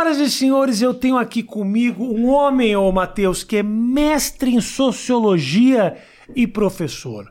Senhoras 0.00 0.18
e 0.18 0.30
senhores, 0.30 0.80
eu 0.80 0.94
tenho 0.94 1.18
aqui 1.18 1.42
comigo 1.42 2.02
um 2.02 2.30
homem, 2.30 2.74
ô 2.74 2.90
Matheus, 2.90 3.44
que 3.44 3.58
é 3.58 3.62
mestre 3.62 4.50
em 4.50 4.58
sociologia 4.58 5.94
e 6.34 6.46
professor. 6.46 7.30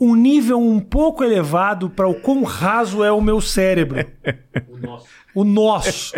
Um 0.00 0.14
nível 0.14 0.58
um 0.58 0.80
pouco 0.80 1.22
elevado 1.22 1.90
para 1.90 2.08
o 2.08 2.14
quão 2.14 2.42
raso 2.42 3.04
é 3.04 3.12
o 3.12 3.20
meu 3.20 3.38
cérebro. 3.38 3.98
o 4.66 4.78
nosso. 4.78 5.06
O 5.34 5.44
nosso. 5.44 6.14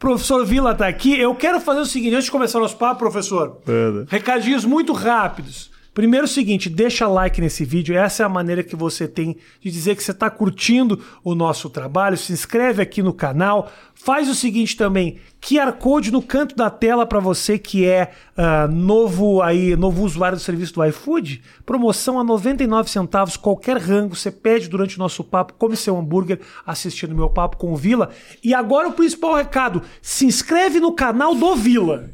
professor 0.00 0.44
Vila 0.44 0.72
está 0.72 0.88
aqui. 0.88 1.16
Eu 1.16 1.32
quero 1.36 1.60
fazer 1.60 1.78
o 1.78 1.86
seguinte, 1.86 2.14
antes 2.14 2.24
de 2.24 2.32
começar 2.32 2.58
o 2.58 2.62
nosso 2.62 2.76
papo, 2.76 2.98
professor. 2.98 3.60
Recadinhos 4.08 4.64
muito 4.64 4.92
rápidos. 4.92 5.70
Primeiro, 5.96 6.26
o 6.26 6.28
seguinte, 6.28 6.68
deixa 6.68 7.08
like 7.08 7.40
nesse 7.40 7.64
vídeo. 7.64 7.96
Essa 7.96 8.22
é 8.22 8.26
a 8.26 8.28
maneira 8.28 8.62
que 8.62 8.76
você 8.76 9.08
tem 9.08 9.38
de 9.62 9.70
dizer 9.70 9.96
que 9.96 10.04
você 10.04 10.10
está 10.10 10.28
curtindo 10.28 11.02
o 11.24 11.34
nosso 11.34 11.70
trabalho. 11.70 12.18
Se 12.18 12.34
inscreve 12.34 12.82
aqui 12.82 13.02
no 13.02 13.14
canal. 13.14 13.72
Faz 13.94 14.28
o 14.28 14.34
seguinte 14.34 14.76
também, 14.76 15.16
QR 15.40 15.72
Code 15.72 16.12
no 16.12 16.20
canto 16.20 16.54
da 16.54 16.68
tela 16.68 17.06
para 17.06 17.18
você 17.18 17.58
que 17.58 17.86
é 17.86 18.10
uh, 18.36 18.70
novo 18.70 19.40
aí, 19.40 19.74
novo 19.74 20.04
usuário 20.04 20.36
do 20.36 20.42
serviço 20.42 20.74
do 20.74 20.84
iFood. 20.84 21.42
Promoção 21.64 22.20
a 22.20 22.24
99 22.24 22.90
centavos, 22.90 23.38
qualquer 23.38 23.78
rango. 23.78 24.14
Você 24.14 24.30
pede 24.30 24.68
durante 24.68 24.96
o 24.96 24.98
nosso 24.98 25.24
papo, 25.24 25.54
come 25.54 25.76
seu 25.76 25.96
hambúrguer 25.96 26.40
assistindo 26.66 27.14
meu 27.14 27.30
papo 27.30 27.56
com 27.56 27.72
o 27.72 27.76
Vila. 27.76 28.10
E 28.44 28.52
agora 28.52 28.86
o 28.86 28.92
principal 28.92 29.34
recado, 29.34 29.80
se 30.02 30.26
inscreve 30.26 30.78
no 30.78 30.92
canal 30.92 31.34
do 31.34 31.56
Vila. 31.56 32.10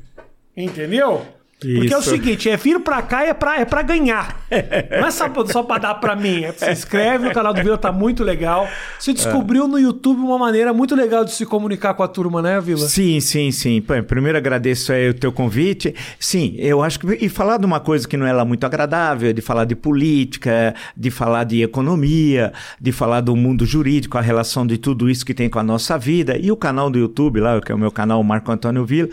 Entendeu? 0.56 1.41
Isso. 1.64 1.80
Porque 1.80 1.94
é 1.94 1.98
o 1.98 2.02
seguinte, 2.02 2.50
é 2.50 2.56
vir 2.56 2.80
pra 2.80 3.02
cá 3.02 3.24
é 3.24 3.32
pra, 3.32 3.60
é 3.60 3.64
pra 3.64 3.82
ganhar. 3.82 4.42
Não 4.90 5.06
é 5.06 5.10
só, 5.10 5.30
só 5.46 5.62
pra 5.62 5.78
dar 5.78 5.94
pra 5.94 6.14
mim. 6.14 6.44
É, 6.44 6.52
se 6.52 6.70
inscreve 6.70 7.26
no 7.26 7.32
canal 7.32 7.54
do 7.54 7.62
Vila, 7.62 7.78
tá 7.78 7.90
muito 7.90 8.22
legal. 8.22 8.68
Você 8.98 9.12
descobriu 9.12 9.64
é. 9.64 9.68
no 9.68 9.78
YouTube 9.78 10.20
uma 10.20 10.38
maneira 10.38 10.72
muito 10.72 10.94
legal 10.94 11.24
de 11.24 11.32
se 11.32 11.46
comunicar 11.46 11.94
com 11.94 12.02
a 12.02 12.08
turma, 12.08 12.42
né, 12.42 12.60
Vila? 12.60 12.86
Sim, 12.86 13.20
sim, 13.20 13.50
sim. 13.50 13.82
Primeiro 14.06 14.36
agradeço 14.36 14.92
aí 14.92 15.08
o 15.08 15.14
teu 15.14 15.32
convite. 15.32 15.94
Sim, 16.19 16.54
eu 16.58 16.82
acho 16.82 16.98
que. 16.98 17.06
E 17.24 17.28
falar 17.28 17.58
de 17.58 17.66
uma 17.66 17.80
coisa 17.80 18.06
que 18.06 18.16
não 18.16 18.26
é 18.26 18.32
lá 18.32 18.44
muito 18.44 18.64
agradável, 18.64 19.32
de 19.32 19.41
falar 19.41 19.64
de 19.64 19.74
política, 19.74 20.74
de 20.97 21.10
falar 21.10 21.44
de 21.44 21.62
economia, 21.62 22.52
de 22.80 22.92
falar 22.92 23.20
do 23.20 23.34
mundo 23.34 23.64
jurídico, 23.64 24.19
a 24.19 24.20
relação 24.20 24.66
de 24.66 24.76
tudo 24.76 25.08
isso 25.08 25.24
que 25.24 25.34
tem 25.34 25.48
com 25.48 25.58
a 25.58 25.62
nossa 25.62 25.97
vida. 25.98 26.36
E 26.36 26.50
o 26.50 26.56
canal 26.56 26.91
do 26.91 26.98
YouTube, 26.98 27.41
lá, 27.41 27.60
que 27.60 27.72
é 27.72 27.74
o 27.74 27.78
meu 27.78 27.91
canal 27.91 28.22
Marco 28.22 28.50
Antônio 28.50 28.84
Vila, 28.84 29.08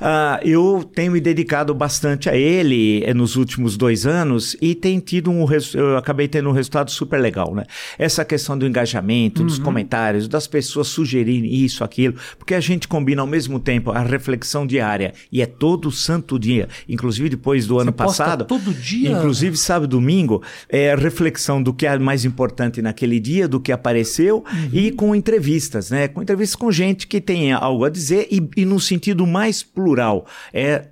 uh, 0.00 0.40
eu 0.42 0.88
tenho 0.94 1.12
me 1.12 1.20
dedicado 1.20 1.74
bastante 1.74 1.93
bastante 1.94 2.28
a 2.28 2.36
ele 2.36 3.04
eh, 3.04 3.14
nos 3.14 3.36
últimos 3.36 3.76
dois 3.76 4.04
anos 4.04 4.56
e 4.60 4.74
tem 4.74 4.98
tido 4.98 5.30
um 5.30 5.46
eu 5.74 5.96
acabei 5.96 6.26
tendo 6.26 6.48
um 6.48 6.52
resultado 6.52 6.90
super 6.90 7.20
legal, 7.20 7.54
né? 7.54 7.64
Essa 7.96 8.24
questão 8.24 8.58
do 8.58 8.66
engajamento, 8.66 9.42
uhum. 9.42 9.46
dos 9.46 9.60
comentários, 9.60 10.26
das 10.26 10.48
pessoas 10.48 10.88
sugerirem 10.88 11.54
isso, 11.54 11.84
aquilo, 11.84 12.16
porque 12.36 12.54
a 12.54 12.60
gente 12.60 12.88
combina 12.88 13.22
ao 13.22 13.28
mesmo 13.28 13.60
tempo 13.60 13.92
a 13.92 14.00
reflexão 14.00 14.66
diária 14.66 15.12
e 15.30 15.40
é 15.40 15.46
todo 15.46 15.92
santo 15.92 16.36
dia, 16.36 16.68
inclusive 16.88 17.28
depois 17.28 17.64
do 17.66 17.74
Você 17.74 17.82
ano 17.82 17.92
passado, 17.92 18.44
todo 18.44 18.74
dia, 18.74 19.10
inclusive 19.10 19.56
sábado, 19.56 19.90
domingo, 19.90 20.42
é 20.68 20.92
a 20.92 20.96
reflexão 20.96 21.62
do 21.62 21.72
que 21.72 21.86
é 21.86 21.96
mais 21.96 22.24
importante 22.24 22.82
naquele 22.82 23.20
dia, 23.20 23.46
do 23.46 23.60
que 23.60 23.70
apareceu 23.70 24.38
uhum. 24.38 24.70
e 24.72 24.90
com 24.90 25.14
entrevistas, 25.14 25.90
né? 25.90 26.08
Com 26.08 26.20
entrevistas 26.20 26.56
com 26.56 26.72
gente 26.72 27.06
que 27.06 27.20
tem 27.20 27.52
algo 27.52 27.84
a 27.84 27.90
dizer 27.90 28.26
e, 28.32 28.42
e 28.56 28.64
no 28.64 28.80
sentido 28.80 29.24
mais 29.26 29.62
plural, 29.62 30.26
é 30.52 30.86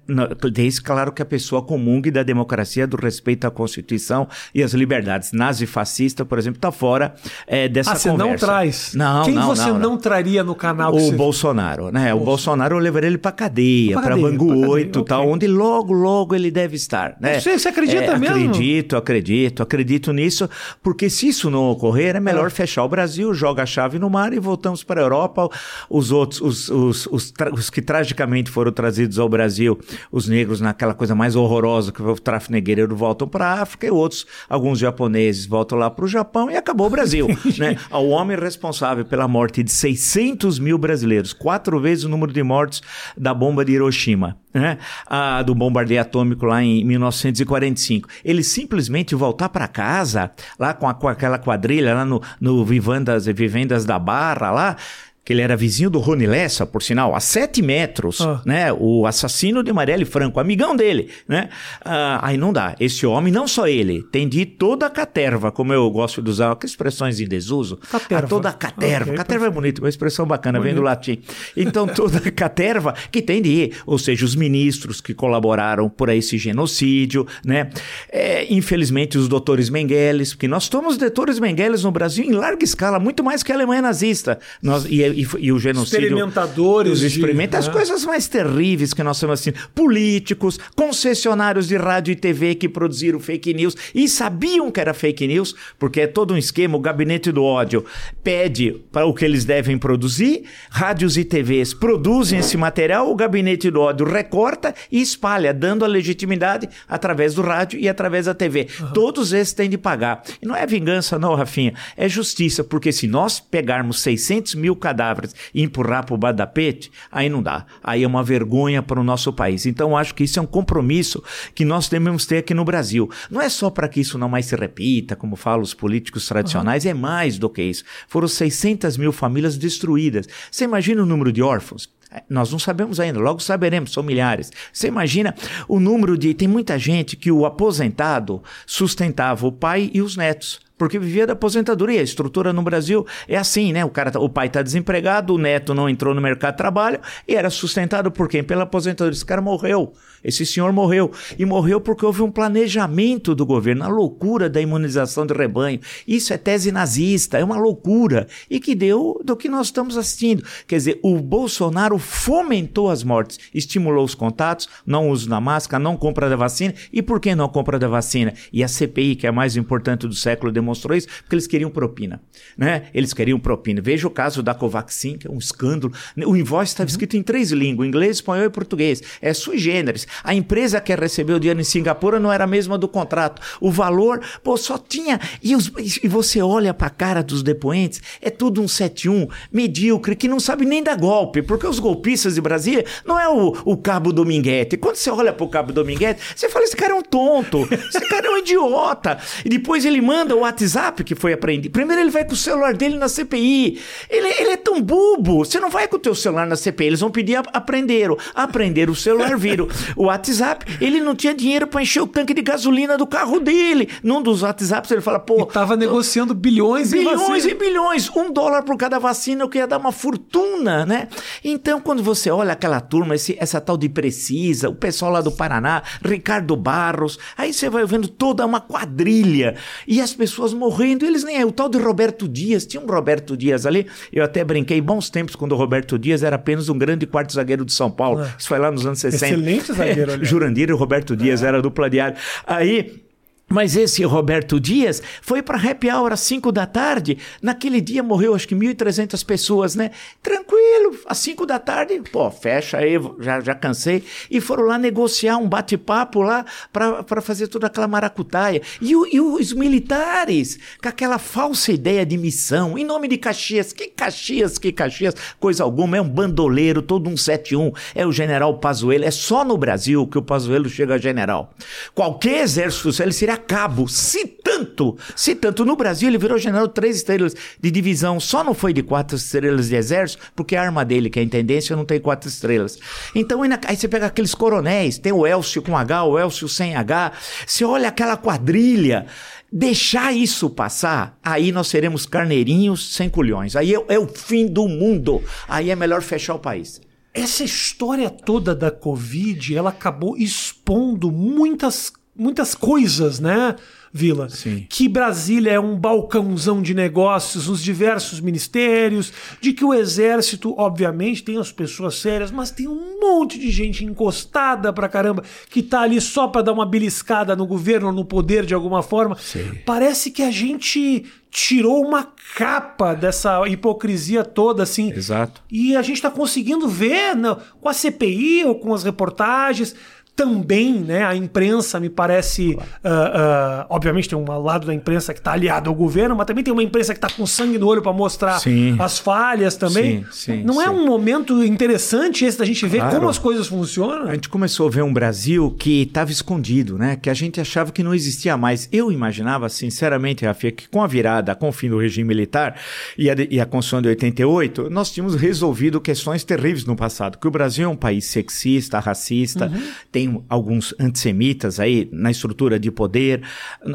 desde 0.52 0.80
claro 0.92 1.10
que 1.10 1.22
a 1.22 1.24
pessoa 1.24 1.62
comungue 1.62 2.10
da 2.10 2.22
democracia, 2.22 2.86
do 2.86 2.98
respeito 2.98 3.46
à 3.46 3.50
Constituição 3.50 4.28
e 4.54 4.62
às 4.62 4.74
liberdades. 4.74 5.32
Nazi-fascista, 5.32 6.22
por 6.22 6.38
exemplo, 6.38 6.58
está 6.58 6.70
fora 6.70 7.14
é, 7.46 7.66
dessa 7.66 7.92
ah, 7.92 7.96
você 7.96 8.10
conversa. 8.10 8.30
não 8.30 8.36
traz? 8.36 8.94
Não, 8.94 9.24
Quem 9.24 9.34
não, 9.34 9.46
você 9.46 9.66
não, 9.68 9.78
não, 9.78 9.90
não, 9.92 9.96
traria 9.96 10.44
no 10.44 10.54
canal? 10.54 10.94
O 10.94 11.00
você... 11.00 11.12
Bolsonaro, 11.12 11.90
né? 11.90 12.12
O 12.12 12.20
Bolsonaro 12.20 12.76
eu 12.76 12.78
levaria 12.78 13.08
ele 13.08 13.16
para 13.16 13.32
cadeia, 13.32 13.98
para 13.98 14.14
Bangu 14.14 14.68
8, 14.68 14.98
okay. 14.98 15.08
tal, 15.08 15.26
onde 15.26 15.46
logo, 15.46 15.94
logo 15.94 16.34
ele 16.34 16.50
deve 16.50 16.76
estar, 16.76 17.16
né? 17.18 17.40
Você, 17.40 17.58
você 17.58 17.68
acredita 17.68 18.12
é, 18.12 18.18
mesmo? 18.18 18.50
Acredito, 18.50 18.96
acredito, 18.96 19.62
acredito 19.62 20.12
nisso, 20.12 20.50
porque 20.82 21.08
se 21.08 21.28
isso 21.28 21.50
não 21.50 21.70
ocorrer, 21.70 22.16
é 22.16 22.20
melhor 22.20 22.48
é. 22.48 22.50
fechar 22.50 22.84
o 22.84 22.88
Brasil, 22.88 23.32
joga 23.32 23.62
a 23.62 23.66
chave 23.66 23.98
no 23.98 24.10
mar 24.10 24.34
e 24.34 24.38
voltamos 24.38 24.84
para 24.84 25.00
a 25.00 25.04
Europa. 25.04 25.48
Os 25.88 26.12
outros, 26.12 26.40
os, 26.42 26.68
os, 26.68 27.06
os, 27.06 27.32
os 27.50 27.70
que 27.70 27.80
tragicamente 27.80 28.50
foram 28.50 28.70
trazidos 28.70 29.18
ao 29.18 29.28
Brasil, 29.28 29.78
os 30.10 30.28
negros 30.28 30.60
na 30.60 30.74
aquela 30.82 30.94
coisa 30.94 31.14
mais 31.14 31.36
horrorosa 31.36 31.92
que 31.92 32.02
o 32.02 32.14
tráfico 32.18 32.52
negreiro 32.52 32.96
voltam 32.96 33.28
para 33.28 33.46
a 33.46 33.62
África 33.62 33.86
e 33.86 33.90
outros, 33.90 34.26
alguns 34.48 34.80
japoneses 34.80 35.46
voltam 35.46 35.78
lá 35.78 35.88
para 35.88 36.04
o 36.04 36.08
Japão 36.08 36.50
e 36.50 36.56
acabou 36.56 36.88
o 36.88 36.90
Brasil. 36.90 37.28
né? 37.56 37.76
O 37.92 38.08
homem 38.08 38.36
responsável 38.36 39.04
pela 39.04 39.28
morte 39.28 39.62
de 39.62 39.70
600 39.70 40.58
mil 40.58 40.76
brasileiros, 40.76 41.32
quatro 41.32 41.78
vezes 41.78 42.04
o 42.04 42.08
número 42.08 42.32
de 42.32 42.42
mortes 42.42 42.82
da 43.16 43.32
bomba 43.32 43.64
de 43.64 43.72
Hiroshima. 43.72 44.36
Né? 44.52 44.76
Ah, 45.06 45.42
do 45.42 45.54
bombardeio 45.54 46.00
atômico 46.00 46.44
lá 46.44 46.62
em 46.62 46.84
1945. 46.84 48.08
Ele 48.24 48.42
simplesmente 48.42 49.14
voltar 49.14 49.48
para 49.48 49.68
casa, 49.68 50.30
lá 50.58 50.74
com, 50.74 50.88
a, 50.88 50.94
com, 50.94 51.08
aquela 51.08 51.38
quadrilha, 51.38 51.94
lá 51.94 52.04
no, 52.04 52.20
no 52.40 52.64
Vivendas, 52.64 53.26
Vivendas 53.26 53.86
da 53.86 53.98
Barra, 53.98 54.50
lá, 54.50 54.76
que 55.24 55.32
ele 55.32 55.40
era 55.40 55.56
vizinho 55.56 55.88
do 55.88 56.00
Rony 56.00 56.26
Lessa, 56.26 56.66
por 56.66 56.82
sinal, 56.82 57.14
a 57.14 57.20
sete 57.20 57.62
metros, 57.62 58.20
oh. 58.20 58.40
né? 58.44 58.72
O 58.72 59.06
assassino 59.06 59.62
de 59.62 59.72
Marielle 59.72 60.04
Franco, 60.04 60.40
amigão 60.40 60.74
dele, 60.74 61.10
né? 61.28 61.48
Ah, 61.84 62.18
aí 62.22 62.36
não 62.36 62.52
dá. 62.52 62.74
Esse 62.80 63.06
homem, 63.06 63.32
não 63.32 63.46
só 63.46 63.68
ele, 63.68 64.02
tem 64.10 64.28
de 64.28 64.44
toda 64.44 64.86
a 64.86 64.90
caterva, 64.90 65.52
como 65.52 65.72
eu 65.72 65.88
gosto 65.90 66.20
de 66.20 66.28
usar, 66.28 66.56
que 66.56 66.66
expressões 66.66 67.20
em 67.20 67.28
desuso. 67.28 67.76
Caterva. 67.90 68.24
A 68.24 68.28
toda 68.28 68.48
a 68.48 68.52
caterva. 68.52 69.04
Okay, 69.04 69.16
caterva 69.16 69.46
é 69.46 69.50
bonito, 69.50 69.78
uma 69.78 69.88
expressão 69.88 70.26
bacana, 70.26 70.58
bonito. 70.58 70.74
vem 70.74 70.80
do 70.80 70.84
latim. 70.84 71.22
Então, 71.56 71.86
toda 71.94 72.18
a 72.18 72.30
caterva 72.32 72.92
que 73.12 73.22
tem 73.22 73.40
de 73.40 73.48
ir, 73.48 73.76
ou 73.86 73.98
seja, 73.98 74.24
os 74.24 74.34
ministros 74.34 75.00
que 75.00 75.14
colaboraram 75.14 75.88
por 75.88 76.08
esse 76.08 76.36
genocídio, 76.36 77.26
né? 77.44 77.70
É, 78.10 78.52
infelizmente, 78.52 79.16
os 79.16 79.28
doutores 79.28 79.70
Mengueles, 79.70 80.34
porque 80.34 80.48
nós 80.48 80.68
tomamos 80.68 80.96
doutores 80.96 81.38
Mengueles 81.38 81.84
no 81.84 81.92
Brasil 81.92 82.24
em 82.24 82.32
larga 82.32 82.64
escala, 82.64 82.98
muito 82.98 83.22
mais 83.22 83.44
que 83.44 83.52
a 83.52 83.54
Alemanha 83.54 83.82
nazista. 83.82 84.40
Nós, 84.60 84.84
e 84.84 85.11
e, 85.12 85.26
e 85.38 85.52
o 85.52 85.58
genocídio. 85.58 86.06
Experimentadores. 86.06 86.92
Os 86.92 87.02
experimentos, 87.02 87.58
as 87.58 87.66
né? 87.66 87.72
coisas 87.72 88.04
mais 88.04 88.28
terríveis 88.28 88.92
que 88.94 89.02
nós 89.02 89.18
temos 89.18 89.40
assim. 89.40 89.52
Políticos, 89.74 90.58
concessionários 90.74 91.68
de 91.68 91.76
rádio 91.76 92.12
e 92.12 92.16
TV 92.16 92.54
que 92.54 92.68
produziram 92.68 93.20
fake 93.20 93.54
news 93.54 93.76
e 93.94 94.08
sabiam 94.08 94.70
que 94.70 94.80
era 94.80 94.94
fake 94.94 95.26
news, 95.26 95.54
porque 95.78 96.02
é 96.02 96.06
todo 96.06 96.34
um 96.34 96.36
esquema. 96.36 96.76
O 96.76 96.80
gabinete 96.80 97.30
do 97.30 97.44
ódio 97.44 97.84
pede 98.22 98.80
para 98.90 99.06
o 99.06 99.14
que 99.14 99.24
eles 99.24 99.44
devem 99.44 99.78
produzir, 99.78 100.44
rádios 100.70 101.16
e 101.16 101.24
TVs 101.24 101.74
produzem 101.74 102.38
esse 102.38 102.56
material, 102.56 103.10
o 103.10 103.14
gabinete 103.14 103.70
do 103.70 103.80
ódio 103.80 104.06
recorta 104.06 104.74
e 104.90 105.00
espalha, 105.00 105.52
dando 105.52 105.84
a 105.84 105.88
legitimidade 105.88 106.68
através 106.88 107.34
do 107.34 107.42
rádio 107.42 107.78
e 107.78 107.88
através 107.88 108.26
da 108.26 108.34
TV. 108.34 108.68
Uhum. 108.80 108.92
Todos 108.92 109.32
esses 109.32 109.52
têm 109.52 109.68
de 109.68 109.78
pagar. 109.78 110.22
E 110.40 110.46
não 110.46 110.56
é 110.56 110.66
vingança, 110.66 111.18
não, 111.18 111.34
Rafinha. 111.34 111.74
É 111.96 112.08
justiça, 112.08 112.64
porque 112.64 112.92
se 112.92 113.06
nós 113.06 113.40
pegarmos 113.40 114.00
600 114.00 114.54
mil 114.54 114.76
cadáveres 114.76 115.01
cadáveres 115.02 115.34
e 115.52 115.62
empurrar 115.62 116.06
para 116.06 116.14
o 116.14 116.18
badapete, 116.18 116.90
aí 117.10 117.28
não 117.28 117.42
dá. 117.42 117.66
Aí 117.82 118.04
é 118.04 118.06
uma 118.06 118.22
vergonha 118.22 118.82
para 118.82 119.00
o 119.00 119.04
nosso 119.04 119.32
país. 119.32 119.66
Então, 119.66 119.96
acho 119.96 120.14
que 120.14 120.24
isso 120.24 120.38
é 120.38 120.42
um 120.42 120.46
compromisso 120.46 121.22
que 121.54 121.64
nós 121.64 121.88
devemos 121.88 122.24
ter 122.24 122.38
aqui 122.38 122.54
no 122.54 122.64
Brasil. 122.64 123.10
Não 123.30 123.40
é 123.40 123.48
só 123.48 123.68
para 123.68 123.88
que 123.88 124.00
isso 124.00 124.16
não 124.16 124.28
mais 124.28 124.46
se 124.46 124.56
repita, 124.56 125.16
como 125.16 125.34
falam 125.36 125.62
os 125.62 125.74
políticos 125.74 126.26
tradicionais, 126.26 126.84
uhum. 126.84 126.90
é 126.90 126.94
mais 126.94 127.38
do 127.38 127.50
que 127.50 127.62
isso. 127.62 127.84
Foram 128.06 128.28
600 128.28 128.96
mil 128.96 129.12
famílias 129.12 129.56
destruídas. 129.56 130.28
Você 130.50 130.64
imagina 130.64 131.02
o 131.02 131.06
número 131.06 131.32
de 131.32 131.42
órfãos? 131.42 131.88
Nós 132.28 132.50
não 132.50 132.58
sabemos 132.58 133.00
ainda, 133.00 133.18
logo 133.18 133.40
saberemos, 133.40 133.92
são 133.92 134.02
milhares. 134.02 134.50
Você 134.72 134.88
imagina 134.88 135.34
o 135.68 135.78
número 135.80 136.16
de. 136.16 136.34
Tem 136.34 136.48
muita 136.48 136.78
gente 136.78 137.16
que 137.16 137.30
o 137.30 137.46
aposentado 137.46 138.42
sustentava 138.66 139.46
o 139.46 139.52
pai 139.52 139.90
e 139.92 140.02
os 140.02 140.16
netos 140.16 140.60
porque 140.82 140.98
vivia 140.98 141.28
da 141.28 141.34
aposentadoria. 141.34 142.00
A 142.00 142.02
estrutura 142.02 142.52
no 142.52 142.60
Brasil 142.60 143.06
é 143.28 143.36
assim, 143.36 143.72
né? 143.72 143.84
O, 143.84 143.88
cara, 143.88 144.10
tá, 144.10 144.18
o 144.18 144.28
pai 144.28 144.48
está 144.48 144.62
desempregado, 144.62 145.32
o 145.32 145.38
neto 145.38 145.74
não 145.74 145.88
entrou 145.88 146.12
no 146.12 146.20
mercado 146.20 146.54
de 146.54 146.58
trabalho 146.58 146.98
e 147.28 147.36
era 147.36 147.50
sustentado 147.50 148.10
por 148.10 148.28
quem? 148.28 148.42
Pela 148.42 148.64
aposentadoria. 148.64 149.14
Esse 149.14 149.24
cara 149.24 149.40
morreu. 149.40 149.92
Esse 150.24 150.46
senhor 150.46 150.72
morreu. 150.72 151.10
E 151.38 151.44
morreu 151.44 151.80
porque 151.80 152.04
houve 152.04 152.22
um 152.22 152.30
planejamento 152.30 153.34
do 153.34 153.44
governo, 153.44 153.84
a 153.84 153.88
loucura 153.88 154.48
da 154.48 154.60
imunização 154.60 155.26
de 155.26 155.34
rebanho. 155.34 155.80
Isso 156.06 156.32
é 156.32 156.38
tese 156.38 156.70
nazista, 156.70 157.38
é 157.38 157.44
uma 157.44 157.56
loucura. 157.56 158.26
E 158.48 158.60
que 158.60 158.74
deu 158.74 159.20
do 159.24 159.36
que 159.36 159.48
nós 159.48 159.66
estamos 159.66 159.96
assistindo. 159.96 160.44
Quer 160.66 160.76
dizer, 160.76 161.00
o 161.02 161.18
Bolsonaro 161.18 161.98
fomentou 161.98 162.90
as 162.90 163.02
mortes, 163.02 163.38
estimulou 163.54 164.04
os 164.04 164.14
contatos, 164.14 164.68
não 164.86 165.08
uso 165.10 165.28
da 165.28 165.40
máscara, 165.40 165.82
não 165.82 165.96
compra 165.96 166.28
da 166.28 166.36
vacina. 166.36 166.74
E 166.92 167.02
por 167.02 167.20
que 167.20 167.34
não 167.34 167.48
compra 167.48 167.78
da 167.78 167.88
vacina? 167.88 168.34
E 168.52 168.62
a 168.62 168.68
CPI, 168.68 169.16
que 169.16 169.26
é 169.26 169.30
a 169.30 169.32
mais 169.32 169.56
importante 169.56 170.06
do 170.06 170.14
século, 170.14 170.52
demonstrou 170.52 170.96
isso? 170.96 171.08
Porque 171.22 171.34
eles 171.34 171.46
queriam 171.46 171.70
propina, 171.70 172.20
né? 172.56 172.84
Eles 172.94 173.12
queriam 173.12 173.38
propina. 173.38 173.80
Veja 173.80 174.06
o 174.06 174.10
caso 174.10 174.42
da 174.42 174.54
Covaxin, 174.54 175.16
que 175.16 175.26
é 175.26 175.30
um 175.30 175.38
escândalo. 175.38 175.92
O 176.26 176.36
invoice 176.36 176.72
estava 176.72 176.88
uhum. 176.88 176.92
escrito 176.92 177.16
em 177.16 177.22
três 177.22 177.50
línguas, 177.50 177.88
inglês, 177.88 178.16
espanhol 178.16 178.46
e 178.46 178.50
português. 178.50 179.02
É 179.20 179.32
sui 179.32 179.58
generis. 179.58 180.06
A 180.22 180.34
empresa 180.34 180.80
que 180.80 180.94
recebeu 180.94 181.36
o 181.36 181.40
dinheiro 181.40 181.60
em 181.60 181.64
Singapura 181.64 182.18
não 182.18 182.32
era 182.32 182.44
a 182.44 182.46
mesma 182.46 182.76
do 182.78 182.88
contrato. 182.88 183.40
O 183.60 183.70
valor, 183.70 184.20
pô, 184.42 184.56
só 184.56 184.78
tinha... 184.78 185.20
E, 185.42 185.54
os, 185.54 185.70
e 186.02 186.08
você 186.08 186.40
olha 186.40 186.74
para 186.74 186.86
a 186.88 186.90
cara 186.90 187.22
dos 187.22 187.42
depoentes, 187.42 188.00
é 188.20 188.30
tudo 188.30 188.62
um 188.62 188.68
71 188.68 189.28
medíocre, 189.50 190.16
que 190.16 190.28
não 190.28 190.40
sabe 190.40 190.64
nem 190.64 190.82
dar 190.82 190.96
golpe, 190.96 191.42
porque 191.42 191.66
os 191.66 191.78
golpistas 191.78 192.34
de 192.34 192.40
Brasília 192.40 192.84
não 193.04 193.18
é 193.18 193.28
o, 193.28 193.56
o 193.64 193.76
Cabo 193.76 194.12
Dominguete. 194.12 194.76
Quando 194.76 194.96
você 194.96 195.10
olha 195.10 195.32
pro 195.32 195.48
Cabo 195.48 195.72
Dominguete, 195.72 196.20
você 196.34 196.48
fala, 196.48 196.64
esse 196.64 196.76
cara 196.76 196.92
é 196.92 196.96
um 196.96 197.02
tonto, 197.02 197.68
esse 197.72 198.08
cara 198.08 198.26
é 198.26 198.30
um 198.30 198.38
idiota. 198.38 199.18
E 199.44 199.48
depois 199.48 199.84
ele 199.84 200.00
manda 200.00 200.34
o 200.34 200.40
WhatsApp 200.40 201.04
que 201.04 201.14
foi 201.14 201.32
apreendido. 201.32 201.72
Primeiro 201.72 202.02
ele 202.02 202.10
vai 202.10 202.24
com 202.24 202.32
o 202.32 202.36
celular 202.36 202.74
dele 202.74 202.96
na 202.96 203.08
CPI. 203.08 203.80
Ele, 204.08 204.28
ele 204.28 204.50
é 204.50 204.56
tão 204.56 204.80
bobo. 204.80 205.44
Você 205.44 205.58
não 205.60 205.70
vai 205.70 205.88
com 205.88 205.96
o 205.96 205.98
teu 205.98 206.14
celular 206.14 206.46
na 206.46 206.56
CPI. 206.56 206.86
Eles 206.86 207.00
vão 207.00 207.10
pedir, 207.10 207.36
aprenderam. 207.52 208.16
Aprenderam 208.34 208.92
o 208.92 208.96
celular, 208.96 209.36
viram 209.36 209.68
o 210.02 210.06
WhatsApp. 210.06 210.66
Ele 210.80 211.00
não 211.00 211.14
tinha 211.14 211.34
dinheiro 211.34 211.66
para 211.66 211.82
encher 211.82 212.02
o 212.02 212.06
tanque 212.06 212.34
de 212.34 212.42
gasolina 212.42 212.98
do 212.98 213.06
carro 213.06 213.38
dele. 213.38 213.88
Num 214.02 214.20
dos 214.20 214.42
WhatsApps 214.42 214.90
ele 214.90 215.00
fala, 215.00 215.18
pô... 215.18 215.42
E 215.42 215.46
tava 215.46 215.76
negociando 215.76 216.34
bilhões, 216.34 216.90
bilhões 216.90 217.44
e 217.44 217.54
bilhões. 217.54 218.10
Um 218.14 218.32
dólar 218.32 218.62
por 218.62 218.76
cada 218.76 218.98
vacina, 218.98 219.44
eu 219.44 219.48
queria 219.48 219.66
dar 219.66 219.78
uma 219.78 219.92
fortuna, 219.92 220.84
né? 220.84 221.08
Então, 221.44 221.80
quando 221.80 222.02
você 222.02 222.30
olha 222.30 222.52
aquela 222.52 222.80
turma, 222.80 223.14
esse, 223.14 223.36
essa 223.38 223.60
tal 223.60 223.76
de 223.76 223.88
Precisa, 223.88 224.68
o 224.68 224.74
pessoal 224.74 225.12
lá 225.12 225.20
do 225.20 225.30
Paraná, 225.30 225.82
Ricardo 226.04 226.56
Barros, 226.56 227.18
aí 227.36 227.52
você 227.52 227.70
vai 227.70 227.84
vendo 227.84 228.08
toda 228.08 228.44
uma 228.44 228.60
quadrilha 228.60 229.54
e 229.86 230.00
as 230.00 230.12
pessoas 230.12 230.52
morrendo, 230.52 231.04
eles 231.04 231.22
nem 231.22 231.36
é. 231.40 231.46
O 231.46 231.52
tal 231.52 231.68
de 231.68 231.78
Roberto 231.78 232.28
Dias, 232.28 232.66
tinha 232.66 232.82
um 232.82 232.86
Roberto 232.86 233.36
Dias 233.36 233.66
ali, 233.66 233.86
eu 234.12 234.24
até 234.24 234.42
brinquei 234.42 234.80
bons 234.80 235.10
tempos 235.10 235.36
quando 235.36 235.52
o 235.52 235.56
Roberto 235.56 235.98
Dias 235.98 236.22
era 236.22 236.36
apenas 236.36 236.68
um 236.68 236.78
grande 236.78 237.06
quarto 237.06 237.32
zagueiro 237.32 237.64
de 237.64 237.72
São 237.72 237.90
Paulo. 237.90 238.22
É. 238.22 238.34
Isso 238.38 238.48
foi 238.48 238.58
lá 238.58 238.70
nos 238.70 238.86
anos 238.86 238.98
60. 238.98 239.26
Excelente 239.26 239.72
zagueiro, 239.72 239.91
Jurandir 240.22 240.68
e 240.70 240.72
Roberto 240.72 241.16
Dias 241.16 241.42
era 241.42 241.60
dupla 241.60 241.88
diária. 241.88 242.16
Aí 242.46 243.02
mas 243.52 243.76
esse 243.76 244.02
Roberto 244.04 244.58
Dias 244.58 245.02
foi 245.20 245.42
para 245.42 245.58
happy 245.58 245.90
hour 245.90 246.12
às 246.12 246.20
5 246.20 246.50
da 246.50 246.66
tarde. 246.66 247.18
Naquele 247.40 247.80
dia 247.80 248.02
morreu 248.02 248.34
acho 248.34 248.48
que 248.48 248.54
1.300 248.54 249.24
pessoas, 249.24 249.74
né? 249.74 249.90
Tranquilo, 250.22 250.98
às 251.06 251.18
5 251.18 251.44
da 251.44 251.58
tarde, 251.58 252.00
pô, 252.10 252.30
fecha 252.30 252.78
aí, 252.78 252.98
já, 253.20 253.40
já 253.40 253.54
cansei. 253.54 254.02
E 254.30 254.40
foram 254.40 254.64
lá 254.64 254.78
negociar 254.78 255.36
um 255.36 255.48
bate-papo 255.48 256.22
lá 256.22 256.44
para 256.72 257.20
fazer 257.20 257.48
toda 257.48 257.66
aquela 257.66 257.86
maracutaia. 257.86 258.62
E, 258.80 258.96
o, 258.96 259.06
e, 259.06 259.20
os 259.20 259.52
militares, 259.52 260.58
com 260.82 260.88
aquela 260.88 261.18
falsa 261.18 261.72
ideia 261.72 262.06
de 262.06 262.16
missão, 262.16 262.78
em 262.78 262.84
nome 262.84 263.06
de 263.08 263.18
Caxias. 263.18 263.72
Que 263.72 263.88
Caxias, 263.88 264.58
que 264.58 264.72
Caxias, 264.72 265.14
coisa 265.38 265.62
alguma. 265.62 265.96
É 265.96 266.00
um 266.00 266.08
bandoleiro, 266.08 266.80
todo 266.80 267.10
um 267.10 267.16
71. 267.16 267.72
É 267.94 268.06
o 268.06 268.12
general 268.12 268.58
Pazuello. 268.58 269.04
É 269.04 269.10
só 269.10 269.44
no 269.44 269.58
Brasil 269.58 270.06
que 270.06 270.16
o 270.16 270.22
Pazuello 270.22 270.68
chega 270.68 270.94
a 270.94 270.98
general. 270.98 271.52
Qualquer 271.94 272.42
exército, 272.42 273.02
ele 273.02 273.12
seria 273.12 273.41
cabo, 273.46 273.88
se 273.88 274.26
tanto, 274.26 274.96
se 275.14 275.34
tanto. 275.34 275.64
No 275.64 275.76
Brasil 275.76 276.08
ele 276.08 276.18
virou 276.18 276.38
general 276.38 276.68
três 276.68 276.96
estrelas 276.96 277.34
de 277.60 277.70
divisão, 277.70 278.18
só 278.18 278.42
não 278.42 278.54
foi 278.54 278.72
de 278.72 278.82
quatro 278.82 279.16
estrelas 279.16 279.68
de 279.68 279.76
exército, 279.76 280.22
porque 280.34 280.56
a 280.56 280.62
arma 280.62 280.84
dele, 280.84 281.10
que 281.10 281.18
é 281.18 281.22
a 281.22 281.24
intendência, 281.24 281.76
não 281.76 281.84
tem 281.84 282.00
quatro 282.00 282.28
estrelas. 282.28 282.78
Então 283.14 283.42
aí 283.42 283.76
você 283.76 283.88
pega 283.88 284.06
aqueles 284.06 284.34
coronéis, 284.34 284.98
tem 284.98 285.12
o 285.12 285.26
Elcio 285.26 285.62
com 285.62 285.76
H, 285.76 286.04
o 286.04 286.18
Elcio 286.18 286.48
sem 286.48 286.76
H, 286.76 287.12
você 287.46 287.64
olha 287.64 287.88
aquela 287.88 288.16
quadrilha, 288.16 289.06
deixar 289.52 290.14
isso 290.14 290.48
passar, 290.48 291.18
aí 291.22 291.52
nós 291.52 291.68
seremos 291.68 292.06
carneirinhos 292.06 292.94
sem 292.94 293.10
culhões. 293.10 293.54
Aí 293.54 293.74
é, 293.74 293.84
é 293.88 293.98
o 293.98 294.08
fim 294.08 294.46
do 294.46 294.66
mundo. 294.66 295.22
Aí 295.46 295.70
é 295.70 295.76
melhor 295.76 296.00
fechar 296.00 296.34
o 296.34 296.38
país. 296.38 296.80
Essa 297.14 297.44
história 297.44 298.08
toda 298.08 298.54
da 298.54 298.70
Covid, 298.70 299.54
ela 299.54 299.68
acabou 299.68 300.16
expondo 300.16 301.12
muitas 301.12 301.92
muitas 302.16 302.54
coisas, 302.54 303.18
né, 303.18 303.56
Vila? 303.92 304.28
Sim. 304.30 304.66
Que 304.70 304.88
Brasília 304.88 305.52
é 305.52 305.60
um 305.60 305.76
balcãozão 305.76 306.62
de 306.62 306.72
negócios 306.72 307.48
nos 307.48 307.62
diversos 307.62 308.20
ministérios, 308.20 309.12
de 309.40 309.52
que 309.52 309.64
o 309.64 309.74
exército, 309.74 310.54
obviamente, 310.58 311.22
tem 311.22 311.38
as 311.38 311.52
pessoas 311.52 311.96
sérias, 311.96 312.30
mas 312.30 312.50
tem 312.50 312.66
um 312.66 312.98
monte 313.00 313.38
de 313.38 313.50
gente 313.50 313.84
encostada 313.84 314.72
pra 314.72 314.88
caramba 314.88 315.22
que 315.50 315.62
tá 315.62 315.82
ali 315.82 316.00
só 316.00 316.26
pra 316.26 316.40
dar 316.40 316.52
uma 316.52 316.64
beliscada 316.64 317.36
no 317.36 317.46
governo, 317.46 317.92
no 317.92 318.04
poder 318.04 318.46
de 318.46 318.54
alguma 318.54 318.82
forma. 318.82 319.16
Sim. 319.18 319.58
Parece 319.66 320.10
que 320.10 320.22
a 320.22 320.30
gente 320.30 321.04
tirou 321.30 321.84
uma 321.84 322.08
capa 322.36 322.94
dessa 322.94 323.46
hipocrisia 323.48 324.24
toda, 324.24 324.62
assim. 324.62 324.90
Exato. 324.90 325.42
E 325.50 325.76
a 325.76 325.82
gente 325.82 326.00
tá 326.00 326.10
conseguindo 326.10 326.68
ver 326.68 327.16
né, 327.16 327.36
com 327.60 327.68
a 327.68 327.74
CPI 327.74 328.44
ou 328.44 328.54
com 328.54 328.72
as 328.72 328.82
reportagens 328.82 329.74
também, 330.14 330.74
né, 330.74 331.04
a 331.04 331.16
imprensa 331.16 331.80
me 331.80 331.88
parece, 331.88 332.54
claro. 332.54 332.70
uh, 332.84 333.62
uh, 333.62 333.66
obviamente 333.70 334.08
tem 334.08 334.18
um 334.18 334.24
lado 334.42 334.66
da 334.66 334.74
imprensa 334.74 335.12
que 335.14 335.20
está 335.20 335.32
aliado 335.32 335.70
ao 335.70 335.74
governo, 335.74 336.14
mas 336.14 336.26
também 336.26 336.44
tem 336.44 336.52
uma 336.52 336.62
imprensa 336.62 336.92
que 336.92 336.98
está 336.98 337.08
com 337.08 337.26
sangue 337.26 337.58
no 337.58 337.66
olho 337.66 337.80
para 337.80 337.92
mostrar 337.92 338.38
sim. 338.38 338.76
as 338.78 338.98
falhas 338.98 339.56
também. 339.56 340.04
Sim, 340.10 340.36
sim, 340.36 340.44
Não 340.44 340.60
é 340.60 340.68
um 340.68 340.86
momento 340.86 341.42
interessante 341.42 342.24
esse 342.26 342.38
da 342.38 342.44
gente 342.44 342.66
ver 342.66 342.78
claro. 342.78 342.96
como 342.96 343.08
as 343.08 343.18
coisas 343.18 343.46
funcionam? 343.46 344.08
A 344.08 344.14
gente 344.14 344.28
começou 344.28 344.68
a 344.68 344.70
ver 344.70 344.82
um 344.82 344.92
Brasil 344.92 345.50
que 345.58 345.82
estava 345.82 346.12
escondido, 346.12 346.76
né, 346.76 346.96
que 347.00 347.08
a 347.08 347.14
gente 347.14 347.40
achava 347.40 347.72
que 347.72 347.82
não 347.82 347.94
existia 347.94 348.36
mais. 348.36 348.68
Eu 348.70 348.92
imaginava, 348.92 349.48
sinceramente, 349.48 350.26
Rafa, 350.26 350.50
que 350.50 350.68
com 350.68 350.82
a 350.82 350.86
virada, 350.86 351.34
com 351.34 351.48
o 351.48 351.52
fim 351.52 351.70
do 351.70 351.78
regime 351.78 352.08
militar 352.08 352.60
e 352.98 353.08
a, 353.10 353.14
e 353.30 353.40
a 353.40 353.46
Constituição 353.46 353.80
de 353.80 353.88
88, 353.88 354.68
nós 354.68 354.90
tínhamos 354.90 355.14
resolvido 355.14 355.80
questões 355.80 356.22
terríveis 356.22 356.66
no 356.66 356.76
passado, 356.76 357.18
que 357.18 357.26
o 357.26 357.30
Brasil 357.30 357.64
é 357.64 357.68
um 357.68 357.76
país 357.76 358.04
sexista, 358.04 358.78
racista, 358.78 359.46
uhum. 359.46 359.62
tem 359.90 360.01
tem 360.02 360.24
alguns 360.28 360.74
antissemitas 360.80 361.60
aí 361.60 361.88
na 361.92 362.10
estrutura 362.10 362.58
de 362.58 362.70
poder. 362.70 363.22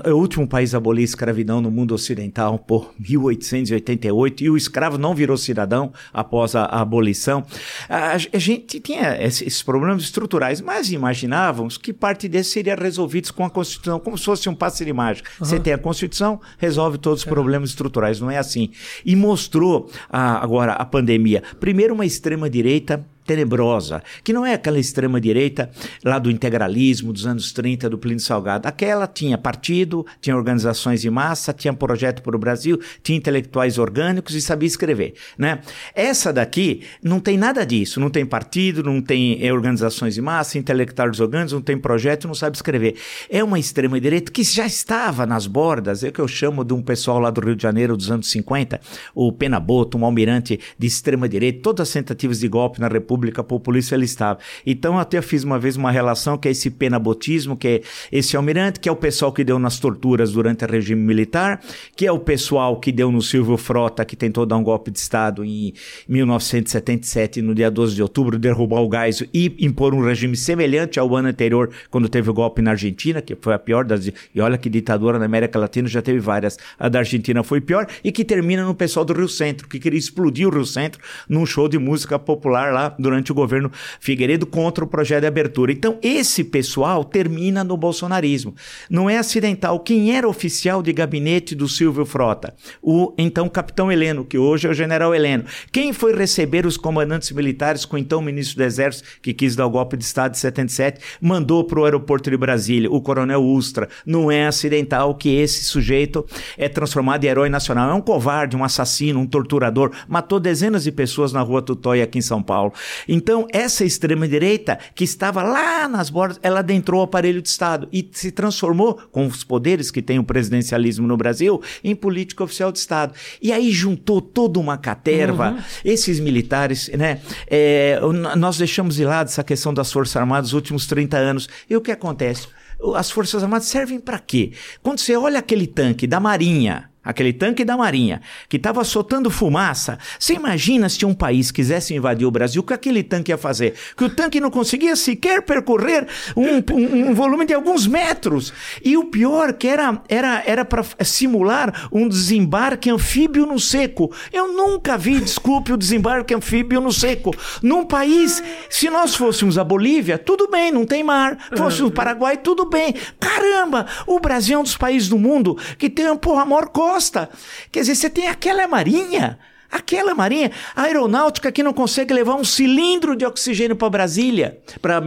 É 0.03 0.12
o 0.12 0.18
último 0.18 0.47
país 0.47 0.74
a 0.74 0.77
abolir 0.77 1.03
a 1.03 1.06
escravidão 1.06 1.62
no 1.62 1.71
mundo 1.71 1.94
ocidental 1.94 2.59
por 2.59 2.94
1888 3.00 4.44
e 4.44 4.50
o 4.50 4.57
escravo 4.57 4.97
não 4.97 5.15
virou 5.15 5.38
cidadão 5.38 5.94
após 6.13 6.56
a, 6.56 6.65
a 6.65 6.81
abolição. 6.81 7.45
A, 7.88 8.13
a, 8.13 8.39
gente 8.39 8.79
tinha 8.79 9.18
esses 9.21 9.63
problemas 9.63 10.03
estruturais, 10.03 10.59
mas 10.59 10.91
imaginávamos 10.91 11.77
que 11.77 11.94
parte 11.94 12.27
desses 12.27 12.51
seria 12.51 12.75
resolvidos 12.75 13.31
com 13.31 13.45
a 13.45 13.50
Constituição, 13.50 14.00
como 14.00 14.18
se 14.18 14.25
fosse 14.25 14.50
um 14.50 14.56
passe 14.56 14.83
de 14.83 14.91
mágica. 14.91 15.30
Uhum. 15.39 15.45
Você 15.45 15.59
tem 15.59 15.73
a 15.73 15.77
Constituição, 15.77 16.41
resolve 16.57 16.97
todos 16.97 17.21
os 17.21 17.27
é. 17.27 17.30
problemas 17.30 17.69
estruturais. 17.69 18.19
Não 18.19 18.30
é 18.30 18.38
assim. 18.38 18.71
E 19.06 19.15
mostrou 19.15 19.89
agora 20.09 20.73
a 20.73 20.85
pandemia. 20.85 21.41
Primeiro, 21.59 21.94
uma 21.94 22.06
extrema-direita 22.06 23.06
tenebrosa, 23.27 24.01
que 24.24 24.31
não 24.31 24.45
é 24.45 24.53
aquela 24.53 24.79
extrema-direita 24.79 25.69
lá 26.03 26.18
do 26.18 26.31
integralismo 26.31 27.12
dos 27.12 27.27
anos 27.27 27.51
30 27.51 27.89
do 27.89 27.97
Plínio 27.97 28.21
Salgado. 28.21 28.68
Aquela 28.68 29.06
tinha 29.06 29.38
partido, 29.38 30.06
tinha 30.21 30.35
organizações 30.35 31.01
de 31.01 31.09
massa, 31.09 31.53
tinha 31.53 31.74
projeto 31.74 32.24
para 32.24 32.35
o 32.35 32.39
Brasil, 32.39 32.79
tinha 33.03 33.18
intelectuais 33.18 33.77
orgânicos 33.77 34.33
e 34.33 34.41
sabia 34.41 34.68
escrever. 34.68 35.13
Né? 35.37 35.59
Essa 35.94 36.31
daqui 36.31 36.81
não 37.04 37.19
tem 37.19 37.37
nada 37.37 37.66
disso, 37.66 37.99
não 37.99 38.09
tem 38.09 38.25
partido, 38.25 38.81
não 38.81 39.02
tem 39.02 39.45
eh, 39.45 39.52
organizações 39.52 40.16
de 40.16 40.21
massa, 40.21 40.57
intelectuais 40.57 41.19
orgânicos, 41.19 41.54
não 41.54 41.61
tem 41.61 41.78
projeto, 41.78 42.28
não 42.28 42.35
sabe 42.35 42.56
escrever. 42.56 42.95
É 43.30 43.44
uma 43.44 43.59
extrema-direita 43.59 44.31
que 44.31 44.44
já 44.44 44.66
estava 44.66 45.25
nas 45.25 45.45
bordas, 45.45 46.04
é 46.04 46.07
o 46.07 46.11
que 46.11 46.21
eu 46.21 46.28
chamo 46.28 46.63
de 46.63 46.73
um 46.73 46.81
pessoal 46.81 47.19
lá 47.19 47.30
do 47.30 47.42
Rio 47.42 47.56
de 47.56 47.63
Janeiro 47.63 47.97
dos 47.97 48.09
anos 48.09 48.31
50, 48.31 48.80
o 49.13 49.33
Penaboto, 49.33 49.97
um 49.97 50.06
almirante 50.06 50.59
de 50.80 50.87
extrema-direita, 50.87 51.59
todas 51.61 51.90
as 51.90 51.94
tentativas 51.94 52.40
de 52.40 52.47
golpe 52.47 52.80
na 52.80 52.87
República 52.87 53.17
República 53.18 53.44
Populista 53.44 53.95
ele 53.95 54.06
estava. 54.06 54.40
Então 54.66 55.00
até 55.00 55.21
fiz 55.21 55.44
uma 55.44 55.57
vez 55.57 55.76
uma 55.76 55.92
relação 55.92 56.38
que 56.38 56.47
é 56.47 56.52
esse 56.52 56.69
penabotismo, 56.69 57.57
que 57.57 57.68
é 57.68 57.81
esse 58.12 58.38
almirante, 58.38 58.80
que 58.80 58.88
é 58.88 58.92
o 58.92 58.95
pessoal 58.95 59.33
que 59.33 59.44
deu 59.44 59.57
nas 59.57 59.80
torturas 59.80 60.31
durante 60.31 60.64
o 60.64 60.68
regime 60.68 61.02
militar, 61.02 61.62
que 61.95 62.06
é 62.06 62.12
o 62.12 62.19
pessoal 62.19 62.80
que 62.80 62.92
deu 62.92 63.12
no 63.12 63.21
Silvio 63.21 63.57
Frota, 63.57 64.06
que 64.06 64.16
tentou 64.16 64.45
dar 64.45 64.57
um 64.57 64.64
golpe 64.64 64.92
de 64.92 65.00
Estado 65.00 65.44
em 65.44 65.74
1977, 66.07 67.42
no 67.42 67.56
dia 67.56 67.71
12 67.71 67.95
de 67.95 68.04
outubro, 68.04 68.38
derrubar 68.38 68.81
o 68.81 68.88
gás 68.90 69.24
e 69.33 69.56
impor 69.59 69.94
um 69.94 70.04
regime 70.04 70.36
semelhante 70.38 71.00
ao 71.00 71.16
ano 71.16 71.30
anterior, 71.30 71.71
quando 71.90 72.07
teve 72.07 72.30
o 72.30 72.33
golpe 72.33 72.62
na 72.62 72.71
Argentina, 72.71 73.21
que 73.21 73.36
foi 73.40 73.54
a 73.54 73.59
pior 73.59 73.83
das. 73.83 74.07
E 74.07 74.42
olha 74.42 74.57
que 74.57 74.69
ditadura 74.69 75.18
na 75.18 75.26
América 75.26 75.57
Latina 75.57 75.88
já 75.88 76.02
teve 76.02 76.19
várias. 76.19 76.57
A 76.78 76.88
da 76.88 77.00
Argentina 77.00 77.44
foi 77.44 77.59
pior, 77.59 77.88
e 78.04 78.12
que 78.12 78.24
termina 78.24 78.64
no 78.64 78.76
pessoal 78.76 79.04
do 79.04 79.14
Rio 79.14 79.28
Centro, 79.28 79.68
que 79.68 79.80
queria 79.80 79.97
explodir 79.97 80.47
o 80.47 80.52
Rio 80.52 80.66
Centro 80.66 81.02
num 81.28 81.45
show 81.45 81.68
de 81.68 81.80
música 81.80 82.19
popular 82.19 82.74
lá 82.74 82.90
do 83.00 83.06
durante 83.07 83.31
o 83.31 83.35
governo 83.35 83.71
Figueiredo 83.99 84.45
contra 84.45 84.83
o 84.83 84.87
projeto 84.87 85.21
de 85.21 85.28
abertura. 85.28 85.71
Então, 85.71 85.97
esse 86.02 86.44
pessoal 86.44 87.04
termina 87.04 87.64
no 87.64 87.78
bolsonarismo. 87.78 88.54
Não 88.90 89.09
é 89.09 89.18
acidental. 89.18 89.80
Quem 89.80 90.16
era 90.16 90.28
oficial 90.28 90.83
de 90.83 90.92
gabinete 90.92 91.56
do 91.56 91.68
Silvio 91.68 92.06
Frota? 92.06 92.54
O 92.81 93.14
então 93.18 93.47
capitão 93.47 93.92
Heleno, 93.92 94.26
que 94.26 94.37
hoje 94.37 94.68
é 94.68 94.69
o 94.69 94.73
general 94.73 95.16
Heleno. 95.16 95.45
Quem 95.71 95.94
foi 95.94 96.14
receber 96.14 96.66
os 96.66 96.76
comandantes 96.76 97.31
militares 97.31 97.85
com 97.85 97.95
o 97.95 97.99
então 97.99 98.21
ministro 98.21 98.57
do 98.57 98.64
Exército, 98.64 99.07
que 99.21 99.33
quis 99.33 99.56
dar 99.56 99.66
o 99.66 99.69
golpe 99.69 99.95
de 99.95 100.04
Estado 100.04 100.33
de 100.33 100.40
77, 100.40 100.99
mandou 101.21 101.64
para 101.64 101.80
o 101.80 101.85
aeroporto 101.85 102.30
de 102.30 102.35
Brasília, 102.35 102.92
o 102.92 102.99
coronel 102.99 103.44
Ustra. 103.44 103.87
Não 104.06 104.30
é 104.30 104.47
acidental 104.47 105.16
que 105.16 105.30
esse 105.30 105.64
sujeito 105.64 106.26
é 106.57 106.68
transformado 106.68 107.23
em 107.23 107.28
herói 107.28 107.49
nacional. 107.49 107.90
É 107.90 107.94
um 107.94 108.02
covarde, 108.02 108.57
um 108.57 108.64
assassino, 108.64 109.19
um 109.19 109.26
torturador, 109.26 109.92
matou 110.07 110.40
dezenas 110.40 110.83
de 110.83 110.92
pessoas 110.92 111.31
na 111.31 111.42
rua 111.42 111.61
Tutóia 111.61 112.04
aqui 112.04 112.18
em 112.18 112.21
São 112.21 112.44
Paulo. 112.44 112.73
Então, 113.07 113.47
essa 113.51 113.83
extrema-direita, 113.83 114.77
que 114.95 115.04
estava 115.04 115.44
lá 115.44 115.87
nas 115.87 116.09
bordas, 116.09 116.39
ela 116.42 116.59
adentrou 116.59 117.01
o 117.01 117.04
aparelho 117.04 117.42
de 117.42 117.49
Estado 117.49 117.87
e 117.92 118.07
se 118.11 118.31
transformou, 118.31 118.95
com 119.11 119.25
os 119.25 119.44
poderes 119.44 119.92
que 119.92 120.01
tem 120.01 120.19
o 120.19 120.23
presidencialismo 120.23 121.07
no 121.07 121.18
Brasil, 121.18 121.61
em 121.83 121.95
política 121.95 122.44
oficial 122.44 122.71
de 122.71 122.80
Estado. 122.80 123.13
E 123.42 123.51
aí 123.51 123.71
juntou 123.71 124.21
toda 124.21 124.59
uma 124.59 124.77
caterva, 124.77 125.51
uhum. 125.51 125.63
esses 125.83 126.19
militares, 126.19 126.89
né? 126.89 127.21
É, 127.47 127.99
nós 128.37 128.57
deixamos 128.57 128.95
de 128.95 129.06
lado 129.06 129.27
essa 129.27 129.44
questão 129.44 129.73
das 129.73 129.92
Forças 129.92 130.16
Armadas 130.16 130.47
nos 130.47 130.54
últimos 130.54 130.87
30 130.87 131.18
anos. 131.18 131.49
E 131.69 131.75
o 131.75 131.81
que 131.81 131.92
acontece? 131.92 132.47
As 132.95 133.09
Forças 133.09 133.44
Armadas 133.44 133.68
servem 133.68 133.99
para 133.99 134.19
quê? 134.19 134.51
Quando 134.83 134.99
você 134.99 135.16
olha 135.16 135.39
aquele 135.39 135.66
tanque 135.66 136.06
da 136.06 136.19
Marinha, 136.19 136.89
aquele 137.07 137.31
tanque 137.31 137.64
da 137.64 137.78
Marinha, 137.78 138.21
que 138.49 138.57
estava 138.57 138.83
soltando 138.83 139.31
fumaça. 139.31 139.97
Você 140.19 140.33
imagina 140.33 140.90
se 140.90 141.06
um 141.06 141.14
país 141.14 141.52
quisesse 141.52 141.95
invadir 141.95 142.28
o 142.28 142.31
Brasil, 142.31 142.61
o 142.61 142.66
que 142.66 142.73
aquele 142.73 143.02
tanque 143.02 143.31
ia 143.31 143.37
fazer? 143.37 143.76
Que 143.95 144.04
o 144.04 144.09
tanque 144.09 144.42
não 144.42 144.52
conseguia 144.52 144.94
sequer 144.94 145.42
percorrer 145.42 146.06
um, 146.35 146.57
um, 146.73 147.09
um 147.09 147.14
volume 147.14 147.45
de 147.45 147.54
alguns 147.54 147.87
metros. 147.87 148.52
E 148.83 148.97
o 148.97 149.06
pior 149.06 149.54
que 149.54 149.69
era 149.69 150.02
era 150.09 150.44
era 150.45 150.66
para 150.66 150.83
simular 151.06 151.87
um 151.94 152.09
desembarque 152.09 152.90
anfíbio 152.90 153.45
no 153.45 153.57
seco. 153.57 154.11
Eu 154.33 154.52
nunca 154.52 154.97
vi, 154.97 155.21
desculpe, 155.21 155.71
o 155.71 155.78
desembarque 155.78 156.35
anfíbio 156.35 156.81
no 156.81 156.92
seco. 156.92 157.33
Num 157.64 157.85
país, 157.85 158.44
se 158.69 158.90
nós 158.90 159.16
fôssemos 159.16 159.57
a 159.57 159.64
Bolívia, 159.64 160.18
tudo 160.18 160.49
bem, 160.49 160.71
não 160.73 160.85
tem 160.85 161.04
mar. 161.04 161.37
Fôssemos 161.56 161.90
o 161.90 161.94
Paraguai, 161.94 162.35
tudo 162.35 162.66
bem. 162.66 162.94
Caramba, 163.18 163.85
o 164.06 164.19
Brasil 164.19 164.57
é 164.57 164.59
um 164.59 164.64
dos 164.64 164.76
países 164.76 165.07
do 165.07 165.18
mundo 165.18 165.57
que 165.78 165.90
tem 165.90 166.14
porra 166.18 166.44
maior 166.44 166.68
costa 166.68 166.96
costa. 166.97 167.30
Quer 167.71 167.81
dizer, 167.81 167.95
você 167.95 168.09
tem 168.09 168.27
aquela 168.27 168.68
marinha. 168.68 169.37
Aquela 169.69 170.16
marinha, 170.16 170.49
a 170.73 170.83
aeronáutica 170.83 171.51
que 171.51 171.61
não 171.61 171.73
consegue 171.73 172.13
levar 172.13 172.35
um 172.35 172.44
cilindro 172.44 173.18
de 173.18 173.25
oxigênio 173.25 173.75
para 173.75 173.89
Brasília, 173.89 174.61
para 174.81 175.01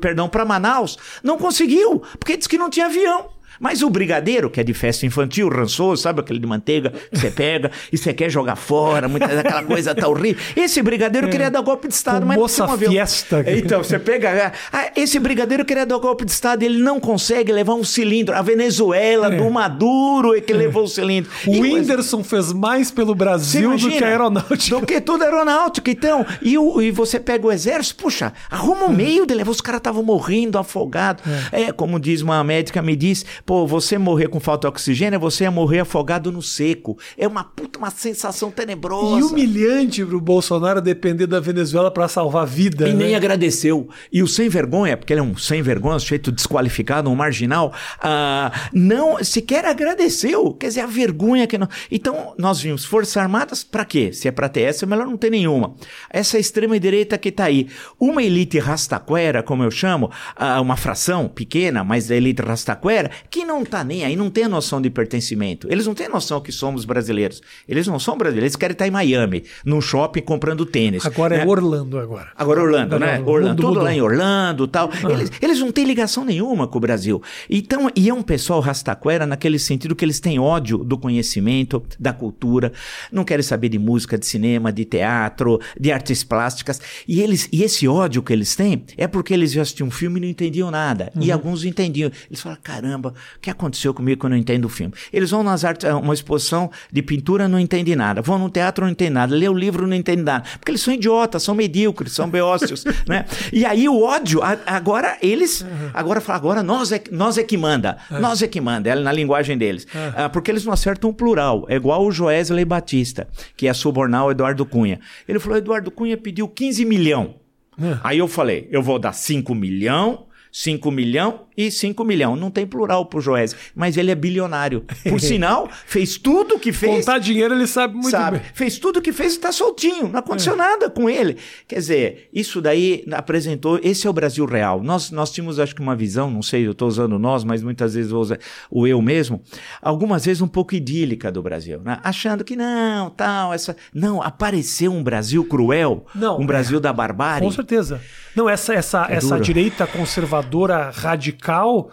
perdão, 0.00 0.26
para 0.26 0.42
Manaus, 0.42 0.96
não 1.22 1.36
conseguiu, 1.36 2.02
porque 2.18 2.34
disse 2.34 2.48
que 2.48 2.56
não 2.56 2.70
tinha 2.70 2.86
avião. 2.86 3.35
Mas 3.60 3.82
o 3.82 3.90
brigadeiro, 3.90 4.50
que 4.50 4.60
é 4.60 4.64
de 4.64 4.74
festa 4.74 5.06
infantil, 5.06 5.48
rançoso, 5.48 6.02
sabe 6.02 6.20
aquele 6.20 6.38
de 6.38 6.46
manteiga 6.46 6.90
que 6.90 7.18
você 7.18 7.30
pega 7.30 7.70
e 7.92 7.96
você 7.96 8.12
quer 8.12 8.30
jogar 8.30 8.56
fora, 8.56 9.08
muita 9.08 9.26
aquela 9.26 9.62
coisa 9.62 9.94
tá 9.94 10.08
horrível. 10.08 10.42
Esse 10.56 10.82
brigadeiro 10.82 11.28
é. 11.28 11.30
queria 11.30 11.50
dar 11.50 11.60
golpe 11.60 11.88
de 11.88 11.94
Estado, 11.94 12.20
Com 12.20 12.26
mas 12.26 12.38
moça 12.38 12.66
não 12.66 12.78
fiesta. 12.78 13.44
Então, 13.46 13.82
você 13.82 13.98
pega. 13.98 14.52
Ah, 14.72 14.90
esse 14.96 15.18
brigadeiro 15.18 15.64
queria 15.64 15.86
dar 15.86 15.98
golpe 15.98 16.24
de 16.24 16.30
Estado, 16.30 16.62
ele 16.62 16.78
não 16.78 17.00
consegue 17.00 17.52
levar 17.52 17.74
um 17.74 17.84
cilindro. 17.84 18.34
A 18.34 18.42
Venezuela, 18.42 19.32
é. 19.32 19.36
do 19.36 19.50
Maduro, 19.50 20.34
é 20.34 20.40
que 20.40 20.52
é. 20.52 20.56
levou 20.56 20.84
o 20.84 20.88
cilindro. 20.88 21.30
O 21.46 21.54
e, 21.54 21.60
Whindersson 21.60 22.22
fez 22.22 22.52
mais 22.52 22.90
pelo 22.90 23.14
Brasil 23.14 23.76
do 23.76 23.90
que 23.90 24.02
a 24.02 24.08
aeronáutica. 24.08 24.80
Do 24.80 24.86
que 24.86 25.00
tudo 25.00 25.24
aeronáutica, 25.24 25.90
então. 25.90 26.26
E, 26.42 26.58
o, 26.58 26.80
e 26.80 26.90
você 26.90 27.18
pega 27.18 27.46
o 27.46 27.52
exército, 27.52 28.02
puxa, 28.02 28.32
arruma 28.50 28.86
um 28.86 28.92
meio 28.92 29.26
de 29.26 29.34
levar. 29.34 29.50
Os 29.50 29.60
caras 29.60 29.78
estavam 29.78 30.02
morrendo, 30.02 30.58
afogados. 30.58 31.22
É. 31.52 31.62
é, 31.62 31.72
como 31.72 31.98
diz 31.98 32.22
uma 32.22 32.42
médica, 32.42 32.82
me 32.82 32.96
disse 32.96 33.24
pô, 33.46 33.64
você 33.64 33.96
morrer 33.96 34.28
com 34.28 34.40
falta 34.40 34.62
de 34.62 34.66
oxigênio 34.66 35.16
é 35.16 35.18
você 35.20 35.48
morrer 35.48 35.80
afogado 35.80 36.32
no 36.32 36.42
seco. 36.42 36.98
É 37.16 37.28
uma 37.28 37.44
puta, 37.44 37.78
uma 37.78 37.90
sensação 37.90 38.50
tenebrosa. 38.50 39.20
E 39.20 39.22
humilhante 39.22 40.04
pro 40.04 40.20
Bolsonaro 40.20 40.82
depender 40.82 41.28
da 41.28 41.38
Venezuela 41.38 41.90
para 41.90 42.08
salvar 42.08 42.42
a 42.42 42.46
vida. 42.46 42.88
E 42.88 42.92
né? 42.92 43.04
nem 43.04 43.14
agradeceu. 43.14 43.88
E 44.12 44.20
o 44.22 44.26
sem 44.26 44.48
vergonha, 44.48 44.96
porque 44.96 45.12
ele 45.12 45.20
é 45.20 45.22
um 45.22 45.36
sem 45.36 45.62
vergonha, 45.62 45.96
um 45.96 46.00
sujeito 46.00 46.32
desqualificado, 46.32 47.08
um 47.08 47.14
marginal, 47.14 47.72
uh, 47.98 48.68
não 48.72 49.22
sequer 49.22 49.64
agradeceu. 49.64 50.52
Quer 50.54 50.66
dizer, 50.68 50.80
a 50.80 50.86
vergonha 50.86 51.46
que 51.46 51.56
não. 51.56 51.68
Então, 51.90 52.34
nós 52.36 52.60
vimos 52.60 52.84
Forças 52.84 53.16
Armadas, 53.16 53.62
para 53.62 53.84
quê? 53.84 54.12
Se 54.12 54.26
é 54.26 54.32
pra 54.32 54.48
ter 54.48 54.62
essa, 54.62 54.84
é 54.84 54.86
melhor 54.86 55.06
não 55.06 55.16
ter 55.16 55.30
nenhuma. 55.30 55.74
Essa 56.10 56.36
extrema-direita 56.36 57.16
que 57.16 57.30
tá 57.30 57.44
aí. 57.44 57.68
Uma 58.00 58.24
elite 58.24 58.58
rastaquera, 58.58 59.40
como 59.40 59.62
eu 59.62 59.70
chamo, 59.70 60.10
uh, 60.36 60.60
uma 60.60 60.76
fração 60.76 61.28
pequena, 61.28 61.84
mas 61.84 62.08
da 62.08 62.16
elite 62.16 62.42
rastaquera, 62.42 63.10
que 63.35 63.35
não 63.44 63.64
tá 63.64 63.82
nem 63.82 64.04
aí, 64.04 64.16
não 64.16 64.30
tem 64.30 64.44
a 64.44 64.48
noção 64.48 64.80
de 64.80 64.90
pertencimento. 64.90 65.66
Eles 65.70 65.86
não 65.86 65.94
têm 65.94 66.06
a 66.06 66.10
noção 66.10 66.40
que 66.40 66.52
somos 66.52 66.84
brasileiros. 66.84 67.42
Eles 67.68 67.86
não 67.86 67.98
são 67.98 68.16
brasileiros, 68.16 68.44
eles 68.44 68.56
querem 68.56 68.72
estar 68.72 68.86
em 68.86 68.90
Miami, 68.90 69.44
num 69.64 69.80
shopping 69.80 70.22
comprando 70.22 70.64
tênis. 70.64 71.04
Agora 71.04 71.34
é 71.34 71.38
né? 71.38 71.44
é 71.44 71.46
Orlando 71.46 71.98
agora. 71.98 72.30
Agora 72.36 72.60
Orlando, 72.62 72.98
né? 72.98 73.22
Orlando, 73.24 73.56
tudo 73.56 73.68
mudou. 73.68 73.82
lá 73.82 73.92
em 73.92 74.00
Orlando 74.00 74.66
tal. 74.66 74.90
Ah. 74.92 75.12
Eles, 75.12 75.30
eles 75.40 75.60
não 75.60 75.72
têm 75.72 75.84
ligação 75.84 76.24
nenhuma 76.24 76.66
com 76.66 76.78
o 76.78 76.80
Brasil. 76.80 77.22
Então, 77.48 77.90
e 77.94 78.08
é 78.08 78.14
um 78.14 78.22
pessoal 78.22 78.60
rastaquera 78.60 79.26
naquele 79.26 79.58
sentido 79.58 79.94
que 79.94 80.04
eles 80.04 80.20
têm 80.20 80.38
ódio 80.38 80.78
do 80.78 80.98
conhecimento, 80.98 81.82
da 81.98 82.12
cultura, 82.12 82.72
não 83.10 83.24
querem 83.24 83.42
saber 83.42 83.68
de 83.68 83.78
música, 83.78 84.18
de 84.18 84.26
cinema, 84.26 84.72
de 84.72 84.84
teatro, 84.84 85.60
de 85.78 85.92
artes 85.92 86.22
plásticas. 86.24 86.80
E 87.06 87.20
eles 87.20 87.48
e 87.52 87.62
esse 87.62 87.86
ódio 87.88 88.22
que 88.22 88.32
eles 88.32 88.54
têm 88.54 88.84
é 88.96 89.06
porque 89.06 89.32
eles 89.32 89.52
já 89.52 89.62
assistiam 89.62 89.88
um 89.88 89.90
filme 89.90 90.18
e 90.18 90.22
não 90.22 90.28
entendiam 90.28 90.70
nada. 90.70 91.10
Uhum. 91.14 91.22
E 91.22 91.32
alguns 91.32 91.64
entendiam. 91.64 92.10
Eles 92.28 92.40
falam, 92.40 92.58
caramba, 92.62 93.14
o 93.36 93.40
que 93.40 93.50
aconteceu 93.50 93.92
comigo 93.92 94.20
que 94.20 94.26
eu 94.26 94.30
não 94.30 94.36
entendo 94.36 94.66
o 94.66 94.68
filme? 94.68 94.94
Eles 95.12 95.30
vão 95.30 95.42
nas 95.42 95.64
artes, 95.64 95.88
uma 95.90 96.14
exposição 96.14 96.70
de 96.92 97.02
pintura, 97.02 97.48
não 97.48 97.58
entendem 97.58 97.96
nada. 97.96 98.22
Vão 98.22 98.38
no 98.38 98.50
teatro, 98.50 98.84
não 98.84 98.92
entendem 98.92 99.14
nada. 99.14 99.34
Lê 99.34 99.48
o 99.48 99.54
livro, 99.54 99.86
não 99.86 99.96
entendem 99.96 100.24
nada. 100.24 100.44
Porque 100.58 100.70
eles 100.70 100.80
são 100.80 100.92
idiotas, 100.92 101.42
são 101.42 101.54
medíocres, 101.54 102.12
são 102.12 102.28
beócios, 102.28 102.84
né? 103.06 103.24
E 103.52 103.64
aí 103.64 103.88
o 103.88 104.02
ódio, 104.02 104.40
agora 104.66 105.18
eles, 105.22 105.64
agora 105.92 106.22
agora 106.28 106.62
nós 106.62 106.92
é, 106.92 107.02
nós 107.10 107.38
é 107.38 107.42
que 107.42 107.56
manda. 107.56 107.98
É. 108.10 108.18
Nós 108.18 108.42
é 108.42 108.46
que 108.46 108.60
manda, 108.60 108.90
é 108.90 108.94
na 108.94 109.12
linguagem 109.12 109.56
deles. 109.56 109.86
É. 109.94 110.24
Ah, 110.24 110.28
porque 110.28 110.50
eles 110.50 110.64
não 110.64 110.72
acertam 110.72 111.10
o 111.10 111.14
plural. 111.14 111.64
É 111.68 111.76
igual 111.76 112.04
o 112.04 112.12
Joesley 112.12 112.64
Batista, 112.64 113.28
que 113.56 113.66
é 113.66 113.72
subornar 113.72 114.26
o 114.26 114.30
Eduardo 114.30 114.64
Cunha. 114.64 115.00
Ele 115.28 115.38
falou, 115.38 115.58
Eduardo 115.58 115.90
Cunha 115.90 116.16
pediu 116.16 116.48
15 116.48 116.84
milhão. 116.84 117.34
É. 117.80 117.98
Aí 118.02 118.18
eu 118.18 118.28
falei, 118.28 118.68
eu 118.70 118.82
vou 118.82 118.98
dar 118.98 119.12
5 119.12 119.54
milhão, 119.54 120.25
5 120.58 120.90
milhão 120.90 121.40
e 121.54 121.70
5 121.70 122.02
milhões. 122.02 122.40
Não 122.40 122.50
tem 122.50 122.66
plural 122.66 123.04
pro 123.04 123.20
Joés, 123.20 123.54
mas 123.74 123.98
ele 123.98 124.10
é 124.10 124.14
bilionário. 124.14 124.86
Por 125.06 125.20
sinal, 125.20 125.68
fez 125.86 126.16
tudo 126.16 126.58
que 126.58 126.72
fez. 126.72 127.04
Contar 127.04 127.18
dinheiro 127.18 127.54
ele 127.54 127.66
sabe 127.66 127.92
muito 127.92 128.08
sabe, 128.08 128.38
bem. 128.38 128.46
Fez 128.54 128.78
tudo 128.78 129.02
que 129.02 129.12
fez 129.12 129.34
e 129.34 129.38
tá 129.38 129.52
soltinho. 129.52 130.08
Não 130.08 130.18
aconteceu 130.18 130.54
é. 130.54 130.56
nada 130.56 130.88
com 130.88 131.10
ele. 131.10 131.36
Quer 131.68 131.74
dizer, 131.74 132.30
isso 132.32 132.62
daí 132.62 133.04
apresentou. 133.12 133.78
Esse 133.82 134.06
é 134.06 134.10
o 134.10 134.14
Brasil 134.14 134.46
real. 134.46 134.82
Nós, 134.82 135.10
nós 135.10 135.30
tínhamos, 135.30 135.60
acho 135.60 135.74
que, 135.74 135.82
uma 135.82 135.94
visão, 135.94 136.30
não 136.30 136.40
sei, 136.40 136.66
eu 136.66 136.72
estou 136.72 136.88
usando 136.88 137.18
nós, 137.18 137.44
mas 137.44 137.62
muitas 137.62 137.92
vezes 137.92 138.10
vou 138.10 138.22
usar 138.22 138.38
o 138.70 138.86
eu 138.86 139.02
mesmo, 139.02 139.42
algumas 139.82 140.24
vezes 140.24 140.40
um 140.40 140.48
pouco 140.48 140.74
idílica 140.74 141.30
do 141.30 141.42
Brasil, 141.42 141.82
né? 141.84 142.00
achando 142.02 142.42
que 142.42 142.56
não, 142.56 143.10
tal, 143.10 143.52
essa. 143.52 143.76
Não, 143.92 144.22
apareceu 144.22 144.90
um 144.90 145.02
Brasil 145.02 145.44
cruel, 145.44 146.06
não, 146.14 146.40
um 146.40 146.46
Brasil 146.46 146.78
é. 146.78 146.80
da 146.80 146.94
barbárie. 146.94 147.46
Com 147.46 147.52
certeza. 147.52 148.00
Não, 148.34 148.48
essa, 148.48 148.74
essa, 148.74 149.06
é 149.10 149.16
essa 149.16 149.38
direita 149.38 149.86
conservadora 149.86 150.45
radical 150.46 150.92
radical, 150.92 151.90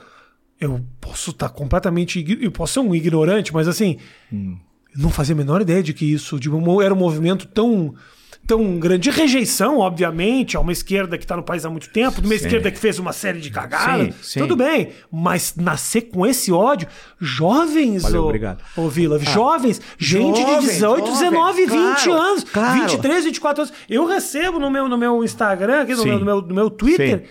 eu 0.60 0.82
posso 1.02 1.32
estar 1.32 1.50
tá 1.50 1.54
completamente. 1.54 2.24
Eu 2.42 2.52
posso 2.52 2.74
ser 2.74 2.80
um 2.80 2.96
ignorante, 2.96 3.54
mas 3.54 3.68
assim, 3.68 3.98
hum. 4.32 4.58
não 4.96 5.10
fazia 5.10 5.36
a 5.36 5.38
menor 5.38 5.62
ideia 5.62 5.84
de 5.84 5.94
que 5.94 6.06
isso 6.06 6.40
de 6.40 6.50
era 6.82 6.94
um 6.94 6.98
movimento 6.98 7.48
tão 7.48 7.94
tão 8.46 8.78
grande. 8.78 9.10
De 9.10 9.10
rejeição, 9.10 9.80
obviamente, 9.80 10.58
a 10.58 10.60
uma 10.60 10.72
esquerda 10.72 11.18
que 11.18 11.24
está 11.24 11.36
no 11.36 11.44
país 11.44 11.66
há 11.66 11.70
muito 11.70 11.90
tempo, 11.90 12.22
de 12.22 12.28
uma 12.28 12.38
sim. 12.38 12.46
esquerda 12.46 12.72
que 12.72 12.78
fez 12.78 13.00
uma 13.00 13.14
série 13.14 13.40
de 13.40 13.50
cagadas. 13.50 14.08
Sim, 14.16 14.24
sim. 14.24 14.40
Tudo 14.40 14.56
bem. 14.56 14.90
Mas 15.12 15.56
nascer 15.56 16.04
com 16.04 16.26
esse 16.26 16.52
ódio, 16.52 16.88
jovens, 17.20 18.04
Valeu, 18.04 18.24
ô, 18.24 18.26
obrigado. 18.26 18.64
ô 18.76 18.90
Vila, 18.90 19.18
ah. 19.18 19.20
jovens, 19.20 19.82
gente 19.98 20.40
jovem, 20.40 20.60
de 20.60 20.66
18, 20.68 21.08
jovem, 21.08 21.14
19, 21.14 21.68
claro, 21.68 21.96
20 21.96 22.10
anos, 22.10 22.44
claro. 22.44 22.82
23, 22.82 23.26
24 23.26 23.64
anos. 23.64 23.74
Eu 23.90 24.06
recebo 24.06 24.60
no 24.60 24.70
meu, 24.70 24.88
no 24.88 24.98
meu 24.98 25.24
Instagram, 25.24 25.82
aqui 25.82 25.96
no, 25.96 26.04
meu, 26.04 26.20
no, 26.20 26.26
meu, 26.26 26.42
no 26.42 26.56
meu 26.56 26.70
Twitter, 26.70 27.24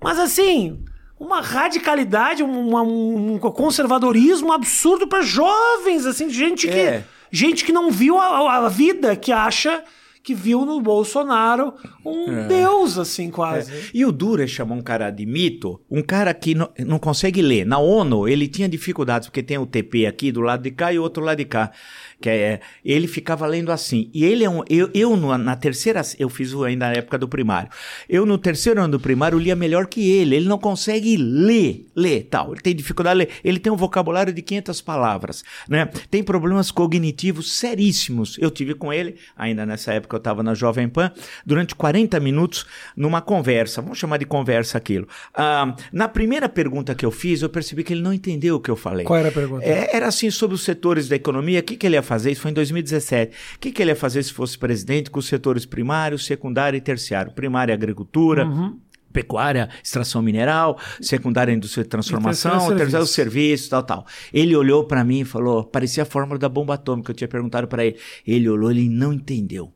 mas 0.00 0.18
assim 0.18 0.78
uma 1.18 1.40
radicalidade, 1.40 2.42
um, 2.42 3.34
um 3.34 3.38
conservadorismo 3.38 4.52
absurdo 4.52 5.06
para 5.06 5.22
jovens, 5.22 6.04
assim, 6.04 6.28
gente 6.28 6.68
que 6.68 6.78
é. 6.78 7.04
gente 7.30 7.64
que 7.64 7.72
não 7.72 7.90
viu 7.90 8.18
a, 8.18 8.66
a, 8.66 8.68
vida, 8.68 9.16
que 9.16 9.32
acha 9.32 9.82
que 10.22 10.34
viu 10.34 10.66
no 10.66 10.80
Bolsonaro 10.80 11.72
um 12.04 12.40
é. 12.40 12.48
deus, 12.48 12.98
assim, 12.98 13.30
quase. 13.30 13.72
É. 13.72 13.82
E 13.94 14.04
o 14.04 14.12
Dura 14.12 14.46
chamou 14.46 14.76
um 14.76 14.82
cara 14.82 15.08
de 15.08 15.24
mito, 15.24 15.80
um 15.90 16.02
cara 16.02 16.34
que 16.34 16.54
não, 16.54 16.68
não 16.80 16.98
consegue 16.98 17.40
ler. 17.40 17.64
Na 17.64 17.78
ONU, 17.78 18.28
ele 18.28 18.48
tinha 18.48 18.68
dificuldades, 18.68 19.28
porque 19.28 19.42
tem 19.42 19.56
o 19.56 19.64
TP 19.64 20.04
aqui 20.04 20.32
do 20.32 20.40
lado 20.40 20.64
de 20.64 20.72
cá 20.72 20.92
e 20.92 20.98
o 20.98 21.02
outro 21.02 21.22
lado 21.24 21.38
de 21.38 21.44
cá. 21.44 21.70
Que 22.20 22.30
é, 22.30 22.60
ele 22.84 23.06
ficava 23.06 23.46
lendo 23.46 23.70
assim. 23.70 24.10
E 24.12 24.24
ele 24.24 24.44
é 24.44 24.50
um. 24.50 24.62
Eu, 24.68 24.90
eu 24.94 25.16
na 25.16 25.56
terceira. 25.56 26.00
Eu 26.18 26.28
fiz 26.28 26.54
ainda 26.54 26.88
na 26.88 26.92
época 26.94 27.18
do 27.18 27.28
primário. 27.28 27.70
Eu, 28.08 28.24
no 28.24 28.38
terceiro 28.38 28.80
ano 28.80 28.92
do 28.92 29.00
primário, 29.00 29.38
lia 29.38 29.54
melhor 29.54 29.86
que 29.86 30.10
ele. 30.10 30.36
Ele 30.36 30.48
não 30.48 30.58
consegue 30.58 31.16
ler, 31.16 31.86
ler 31.94 32.28
tal. 32.30 32.52
Ele 32.52 32.60
tem 32.60 32.74
dificuldade 32.74 33.20
de 33.20 33.26
ler. 33.26 33.34
Ele 33.44 33.58
tem 33.58 33.72
um 33.72 33.76
vocabulário 33.76 34.32
de 34.32 34.42
500 34.42 34.80
palavras, 34.80 35.44
né? 35.68 35.86
Tem 36.10 36.22
problemas 36.22 36.70
cognitivos 36.70 37.52
seríssimos. 37.52 38.36
Eu 38.38 38.50
tive 38.50 38.74
com 38.74 38.92
ele, 38.92 39.16
ainda 39.36 39.66
nessa 39.66 39.92
época 39.92 40.16
eu 40.16 40.18
estava 40.18 40.42
na 40.42 40.54
Jovem 40.54 40.88
Pan, 40.88 41.10
durante 41.44 41.74
40 41.74 42.18
minutos 42.20 42.66
numa 42.96 43.20
conversa. 43.20 43.82
Vamos 43.82 43.98
chamar 43.98 44.18
de 44.18 44.24
conversa 44.24 44.78
aquilo. 44.78 45.06
Ah, 45.34 45.74
na 45.92 46.08
primeira 46.08 46.48
pergunta 46.48 46.94
que 46.94 47.04
eu 47.04 47.10
fiz, 47.10 47.42
eu 47.42 47.48
percebi 47.48 47.84
que 47.84 47.92
ele 47.92 48.02
não 48.02 48.12
entendeu 48.12 48.56
o 48.56 48.60
que 48.60 48.70
eu 48.70 48.76
falei. 48.76 49.04
Qual 49.04 49.18
era 49.18 49.28
a 49.28 49.32
pergunta? 49.32 49.64
É, 49.64 49.94
era 49.96 50.06
assim 50.06 50.30
sobre 50.30 50.54
os 50.54 50.62
setores 50.62 51.08
da 51.08 51.16
economia, 51.16 51.60
o 51.60 51.62
que, 51.62 51.76
que 51.76 51.86
ele 51.86 51.96
ia 51.96 52.02
fazer? 52.06 52.30
Isso 52.30 52.40
foi 52.40 52.50
em 52.50 52.54
2017. 52.54 53.36
O 53.56 53.58
que, 53.58 53.72
que 53.72 53.82
ele 53.82 53.90
ia 53.90 53.96
fazer 53.96 54.22
se 54.22 54.32
fosse 54.32 54.56
presidente 54.58 55.10
com 55.10 55.18
os 55.18 55.26
setores 55.26 55.66
primário, 55.66 56.18
secundário 56.18 56.76
e 56.76 56.80
terciário? 56.80 57.32
Primária, 57.32 57.74
agricultura. 57.74 58.46
Uhum. 58.46 58.78
Pecuária, 59.12 59.70
extração 59.82 60.20
mineral, 60.20 60.78
secundária, 61.00 61.50
indústria 61.50 61.82
de 61.84 61.88
transformação, 61.88 62.68
terceiro, 62.68 62.90
serviço. 62.90 63.12
serviço, 63.14 63.70
tal, 63.70 63.82
tal. 63.82 64.06
Ele 64.30 64.54
olhou 64.54 64.84
pra 64.84 65.02
mim 65.02 65.20
e 65.20 65.24
falou, 65.24 65.64
parecia 65.64 66.02
a 66.02 66.06
fórmula 66.06 66.38
da 66.38 66.50
bomba 66.50 66.74
atômica, 66.74 67.12
eu 67.12 67.14
tinha 67.14 67.26
perguntado 67.26 67.66
pra 67.66 67.86
ele. 67.86 67.96
Ele 68.26 68.46
olhou, 68.46 68.70
ele 68.70 68.90
não 68.90 69.14
entendeu. 69.14 69.72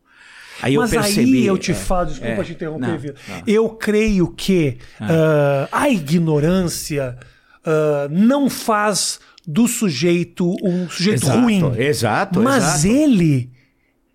Aí 0.61 0.77
Mas 0.77 0.93
eu 0.93 1.01
percebi. 1.01 1.39
aí 1.39 1.47
eu 1.47 1.57
te 1.57 1.73
é, 1.73 1.75
falo, 1.75 2.07
desculpa 2.07 2.43
é, 2.43 2.45
te 2.45 2.53
interromper, 2.53 3.15
não, 3.29 3.37
não. 3.37 3.43
Eu 3.47 3.71
creio 3.71 4.31
que 4.31 4.77
ah, 5.01 5.69
a 5.73 5.89
ignorância 5.89 7.17
ah, 7.65 8.09
não 8.11 8.49
faz 8.49 9.21
do 9.53 9.67
sujeito 9.67 10.55
um 10.63 10.89
sujeito 10.89 11.25
Exato, 11.25 11.39
ruim. 11.41 11.73
exato, 11.79 12.41
Mas 12.43 12.85
exato. 12.85 12.87
ele 12.87 13.51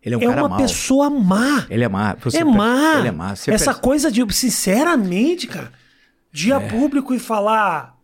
Ele 0.02 0.16
é 0.16 0.18
um 0.18 0.22
é 0.22 0.28
uma 0.42 0.50
mau. 0.50 0.58
pessoa 0.60 1.10
má. 1.10 1.66
Ele 1.70 1.84
é 1.84 1.90
má. 1.90 2.16
Você 2.24 2.38
é 2.38 2.44
má. 2.44 2.96
Ele 3.00 3.08
é 3.08 3.12
má. 3.12 3.36
Você 3.36 3.52
Essa 3.52 3.66
percebe. 3.66 3.84
coisa 3.84 4.12
de, 4.12 4.24
sinceramente, 4.34 5.48
cara, 5.48 5.72
de 6.32 6.50
ir 6.50 6.54
É. 6.54 6.60
público 6.60 7.14
e 7.14 7.20
falar. 7.20 7.96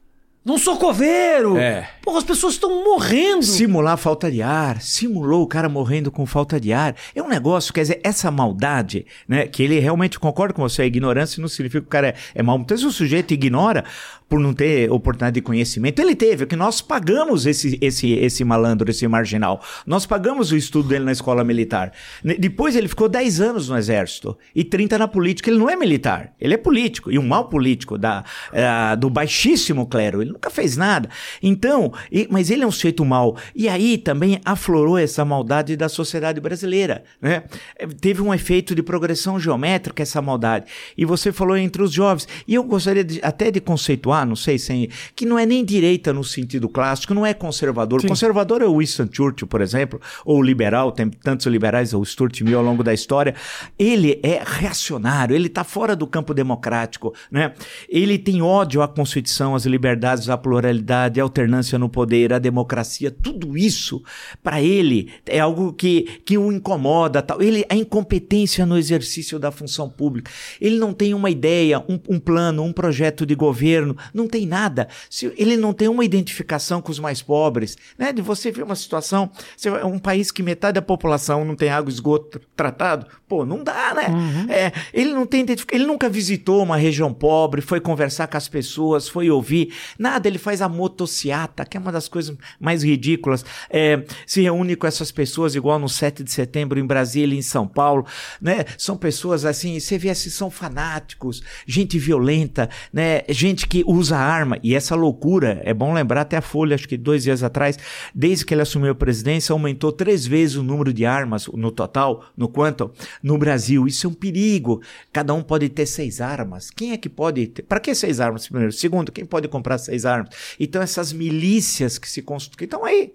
Não 0.44 0.58
sou 0.58 0.78
coveiro! 0.78 1.58
É. 1.58 1.88
Porra, 2.04 2.18
as 2.18 2.24
pessoas 2.24 2.54
estão 2.54 2.84
morrendo! 2.84 3.44
Simular 3.44 3.96
falta 3.96 4.32
de 4.32 4.42
ar, 4.42 4.82
simulou 4.82 5.44
o 5.44 5.48
cara 5.48 5.70
morrendo 5.70 6.12
com 6.12 6.26
falta 6.26 6.60
de 6.60 6.74
ar. 6.74 6.96
É 7.14 7.22
um 7.22 7.28
negócio, 7.28 7.72
quer 7.72 7.82
dizer, 7.82 8.02
essa 8.04 8.32
maldade, 8.32 9.06
né? 9.28 9.46
Que 9.46 9.62
ele 9.62 9.78
realmente 9.80 10.20
concorda 10.20 10.54
com 10.54 10.64
você, 10.64 10.82
a 10.82 10.86
ignorância 10.86 11.40
não 11.40 11.48
significa 11.48 11.82
que 11.82 11.88
o 11.88 11.92
cara 11.92 12.08
é, 12.08 12.16
é 12.36 12.44
mau. 12.44 12.58
Muitas 12.58 12.82
vezes 12.82 12.96
o 12.96 12.98
sujeito 12.98 13.34
ignora 13.34 13.84
por 14.32 14.40
não 14.40 14.54
ter 14.54 14.90
oportunidade 14.90 15.34
de 15.36 15.42
conhecimento. 15.42 16.00
Ele 16.00 16.16
teve, 16.16 16.46
é 16.46 16.48
que 16.48 16.56
nós 16.56 16.82
pagamos 16.82 17.46
esse, 17.46 17.78
esse, 17.82 18.14
esse 18.14 18.46
malandro, 18.46 18.90
esse 18.90 19.06
marginal. 19.06 19.62
Nós 19.86 20.06
pagamos 20.06 20.54
o 20.54 20.56
estudo 20.56 20.88
dele 20.88 21.04
na 21.04 21.12
escola 21.12 21.44
militar. 21.44 21.92
Depois 22.40 22.78
ele 22.78 22.88
ficou 22.88 23.10
10 23.10 23.42
anos 23.42 23.68
no 23.68 23.78
exército 23.78 24.38
e 24.56 24.64
30 24.64 24.98
na 24.98 25.08
política. 25.08 25.50
Ele 25.50 25.60
não 25.60 25.70
é 25.70 25.76
militar, 25.76 26.34
ele 26.40 26.54
é 26.54 26.58
político, 26.58 27.12
e 27.12 27.20
um 27.20 27.28
mau 27.28 27.50
político 27.50 27.98
da, 27.98 28.24
eh, 28.54 28.96
do 28.96 29.10
baixíssimo 29.10 29.86
clero. 29.86 30.22
Ele 30.22 30.32
nunca 30.32 30.50
fez 30.50 30.78
nada. 30.78 31.10
Então, 31.44 31.91
e- 32.12 32.28
mas 32.30 32.50
ele 32.50 32.64
é 32.64 32.68
um 32.68 32.72
sujeito 32.72 33.04
mau. 33.06 33.38
E 33.56 33.68
aí 33.70 33.98
também 33.98 34.40
aflorou 34.46 34.98
essa 34.98 35.24
maldade 35.26 35.76
da 35.76 35.90
sociedade 35.90 36.40
brasileira. 36.40 37.04
Né? 37.22 37.44
Eh, 37.78 37.88
Teve 38.00 38.22
um 38.22 38.34
efeito 38.34 38.74
de 38.74 38.82
progressão 38.82 39.40
geométrica 39.40 40.02
essa 40.04 40.22
maldade. 40.22 40.66
E 40.98 41.06
você 41.06 41.32
falou 41.32 41.56
entre 41.58 41.82
os 41.84 41.92
jovens. 41.92 42.28
E 42.48 42.56
eu 42.56 42.64
gostaria 42.64 43.04
de- 43.04 43.20
até 43.24 43.52
de 43.52 43.60
conceituar, 43.62 44.26
não 44.26 44.36
sei, 44.36 44.58
sem, 44.58 44.90
que 45.16 45.26
não 45.26 45.38
é 45.38 45.46
nem 45.46 45.64
direita 45.64 46.12
no 46.14 46.24
sentido 46.24 46.68
clássico, 46.68 47.14
não 47.14 47.26
é 47.26 47.34
conservador. 47.34 48.02
Sim. 48.02 48.08
Conservador 48.08 48.62
é 48.62 48.66
o 48.66 48.78
Winston 48.80 49.08
Churchill, 49.12 49.48
por 49.48 49.62
exemplo, 49.62 50.00
ou 50.26 50.42
liberal, 50.42 50.92
tem 50.92 51.10
tantos 51.10 51.46
liberais, 51.48 51.94
o 51.94 52.04
Stuart 52.04 52.42
Mill 52.42 52.58
ao 52.58 52.64
longo 52.64 52.84
da 52.84 52.94
história. 52.94 53.36
Ele 53.78 54.20
é 54.24 54.42
reacionário, 54.44 55.36
ele 55.36 55.48
está 55.48 55.64
fora 55.64 55.96
do 55.96 56.08
campo 56.08 56.34
democrático, 56.34 57.14
né? 57.32 57.54
Ele 57.90 58.18
tem 58.18 58.42
ódio 58.42 58.82
à 58.82 58.88
Constituição, 58.88 59.54
às 59.56 59.66
liberdades, 59.66 60.30
à 60.30 60.38
pluralidade, 60.38 61.20
à 61.20 61.24
alternância 61.24 61.78
no 61.82 61.90
poder, 61.90 62.32
à 62.32 62.40
democracia, 62.40 63.12
tudo 63.12 63.58
isso, 63.58 64.02
para 64.42 64.62
ele, 64.62 65.12
é 65.26 65.40
algo 65.40 65.74
que, 65.74 66.22
que 66.24 66.38
o 66.38 66.52
incomoda. 66.52 67.22
Tal. 67.22 67.42
Ele, 67.42 67.66
a 67.68 67.76
incompetência 67.76 68.66
no 68.66 68.78
exercício 68.78 69.38
da 69.38 69.52
função 69.52 69.90
pública. 69.90 70.32
Ele 70.62 70.78
não 70.78 70.94
tem 70.94 71.14
uma 71.14 71.30
ideia, 71.30 71.80
um, 71.80 72.00
um 72.08 72.20
plano, 72.20 72.64
um 72.64 72.72
projeto 72.72 73.26
de 73.26 73.36
governo, 73.36 73.98
não 74.14 74.28
tem 74.28 74.46
nada. 74.46 74.88
Se, 75.10 75.34
ele 75.36 75.58
não 75.58 75.74
tem 75.74 75.88
uma 75.88 76.06
identificação 76.06 76.82
com 76.82 76.92
os 76.92 77.00
mais 77.00 77.22
pobres. 77.22 77.78
Né? 77.98 78.14
De 78.14 78.22
você 78.22 78.52
ver 78.52 78.64
uma 78.64 78.76
situação, 78.76 79.30
você 79.58 79.70
um 79.84 80.00
país 80.00 80.32
que 80.32 80.44
metade 80.44 80.76
da 80.76 80.82
população 80.82 81.44
não 81.44 81.56
tem 81.56 81.70
água 81.70 81.90
e 81.90 81.94
esgoto 81.94 82.40
tratado, 82.56 83.08
pô, 83.28 83.46
não 83.46 83.64
dá, 83.64 83.94
né? 83.94 84.08
É, 84.50 84.72
ele 84.94 85.14
não 85.14 85.26
tem 85.26 85.46
ele 85.72 85.86
nunca 85.86 86.10
visitou 86.10 86.62
uma 86.62 86.78
região 86.78 87.14
pobre, 87.14 87.62
foi 87.62 87.80
conversar 87.80 88.28
com 88.28 88.38
as 88.38 88.48
pessoas, 88.48 89.08
foi 89.08 89.30
ouvir, 89.30 89.74
nada, 89.98 90.28
ele 90.28 90.38
faz 90.38 90.62
a 90.62 90.70
motociata, 90.70 91.66
que 91.72 91.78
é 91.78 91.80
uma 91.80 91.92
das 91.92 92.10
coisas 92.10 92.36
mais 92.60 92.84
ridículas, 92.84 93.46
é, 93.70 94.04
se 94.28 94.42
reúne 94.42 94.76
com 94.76 94.86
essas 94.86 95.10
pessoas 95.10 95.56
igual 95.56 95.80
no 95.80 95.88
7 95.88 96.22
de 96.22 96.30
setembro 96.30 96.78
em 96.78 96.86
Brasília 96.86 97.38
em 97.38 97.42
São 97.42 97.66
Paulo, 97.66 98.06
né? 98.42 98.66
São 98.78 98.98
pessoas 98.98 99.46
assim, 99.46 99.80
você 99.80 99.98
vê 99.98 100.10
assim, 100.10 100.30
são 100.30 100.52
fanáticos, 100.52 101.42
gente 101.66 101.98
violenta, 101.98 102.70
né? 102.92 103.22
Gente 103.30 103.68
que 103.68 103.84
usa 103.88 104.18
arma, 104.18 104.60
e 104.62 104.76
essa 104.76 104.96
loucura, 104.96 105.62
é 105.64 105.74
bom 105.74 105.94
lembrar 105.94 106.22
até 106.22 106.36
a 106.36 106.42
Folha, 106.42 106.76
acho 106.76 106.88
que 106.88 106.98
dois 106.98 107.24
dias 107.24 107.42
atrás, 107.42 107.80
desde 108.14 108.46
que 108.46 108.54
ele 108.54 108.62
assumiu 108.62 108.92
a 108.92 108.96
presidência, 108.96 109.54
aumentou 109.54 109.94
três 109.94 110.28
vezes 110.28 110.58
o 110.58 110.64
número 110.64 110.92
de 110.92 111.06
armas 111.06 111.48
no 111.48 111.72
total, 111.72 112.26
no 112.36 112.50
quanto, 112.50 112.92
no 113.24 113.38
Brasil. 113.38 113.88
Isso 113.88 114.08
é 114.08 114.10
um 114.10 114.14
perigo. 114.14 114.82
Cada 115.14 115.34
um 115.34 115.42
pode 115.42 115.70
ter 115.70 115.86
seis 115.86 116.20
armas. 116.20 116.70
Quem 116.70 116.92
é 116.92 116.98
que 116.98 117.08
pode 117.08 117.48
ter? 117.48 117.62
Para 117.62 117.80
que 117.80 117.96
seis 117.96 118.20
armas, 118.20 118.48
primeiro? 118.48 118.74
Segundo, 118.74 119.12
quem 119.12 119.26
pode 119.26 119.48
comprar 119.48 119.78
seis 119.78 120.06
armas? 120.06 120.36
Então, 120.60 120.82
essas 120.82 121.14
milícias 121.14 121.61
que 122.00 122.10
se 122.10 122.22
construem, 122.22 122.58
que 122.58 122.64
estão 122.66 122.84
aí 122.84 123.14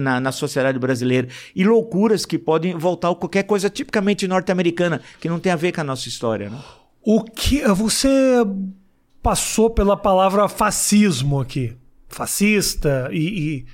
na, 0.00 0.20
na 0.20 0.32
sociedade 0.32 0.78
brasileira, 0.78 1.28
e 1.54 1.64
loucuras 1.64 2.24
que 2.24 2.38
podem 2.38 2.74
voltar 2.74 3.10
a 3.10 3.14
qualquer 3.14 3.44
coisa 3.44 3.70
tipicamente 3.70 4.28
norte-americana, 4.28 5.00
que 5.20 5.28
não 5.28 5.38
tem 5.38 5.52
a 5.52 5.56
ver 5.56 5.72
com 5.72 5.80
a 5.80 5.84
nossa 5.84 6.08
história, 6.08 6.50
né? 6.50 6.58
O 7.02 7.22
que 7.22 7.62
você 7.68 8.44
passou 9.22 9.70
pela 9.70 9.96
palavra 9.96 10.48
fascismo 10.48 11.40
aqui, 11.40 11.76
fascista 12.08 13.08
e, 13.12 13.18
e 13.18 13.66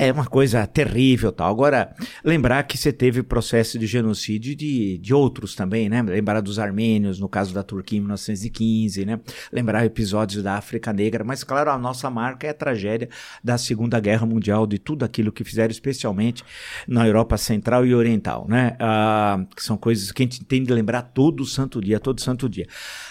É 0.00 0.12
uma 0.12 0.26
coisa 0.26 0.66
terrível 0.66 1.32
tal. 1.32 1.50
Agora, 1.50 1.94
lembrar 2.24 2.62
que 2.64 2.78
você 2.78 2.92
teve 2.92 3.22
processo 3.22 3.78
de 3.78 3.86
genocídio 3.86 4.54
de, 4.54 4.98
de 4.98 5.12
outros 5.14 5.54
também, 5.54 5.88
né? 5.88 6.02
Lembrar 6.02 6.40
dos 6.40 6.58
armênios, 6.58 7.18
no 7.18 7.28
caso 7.28 7.52
da 7.52 7.62
Turquia 7.62 7.98
em 7.98 8.00
1915, 8.00 9.04
né? 9.04 9.18
Lembrar 9.52 9.84
episódios 9.84 10.42
da 10.42 10.54
África 10.54 10.92
Negra, 10.92 11.24
mas 11.24 11.42
claro, 11.42 11.70
a 11.70 11.78
nossa 11.78 12.08
marca 12.10 12.46
é 12.46 12.50
a 12.50 12.54
tragédia 12.54 13.08
da 13.42 13.58
Segunda 13.58 13.98
Guerra 13.98 14.24
Mundial, 14.26 14.66
de 14.66 14.78
tudo 14.78 15.04
aquilo 15.04 15.32
que 15.32 15.42
fizeram, 15.44 15.70
especialmente 15.70 16.44
na 16.86 17.06
Europa 17.06 17.36
Central 17.36 17.84
e 17.84 17.94
Oriental, 17.94 18.46
né? 18.48 18.76
Ah, 18.78 19.44
que 19.56 19.62
são 19.62 19.76
coisas 19.76 20.12
que 20.12 20.22
a 20.22 20.24
gente 20.26 20.44
tem 20.44 20.62
de 20.62 20.72
lembrar 20.78 21.02
todo 21.02 21.44
santo 21.44 21.80
dia, 21.80 22.00
todo 22.00 22.20
santo 22.20 22.48
dia. 22.48 22.66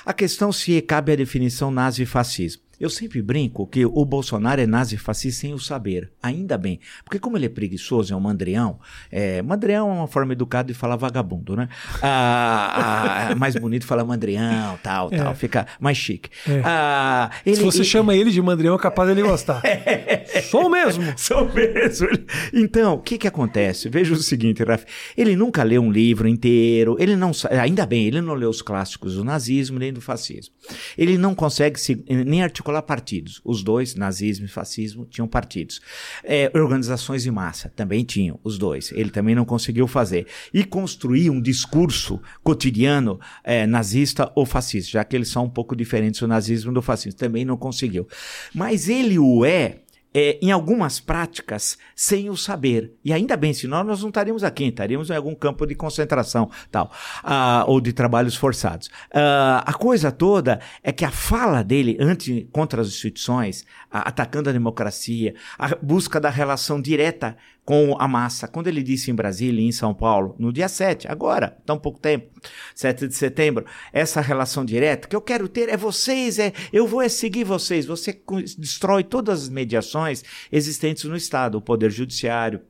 A 0.06 0.14
questão 0.14 0.52
se 0.52 0.82
cabe 0.82 1.12
a 1.12 1.16
definição 1.16 1.70
nazi-fascismo. 1.70 2.67
Eu 2.80 2.90
sempre 2.90 3.22
brinco 3.22 3.66
que 3.66 3.86
o 3.86 4.06
Bolsonaro 4.06 4.62
é 4.62 4.68
nazi-fascista 4.68 5.42
sem 5.42 5.54
o 5.54 5.60
saber. 5.60 6.12
Ainda 6.22 6.58
bem. 6.58 6.80
Porque 7.04 7.20
como 7.20 7.38
ele 7.38 7.48
é 7.48 7.50
preguiçoso, 7.50 8.14
é 8.14 8.16
um 8.16 8.20
mandrião, 8.20 8.80
é, 9.12 9.42
mandrião 9.42 9.90
é 9.90 9.94
uma 9.94 10.08
forma 10.08 10.34
educada 10.34 10.68
de 10.68 10.74
falar 10.74 10.96
vagabundo, 10.96 11.56
né? 11.56 11.70
Ah, 12.02 13.30
ah, 13.32 13.36
mais 13.36 13.56
bonito 13.56 13.86
falar 13.86 14.04
mandrião, 14.04 14.78
tal, 14.84 15.10
é. 15.12 15.18
tal. 15.18 15.34
Fica 15.36 15.66
mais 15.80 15.98
chique. 15.98 16.30
É. 16.48 16.62
Ah, 16.64 17.32
ele, 17.46 17.56
Se 17.56 17.64
você 17.64 17.80
ele... 17.80 17.86
chama 17.86 18.16
ele 18.16 18.30
de 18.30 18.42
mandrião, 18.42 18.76
é 18.76 18.78
capaz 18.80 19.10
dele 19.10 19.24
gostar. 19.28 19.62
Sou 20.50 20.70
mesmo. 20.70 21.14
Sou 21.18 21.52
mesmo. 21.52 22.08
Então, 22.54 22.94
o 22.94 23.00
que 23.00 23.18
que 23.18 23.28
acontece? 23.28 23.90
Veja 23.90 24.14
o 24.14 24.18
seguinte, 24.18 24.64
Raf. 24.64 24.84
Ele 25.18 25.36
nunca 25.36 25.64
leu 25.64 25.82
um 25.82 25.92
livro 25.92 26.28
inteiro. 26.28 26.96
Ele 27.00 27.16
não... 27.16 27.32
Ainda 27.62 27.86
bem, 27.86 28.06
ele 28.06 28.22
não 28.22 28.34
leu 28.34 28.50
os 28.50 28.62
clássicos 28.62 29.16
do 29.16 29.24
nazismo 29.24 29.80
nem 29.80 29.92
do 29.92 30.02
fascismo. 30.02 30.54
Ele 30.98 31.18
não 31.18 31.34
consegue 31.34 31.80
se, 31.80 32.04
nem 32.08 32.44
articular 32.44 32.67
articular 32.68 32.82
partidos. 32.82 33.42
Os 33.44 33.64
dois, 33.64 33.96
nazismo 33.96 34.46
e 34.46 34.50
fascismo, 34.50 35.06
tinham 35.06 35.28
partidos. 35.28 35.82
É, 36.24 36.52
organizações 36.54 37.24
de 37.24 37.32
massa 37.32 37.72
também 37.76 38.04
tinham, 38.04 38.40
os 38.44 38.58
dois. 38.58 38.92
Ele 38.92 39.10
também 39.10 39.36
não 39.36 39.46
conseguiu 39.46 39.88
fazer. 39.88 40.28
E 40.54 40.64
construir 40.64 41.30
um 41.30 41.42
discurso 41.42 42.22
cotidiano 42.44 43.20
é, 43.44 43.66
nazista 43.66 44.32
ou 44.36 44.46
fascista, 44.46 44.92
já 44.92 45.04
que 45.04 45.16
eles 45.16 45.30
são 45.30 45.46
um 45.46 45.50
pouco 45.50 45.76
diferentes 45.76 46.20
do 46.20 46.28
nazismo 46.28 46.74
do 46.74 46.82
fascismo. 46.82 47.18
Também 47.18 47.46
não 47.46 47.58
conseguiu. 47.58 48.08
Mas 48.54 48.90
ele 48.90 49.18
o 49.18 49.46
é 49.46 49.80
é, 50.14 50.40
em 50.42 50.52
algumas 50.52 51.00
práticas 51.00 51.78
sem 51.96 52.30
o 52.30 52.38
saber. 52.38 52.94
E 53.04 53.14
ainda 53.14 53.36
bem, 53.38 53.54
senão 53.54 53.84
nós 53.84 54.02
não 54.02 54.10
estaríamos 54.10 54.44
aqui, 54.44 54.66
estaríamos 54.66 55.10
em 55.10 55.16
algum 55.16 55.36
campo 55.36 55.66
de 55.66 55.76
concentração 55.76 56.50
tal, 56.72 56.92
ah, 57.24 57.64
ou 57.68 57.80
de 57.80 57.94
trabalhos 57.94 58.36
forçados. 58.36 58.90
Ah, 59.14 59.64
a 59.66 59.74
coisa 59.74 60.12
toda 60.12 60.60
é 60.82 60.92
que 60.92 61.06
a 61.06 61.12
fala 61.12 61.64
dele 61.64 61.98
anti, 62.00 62.48
contra 62.52 62.82
as 62.82 62.88
instituições, 62.88 63.66
atacando 63.92 64.50
a 64.50 64.54
democracia, 64.54 65.36
a 65.58 65.76
busca 65.76 66.20
da 66.20 66.30
relação 66.30 66.82
direta 66.82 67.38
com 67.68 67.98
a 68.00 68.08
massa. 68.08 68.48
Quando 68.48 68.68
ele 68.68 68.82
disse 68.82 69.12
em 69.12 69.14
Brasília 69.14 69.62
e 69.62 69.68
em 69.68 69.74
São 69.74 69.94
Paulo, 69.94 70.34
no 70.40 70.54
dia 70.54 70.70
7, 70.70 71.06
agora, 71.12 71.58
tão 71.66 71.78
pouco 71.78 72.00
tempo, 72.00 72.32
7 72.74 73.10
de 73.10 73.14
setembro, 73.14 73.66
essa 73.92 74.22
relação 74.22 74.64
direta 74.64 75.06
que 75.06 75.14
eu 75.14 75.22
quero 75.22 75.50
ter 75.50 75.68
é 75.68 75.76
vocês, 75.76 76.40
é 76.40 76.54
eu 76.72 76.88
vou 76.88 77.02
é 77.02 77.10
seguir 77.10 77.44
vocês. 77.44 77.86
Você 77.86 78.18
destrói 78.58 79.04
todas 79.04 79.44
as 79.44 79.50
mediações 79.50 80.24
existentes 80.50 81.04
no 81.04 81.18
Estado, 81.18 81.58
o 81.58 81.62
Poder 81.62 81.92
Judiciário, 81.92 82.62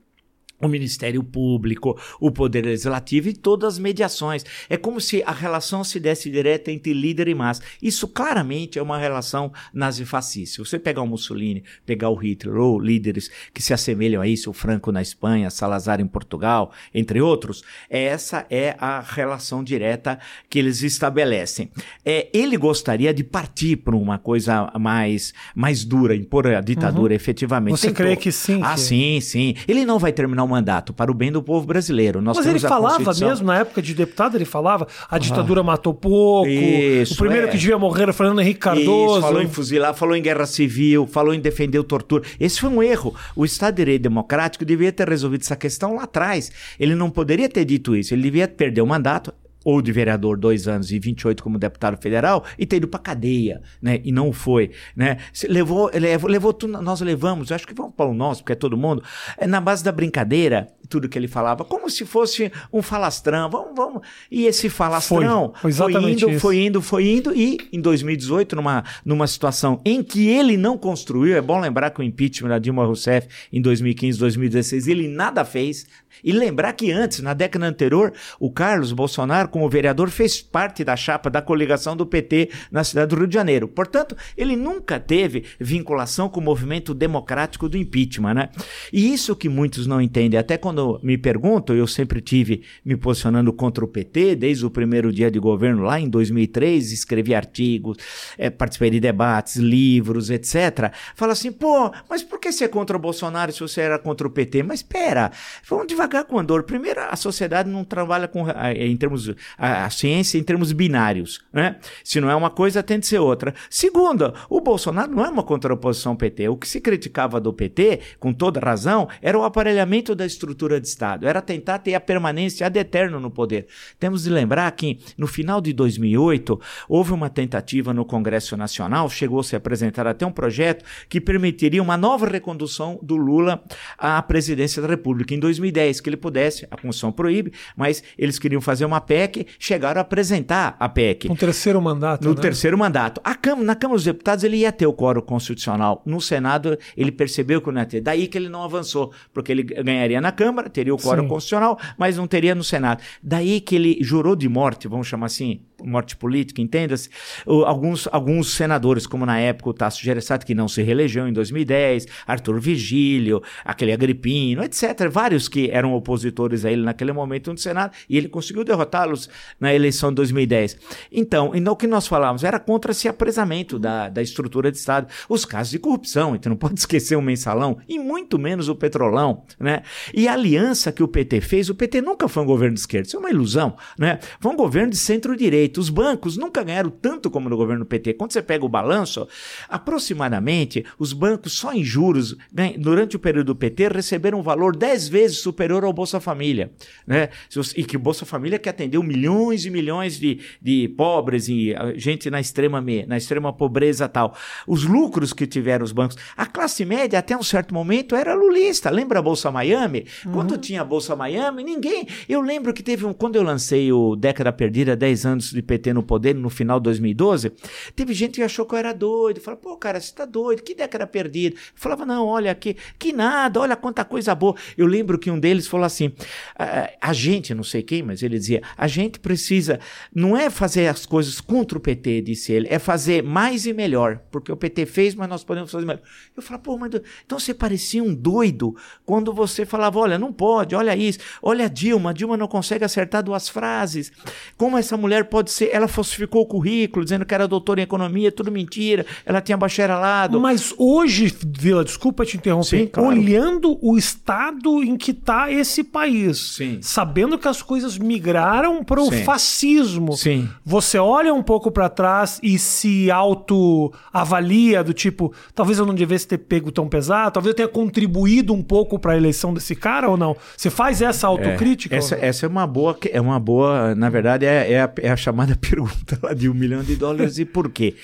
o 0.62 0.68
Ministério 0.68 1.24
Público, 1.24 2.00
o 2.20 2.32
Poder 2.32 2.66
Legislativo 2.66 3.30
e 3.30 3.34
todas 3.34 3.76
as 3.76 3.80
mediações. 3.80 4.44
É 4.70 4.78
como 4.78 5.00
se 5.00 5.24
a 5.24 5.32
relação 5.32 5.84
se 5.84 6.00
desse 6.00 6.30
direta 6.30 6.72
entre 6.72 6.94
líder 6.94 7.28
e 7.28 7.36
massa. 7.36 7.62
Isso 7.82 8.08
claramente 8.08 8.80
é 8.80 8.82
uma 8.82 8.98
relação 8.98 9.52
nazifascista. 9.74 10.56
Se 10.56 10.60
você 10.70 10.80
pegar 10.80 11.02
o 11.02 11.08
Mussolini, 11.08 11.64
pegar 11.86 12.10
o 12.10 12.16
Hitler 12.16 12.56
ou 12.56 12.80
líderes 12.80 13.30
que 13.54 13.62
se 13.62 13.74
assemelham 13.74 14.22
a 14.22 14.28
isso, 14.28 14.50
o 14.50 14.54
Franco 14.54 14.92
na 14.92 15.02
Espanha, 15.02 15.50
Salazar 15.50 16.02
em 16.02 16.08
Portugal, 16.08 16.72
entre 16.94 17.22
outros, 17.22 17.64
essa 17.90 18.46
é 18.50 18.76
a 18.80 19.00
relação 19.00 19.64
direta 19.64 20.20
que 20.50 20.58
eles 20.58 20.82
estabelecem. 20.82 21.70
É, 22.04 22.30
ele 22.34 22.58
gostaria 22.58 23.14
de 23.14 23.24
partir 23.24 23.78
para 23.78 23.96
uma 23.96 24.18
coisa 24.18 24.72
mais, 24.80 25.34
mais 25.56 25.84
dura, 25.84 26.16
impor 26.16 26.48
a 26.48 26.62
ditadura 26.62 27.14
uhum. 27.14 27.16
efetivamente. 27.16 27.80
Você 27.80 27.92
crê 27.92 28.16
que 28.16 28.32
sim? 28.32 28.62
Ah, 28.64 28.74
que... 28.74 28.80
sim, 28.80 29.20
sim. 29.22 29.56
Ele 29.68 29.86
não 29.86 30.00
vai 30.00 30.12
terminar 30.12 30.47
mandato 30.48 30.94
para 30.94 31.12
o 31.12 31.14
bem 31.14 31.32
do 31.32 31.42
povo 31.42 31.66
brasileiro. 31.66 32.22
Nós 32.22 32.38
Mas 32.38 32.46
ele 32.46 32.60
falava 32.60 33.14
mesmo, 33.14 33.46
na 33.46 33.60
época 33.60 33.82
de 33.82 33.94
deputado, 33.94 34.36
ele 34.36 34.46
falava, 34.46 34.88
a 35.10 35.18
ditadura 35.18 35.62
ah, 35.62 35.64
matou 35.64 35.94
pouco, 35.94 36.48
isso, 36.48 37.14
o 37.14 37.18
primeiro 37.18 37.48
é. 37.48 37.50
que 37.50 37.58
devia 37.58 37.78
morrer 37.78 38.04
era 38.04 38.14
Fernando 38.14 38.42
Henrique 38.42 38.60
Cardoso. 38.60 39.18
Isso, 39.18 39.22
falou 39.22 39.42
em 39.42 39.48
fuzilar, 39.48 39.94
falou 39.94 40.16
em 40.16 40.22
guerra 40.22 40.46
civil, 40.46 41.08
falou 41.08 41.34
em 41.34 41.40
defender 41.40 41.80
o 41.80 41.84
tortura. 41.84 42.24
Esse 42.40 42.60
foi 42.60 42.70
um 42.70 42.82
erro. 42.82 43.16
O 43.36 43.46
Estado 43.46 43.76
de 43.76 43.82
Direito 43.82 44.04
Democrático 44.04 44.66
devia 44.66 44.92
ter 44.92 45.08
resolvido 45.08 45.42
essa 45.42 45.56
questão 45.56 45.96
lá 45.96 46.04
atrás. 46.04 46.52
Ele 46.80 46.96
não 46.96 47.10
poderia 47.10 47.50
ter 47.50 47.66
dito 47.66 47.96
isso, 47.96 48.14
ele 48.14 48.24
devia 48.24 48.48
perder 48.48 48.82
o 48.82 48.88
mandato, 48.88 49.34
ou 49.68 49.82
de 49.82 49.92
vereador 49.92 50.38
dois 50.38 50.66
anos 50.66 50.94
e 50.94 50.98
28 50.98 51.44
como 51.44 51.60
deputado 51.60 52.02
federal 52.02 52.46
e 52.58 52.66
ter 52.66 52.78
ido 52.78 52.88
para 52.88 53.02
cadeia, 53.02 53.62
né? 53.82 54.00
E 54.02 54.14
não 54.14 54.32
foi, 54.32 54.72
né? 54.96 55.18
Levou, 55.50 55.92
levou, 55.94 56.30
levou 56.30 56.54
tudo, 56.54 56.82
nós 56.82 57.02
levamos, 57.02 57.52
acho 57.52 57.68
que 57.68 57.74
vamos 57.74 57.94
para 57.94 58.06
o 58.06 58.14
nosso, 58.14 58.44
porque 58.44 58.54
é 58.54 58.56
todo 58.56 58.78
mundo, 58.78 59.04
é 59.38 59.46
na 59.46 59.60
base 59.60 59.84
da 59.84 59.92
brincadeira, 59.92 60.70
tudo 60.88 61.10
que 61.10 61.18
ele 61.18 61.28
falava, 61.28 61.64
como 61.64 61.90
se 61.90 62.06
fosse 62.06 62.52
um 62.72 62.82
falastrão, 62.82 63.50
vamos, 63.50 63.76
vamos. 63.76 64.02
E 64.32 64.46
esse 64.46 64.70
falastrão 64.70 65.54
foi, 65.62 65.72
foi, 65.72 65.92
foi 65.92 66.12
indo, 66.12 66.30
isso. 66.30 66.40
foi 66.40 66.58
indo, 66.58 66.82
foi 66.82 67.08
indo, 67.08 67.36
e 67.36 67.58
em 67.72 67.82
2018, 67.82 68.56
numa, 68.56 68.84
numa 69.06 69.28
situação 69.28 69.82
em 69.86 70.04
que 70.04 70.28
ele 70.28 70.58
não 70.58 70.78
construiu, 70.78 71.36
é 71.36 71.42
bom 71.42 71.60
lembrar 71.60 71.92
que 71.92 72.00
o 72.00 72.04
impeachment 72.04 72.50
da 72.50 72.60
Dilma 72.60 72.86
Rousseff 72.86 73.28
em 73.52 73.62
2015, 73.62 74.20
2016, 74.20 74.88
ele 74.88 75.08
nada 75.08 75.44
fez, 75.44 75.86
e 76.24 76.32
lembrar 76.32 76.74
que 76.74 76.92
antes, 76.92 77.20
na 77.20 77.34
década 77.34 77.66
anterior, 77.66 78.14
o 78.40 78.52
Carlos 78.52 78.92
Bolsonaro, 78.92 79.50
como 79.50 79.70
vereador, 79.70 80.10
fez 80.10 80.42
parte 80.42 80.84
da 80.84 80.96
chapa 80.96 81.30
da 81.30 81.42
coligação 81.42 81.96
do 81.96 82.06
PT 82.06 82.50
na 82.72 82.84
cidade 82.84 83.10
do 83.10 83.18
Rio 83.18 83.28
de 83.28 83.34
Janeiro. 83.34 83.68
Portanto, 83.68 84.16
ele 84.38 84.56
nunca 84.56 85.00
teve 85.00 85.46
vinculação 85.60 86.30
com 86.30 86.40
o 86.40 86.44
movimento 86.44 86.94
democrático 86.94 87.70
do 87.70 87.78
impeachment, 87.78 88.34
né? 88.34 88.50
E 88.92 89.14
isso 89.14 89.36
que 89.36 89.50
muitos 89.50 89.88
não 89.88 90.02
entendem. 90.02 90.40
Até 90.40 90.58
quando 90.58 90.77
me 91.02 91.18
perguntam, 91.18 91.76
eu 91.76 91.88
sempre 91.88 92.22
tive 92.22 92.64
me 92.84 92.96
posicionando 92.96 93.52
contra 93.54 93.84
o 93.84 93.88
PT, 93.88 94.36
desde 94.36 94.66
o 94.66 94.70
primeiro 94.70 95.12
dia 95.12 95.30
de 95.32 95.40
governo 95.40 95.84
lá 95.84 96.00
em 96.00 96.10
2003, 96.10 96.92
escrevi 96.92 97.34
artigos, 97.34 97.98
é, 98.38 98.50
participei 98.50 98.90
de 98.90 99.00
debates, 99.00 99.56
livros, 99.56 100.30
etc. 100.30 100.92
Fala 101.16 101.34
assim, 101.34 101.52
pô, 101.52 101.92
mas 102.10 102.24
por 102.24 102.40
que 102.40 102.52
você 102.52 102.66
é 102.66 102.68
contra 102.68 102.96
o 102.96 103.00
Bolsonaro 103.00 103.52
se 103.52 103.60
você 103.60 103.82
era 103.82 104.00
contra 104.00 104.28
o 104.28 104.30
PT? 104.30 104.64
Mas 104.64 104.80
espera, 104.80 105.32
vamos 105.68 105.88
devagar 105.88 106.26
com 106.26 106.40
a 106.40 106.44
dor. 106.44 106.64
Primeiro, 106.64 107.02
a 107.02 107.16
sociedade 107.16 107.70
não 107.70 107.84
trabalha 107.84 108.28
com 108.28 108.46
em 108.76 108.96
termos 108.98 109.34
a, 109.58 109.86
a, 109.86 109.90
ciência 109.90 110.38
em 110.38 110.44
termos 110.44 110.72
binários, 110.72 111.42
né? 111.52 111.78
Se 112.04 112.20
não 112.20 112.30
é 112.30 112.36
uma 112.36 112.50
coisa, 112.50 112.84
tem 112.84 113.00
de 113.00 113.08
ser 113.08 113.20
outra. 113.20 113.54
Segunda, 113.70 114.34
o 114.50 114.62
Bolsonaro 114.62 115.12
não 115.12 115.26
é 115.26 115.30
uma 115.30 115.44
contraposição 115.44 116.16
PT. 116.16 116.50
O 116.50 116.58
que 116.58 116.68
se 116.68 116.82
criticava 116.82 117.40
do 117.40 117.54
PT, 117.54 118.00
com 118.20 118.34
toda 118.34 118.60
razão, 118.60 119.08
era 119.22 119.38
o 119.38 119.44
aparelhamento 119.44 120.16
da 120.16 120.26
estrutura 120.26 120.67
de 120.80 120.88
Estado. 120.88 121.28
Era 121.28 121.42
tentar 121.42 121.80
ter 121.80 121.96
a 121.96 122.00
permanência 122.00 122.68
ad 122.68 122.78
eterno 122.78 123.20
no 123.20 123.32
poder. 123.32 123.68
Temos 124.00 124.24
de 124.24 124.30
lembrar 124.30 124.70
que 124.72 125.00
no 125.18 125.28
final 125.28 125.60
de 125.62 125.74
2008 125.74 126.60
houve 126.88 127.12
uma 127.14 127.30
tentativa 127.30 127.94
no 127.94 128.06
Congresso 128.06 128.56
Nacional, 128.56 129.10
chegou 129.10 129.42
-se 129.42 129.48
a 129.48 129.50
se 129.50 129.56
apresentar 129.56 130.08
até 130.08 130.26
um 130.26 130.32
projeto 130.32 130.84
que 131.10 131.20
permitiria 131.22 131.82
uma 131.82 131.98
nova 131.98 132.28
recondução 132.28 133.00
do 133.02 133.16
Lula 133.16 133.64
à 133.98 134.22
presidência 134.22 134.82
da 134.82 134.88
República 134.88 135.34
em 135.34 135.40
2010 135.40 136.02
que 136.02 136.10
ele 136.10 136.18
pudesse, 136.18 136.66
a 136.66 136.76
Constituição 136.76 137.12
proíbe, 137.12 137.54
mas 137.76 138.04
eles 138.18 138.40
queriam 138.40 138.62
fazer 138.62 138.86
uma 138.86 139.00
PEC, 139.00 139.48
chegaram 139.60 140.00
a 140.00 140.02
apresentar 140.02 140.76
a 140.80 140.90
PEC. 140.90 141.28
No 141.28 141.36
terceiro 141.36 141.82
mandato. 141.82 142.28
No 142.28 142.34
né? 142.34 142.42
terceiro 142.42 142.78
mandato. 142.78 143.22
A 143.24 143.36
Câmara, 143.36 143.66
na 143.66 143.76
Câmara 143.76 143.98
dos 143.98 144.06
Deputados 144.06 144.44
ele 144.44 144.58
ia 144.58 144.72
ter 144.72 144.88
o 144.88 144.94
quórum 144.94 145.22
constitucional. 145.22 146.02
No 146.06 146.20
Senado 146.20 146.78
ele 146.96 147.12
percebeu 147.12 147.62
que 147.62 147.72
não 147.72 147.82
ia 147.82 147.86
ter. 147.86 148.02
Daí 148.02 148.28
que 148.28 148.38
ele 148.38 148.50
não 148.50 148.64
avançou, 148.64 149.12
porque 149.34 149.52
ele 149.52 149.64
ganharia 149.64 150.22
na 150.22 150.32
Câmara, 150.32 150.57
teria 150.64 150.94
o 150.94 150.98
quórum 150.98 151.24
Sim. 151.24 151.30
constitucional, 151.30 151.80
mas 151.98 152.18
não 152.18 152.28
teria 152.28 152.54
no 152.54 152.64
Senado. 152.64 153.02
Daí 153.22 153.62
que 153.62 153.76
ele 153.76 153.98
jurou 154.02 154.36
de 154.36 154.50
morte, 154.50 154.88
vamos 154.88 155.08
chamar 155.08 155.28
assim, 155.28 155.62
morte 155.84 156.16
política, 156.16 156.62
entenda-se. 156.62 157.10
Alguns, 157.46 158.08
alguns 158.12 158.54
senadores, 158.54 159.06
como 159.06 159.26
na 159.26 159.40
época 159.40 159.70
o 159.70 159.74
Tasso 159.74 160.04
Gereissati, 160.04 160.46
que 160.46 160.56
não 160.56 160.68
se 160.68 160.82
reelegeu 160.82 161.28
em 161.28 161.34
2010, 161.34 162.08
Arthur 162.26 162.60
Vigílio, 162.60 163.42
aquele 163.64 163.92
Agripino, 163.92 164.64
etc. 164.64 165.10
Vários 165.10 165.48
que 165.48 165.70
eram 165.72 165.94
opositores 165.94 166.66
a 166.66 166.72
ele 166.72 166.84
naquele 166.84 167.12
momento 167.12 167.52
no 167.52 167.58
Senado, 167.58 167.94
e 168.10 168.18
ele 168.18 168.28
conseguiu 168.28 168.64
derrotá-los 168.64 169.30
na 169.60 169.74
eleição 169.74 170.10
de 170.10 170.16
2010. 170.16 170.78
Então, 171.12 171.56
e 171.56 171.60
no 171.60 171.76
que 171.76 171.88
nós 171.88 172.08
falávamos, 172.08 172.44
era 172.44 172.60
contra 172.60 172.92
esse 172.92 173.08
apresamento 173.08 173.78
da, 173.78 174.10
da 174.10 174.22
estrutura 174.22 174.72
de 174.72 174.78
Estado. 174.78 175.08
Os 175.30 175.46
casos 175.46 175.72
de 175.72 175.80
corrupção, 175.80 176.36
então 176.36 176.50
não 176.50 176.58
pode 176.58 176.80
esquecer 176.80 177.16
o 177.16 177.22
mensalão, 177.22 177.78
e 177.88 178.00
muito 178.00 178.40
menos 178.40 178.70
o 178.70 178.76
petrolão, 178.76 179.44
né? 179.60 179.84
E 180.14 180.28
a 180.28 180.34
aliança 180.34 180.92
que 180.92 181.04
o 181.04 181.08
PT 181.08 181.42
fez, 181.42 181.70
o 181.70 181.76
PT 181.76 182.02
nunca 182.02 182.28
foi 182.28 182.44
um 182.44 182.46
governo 182.46 182.74
de 182.74 182.80
esquerda, 182.80 183.08
isso 183.08 183.18
é 183.18 183.20
uma 183.20 183.30
ilusão, 183.30 183.76
né? 183.98 184.20
Foi 184.40 184.52
um 184.52 184.56
governo 184.56 184.92
de 184.92 184.98
centro-direita 184.98 185.67
direita. 185.68 185.80
Os 185.80 185.90
bancos 185.90 186.38
nunca 186.38 186.64
ganharam 186.64 186.90
tanto 186.90 187.30
como 187.30 187.50
no 187.50 187.58
governo 187.58 187.86
PT. 187.86 188.14
Quando 188.14 188.32
você 188.32 188.42
pega 188.42 188.66
o 188.66 188.70
balanço, 188.70 189.28
aproximadamente 189.70 190.86
os 190.98 191.14
bancos 191.14 191.54
só 191.54 191.74
em 191.74 191.84
juros, 191.84 192.36
durante 192.78 193.16
o 193.16 193.20
período 193.20 193.48
do 193.48 193.56
PT, 193.56 193.90
receberam 193.90 194.40
um 194.40 194.42
valor 194.42 194.76
10 194.76 195.08
vezes 195.10 195.38
superior 195.40 195.84
ao 195.84 195.94
Bolsa 195.94 196.20
Família. 196.20 196.72
Né? 197.06 197.30
E 197.76 197.84
que 197.84 197.98
o 197.98 198.00
Bolsa 198.00 198.26
Família 198.26 198.60
que 198.60 198.70
atendeu 198.70 199.04
milhões 199.04 199.66
e 199.66 199.70
milhões 199.70 200.20
de, 200.20 200.40
de 200.62 200.88
pobres 200.90 201.48
e 201.48 201.74
ah, 201.76 201.94
gente 201.96 202.30
na 202.30 202.40
extrema, 202.40 202.84
na 203.08 203.18
extrema 203.18 203.54
pobreza 203.54 204.08
tal. 204.08 204.36
Os 204.66 204.84
lucros 204.84 205.34
que 205.34 205.46
tiveram 205.46 205.84
os 205.84 205.92
bancos. 205.92 206.18
A 206.36 206.46
classe 206.46 206.86
média, 206.86 207.20
até 207.20 207.36
um 207.38 207.44
certo 207.44 207.74
momento, 207.74 208.16
era 208.16 208.34
lulista. 208.34 208.90
Lembra 208.90 209.20
a 209.20 209.22
Bolsa 209.22 209.52
Miami? 209.52 210.06
Uhum. 210.26 210.32
Quando 210.32 210.58
tinha 210.58 210.82
a 210.82 210.86
Bolsa 210.86 211.16
Miami, 211.16 211.64
ninguém. 211.64 212.08
Eu 212.28 212.42
lembro 212.42 212.74
que 212.74 212.84
teve 212.84 213.06
um. 213.06 213.14
Quando 213.14 213.36
eu 213.36 213.44
lancei 213.44 213.92
o 213.92 214.16
Década 214.16 214.52
Perdida, 214.52 214.96
10 214.96 215.26
anos 215.26 215.54
de 215.58 215.64
PT 215.64 215.94
no 215.94 216.04
poder, 216.04 216.34
no 216.34 216.50
final 216.50 216.80
de 216.80 216.86
2012, 216.86 217.52
teve 217.96 218.14
gente 218.14 218.36
que 218.36 218.44
achou 218.44 218.66
que 218.66 218.74
eu 218.74 218.80
era 218.80 218.94
doido. 218.94 219.42
Falou, 219.42 219.60
pô, 219.60 219.78
cara, 219.78 220.00
você 220.00 220.14
tá 220.14 220.26
doido, 220.26 220.64
que 220.64 220.74
década 220.74 221.06
perdida? 221.06 221.56
Eu 221.56 221.62
falava, 221.76 222.06
não, 222.06 222.26
olha 222.26 222.52
aqui, 222.52 222.76
que 222.98 223.12
nada, 223.12 223.60
olha 223.60 223.76
quanta 223.76 224.06
coisa 224.06 224.34
boa. 224.34 224.56
Eu 224.78 224.86
lembro 224.86 225.18
que 225.18 225.30
um 225.30 225.40
deles 225.40 225.68
falou 225.68 225.86
assim: 225.86 226.12
a, 226.58 226.90
a 227.02 227.14
gente, 227.14 227.54
não 227.54 227.64
sei 227.64 227.82
quem, 227.82 228.04
mas 228.04 228.24
ele 228.24 228.38
dizia, 228.38 228.62
a 228.78 228.88
gente 228.88 229.20
precisa, 229.20 229.80
não 230.14 230.36
é 230.36 230.50
fazer 230.50 230.88
as 230.88 231.06
coisas 231.06 231.42
contra 231.42 231.78
o 231.78 231.82
PT, 231.82 232.22
disse 232.22 232.52
ele, 232.52 232.68
é 232.70 232.80
fazer 232.80 233.24
mais 233.24 233.66
e 233.66 233.74
melhor, 233.74 234.20
porque 234.32 234.52
o 234.52 234.58
PT 234.58 234.86
fez, 234.86 235.16
mas 235.16 235.30
nós 235.30 235.44
podemos 235.44 235.72
fazer 235.72 235.86
melhor. 235.86 236.02
Eu 236.36 236.42
falava, 236.42 236.64
pô, 236.64 236.78
mas 236.78 236.92
então 237.26 237.40
você 237.40 237.54
parecia 237.54 238.04
um 238.04 238.14
doido 238.14 238.76
quando 239.06 239.34
você 239.34 239.66
falava, 239.66 240.00
olha, 240.00 240.18
não 240.18 240.32
pode, 240.32 240.76
olha 240.76 240.96
isso, 240.96 241.20
olha 241.42 241.66
a 241.66 241.68
Dilma, 241.68 242.12
a 242.12 242.14
Dilma 242.14 242.38
não 242.38 242.48
consegue 242.48 242.86
acertar 242.86 243.24
duas 243.24 243.50
frases. 243.50 244.12
Como 244.58 244.78
essa 244.78 244.98
mulher 244.98 245.26
pode 245.26 245.47
ser, 245.52 245.70
ela 245.72 245.88
falsificou 245.88 246.42
o 246.42 246.46
currículo, 246.46 247.04
dizendo 247.04 247.26
que 247.26 247.34
era 247.34 247.48
doutora 247.48 247.80
em 247.80 247.84
economia, 247.84 248.32
tudo 248.32 248.52
mentira, 248.52 249.06
ela 249.26 249.42
tinha 249.42 249.58
bacharelado. 249.58 250.40
Mas 250.40 250.74
hoje, 250.78 251.34
Vila, 251.58 251.84
desculpa 251.84 252.26
te 252.26 252.38
interromper, 252.38 252.66
Sim, 252.68 252.88
claro. 252.88 253.10
olhando 253.10 253.78
o 253.82 253.98
estado 253.98 254.84
em 254.84 254.98
que 254.98 255.12
está 255.12 255.52
esse 255.52 255.84
país, 255.84 256.56
Sim. 256.56 256.80
sabendo 256.82 257.38
que 257.38 257.48
as 257.48 257.62
coisas 257.62 257.98
migraram 257.98 258.84
para 258.84 259.02
o 259.02 259.12
fascismo, 259.24 260.14
Sim. 260.14 260.50
você 260.66 260.98
olha 260.98 261.34
um 261.34 261.44
pouco 261.44 261.72
para 261.72 261.90
trás 261.90 262.40
e 262.44 262.58
se 262.60 263.10
autoavalia 263.12 264.84
do 264.84 264.94
tipo, 264.94 265.34
talvez 265.54 265.80
eu 265.80 265.86
não 265.86 265.96
devesse 265.96 266.28
ter 266.28 266.38
pego 266.38 266.72
tão 266.72 266.88
pesado, 266.88 267.32
talvez 267.32 267.52
eu 267.52 267.56
tenha 267.56 267.68
contribuído 267.68 268.54
um 268.54 268.64
pouco 268.64 269.00
para 269.00 269.14
a 269.14 269.18
eleição 269.18 269.54
desse 269.54 269.76
cara 269.76 270.10
ou 270.10 270.18
não? 270.18 270.36
Você 270.56 270.70
faz 270.70 271.02
essa 271.02 271.28
autocrítica? 271.28 271.96
É, 271.96 272.00
essa, 272.00 272.16
essa, 272.16 272.46
é 272.46 272.50
uma 272.50 272.68
boa, 272.68 272.98
é 273.12 273.22
uma 273.22 273.40
boa, 273.40 273.96
na 273.96 274.10
verdade 274.10 274.46
é, 274.46 274.74
é, 274.74 274.82
a, 274.82 274.92
é 275.02 275.10
a 275.10 275.16
chamada 275.16 275.37
pergunta 275.62 276.18
lá 276.22 276.34
de 276.34 276.50
um 276.50 276.54
milhão 276.54 276.84
de 276.84 276.96
dólares 276.96 277.38
e 277.38 277.46
por 277.46 277.70
quê? 277.70 277.96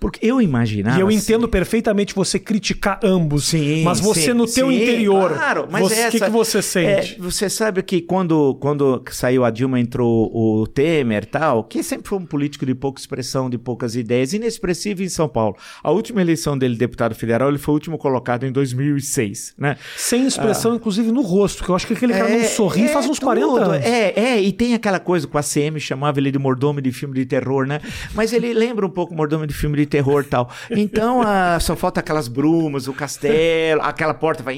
Porque 0.00 0.26
eu 0.26 0.40
imaginava. 0.40 0.96
E 0.96 1.00
eu 1.02 1.10
entendo 1.10 1.44
assim, 1.44 1.50
perfeitamente 1.50 2.14
você 2.14 2.38
criticar 2.38 2.98
ambos. 3.04 3.44
Sim. 3.44 3.84
Mas 3.84 4.00
você 4.00 4.22
sim, 4.22 4.32
no 4.32 4.46
teu 4.46 4.70
sim, 4.70 4.82
interior. 4.82 5.34
Claro, 5.34 5.68
mas 5.70 5.92
o 5.92 6.10
que, 6.10 6.18
que 6.18 6.30
você 6.30 6.62
sente? 6.62 7.16
É, 7.16 7.22
você 7.22 7.50
sabe 7.50 7.82
que 7.82 8.00
quando, 8.00 8.54
quando 8.54 9.02
saiu 9.10 9.44
a 9.44 9.50
Dilma, 9.50 9.78
entrou 9.78 10.30
o 10.34 10.66
Temer 10.66 11.26
tal, 11.26 11.64
que 11.64 11.82
sempre 11.82 12.08
foi 12.08 12.18
um 12.18 12.24
político 12.24 12.64
de 12.64 12.74
pouca 12.74 12.98
expressão, 12.98 13.50
de 13.50 13.58
poucas 13.58 13.94
ideias, 13.94 14.32
inexpressivo 14.32 15.02
em 15.02 15.08
São 15.10 15.28
Paulo. 15.28 15.54
A 15.82 15.90
última 15.90 16.22
eleição 16.22 16.56
dele, 16.56 16.76
deputado 16.76 17.14
federal, 17.14 17.50
ele 17.50 17.58
foi 17.58 17.72
o 17.72 17.74
último 17.74 17.98
colocado 17.98 18.46
em 18.46 18.52
2006, 18.52 19.54
né? 19.58 19.76
Sem 19.98 20.26
expressão, 20.26 20.72
ah, 20.72 20.76
inclusive, 20.76 21.12
no 21.12 21.20
rosto, 21.20 21.62
que 21.62 21.68
eu 21.68 21.74
acho 21.74 21.86
que 21.86 21.92
aquele 21.92 22.14
cara 22.14 22.30
é, 22.30 22.38
não 22.38 22.48
sorri 22.48 22.84
é, 22.84 22.88
faz 22.88 23.04
uns 23.04 23.18
tudo, 23.18 23.26
40 23.26 23.46
anos. 23.46 23.84
É, 23.84 24.18
é, 24.18 24.42
e 24.42 24.50
tem 24.50 24.72
aquela 24.72 24.98
coisa 24.98 25.26
com 25.26 25.36
a 25.36 25.42
CM, 25.42 25.78
chamava 25.78 26.18
ele 26.18 26.30
de 26.30 26.38
mordomo 26.38 26.80
de 26.80 26.90
filme 26.90 27.14
de 27.14 27.26
terror, 27.26 27.66
né? 27.66 27.82
Mas 28.14 28.32
ele 28.32 28.54
lembra 28.54 28.86
um 28.86 28.90
pouco 28.90 29.14
mordomo 29.14 29.46
de 29.46 29.52
filme 29.52 29.76
de 29.76 29.89
terror 29.90 30.24
tal. 30.24 30.48
Então, 30.70 31.20
uh, 31.20 31.60
só 31.60 31.76
falta 31.76 32.00
aquelas 32.00 32.28
brumas, 32.28 32.86
o 32.88 32.94
castelo, 32.94 33.82
aquela 33.82 34.14
porta 34.14 34.42
vai. 34.42 34.56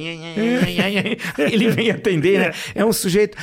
Ele 1.39 1.71
vem 1.71 1.91
atender, 1.91 2.39
né? 2.39 2.53
É 2.75 2.85
um 2.85 2.93
sujeito. 2.93 3.37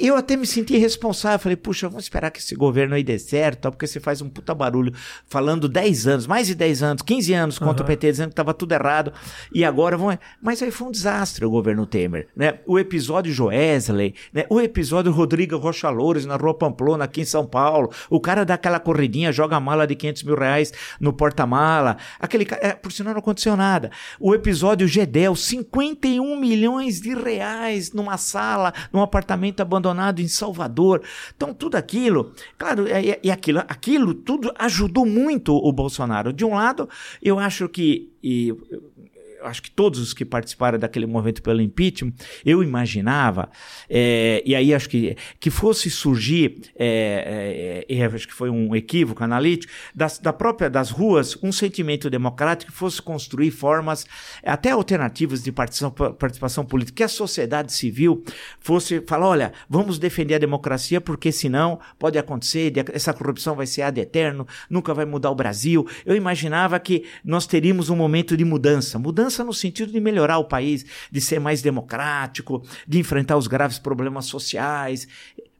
Eu 0.00 0.16
até 0.16 0.36
me 0.36 0.46
senti 0.46 0.78
responsável. 0.78 1.38
Falei, 1.38 1.56
puxa, 1.56 1.88
vamos 1.88 2.04
esperar 2.04 2.30
que 2.30 2.38
esse 2.38 2.54
governo 2.54 2.94
aí 2.94 3.02
dê 3.02 3.18
certo, 3.18 3.70
porque 3.70 3.86
você 3.86 3.98
faz 4.00 4.22
um 4.22 4.28
puta 4.28 4.54
barulho 4.54 4.92
falando 5.26 5.68
10 5.68 6.06
anos, 6.06 6.26
mais 6.26 6.46
de 6.46 6.54
10 6.54 6.82
anos, 6.82 7.02
15 7.02 7.34
anos 7.34 7.58
contra 7.58 7.82
uhum. 7.82 7.84
o 7.84 7.86
PT, 7.86 8.10
dizendo 8.12 8.28
que 8.28 8.32
estava 8.32 8.54
tudo 8.54 8.72
errado. 8.72 9.12
E 9.52 9.64
agora 9.64 9.96
vão. 9.96 10.16
Mas 10.40 10.62
aí 10.62 10.70
foi 10.70 10.88
um 10.88 10.90
desastre 10.90 11.44
o 11.44 11.50
governo 11.50 11.84
Temer. 11.86 12.28
Né? 12.36 12.58
O 12.66 12.78
episódio 12.78 13.32
Joesley, 13.32 14.14
né? 14.32 14.44
o 14.48 14.60
episódio 14.60 15.10
Rodrigo 15.10 15.56
Rocha 15.56 15.90
Loures 15.90 16.24
na 16.24 16.36
Rua 16.36 16.54
Pamplona, 16.54 17.04
aqui 17.04 17.20
em 17.20 17.24
São 17.24 17.44
Paulo. 17.44 17.90
O 18.08 18.20
cara 18.20 18.44
dá 18.44 18.54
aquela 18.54 18.78
corridinha, 18.78 19.32
joga 19.32 19.56
a 19.56 19.60
mala 19.60 19.86
de 19.86 19.96
500 19.96 20.22
mil 20.22 20.36
reais 20.36 20.72
no 21.00 21.12
porta-malas 21.12 21.31
fala. 21.32 21.96
Aquele 22.18 22.46
é, 22.60 22.72
por 22.72 22.92
sinal 22.92 23.14
não 23.14 23.20
aconteceu 23.20 23.56
nada. 23.56 23.90
O 24.20 24.34
episódio 24.34 24.86
Gedel, 24.86 25.34
51 25.34 26.38
milhões 26.38 27.00
de 27.00 27.14
reais 27.14 27.92
numa 27.92 28.16
sala, 28.16 28.72
num 28.92 29.00
apartamento 29.00 29.60
abandonado 29.60 30.20
em 30.20 30.28
Salvador. 30.28 31.02
Então 31.36 31.54
tudo 31.54 31.76
aquilo, 31.76 32.32
claro, 32.58 32.86
e, 32.86 33.18
e 33.22 33.30
aquilo, 33.30 33.60
aquilo 33.60 34.14
tudo 34.14 34.52
ajudou 34.58 35.06
muito 35.06 35.54
o 35.54 35.72
Bolsonaro. 35.72 36.32
De 36.32 36.44
um 36.44 36.54
lado, 36.54 36.88
eu 37.22 37.38
acho 37.38 37.68
que 37.68 38.12
e, 38.22 38.54
acho 39.44 39.62
que 39.62 39.70
todos 39.70 40.00
os 40.00 40.12
que 40.12 40.24
participaram 40.24 40.78
daquele 40.78 41.06
movimento 41.06 41.42
pelo 41.42 41.60
impeachment, 41.60 42.12
eu 42.44 42.62
imaginava, 42.62 43.50
é, 43.88 44.42
e 44.44 44.54
aí 44.54 44.74
acho 44.74 44.88
que, 44.88 45.16
que 45.40 45.50
fosse 45.50 45.90
surgir, 45.90 46.60
é, 46.76 47.84
é, 47.88 48.04
acho 48.04 48.26
que 48.26 48.34
foi 48.34 48.50
um 48.50 48.74
equívoco 48.74 49.22
analítico, 49.22 49.72
das, 49.94 50.18
da 50.18 50.32
própria, 50.32 50.68
das 50.68 50.90
ruas, 50.90 51.36
um 51.42 51.52
sentimento 51.52 52.08
democrático 52.10 52.72
que 52.72 52.78
fosse 52.78 53.00
construir 53.00 53.50
formas, 53.50 54.06
até 54.44 54.70
alternativas 54.70 55.42
de 55.42 55.52
participação, 55.52 55.90
participação 56.14 56.64
política, 56.64 56.96
que 56.96 57.02
a 57.02 57.08
sociedade 57.08 57.72
civil 57.72 58.24
fosse 58.60 59.00
falar, 59.06 59.28
olha, 59.28 59.52
vamos 59.68 59.98
defender 59.98 60.34
a 60.34 60.38
democracia, 60.38 61.00
porque 61.00 61.32
senão 61.32 61.78
pode 61.98 62.18
acontecer, 62.18 62.72
essa 62.92 63.12
corrupção 63.12 63.54
vai 63.54 63.66
ser 63.66 63.82
ad 63.82 64.00
eterno, 64.00 64.46
nunca 64.68 64.92
vai 64.94 65.04
mudar 65.04 65.30
o 65.30 65.34
Brasil. 65.34 65.86
Eu 66.04 66.16
imaginava 66.16 66.78
que 66.78 67.04
nós 67.24 67.46
teríamos 67.46 67.88
um 67.90 67.96
momento 67.96 68.36
de 68.36 68.44
mudança, 68.44 68.98
mudança 68.98 69.31
mudança 69.32 69.44
no 69.44 69.52
sentido 69.52 69.90
de 69.90 70.00
melhorar 70.00 70.38
o 70.38 70.44
país, 70.44 70.84
de 71.10 71.20
ser 71.20 71.40
mais 71.40 71.62
democrático, 71.62 72.62
de 72.86 72.98
enfrentar 72.98 73.36
os 73.36 73.46
graves 73.46 73.78
problemas 73.78 74.26
sociais. 74.26 75.08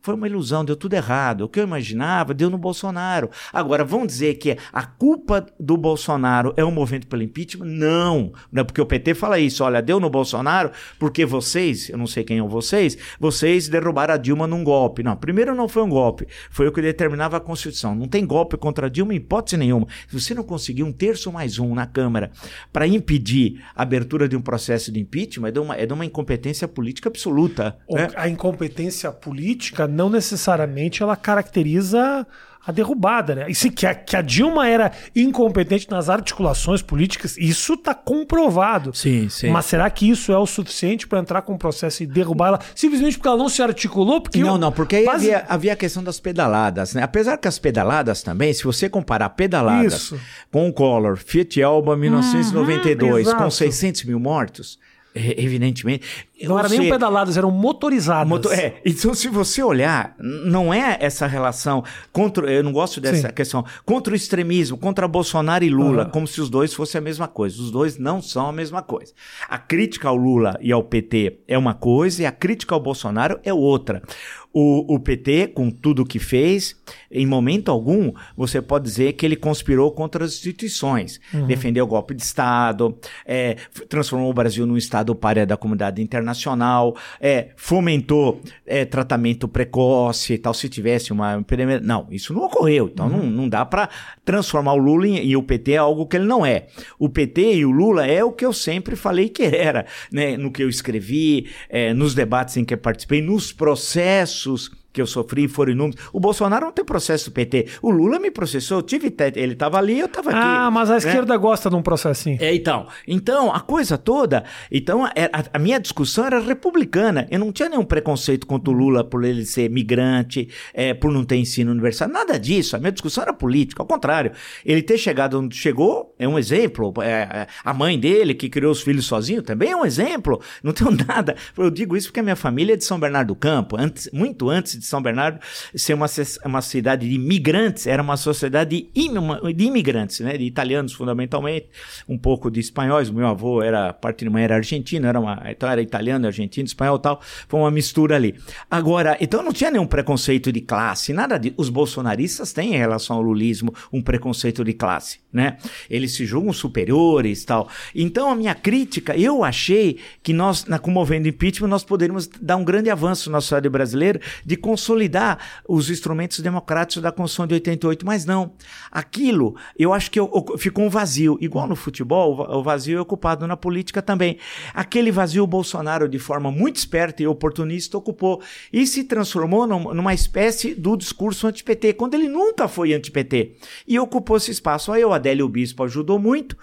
Foi 0.02 0.14
uma 0.14 0.26
ilusão, 0.26 0.64
deu 0.64 0.74
tudo 0.74 0.94
errado. 0.94 1.42
O 1.42 1.48
que 1.48 1.60
eu 1.60 1.64
imaginava 1.64 2.34
deu 2.34 2.50
no 2.50 2.58
Bolsonaro. 2.58 3.30
Agora, 3.52 3.84
vão 3.84 4.04
dizer 4.04 4.34
que 4.34 4.58
a 4.72 4.84
culpa 4.84 5.46
do 5.60 5.76
Bolsonaro 5.76 6.52
é 6.56 6.64
o 6.64 6.72
movimento 6.72 7.06
pelo 7.06 7.22
impeachment? 7.22 7.66
Não. 7.66 8.32
Não 8.50 8.62
é 8.62 8.64
porque 8.64 8.80
o 8.80 8.86
PT 8.86 9.14
fala 9.14 9.38
isso. 9.38 9.62
Olha, 9.62 9.80
deu 9.80 10.00
no 10.00 10.10
Bolsonaro 10.10 10.72
porque 10.98 11.24
vocês, 11.24 11.88
eu 11.88 11.96
não 11.96 12.08
sei 12.08 12.24
quem 12.24 12.38
são 12.38 12.48
vocês, 12.48 12.98
vocês 13.20 13.68
derrubaram 13.68 14.14
a 14.14 14.16
Dilma 14.16 14.44
num 14.48 14.64
golpe. 14.64 15.04
Não, 15.04 15.16
primeiro 15.16 15.54
não 15.54 15.68
foi 15.68 15.84
um 15.84 15.88
golpe. 15.88 16.26
Foi 16.50 16.66
o 16.66 16.72
que 16.72 16.82
determinava 16.82 17.36
a 17.36 17.40
Constituição. 17.40 17.94
Não 17.94 18.08
tem 18.08 18.26
golpe 18.26 18.56
contra 18.56 18.88
a 18.88 18.90
Dilma 18.90 19.14
em 19.14 19.18
hipótese 19.18 19.56
nenhuma. 19.56 19.86
Se 20.08 20.20
você 20.20 20.34
não 20.34 20.42
conseguir 20.42 20.82
um 20.82 20.92
terço 20.92 21.30
mais 21.30 21.60
um 21.60 21.76
na 21.76 21.86
Câmara 21.86 22.32
para 22.72 22.88
impedir 22.88 23.62
a 23.76 23.82
abertura 23.82 24.28
de 24.28 24.36
um 24.36 24.42
processo 24.42 24.90
de 24.90 24.98
impeachment, 24.98 25.48
é 25.48 25.52
de 25.52 25.60
uma, 25.60 25.76
é 25.76 25.86
de 25.86 25.92
uma 25.92 26.04
incompetência 26.04 26.66
política 26.66 27.08
absoluta. 27.08 27.78
Né? 27.88 28.08
A 28.16 28.28
incompetência 28.28 29.12
política 29.12 29.91
não 29.92 30.08
necessariamente 30.08 31.02
ela 31.02 31.16
caracteriza 31.16 32.26
a 32.64 32.70
derrubada, 32.70 33.34
né? 33.34 33.46
E 33.48 33.54
se 33.54 33.70
que 33.70 33.84
a, 33.84 33.94
que 33.94 34.16
a 34.16 34.22
Dilma 34.22 34.68
era 34.68 34.92
incompetente 35.16 35.90
nas 35.90 36.08
articulações 36.08 36.80
políticas, 36.80 37.36
isso 37.36 37.74
está 37.74 37.92
comprovado. 37.92 38.94
Sim, 38.94 39.28
sim. 39.28 39.50
Mas 39.50 39.66
será 39.66 39.90
que 39.90 40.08
isso 40.08 40.30
é 40.30 40.38
o 40.38 40.46
suficiente 40.46 41.08
para 41.08 41.18
entrar 41.18 41.42
com 41.42 41.54
o 41.54 41.58
processo 41.58 42.04
e 42.04 42.06
derrubar 42.06 42.48
ela 42.48 42.60
simplesmente 42.74 43.16
porque 43.18 43.28
ela 43.28 43.36
não 43.36 43.48
se 43.48 43.60
articulou? 43.62 44.20
Porque 44.20 44.38
não, 44.38 44.50
eu, 44.50 44.58
não, 44.58 44.70
porque 44.70 44.96
aí 44.96 45.08
havia, 45.08 45.44
havia 45.48 45.72
a 45.72 45.76
questão 45.76 46.04
das 46.04 46.20
pedaladas, 46.20 46.94
né? 46.94 47.02
Apesar 47.02 47.36
que 47.36 47.48
as 47.48 47.58
pedaladas 47.58 48.22
também, 48.22 48.54
se 48.54 48.62
você 48.62 48.88
comparar 48.88 49.30
pedaladas 49.30 49.94
isso. 49.94 50.20
com 50.50 50.68
o 50.68 50.72
Collor, 50.72 51.16
Fiat 51.16 51.60
Elba 51.60 51.96
1992, 51.96 53.26
uhum, 53.26 53.36
com 53.38 53.50
600 53.50 54.04
mil 54.04 54.20
mortos, 54.20 54.78
evidentemente. 55.14 56.28
Não 56.42 56.58
eram 56.58 56.68
nem 56.68 56.88
pedaladas, 56.88 57.36
eram 57.36 57.50
motorizadas. 57.50 58.28
Motor, 58.28 58.52
é, 58.52 58.80
então 58.84 59.14
se 59.14 59.28
você 59.28 59.62
olhar, 59.62 60.14
não 60.18 60.74
é 60.74 60.96
essa 61.00 61.26
relação 61.26 61.84
contra, 62.12 62.50
eu 62.50 62.64
não 62.64 62.72
gosto 62.72 63.00
dessa 63.00 63.28
Sim. 63.28 63.34
questão, 63.34 63.64
contra 63.84 64.12
o 64.12 64.16
extremismo, 64.16 64.76
contra 64.76 65.06
Bolsonaro 65.06 65.64
e 65.64 65.70
Lula, 65.70 66.04
uhum. 66.04 66.10
como 66.10 66.26
se 66.26 66.40
os 66.40 66.50
dois 66.50 66.74
fossem 66.74 66.98
a 66.98 67.02
mesma 67.02 67.28
coisa. 67.28 67.60
Os 67.62 67.70
dois 67.70 67.96
não 67.96 68.20
são 68.20 68.48
a 68.48 68.52
mesma 68.52 68.82
coisa. 68.82 69.12
A 69.48 69.58
crítica 69.58 70.08
ao 70.08 70.16
Lula 70.16 70.58
e 70.60 70.72
ao 70.72 70.82
PT 70.82 71.40
é 71.46 71.56
uma 71.56 71.74
coisa 71.74 72.22
e 72.22 72.26
a 72.26 72.32
crítica 72.32 72.74
ao 72.74 72.80
Bolsonaro 72.80 73.38
é 73.44 73.52
outra. 73.52 74.02
O, 74.52 74.94
o 74.94 75.00
PT, 75.00 75.48
com 75.48 75.70
tudo 75.70 76.04
que 76.04 76.18
fez, 76.18 76.76
em 77.10 77.26
momento 77.26 77.70
algum, 77.70 78.12
você 78.36 78.60
pode 78.60 78.84
dizer 78.84 79.14
que 79.14 79.24
ele 79.24 79.36
conspirou 79.36 79.90
contra 79.92 80.24
as 80.24 80.32
instituições. 80.32 81.20
Uhum. 81.32 81.46
Defendeu 81.46 81.84
o 81.84 81.88
golpe 81.88 82.14
de 82.14 82.22
Estado, 82.22 82.96
é, 83.24 83.56
transformou 83.88 84.30
o 84.30 84.34
Brasil 84.34 84.66
num 84.66 84.76
Estado 84.76 85.14
párea 85.14 85.46
da 85.46 85.56
comunidade 85.56 86.02
internacional, 86.02 86.96
é, 87.20 87.48
fomentou 87.56 88.40
é, 88.66 88.84
tratamento 88.84 89.48
precoce 89.48 90.34
e 90.34 90.38
tal, 90.38 90.52
se 90.52 90.68
tivesse 90.68 91.12
uma 91.12 91.38
epidemia. 91.38 91.80
Não, 91.80 92.06
isso 92.10 92.34
não 92.34 92.44
ocorreu. 92.44 92.90
Então 92.92 93.06
uhum. 93.06 93.22
não, 93.22 93.30
não 93.30 93.48
dá 93.48 93.64
para 93.64 93.88
transformar 94.24 94.74
o 94.74 94.78
Lula 94.78 95.06
em, 95.06 95.24
e 95.24 95.34
o 95.34 95.42
PT 95.42 95.72
é 95.72 95.76
algo 95.78 96.06
que 96.06 96.16
ele 96.16 96.26
não 96.26 96.44
é. 96.44 96.66
O 96.98 97.08
PT 97.08 97.54
e 97.54 97.64
o 97.64 97.70
Lula 97.70 98.06
é 98.06 98.22
o 98.22 98.32
que 98.32 98.44
eu 98.44 98.52
sempre 98.52 98.96
falei 98.96 99.30
que 99.30 99.42
era, 99.42 99.86
né? 100.10 100.36
no 100.36 100.50
que 100.50 100.62
eu 100.62 100.68
escrevi, 100.68 101.46
é, 101.68 101.94
nos 101.94 102.14
debates 102.14 102.56
em 102.56 102.64
que 102.64 102.76
participei, 102.76 103.22
nos 103.22 103.50
processos 103.50 104.41
versos 104.44 104.70
que 104.92 105.00
eu 105.00 105.06
sofri 105.06 105.48
foram 105.48 105.72
inúmeros. 105.72 106.00
O 106.12 106.20
Bolsonaro 106.20 106.66
não 106.66 106.72
tem 106.72 106.84
processo 106.84 107.30
do 107.30 107.32
PT. 107.32 107.66
O 107.80 107.90
Lula 107.90 108.18
me 108.18 108.30
processou, 108.30 108.78
eu 108.78 108.82
tive 108.82 109.12
ele 109.36 109.52
estava 109.52 109.78
ali, 109.78 110.00
eu 110.00 110.06
estava 110.06 110.30
aqui. 110.30 110.38
Ah, 110.40 110.70
mas 110.70 110.90
a 110.90 110.94
né? 110.94 110.98
esquerda 110.98 111.36
gosta 111.36 111.70
de 111.70 111.76
um 111.76 111.82
processinho. 111.82 112.38
É, 112.40 112.54
então. 112.54 112.86
Então, 113.06 113.52
a 113.52 113.60
coisa 113.60 113.96
toda, 113.96 114.44
então 114.70 115.04
a, 115.04 115.12
a, 115.52 115.58
minha 115.58 115.78
discussão 115.78 116.26
era 116.26 116.40
republicana. 116.40 117.26
Eu 117.30 117.38
não 117.38 117.52
tinha 117.52 117.68
nenhum 117.68 117.84
preconceito 117.84 118.46
contra 118.46 118.70
o 118.70 118.76
Lula 118.76 119.04
por 119.04 119.24
ele 119.24 119.44
ser 119.44 119.70
migrante, 119.70 120.48
é, 120.74 120.92
por 120.92 121.10
não 121.10 121.24
ter 121.24 121.36
ensino 121.36 121.70
universitário, 121.70 122.12
nada 122.12 122.38
disso. 122.38 122.76
A 122.76 122.78
minha 122.78 122.92
discussão 122.92 123.22
era 123.22 123.32
política, 123.32 123.82
ao 123.82 123.86
contrário. 123.86 124.32
Ele 124.64 124.82
ter 124.82 124.98
chegado 124.98 125.38
onde 125.38 125.56
chegou 125.56 126.14
é 126.18 126.26
um 126.26 126.38
exemplo. 126.38 126.92
É, 127.00 127.10
é 127.10 127.46
a 127.64 127.72
mãe 127.72 127.98
dele, 127.98 128.34
que 128.34 128.48
criou 128.48 128.72
os 128.72 128.82
filhos 128.82 129.06
sozinho, 129.06 129.42
também 129.42 129.70
é 129.70 129.76
um 129.76 129.84
exemplo. 129.84 130.40
Não 130.62 130.72
tenho 130.72 130.90
nada. 131.06 131.36
Eu 131.56 131.70
digo 131.70 131.96
isso 131.96 132.08
porque 132.08 132.20
a 132.20 132.22
minha 132.22 132.36
família 132.36 132.74
é 132.74 132.76
de 132.76 132.84
São 132.84 132.98
Bernardo 132.98 133.28
do 133.28 133.36
Campo, 133.36 133.76
antes, 133.78 134.10
muito 134.12 134.50
antes 134.50 134.81
de 134.82 134.88
São 134.88 135.00
Bernardo 135.00 135.38
ser 135.74 135.94
uma, 135.94 136.06
uma 136.44 136.60
cidade 136.60 137.08
de 137.08 137.14
imigrantes, 137.14 137.86
era 137.86 138.02
uma 138.02 138.16
sociedade 138.16 138.88
de, 138.92 139.54
de 139.54 139.64
imigrantes, 139.64 140.20
né? 140.20 140.36
De 140.36 140.44
italianos 140.44 140.92
fundamentalmente, 140.92 141.68
um 142.08 142.18
pouco 142.18 142.50
de 142.50 142.60
espanhóis. 142.60 143.10
Meu 143.10 143.26
avô 143.26 143.62
era, 143.62 143.92
parte 143.92 144.24
de 144.24 144.30
mãe 144.30 144.44
era 144.44 144.56
argentino, 144.56 145.06
era 145.06 145.18
uma, 145.18 145.42
então 145.46 145.68
era 145.68 145.80
italiano, 145.80 146.26
argentino, 146.26 146.66
espanhol 146.66 146.98
tal. 146.98 147.20
Foi 147.48 147.60
uma 147.60 147.70
mistura 147.70 148.16
ali. 148.16 148.34
Agora, 148.70 149.16
então 149.20 149.42
não 149.42 149.52
tinha 149.52 149.70
nenhum 149.70 149.86
preconceito 149.86 150.52
de 150.52 150.60
classe, 150.60 151.12
nada 151.12 151.38
de. 151.38 151.54
Os 151.56 151.68
bolsonaristas 151.68 152.52
têm 152.52 152.74
em 152.74 152.78
relação 152.78 153.16
ao 153.16 153.22
lulismo 153.22 153.72
um 153.92 154.02
preconceito 154.02 154.64
de 154.64 154.72
classe, 154.72 155.20
né? 155.32 155.56
Eles 155.88 156.14
se 156.14 156.26
julgam 156.26 156.52
superiores 156.52 157.44
tal. 157.44 157.68
Então 157.94 158.30
a 158.30 158.34
minha 158.34 158.54
crítica, 158.54 159.16
eu 159.16 159.44
achei 159.44 159.98
que 160.22 160.32
nós, 160.32 160.64
na 160.64 160.78
comovendo 160.78 161.28
impeachment, 161.28 161.68
nós 161.68 161.84
poderíamos 161.84 162.26
dar 162.26 162.56
um 162.56 162.64
grande 162.64 162.90
avanço 162.90 163.30
na 163.30 163.40
sociedade 163.40 163.68
brasileira 163.68 164.20
de 164.44 164.56
consolidar 164.72 165.38
os 165.68 165.90
instrumentos 165.90 166.40
democráticos 166.40 167.02
da 167.02 167.12
Constituição 167.12 167.46
de 167.46 167.54
88, 167.54 168.06
mas 168.06 168.24
não. 168.24 168.52
Aquilo, 168.90 169.54
eu 169.78 169.92
acho 169.92 170.10
que 170.10 170.18
eu, 170.18 170.30
eu, 170.32 170.56
ficou 170.56 170.84
um 170.84 170.88
vazio. 170.88 171.36
Igual 171.42 171.66
no 171.66 171.76
futebol, 171.76 172.40
o 172.58 172.62
vazio 172.62 172.96
é 172.96 173.00
ocupado 173.00 173.46
na 173.46 173.54
política 173.54 174.00
também. 174.00 174.38
Aquele 174.72 175.12
vazio 175.12 175.44
o 175.44 175.46
Bolsonaro, 175.46 176.08
de 176.08 176.18
forma 176.18 176.50
muito 176.50 176.76
esperta 176.76 177.22
e 177.22 177.26
oportunista, 177.26 177.98
ocupou 177.98 178.40
e 178.72 178.86
se 178.86 179.04
transformou 179.04 179.66
num, 179.66 179.92
numa 179.92 180.14
espécie 180.14 180.74
do 180.74 180.96
discurso 180.96 181.46
anti-PT, 181.46 181.92
quando 181.92 182.14
ele 182.14 182.28
nunca 182.28 182.66
foi 182.66 182.94
anti-PT. 182.94 183.56
E 183.86 183.98
ocupou 183.98 184.38
esse 184.38 184.50
espaço. 184.50 184.90
Aí 184.90 185.04
o 185.04 185.12
Adélio 185.12 185.48
Bispo 185.50 185.84
ajudou 185.84 186.18
muito, 186.18 186.56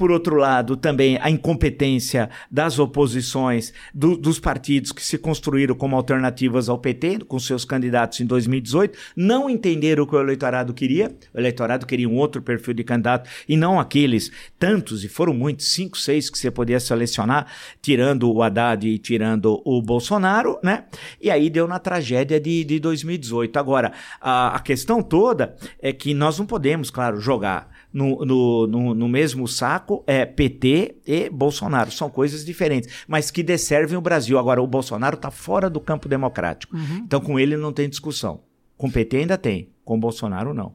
por 0.00 0.10
outro 0.10 0.36
lado, 0.36 0.78
também 0.78 1.18
a 1.20 1.28
incompetência 1.28 2.30
das 2.50 2.78
oposições, 2.78 3.70
do, 3.92 4.16
dos 4.16 4.40
partidos 4.40 4.92
que 4.92 5.04
se 5.04 5.18
construíram 5.18 5.74
como 5.74 5.94
alternativas 5.94 6.70
ao 6.70 6.78
PT, 6.78 7.18
com 7.28 7.38
seus 7.38 7.66
candidatos 7.66 8.18
em 8.18 8.24
2018, 8.24 8.98
não 9.14 9.50
entenderam 9.50 10.04
o 10.04 10.06
que 10.06 10.16
o 10.16 10.20
eleitorado 10.22 10.72
queria. 10.72 11.14
O 11.34 11.38
eleitorado 11.38 11.84
queria 11.84 12.08
um 12.08 12.16
outro 12.16 12.40
perfil 12.40 12.72
de 12.72 12.82
candidato 12.82 13.28
e 13.46 13.58
não 13.58 13.78
aqueles 13.78 14.32
tantos, 14.58 15.04
e 15.04 15.08
foram 15.08 15.34
muitos, 15.34 15.70
cinco, 15.70 15.98
seis 15.98 16.30
que 16.30 16.38
você 16.38 16.50
podia 16.50 16.80
selecionar, 16.80 17.48
tirando 17.82 18.32
o 18.32 18.42
Haddad 18.42 18.88
e 18.88 18.96
tirando 18.96 19.60
o 19.66 19.82
Bolsonaro, 19.82 20.58
né? 20.62 20.84
E 21.20 21.30
aí 21.30 21.50
deu 21.50 21.68
na 21.68 21.78
tragédia 21.78 22.40
de, 22.40 22.64
de 22.64 22.80
2018. 22.80 23.54
Agora, 23.58 23.92
a, 24.18 24.56
a 24.56 24.60
questão 24.60 25.02
toda 25.02 25.54
é 25.78 25.92
que 25.92 26.14
nós 26.14 26.38
não 26.38 26.46
podemos, 26.46 26.90
claro, 26.90 27.20
jogar 27.20 27.68
no, 27.92 28.24
no, 28.24 28.66
no, 28.66 28.94
no, 28.94 29.08
mesmo 29.08 29.48
saco 29.48 30.04
é 30.06 30.24
PT 30.24 30.96
e 31.06 31.28
Bolsonaro. 31.28 31.90
São 31.90 32.08
coisas 32.08 32.44
diferentes, 32.44 33.04
mas 33.08 33.30
que 33.30 33.42
desservem 33.42 33.96
o 33.96 34.00
Brasil. 34.00 34.38
Agora, 34.38 34.62
o 34.62 34.66
Bolsonaro 34.66 35.16
está 35.16 35.30
fora 35.30 35.68
do 35.68 35.80
campo 35.80 36.08
democrático. 36.08 36.76
Uhum. 36.76 37.02
Então, 37.04 37.20
com 37.20 37.38
ele 37.38 37.56
não 37.56 37.72
tem 37.72 37.88
discussão. 37.88 38.42
Com 38.76 38.88
o 38.88 38.92
PT 38.92 39.18
ainda 39.18 39.36
tem, 39.36 39.70
com 39.84 39.96
o 39.96 40.00
Bolsonaro 40.00 40.54
não. 40.54 40.74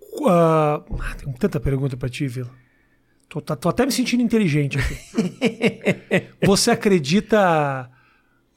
Uh, 0.00 0.98
tem 1.16 1.32
tanta 1.34 1.60
pergunta 1.60 1.96
para 1.96 2.08
ti, 2.08 2.26
Vila. 2.26 2.50
Tô, 3.28 3.40
tô, 3.40 3.54
tô, 3.56 3.68
até 3.68 3.84
me 3.84 3.92
sentindo 3.92 4.22
inteligente 4.22 4.78
aqui. 4.78 6.26
você 6.46 6.70
acredita. 6.70 7.90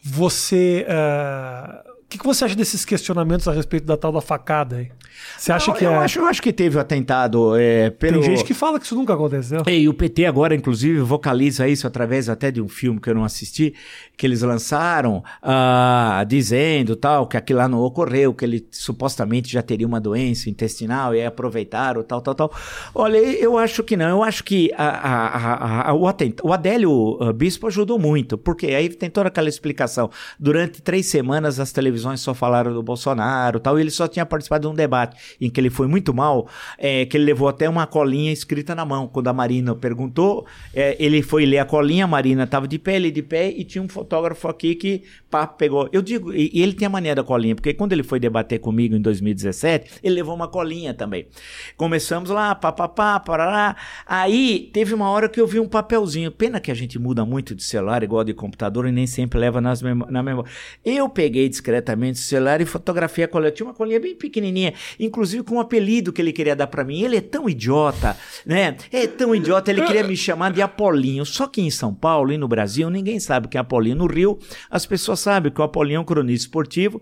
Você. 0.01 0.86
Uh, 0.88 1.90
que, 2.12 2.17
que 2.17 2.26
você 2.26 2.43
acha 2.43 2.56
desses 2.56 2.84
questionamentos 2.84 3.47
a 3.47 3.54
respeito 3.54 3.86
da 3.86 3.95
tal 3.95 4.12
da 4.12 4.19
facada 4.19 4.76
aí? 4.76 4.91
Você 5.38 5.52
acha 5.52 5.71
Não, 5.71 5.78
que 5.78 5.86
eu 5.86 5.91
é... 5.91 5.97
acho, 5.97 6.19
eu 6.19 6.26
acho 6.26 6.41
que 6.41 6.52
teve 6.52 6.78
o 6.78 6.80
atentado 6.80 7.56
é, 7.56 7.89
pelo... 7.89 8.19
Tem 8.19 8.36
gente 8.36 8.43
que 8.43 8.54
fala 8.54 8.80
que 8.80 8.86
isso 8.86 8.95
nunca 8.95 9.13
aconteceu. 9.13 9.63
E 9.67 9.88
o 9.88 9.93
PT 9.93 10.26
agora, 10.26 10.54
inclusive, 10.54 11.00
vocaliza 11.00 11.67
isso 11.67 11.88
através 11.88 12.28
até 12.28 12.52
de 12.52 12.62
um 12.62 12.67
filme 12.67 13.00
que 13.00 13.10
eu 13.10 13.15
não 13.15 13.24
assisti, 13.24 13.74
que 14.17 14.26
eles 14.26 14.41
lançaram, 14.41 15.24
uh, 15.41 16.26
dizendo 16.28 16.95
tal, 16.95 17.28
que 17.28 17.38
aquilo 17.38 17.60
lá 17.60 17.67
não 17.67 17.80
ocorreu, 17.80 18.34
que 18.34 18.43
ele 18.43 18.67
supostamente 18.71 19.52
já 19.52 19.62
teria 19.62 19.88
uma 19.88 20.00
doença 20.00 20.50
intestinal 20.50 21.15
e 21.15 21.19
aí 21.19 21.26
aproveitaram, 21.26 22.04
tal, 22.04 22.21
tal, 22.21 22.36
tal. 22.36 22.54
Olha, 22.93 23.17
eu 23.17 23.58
acho 23.58 23.84
que 23.84 23.95
não. 23.95 24.10
Eu 24.10 24.24
acho 24.24 24.43
que 24.43 24.71
a, 24.76 24.88
a, 24.88 25.89
a, 25.89 25.93
o, 25.93 26.08
atent... 26.08 26.39
o 26.43 26.52
Adélio 26.52 27.17
ah, 27.21 27.32
Bispo 27.32 27.67
ajudou 27.67 27.97
muito, 27.97 28.38
porque 28.38 28.67
aí 28.67 28.89
tem 28.89 29.10
toda 29.10 29.30
aquela 29.30 29.50
explicação. 29.50 30.10
Durante 30.38 30.82
três 30.82 31.06
semanas 31.06 31.60
as 31.60 31.71
televisões 31.71 32.00
televisões 32.01 32.19
só 32.19 32.33
falaram 32.33 32.73
do 32.73 32.83
Bolsonaro 32.83 33.59
tal, 33.59 33.77
e 33.77 33.81
ele 33.81 33.91
só 33.91 34.07
tinha 34.07 34.25
participado 34.25 34.67
de 34.67 34.73
um 34.73 34.75
debate 34.75 35.37
em 35.39 35.49
que 35.49 35.59
ele 35.59 35.69
foi 35.69 35.87
muito 35.87 36.13
mal, 36.13 36.47
é, 36.77 37.05
que 37.05 37.15
ele 37.15 37.25
levou 37.25 37.47
até 37.47 37.69
uma 37.69 37.85
colinha 37.85 38.31
escrita 38.31 38.73
na 38.75 38.83
mão. 38.83 39.07
Quando 39.07 39.27
a 39.27 39.33
Marina 39.33 39.75
perguntou, 39.75 40.45
é, 40.73 40.95
ele 40.99 41.21
foi 41.21 41.45
ler 41.45 41.59
a 41.59 41.65
colinha, 41.65 42.05
a 42.05 42.07
Marina 42.07 42.43
estava 42.43 42.67
de 42.67 42.79
pé, 42.79 42.95
ele 42.95 43.11
de 43.11 43.21
pé, 43.21 43.49
e 43.49 43.63
tinha 43.63 43.81
um 43.81 43.87
fotógrafo 43.87 44.47
aqui 44.47 44.75
que 44.75 45.03
pá, 45.29 45.45
pegou. 45.45 45.87
Eu 45.91 46.01
digo, 46.01 46.33
e, 46.33 46.49
e 46.53 46.61
ele 46.61 46.73
tem 46.73 46.85
a 46.85 46.89
mania 46.89 47.15
da 47.15 47.23
colinha, 47.23 47.55
porque 47.55 47.73
quando 47.73 47.93
ele 47.93 48.03
foi 48.03 48.19
debater 48.19 48.59
comigo 48.59 48.95
em 48.95 49.01
2017, 49.01 49.99
ele 50.03 50.15
levou 50.15 50.35
uma 50.35 50.47
colinha 50.47 50.93
também. 50.93 51.27
Começamos 51.77 52.29
lá, 52.29 52.55
papapá, 52.55 53.19
parará. 53.19 53.75
Aí 54.05 54.69
teve 54.73 54.93
uma 54.93 55.09
hora 55.09 55.29
que 55.29 55.39
eu 55.39 55.47
vi 55.47 55.59
um 55.59 55.67
papelzinho. 55.67 56.31
Pena 56.31 56.59
que 56.59 56.71
a 56.71 56.73
gente 56.73 56.97
muda 56.97 57.25
muito 57.25 57.53
de 57.55 57.63
celular, 57.63 58.03
igual 58.03 58.23
de 58.23 58.33
computador, 58.33 58.87
e 58.87 58.91
nem 58.91 59.07
sempre 59.07 59.39
leva 59.39 59.61
nas 59.61 59.81
na 59.81 60.23
memória. 60.23 60.49
Eu 60.83 61.09
peguei 61.09 61.47
discretamente 61.49 61.90
diretamente 61.91 62.19
celular 62.19 62.62
e 62.62 62.65
fotografia 62.65 63.25
a 63.25 63.27
colinha. 63.27 63.51
Tinha 63.51 63.67
uma 63.67 63.73
colinha 63.73 63.99
bem 63.99 64.15
pequenininha, 64.15 64.73
inclusive 64.99 65.43
com 65.43 65.56
um 65.56 65.60
apelido 65.60 66.12
que 66.12 66.21
ele 66.21 66.32
queria 66.32 66.56
dar 66.56 66.67
para 66.67 66.84
mim. 66.84 67.01
Ele 67.01 67.17
é 67.17 67.21
tão 67.21 67.49
idiota, 67.49 68.17
né? 68.45 68.75
É 68.91 69.08
tão 69.08 69.36
idiota, 69.36 69.71
ele 69.71 69.82
queria 69.84 70.04
me 70.04 70.15
chamar 70.15 70.51
de 70.51 70.62
Apolinho. 70.62 71.25
Só 71.25 71.47
que 71.47 71.62
em 71.62 71.69
São 71.69 71.93
Paulo 71.93 72.32
e 72.32 72.38
no 72.38 72.47
Brasil 72.47 72.89
ninguém 72.89 73.19
sabe 73.19 73.47
o 73.47 73.49
que 73.49 73.58
é 73.58 73.62
Apolinho. 73.62 73.95
No 73.95 74.08
Rio, 74.08 74.39
as 74.69 74.86
pessoas 74.86 75.19
sabem 75.19 75.51
que 75.51 75.60
o 75.60 75.63
Apolinho 75.63 75.97
é 75.97 75.99
um 75.99 76.06
cronista 76.06 76.47
esportivo, 76.47 77.01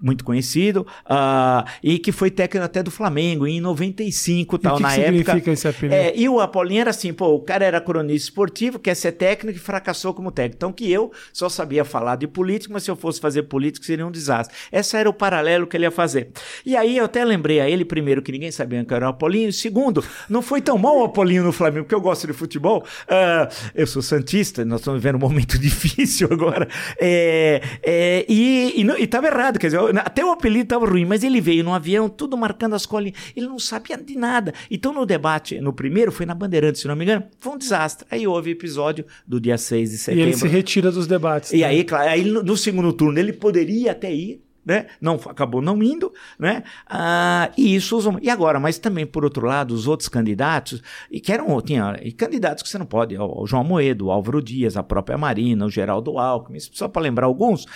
muito 0.00 0.24
conhecido, 0.24 0.86
uh, 1.04 1.68
e 1.82 1.98
que 1.98 2.12
foi 2.12 2.30
técnico 2.30 2.64
até 2.64 2.82
do 2.82 2.90
Flamengo 2.90 3.46
em 3.46 3.60
95 3.60 4.58
tal, 4.58 4.76
que 4.76 4.82
na 4.82 4.94
que 4.94 5.00
época. 5.00 5.16
Significa 5.16 5.50
esse 5.52 5.68
apelido? 5.68 5.94
É, 5.94 6.16
e 6.16 6.28
o 6.28 6.40
Apolinho 6.40 6.80
era 6.80 6.90
assim, 6.90 7.12
pô, 7.12 7.34
o 7.34 7.40
cara 7.40 7.64
era 7.64 7.80
cronista 7.80 8.28
esportivo, 8.28 8.78
quer 8.78 8.94
ser 8.94 9.12
técnico 9.12 9.58
e 9.58 9.60
fracassou 9.60 10.14
como 10.14 10.30
técnico. 10.30 10.56
Então 10.56 10.72
que 10.72 10.90
eu 10.90 11.12
só 11.32 11.48
sabia 11.48 11.84
falar 11.84 12.16
de 12.16 12.26
política, 12.26 12.72
mas 12.72 12.82
se 12.82 12.90
eu 12.90 12.96
fosse 12.96 13.20
fazer 13.20 13.44
política 13.44 13.84
seria 13.84 14.06
um 14.06 14.10
desastre. 14.10 14.29
Esse 14.70 14.96
era 14.96 15.08
o 15.08 15.12
paralelo 15.12 15.66
que 15.66 15.76
ele 15.76 15.84
ia 15.84 15.90
fazer. 15.90 16.30
E 16.64 16.76
aí 16.76 16.96
eu 16.96 17.04
até 17.04 17.24
lembrei 17.24 17.60
a 17.60 17.68
ele, 17.68 17.84
primeiro, 17.84 18.22
que 18.22 18.32
ninguém 18.32 18.50
sabia 18.50 18.84
que 18.84 18.94
era 18.94 19.06
o 19.06 19.10
Apolinho. 19.10 19.52
Segundo, 19.52 20.04
não 20.28 20.42
foi 20.42 20.60
tão 20.60 20.78
mal 20.78 20.98
o 20.98 21.04
Apolinho 21.04 21.42
no 21.42 21.52
Flamengo, 21.52 21.84
porque 21.84 21.94
eu 21.94 22.00
gosto 22.00 22.26
de 22.26 22.32
futebol. 22.32 22.84
Uh, 23.04 23.52
eu 23.74 23.86
sou 23.86 24.02
Santista, 24.02 24.64
nós 24.64 24.80
estamos 24.80 25.00
vivendo 25.00 25.16
um 25.16 25.20
momento 25.20 25.58
difícil 25.60 26.28
agora. 26.30 26.68
É, 27.00 27.60
é, 27.82 28.26
e, 28.28 28.82
e, 28.82 29.04
estava 29.04 29.26
errado, 29.26 29.58
quer 29.58 29.68
dizer, 29.68 29.80
até 29.98 30.24
o 30.24 30.30
apelido 30.30 30.64
estava 30.64 30.86
ruim, 30.86 31.04
mas 31.04 31.24
ele 31.24 31.40
veio 31.40 31.64
no 31.64 31.74
avião, 31.74 32.08
tudo 32.08 32.36
marcando 32.36 32.74
as 32.74 32.86
colinhas. 32.86 33.18
Ele 33.36 33.46
não 33.46 33.58
sabia 33.58 33.96
de 33.96 34.16
nada. 34.16 34.52
Então 34.70 34.92
no 34.92 35.04
debate, 35.04 35.60
no 35.60 35.72
primeiro, 35.72 36.12
foi 36.12 36.26
na 36.26 36.34
Bandeirantes, 36.34 36.82
se 36.82 36.88
não 36.88 36.96
me 36.96 37.04
engano, 37.04 37.24
foi 37.38 37.52
um 37.52 37.58
desastre. 37.58 38.06
Aí 38.10 38.26
houve 38.26 38.50
episódio 38.50 39.04
do 39.26 39.40
dia 39.40 39.58
6 39.58 39.90
de 39.90 39.98
setembro. 39.98 40.20
E 40.20 40.28
ele 40.28 40.36
se 40.36 40.48
retira 40.48 40.90
dos 40.90 41.06
debates. 41.06 41.52
E 41.52 41.58
né? 41.58 41.64
aí, 41.64 41.84
claro, 41.84 42.08
aí 42.08 42.24
no, 42.24 42.42
no 42.42 42.56
segundo 42.56 42.92
turno 42.92 43.18
ele 43.18 43.32
poderia 43.32 43.92
até 43.92 44.09
ir 44.12 44.40
né? 44.64 44.86
Não, 45.00 45.14
acabou 45.14 45.62
não 45.62 45.82
indo, 45.82 46.12
né? 46.38 46.62
Ah, 46.86 47.50
e 47.56 47.74
isso 47.74 47.96
usam. 47.96 48.18
E 48.20 48.30
agora, 48.30 48.60
mas 48.60 48.78
também, 48.78 49.06
por 49.06 49.24
outro 49.24 49.46
lado, 49.46 49.72
os 49.72 49.86
outros 49.86 50.08
candidatos, 50.08 50.82
e 51.10 51.20
que 51.20 51.32
eram, 51.32 51.60
tinha 51.60 51.98
e 52.02 52.12
candidatos 52.12 52.62
que 52.62 52.68
você 52.68 52.78
não 52.78 52.86
pode, 52.86 53.16
o, 53.16 53.46
João 53.46 53.64
Moedo, 53.64 54.06
o 54.06 54.10
Álvaro 54.10 54.42
Dias, 54.42 54.76
a 54.76 54.82
própria 54.82 55.16
Marina, 55.16 55.64
o 55.64 55.70
Geraldo 55.70 56.18
Alckmin, 56.18 56.58
só 56.60 56.88
para 56.88 57.02
lembrar 57.02 57.26
alguns, 57.26 57.66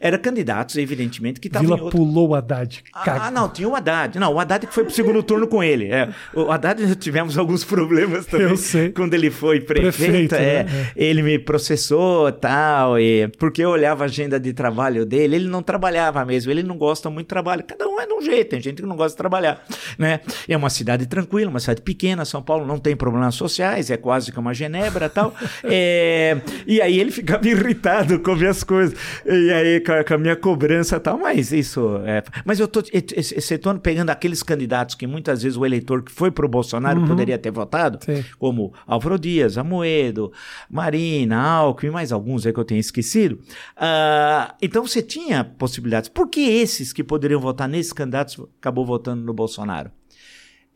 eram 0.00 0.18
candidatos, 0.18 0.76
evidentemente, 0.76 1.40
que 1.40 1.48
estavam. 1.48 1.68
Vila 1.68 1.82
outro... 1.82 1.98
pulou 1.98 2.30
o 2.30 2.34
Haddad. 2.34 2.82
Ah, 2.94 3.30
não, 3.30 3.48
tinha 3.48 3.68
o 3.68 3.76
Haddad. 3.76 4.18
Não, 4.18 4.34
o 4.34 4.40
Haddad 4.40 4.66
que 4.66 4.74
foi 4.74 4.84
pro 4.84 4.92
segundo 4.92 5.22
turno 5.22 5.46
com 5.46 5.62
ele. 5.62 5.86
É. 5.86 6.08
O 6.34 6.50
Haddad 6.50 6.94
tivemos 6.96 7.36
alguns 7.36 7.64
problemas 7.64 8.26
também. 8.26 8.48
Eu 8.48 8.56
sei. 8.56 8.90
Quando 8.90 9.14
ele 9.14 9.30
foi 9.30 9.60
prefeito, 9.60 9.96
prefeito 9.96 10.34
é, 10.34 10.64
né? 10.64 10.90
ele 10.96 11.22
me 11.22 11.38
processou 11.38 12.32
tal, 12.32 12.98
e 12.98 13.28
porque 13.38 13.62
eu 13.62 13.70
olhava 13.70 14.04
a 14.04 14.06
agenda 14.06 14.38
de 14.38 14.52
trabalho 14.52 15.04
dele, 15.04 15.36
ele 15.36 15.48
não 15.48 15.62
trabalhava 15.62 16.20
mesmo, 16.30 16.50
ele 16.50 16.62
não 16.62 16.78
gosta 16.78 17.10
muito 17.10 17.26
de 17.26 17.28
trabalho. 17.28 17.64
Cada 17.64 17.88
um 17.88 18.00
é 18.00 18.06
de 18.06 18.12
um 18.12 18.22
jeito, 18.22 18.50
tem 18.50 18.60
gente 18.60 18.80
que 18.80 18.88
não 18.88 18.96
gosta 18.96 19.10
de 19.10 19.16
trabalhar, 19.16 19.64
né? 19.98 20.20
É 20.48 20.56
uma 20.56 20.70
cidade 20.70 21.06
tranquila, 21.06 21.50
uma 21.50 21.58
cidade 21.58 21.82
pequena, 21.82 22.24
São 22.24 22.40
Paulo 22.40 22.64
não 22.64 22.78
tem 22.78 22.96
problemas 22.96 23.34
sociais, 23.34 23.90
é 23.90 23.96
quase 23.96 24.30
que 24.30 24.38
uma 24.38 24.54
Genebra 24.54 25.08
tal. 25.08 25.34
É, 25.62 26.40
e 26.66 26.80
aí 26.80 26.98
ele 26.98 27.10
ficava 27.10 27.46
irritado 27.46 28.18
com 28.20 28.34
minhas 28.34 28.64
coisas, 28.64 28.98
e 29.26 29.52
aí 29.52 29.80
com 29.80 29.92
a, 29.92 30.04
com 30.04 30.14
a 30.14 30.18
minha 30.18 30.34
cobrança 30.34 30.98
tal, 30.98 31.18
mas 31.18 31.52
isso 31.52 32.00
é... 32.04 32.22
Mas 32.44 32.58
eu 32.58 32.66
tô 32.66 32.82
excetuando, 32.92 33.80
pegando 33.80 34.10
aqueles 34.10 34.42
candidatos 34.42 34.94
que 34.94 35.06
muitas 35.06 35.42
vezes 35.42 35.56
o 35.56 35.64
eleitor 35.64 36.02
que 36.02 36.10
foi 36.10 36.30
pro 36.30 36.48
Bolsonaro 36.48 37.00
uhum. 37.00 37.06
poderia 37.06 37.38
ter 37.38 37.50
votado, 37.50 37.98
Sim. 38.04 38.24
como 38.38 38.72
Álvaro 38.86 39.18
Dias, 39.18 39.58
Amoedo, 39.58 40.32
Marina, 40.68 41.40
Alckmin, 41.40 41.90
mais 41.92 42.12
alguns 42.12 42.46
aí 42.46 42.52
que 42.52 42.60
eu 42.60 42.64
tenho 42.64 42.80
esquecido. 42.80 43.34
Uh, 43.76 44.52
então 44.60 44.86
você 44.86 45.02
tinha 45.02 45.44
possibilidades. 45.44 46.08
Por 46.20 46.28
que 46.28 46.42
esses 46.42 46.92
que 46.92 47.02
poderiam 47.02 47.40
votar 47.40 47.66
nesses 47.66 47.94
candidatos 47.94 48.38
acabou 48.58 48.84
votando 48.84 49.24
no 49.24 49.32
Bolsonaro. 49.32 49.90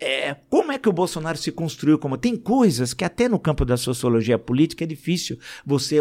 É, 0.00 0.34
como 0.48 0.72
é 0.72 0.78
que 0.78 0.88
o 0.88 0.92
Bolsonaro 0.92 1.36
se 1.36 1.52
construiu 1.52 1.98
como? 1.98 2.16
Tem 2.16 2.34
coisas 2.34 2.94
que 2.94 3.04
até 3.04 3.28
no 3.28 3.38
campo 3.38 3.62
da 3.62 3.76
sociologia 3.76 4.38
política 4.38 4.84
é 4.84 4.86
difícil 4.86 5.38
você 5.62 5.98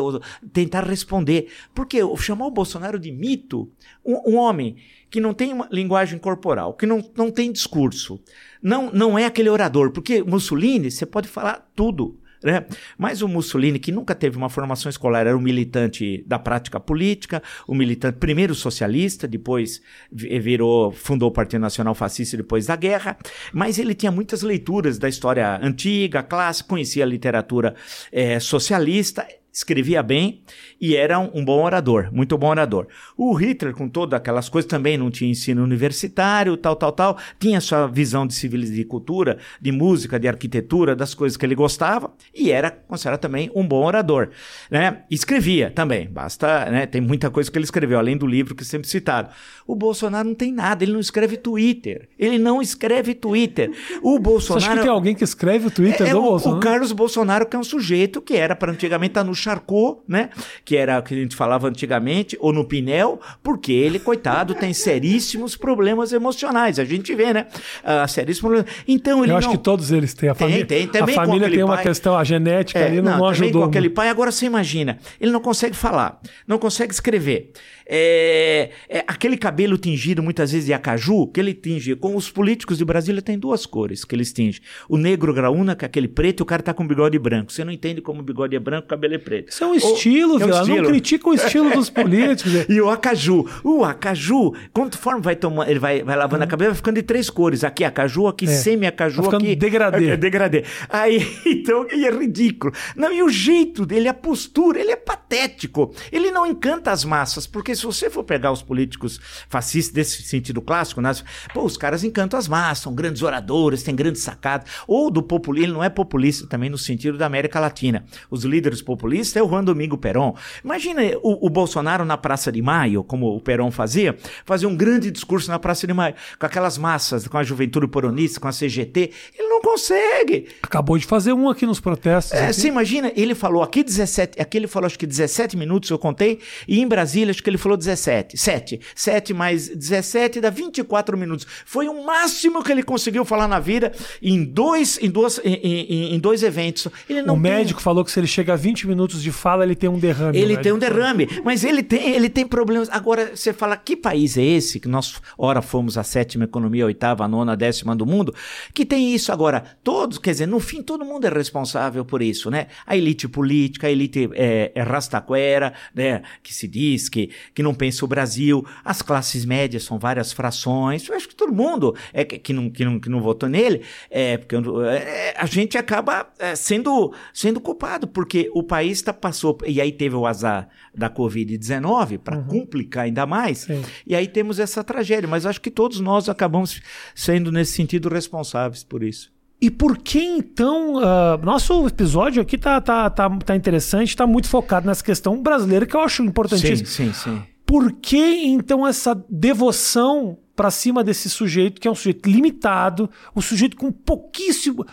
tentar 0.54 0.86
responder. 0.86 1.50
Porque 1.76 2.00
chamar 2.20 2.48
o 2.48 2.52
Bolsonaro 2.52 2.98
de 2.98 3.12
mito 3.12 3.70
um, 4.06 4.32
um 4.32 4.38
homem 4.38 4.78
que 5.10 5.20
não 5.20 5.34
tem 5.34 5.54
linguagem 5.70 6.18
corporal 6.18 6.74
que 6.74 6.86
não, 6.86 7.04
não 7.14 7.30
tem 7.30 7.52
discurso 7.52 8.24
não 8.62 8.90
não 8.94 9.20
é 9.20 9.26
aquele 9.26 9.50
orador. 9.50 9.92
Porque 9.92 10.24
Mussolini 10.24 10.90
você 10.90 11.06
pode 11.06 11.28
falar 11.28 11.70
tudo 11.76 12.18
né? 12.44 12.66
Mas 12.98 13.22
o 13.22 13.28
Mussolini, 13.28 13.80
que 13.80 13.92
nunca 13.92 14.14
teve 14.14 14.38
uma 14.38 14.50
formação 14.50 14.90
escolar, 14.90 15.26
era 15.26 15.38
um 15.38 15.42
militante 15.42 16.24
da 16.28 16.38
prática 16.38 16.80
política, 16.80 17.42
um 17.68 17.76
militante 17.76 18.18
primeiro 18.18 18.54
socialista, 18.54 19.28
depois 19.28 19.82
virou, 20.12 20.92
fundou 20.92 21.30
o 21.30 21.32
Partido 21.32 21.62
Nacional 21.62 21.96
Fascista 21.96 22.38
depois 22.38 22.66
da 22.66 22.76
guerra, 22.76 23.18
mas 23.54 23.80
ele 23.80 23.94
tinha 23.94 24.12
muitas 24.12 24.42
leituras 24.42 24.98
da 24.98 25.08
história 25.08 25.60
antiga, 25.62 26.22
clássica, 26.22 26.70
conhecia 26.70 27.04
a 27.04 27.08
literatura 27.08 27.76
é, 28.12 28.40
socialista, 28.40 29.26
escrevia 29.54 30.02
bem 30.02 30.42
e 30.82 30.96
era 30.96 31.20
um, 31.20 31.46
bom 31.46 31.64
orador, 31.64 32.10
muito 32.12 32.36
bom 32.38 32.48
orador. 32.48 32.88
O 33.16 33.34
Hitler, 33.34 33.74
com 33.74 33.88
todas 33.88 34.18
aquelas 34.18 34.50
coisas, 34.50 34.68
também 34.68 34.98
não 34.98 35.12
tinha 35.12 35.30
ensino 35.30 35.64
universitário, 35.64 36.58
tal, 36.58 36.76
tal, 36.76 36.92
tal, 36.92 37.18
tinha 37.40 37.62
sua 37.62 37.86
visão 37.86 38.26
de 38.26 38.34
civilização, 38.34 38.64
de 38.74 38.86
cultura, 38.86 39.38
de 39.62 39.72
música, 39.72 40.20
de 40.20 40.28
arquitetura, 40.28 40.96
das 40.96 41.14
coisas 41.14 41.38
que 41.38 41.46
ele 41.46 41.54
gostava 41.54 42.12
e 42.34 42.52
era 42.52 42.72
considerado 42.72 43.20
também 43.20 43.52
um 43.54 43.68
bom 43.68 43.86
orador, 43.86 44.30
né? 44.72 45.04
Escrevia 45.12 45.70
também, 45.70 46.10
basta, 46.10 46.66
né? 46.72 46.86
Tem 46.88 47.00
muita 47.00 47.30
coisa 47.30 47.52
que 47.52 47.58
ele 47.58 47.66
escreveu, 47.66 48.00
além 48.00 48.18
do 48.18 48.26
livro 48.26 48.56
que 48.56 48.64
é 48.64 48.66
sempre 48.66 48.88
citado. 48.88 49.30
O 49.66 49.76
Bolsonaro 49.76 50.28
não 50.28 50.36
tem 50.36 50.52
nada, 50.52 50.84
ele 50.84 50.94
não 50.94 51.00
escreve 51.00 51.38
Twitter, 51.38 52.10
ele 52.20 52.38
não 52.38 52.62
escreve 52.62 53.14
Twitter. 53.14 53.72
O 54.02 54.20
Bolsonaro... 54.20 54.62
Você 54.62 54.70
acha 54.70 54.78
que 54.78 54.84
tem 54.84 54.92
alguém 54.92 55.16
que 55.16 55.24
escreve 55.24 55.68
o 55.68 55.72
Twitter 55.72 56.08
é, 56.08 56.10
do 56.12 56.18
é 56.18 56.20
o, 56.20 56.22
Bolsonaro? 56.22 56.58
O 56.58 56.62
Carlos 56.62 56.92
Bolsonaro, 56.92 57.46
que 57.46 57.56
é 57.56 57.60
um 57.60 57.64
sujeito 57.64 58.22
que 58.22 58.36
era 58.36 58.56
para 58.56 58.72
antigamente 58.72 59.12
estar 59.12 59.22
tá 59.22 59.28
no 59.28 59.34
Charcot, 59.34 60.02
né? 60.08 60.30
Que 60.66 60.76
era 60.76 61.00
o 61.00 61.04
que 61.04 61.14
a 61.14 61.18
gente 61.18 61.36
falava 61.36 61.68
antigamente, 61.68 62.38
ou 62.40 62.52
no 62.52 62.66
Pinel, 62.66 63.20
porque 63.42 63.72
ele, 63.72 64.00
coitado, 64.00 64.54
tem 64.54 64.74
seríssimos 64.74 65.56
problemas 65.56 66.12
emocionais. 66.12 66.80
A 66.80 66.86
gente 66.86 67.14
vê, 67.16 67.34
né? 67.34 67.48
Uh, 67.84 68.08
seríssimos 68.08 68.40
problemas. 68.40 68.84
Então 68.88 69.24
ele 69.24 69.32
Eu 69.32 69.34
não... 69.34 69.38
acho 69.38 69.50
que 69.50 69.58
todos 69.58 69.92
eles 69.92 70.14
têm. 70.14 70.30
A 70.30 70.36
família, 70.36 70.66
tem, 70.66 70.88
tem. 70.88 71.02
Também 71.02 71.16
a 71.16 71.26
família 71.26 71.50
tem 71.50 71.64
uma 71.64 71.76
pai... 71.76 71.84
questão, 71.84 72.18
a 72.18 72.24
genética 72.24 72.80
é, 72.80 72.88
ali 72.88 73.02
não, 73.02 73.18
não 73.18 73.28
ajudou. 73.28 73.64
com 73.64 73.70
aquele 73.70 73.90
pai. 73.90 74.10
Agora 74.10 74.32
você 74.32 74.46
imagina, 74.46 75.00
ele 75.20 75.32
não 75.32 75.42
consegue 75.42 75.76
falar, 75.76 76.20
não 76.48 76.58
consegue 76.58 76.94
escrever. 76.94 77.52
É, 77.86 78.70
é, 78.90 79.04
aquele 79.08 79.38
cabelo 79.38 79.78
tingido 79.78 80.24
muitas 80.24 80.52
vezes 80.52 80.66
de 80.66 80.74
acaju, 80.74 81.28
que 81.28 81.40
ele 81.40 81.54
tinge, 81.54 81.96
com 81.96 82.16
os 82.16 82.30
políticos 82.30 82.78
de 82.78 82.86
Brasília 82.86 83.22
tem 83.22 83.38
duas 83.38 83.66
cores 83.66 84.06
que 84.06 84.16
eles 84.16 84.32
tingem. 84.32 84.62
O 84.88 84.98
negro 84.98 85.34
graúna, 85.34 85.76
que 85.76 85.86
é 85.86 85.88
aquele 85.88 86.08
preto, 86.08 86.42
e 86.42 86.44
o 86.44 86.46
cara 86.46 86.62
tá 86.62 86.74
com 86.74 86.88
bigode 86.88 87.18
branco. 87.20 87.52
Você 87.52 87.64
não 87.64 87.72
entende 87.72 88.02
como 88.02 88.22
o 88.22 88.24
bigode 88.24 88.56
é 88.56 88.60
branco, 88.60 88.86
o 88.86 88.90
cabelo 88.90 89.16
é 89.16 89.18
preto. 89.18 89.50
Isso 89.50 89.64
é 89.64 89.68
um 89.68 89.76
estilo, 89.76 90.42
é 90.42 90.46
um 90.46 90.50
estilo. 90.50 90.78
Não 90.78 90.86
critica 90.86 91.30
o 91.30 91.34
estilo 91.34 91.72
dos 91.72 91.90
políticos. 91.92 92.66
e 92.70 92.82
o 92.82 92.90
acaju. 92.90 93.46
O 93.64 93.84
acaju, 93.84 94.54
conforme 94.72 95.22
vai 95.22 95.36
tomando, 95.36 95.70
ele 95.70 95.80
vai, 95.80 96.04
vai 96.04 96.16
lavando 96.16 96.44
a 96.44 96.48
cabeça, 96.48 96.72
vai 96.72 96.78
ficando 96.78 96.96
de 96.96 97.04
três 97.04 97.30
cores. 97.30 97.64
Aqui 97.64 97.84
acaju, 97.84 98.28
aqui 98.28 98.46
é. 98.46 98.48
semi-acaju, 98.48 99.30
tá 99.30 99.38
aqui... 99.38 99.56
degradê. 99.56 100.10
É, 100.10 100.18
degradê. 100.18 100.64
Aí, 100.90 101.26
então, 101.46 101.86
é 101.90 102.10
ridículo. 102.10 102.74
Não, 102.96 103.12
e 103.12 103.22
o 103.22 103.30
jeito 103.30 103.86
dele, 103.86 104.08
a 104.08 104.14
postura, 104.14 104.80
ele 104.80 104.92
é 104.92 104.96
patético. 104.96 105.94
Ele 106.12 106.32
não 106.32 106.46
encanta 106.46 106.92
as 106.92 107.04
massas, 107.04 107.48
porque 107.48 107.73
se 107.76 107.86
você 107.86 108.10
for 108.10 108.24
pegar 108.24 108.52
os 108.52 108.62
políticos 108.62 109.20
fascistas 109.50 109.94
desse 109.94 110.24
sentido 110.24 110.62
clássico, 110.62 111.02
né, 111.02 111.12
pô, 111.54 111.64
os 111.64 111.78
caras 111.78 112.04
encantam 112.04 112.38
as 112.38 112.48
massas, 112.48 112.84
são 112.84 112.94
grandes 112.94 113.22
oradores, 113.22 113.84
têm 113.84 113.96
grandes 113.96 114.22
sacadas. 114.22 114.68
Ou 114.88 115.10
do 115.10 115.22
populismo, 115.22 115.66
ele 115.66 115.74
não 115.74 115.84
é 115.84 115.90
populista 115.90 116.48
também 116.48 116.70
no 116.70 116.78
sentido 116.78 117.18
da 117.18 117.26
América 117.26 117.60
Latina. 117.60 118.06
Os 118.30 118.44
líderes 118.44 118.82
populistas 118.82 119.36
é 119.36 119.44
o 119.44 119.48
Juan 119.48 119.64
Domingo 119.64 119.98
Perón. 119.98 120.36
Imagina 120.64 121.02
o, 121.22 121.48
o 121.48 121.50
Bolsonaro 121.50 122.06
na 122.06 122.18
Praça 122.18 122.52
de 122.52 122.62
Maio, 122.62 123.04
como 123.04 123.36
o 123.36 123.40
Perón 123.40 123.72
fazia, 123.72 124.18
fazer 124.46 124.66
um 124.66 124.76
grande 124.76 125.12
discurso 125.12 125.50
na 125.50 125.60
Praça 125.60 125.88
de 125.88 125.94
Maio, 125.94 126.16
com 126.40 126.46
aquelas 126.46 126.78
massas, 126.78 127.28
com 127.28 127.38
a 127.38 127.44
juventude 127.44 127.88
peronista, 127.88 128.40
com 128.40 128.48
a 128.48 128.52
CGT. 128.52 129.12
Ele 129.38 129.48
não 129.48 129.62
consegue. 129.62 130.48
Acabou 130.62 130.98
de 130.98 131.06
fazer 131.06 131.34
um 131.34 131.50
aqui 131.50 131.66
nos 131.66 131.80
protestos. 131.80 132.34
É, 132.34 132.46
aqui. 132.46 132.54
você 132.54 132.68
imagina, 132.68 133.12
ele 133.16 133.36
falou 133.36 133.64
aqui 133.64 133.84
17, 133.84 134.42
aqui 134.42 134.58
ele 134.58 134.68
falou 134.68 134.88
acho 134.88 135.00
que 135.00 135.08
17 135.08 135.56
minutos, 135.56 135.90
eu 135.90 135.98
contei, 135.98 136.40
e 136.68 136.80
em 136.80 136.88
Brasília 136.88 137.32
acho 137.32 137.42
que 137.42 137.50
ele 137.50 137.58
falou 137.64 137.78
17. 137.78 138.38
7. 138.38 138.80
7 138.96 139.34
mais 139.34 139.68
17 139.70 140.40
dá 140.40 140.50
24 140.50 141.18
minutos. 141.18 141.48
Foi 141.66 141.88
o 141.88 142.06
máximo 142.06 142.64
que 142.64 142.72
ele 142.72 142.84
conseguiu 142.84 143.26
falar 143.26 143.48
na 143.48 143.60
vida 143.60 143.92
em 144.22 144.44
dois, 144.44 145.00
em 145.02 145.10
duas, 145.10 145.40
em, 145.44 145.54
em, 145.54 146.16
em 146.16 146.20
dois 146.20 146.44
eventos. 146.44 146.88
Ele 147.10 147.22
não 147.22 147.36
o 147.36 147.40
médico 147.40 147.82
falou 147.82 148.04
que 148.04 148.12
se 148.12 148.20
ele 148.20 148.28
chega 148.28 148.54
a 148.54 148.56
20 148.56 148.88
minutos 148.88 149.22
de 149.22 149.32
fala, 149.32 149.64
ele 149.64 149.76
tem 149.76 149.90
um 149.90 150.00
derrame. 150.00 150.38
Ele 150.38 150.58
tem 150.58 150.72
um 150.72 150.80
derrame, 150.80 151.28
mas 151.44 151.64
ele 151.64 151.82
tem, 151.84 152.12
ele 152.12 152.30
tem 152.30 152.46
problemas. 152.46 152.90
Agora, 152.90 153.36
você 153.36 153.54
fala, 153.54 153.76
que 153.78 153.96
país 153.96 154.38
é 154.38 154.44
esse? 154.44 154.80
Que 154.80 154.88
nós, 154.88 155.22
ora, 155.38 155.62
fomos 155.62 155.98
a 155.98 156.04
sétima 156.04 156.44
economia, 156.44 156.84
a 156.84 156.88
oitava, 156.88 157.24
a 157.24 157.28
nona, 157.28 157.54
a 157.54 157.56
décima 157.56 157.96
do 157.96 158.06
mundo, 158.06 158.34
que 158.74 158.86
tem 158.86 159.14
isso 159.14 159.32
agora. 159.32 159.64
Todos, 159.84 160.18
quer 160.18 160.32
dizer, 160.32 160.48
no 160.48 160.60
fim, 160.60 160.82
todo 160.82 161.06
mundo 161.06 161.26
é 161.26 161.30
responsável 161.30 162.04
por 162.06 162.22
isso, 162.22 162.50
né? 162.50 162.68
A 162.86 162.96
elite 162.96 163.28
política, 163.28 163.88
a 163.88 163.92
elite 163.92 164.30
é, 164.34 164.72
é 164.76 164.82
rastaquera, 164.82 165.74
né? 165.94 166.22
Que 166.42 166.54
se 166.54 166.68
diz 166.68 167.10
que, 167.10 167.30
que 167.54 167.64
não 167.64 167.74
pensa 167.74 168.04
o 168.04 168.08
Brasil, 168.08 168.66
as 168.84 169.02
classes 169.02 169.46
médias 169.46 169.84
são 169.84 170.00
várias 170.00 170.32
frações. 170.32 171.08
Eu 171.08 171.16
acho 171.16 171.28
que 171.28 171.36
todo 171.36 171.54
mundo 171.54 171.96
é, 172.12 172.24
que, 172.24 172.54
não, 172.54 172.70
que, 172.70 172.86
não, 172.86 173.00
que 173.00 173.10
não 173.10 173.22
votou 173.22 173.50
nele, 173.50 173.82
é, 174.10 174.38
porque 174.38 174.56
é, 174.56 175.34
a 175.38 175.46
gente 175.46 175.78
acaba 175.78 176.28
é, 176.40 176.56
sendo, 176.56 177.14
sendo 177.34 177.60
culpado, 177.60 178.08
porque 178.08 178.50
o 178.54 178.64
país 178.64 179.02
tá, 179.02 179.14
passou, 179.14 179.58
e 179.66 179.80
aí 179.82 179.92
teve 179.92 180.16
o 180.16 180.26
azar 180.26 180.70
da 180.96 181.10
Covid-19 181.10 182.20
para 182.20 182.38
uhum. 182.38 182.48
complicar 182.48 183.06
ainda 183.06 183.26
mais, 183.26 183.60
Sim. 183.60 183.82
e 184.06 184.16
aí 184.16 184.28
temos 184.28 184.60
essa 184.60 184.84
tragédia. 184.84 185.28
Mas 185.28 185.46
acho 185.46 185.62
que 185.62 185.72
todos 185.72 186.00
nós 186.00 186.30
acabamos 186.30 186.82
sendo, 187.16 187.52
nesse 187.52 187.74
sentido, 187.74 188.10
responsáveis 188.10 188.84
por 188.84 189.04
isso. 189.04 189.33
E 189.64 189.72
por 189.72 189.98
que 189.98 190.20
então. 190.20 190.96
Uh, 190.96 191.38
nosso 191.42 191.88
episódio 191.88 192.42
aqui 192.42 192.58
tá, 192.58 192.82
tá, 192.82 193.10
tá, 193.10 193.30
tá 193.30 193.56
interessante, 193.56 194.14
tá 194.14 194.28
muito 194.28 194.50
focado 194.50 194.86
nessa 194.86 195.02
questão 195.02 195.42
brasileira, 195.42 195.86
que 195.86 195.96
eu 195.96 196.02
acho 196.02 196.22
importantíssimo. 196.22 196.86
Sim, 196.86 197.14
sim, 197.14 197.14
sim. 197.14 197.44
Por 197.66 197.94
que 197.94 198.44
então 198.46 198.86
essa 198.86 199.16
devoção 199.30 200.38
para 200.54 200.70
cima 200.70 201.02
desse 201.02 201.30
sujeito, 201.30 201.80
que 201.80 201.88
é 201.88 201.92
um 201.92 201.96
sujeito 201.96 202.30
limitado, 202.30 203.10
um 203.34 203.40
sujeito 203.40 203.78
com 203.78 203.90
pouquíssimo. 203.90 204.86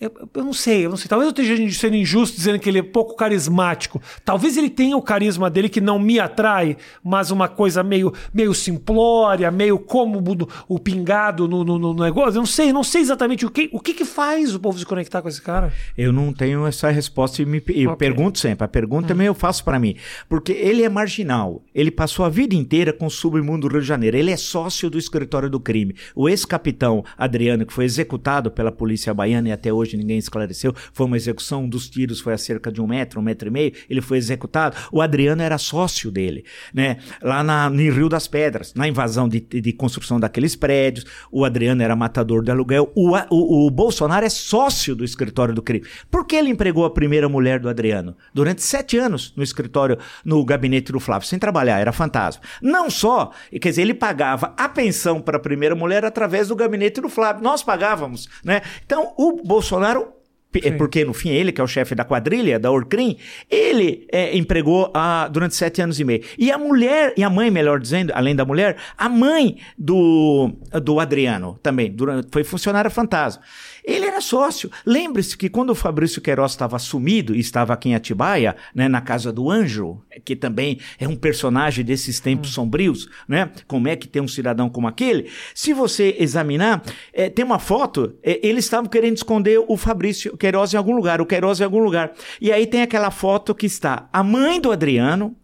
Eu, 0.00 0.12
eu, 0.32 0.44
não 0.44 0.52
sei, 0.52 0.86
eu 0.86 0.90
não 0.90 0.96
sei. 0.96 1.08
Talvez 1.08 1.26
eu 1.26 1.42
esteja 1.42 1.78
sendo 1.80 1.96
injusto 1.96 2.36
dizendo 2.36 2.60
que 2.60 2.68
ele 2.68 2.78
é 2.78 2.82
pouco 2.82 3.16
carismático. 3.16 4.00
Talvez 4.24 4.56
ele 4.56 4.70
tenha 4.70 4.96
o 4.96 5.02
carisma 5.02 5.50
dele 5.50 5.68
que 5.68 5.80
não 5.80 5.98
me 5.98 6.20
atrai, 6.20 6.76
mas 7.02 7.32
uma 7.32 7.48
coisa 7.48 7.82
meio, 7.82 8.12
meio 8.32 8.54
simplória, 8.54 9.50
meio 9.50 9.76
como 9.76 10.22
o 10.68 10.78
pingado 10.78 11.48
no, 11.48 11.64
no, 11.64 11.78
no, 11.80 11.94
negócio. 11.94 12.36
Eu 12.36 12.42
não 12.42 12.46
sei, 12.46 12.72
não 12.72 12.84
sei 12.84 13.00
exatamente 13.00 13.44
o 13.44 13.50
que, 13.50 13.68
o 13.72 13.80
que, 13.80 13.92
que 13.92 14.04
faz 14.04 14.54
o 14.54 14.60
povo 14.60 14.78
se 14.78 14.86
conectar 14.86 15.20
com 15.20 15.28
esse 15.28 15.42
cara. 15.42 15.72
Eu 15.96 16.12
não 16.12 16.32
tenho 16.32 16.64
essa 16.64 16.90
resposta 16.90 17.42
e 17.42 17.46
me 17.46 17.60
eu 17.66 17.90
okay. 17.90 18.08
pergunto 18.08 18.38
sempre. 18.38 18.64
A 18.64 18.68
pergunta 18.68 19.06
hum. 19.06 19.08
também 19.08 19.26
eu 19.26 19.34
faço 19.34 19.64
para 19.64 19.80
mim. 19.80 19.96
Porque 20.28 20.52
ele 20.52 20.84
é 20.84 20.88
marginal. 20.88 21.60
Ele 21.74 21.90
passou 21.90 22.24
a 22.24 22.28
vida 22.28 22.54
inteira 22.54 22.92
com 22.92 23.06
o 23.06 23.10
submundo 23.10 23.66
do 23.66 23.72
Rio 23.72 23.80
de 23.80 23.88
Janeiro. 23.88 24.16
Ele 24.16 24.30
é 24.30 24.36
sócio 24.36 24.88
do 24.88 24.96
escritório 24.96 25.50
do 25.50 25.58
crime. 25.58 25.96
O 26.14 26.28
ex-capitão 26.28 27.04
Adriano, 27.16 27.66
que 27.66 27.72
foi 27.72 27.84
executado 27.84 28.48
pela 28.48 28.70
polícia 28.70 29.12
baiana 29.12 29.48
e 29.48 29.52
até 29.52 29.72
hoje 29.72 29.87
hoje 29.88 29.96
ninguém 29.96 30.18
esclareceu. 30.18 30.74
Foi 30.92 31.06
uma 31.06 31.16
execução, 31.16 31.68
dos 31.68 31.88
tiros 31.88 32.20
foi 32.20 32.34
a 32.34 32.38
cerca 32.38 32.70
de 32.70 32.80
um 32.80 32.86
metro, 32.86 33.20
um 33.20 33.22
metro 33.22 33.48
e 33.48 33.50
meio, 33.50 33.72
ele 33.88 34.00
foi 34.00 34.18
executado. 34.18 34.76
O 34.92 35.00
Adriano 35.00 35.42
era 35.42 35.56
sócio 35.58 36.10
dele, 36.10 36.44
né? 36.72 36.98
Lá 37.22 37.42
na, 37.42 37.70
no 37.70 37.76
Rio 37.76 38.08
das 38.08 38.28
Pedras, 38.28 38.74
na 38.74 38.86
invasão 38.86 39.28
de, 39.28 39.40
de 39.40 39.72
construção 39.72 40.20
daqueles 40.20 40.54
prédios, 40.54 41.06
o 41.32 41.44
Adriano 41.44 41.82
era 41.82 41.96
matador 41.96 42.42
de 42.42 42.50
aluguel. 42.50 42.92
O, 42.94 43.16
o, 43.30 43.66
o 43.66 43.70
Bolsonaro 43.70 44.24
é 44.24 44.28
sócio 44.28 44.94
do 44.94 45.04
escritório 45.04 45.54
do 45.54 45.62
crime. 45.62 45.86
Por 46.10 46.26
que 46.26 46.36
ele 46.36 46.50
empregou 46.50 46.84
a 46.84 46.90
primeira 46.90 47.28
mulher 47.28 47.58
do 47.58 47.68
Adriano? 47.68 48.16
Durante 48.34 48.62
sete 48.62 48.98
anos 48.98 49.32
no 49.36 49.42
escritório, 49.42 49.98
no 50.24 50.44
gabinete 50.44 50.92
do 50.92 51.00
Flávio, 51.00 51.26
sem 51.26 51.38
trabalhar, 51.38 51.78
era 51.78 51.92
fantasma. 51.92 52.42
Não 52.60 52.90
só, 52.90 53.32
quer 53.50 53.70
dizer, 53.70 53.82
ele 53.82 53.94
pagava 53.94 54.54
a 54.56 54.68
pensão 54.68 55.20
para 55.20 55.36
a 55.36 55.40
primeira 55.40 55.74
mulher 55.74 56.04
através 56.04 56.48
do 56.48 56.56
gabinete 56.56 57.00
do 57.00 57.08
Flávio. 57.08 57.42
Nós 57.42 57.62
pagávamos, 57.62 58.28
né? 58.44 58.62
Então, 58.84 59.12
o 59.16 59.42
Bolsonaro 59.44 59.77
Bolsonaro 59.78 60.18
é 60.64 60.70
porque 60.72 61.04
no 61.04 61.12
fim 61.12 61.28
ele, 61.28 61.52
que 61.52 61.60
é 61.60 61.64
o 61.64 61.66
chefe 61.66 61.94
da 61.94 62.04
quadrilha, 62.04 62.58
da 62.58 62.70
Orcrim, 62.70 63.18
ele 63.50 64.06
é, 64.10 64.36
empregou 64.36 64.90
a, 64.94 65.28
durante 65.28 65.54
sete 65.54 65.82
anos 65.82 66.00
e 66.00 66.04
meio. 66.04 66.24
E 66.38 66.50
a 66.50 66.56
mulher, 66.56 67.12
e 67.16 67.22
a 67.22 67.28
mãe, 67.28 67.50
melhor 67.50 67.78
dizendo, 67.78 68.12
além 68.14 68.34
da 68.34 68.44
mulher, 68.44 68.76
a 68.96 69.08
mãe 69.08 69.58
do, 69.76 70.50
do 70.82 70.98
Adriano 70.98 71.58
também, 71.62 71.90
durante, 71.90 72.28
foi 72.32 72.42
funcionária 72.44 72.90
fantasma. 72.90 73.42
Ele 73.88 74.04
era 74.04 74.20
sócio. 74.20 74.70
Lembre-se 74.84 75.34
que 75.34 75.48
quando 75.48 75.70
o 75.70 75.74
Fabrício 75.74 76.20
Queiroz 76.20 76.52
estava 76.52 76.78
sumido 76.78 77.34
e 77.34 77.40
estava 77.40 77.72
aqui 77.72 77.88
em 77.88 77.94
Atibaia, 77.94 78.54
né, 78.74 78.86
na 78.86 79.00
casa 79.00 79.32
do 79.32 79.50
Anjo, 79.50 80.02
que 80.26 80.36
também 80.36 80.78
é 80.98 81.08
um 81.08 81.16
personagem 81.16 81.82
desses 81.82 82.20
tempos 82.20 82.50
hum. 82.50 82.52
sombrios, 82.52 83.08
né? 83.26 83.50
Como 83.66 83.88
é 83.88 83.96
que 83.96 84.06
tem 84.06 84.20
um 84.20 84.28
cidadão 84.28 84.68
como 84.68 84.86
aquele? 84.86 85.30
Se 85.54 85.72
você 85.72 86.14
examinar, 86.18 86.82
é, 87.14 87.30
tem 87.30 87.42
uma 87.42 87.58
foto, 87.58 88.14
é, 88.22 88.46
eles 88.46 88.66
estavam 88.66 88.90
querendo 88.90 89.16
esconder 89.16 89.58
o 89.66 89.76
Fabrício 89.78 90.36
Queiroz 90.36 90.74
em 90.74 90.76
algum 90.76 90.94
lugar, 90.94 91.22
o 91.22 91.26
Queiroz 91.26 91.58
em 91.58 91.64
algum 91.64 91.82
lugar. 91.82 92.12
E 92.42 92.52
aí 92.52 92.66
tem 92.66 92.82
aquela 92.82 93.10
foto 93.10 93.54
que 93.54 93.64
está 93.64 94.06
a 94.12 94.22
mãe 94.22 94.60
do 94.60 94.70
Adriano, 94.70 95.34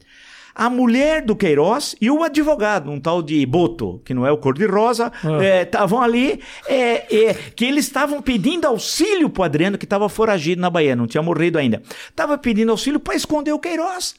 a 0.54 0.70
mulher 0.70 1.22
do 1.22 1.34
Queiroz 1.34 1.96
e 2.00 2.10
o 2.10 2.22
advogado, 2.22 2.90
um 2.90 3.00
tal 3.00 3.22
de 3.22 3.44
Boto, 3.44 4.00
que 4.04 4.14
não 4.14 4.26
é 4.26 4.30
o 4.30 4.38
cor-de-rosa, 4.38 5.10
estavam 5.62 6.00
ah. 6.00 6.02
é, 6.02 6.04
ali, 6.04 6.40
é, 6.68 7.26
é, 7.28 7.34
que 7.34 7.64
eles 7.64 7.86
estavam 7.86 8.22
pedindo 8.22 8.66
auxílio 8.66 9.28
pro 9.28 9.42
Adriano, 9.42 9.76
que 9.76 9.84
estava 9.84 10.08
foragido 10.08 10.60
na 10.60 10.70
Bahia, 10.70 10.94
não 10.94 11.06
tinha 11.06 11.22
morrido 11.22 11.58
ainda. 11.58 11.82
Estava 12.08 12.38
pedindo 12.38 12.70
auxílio 12.70 13.00
para 13.00 13.16
esconder 13.16 13.52
o 13.52 13.58
Queiroz. 13.58 14.14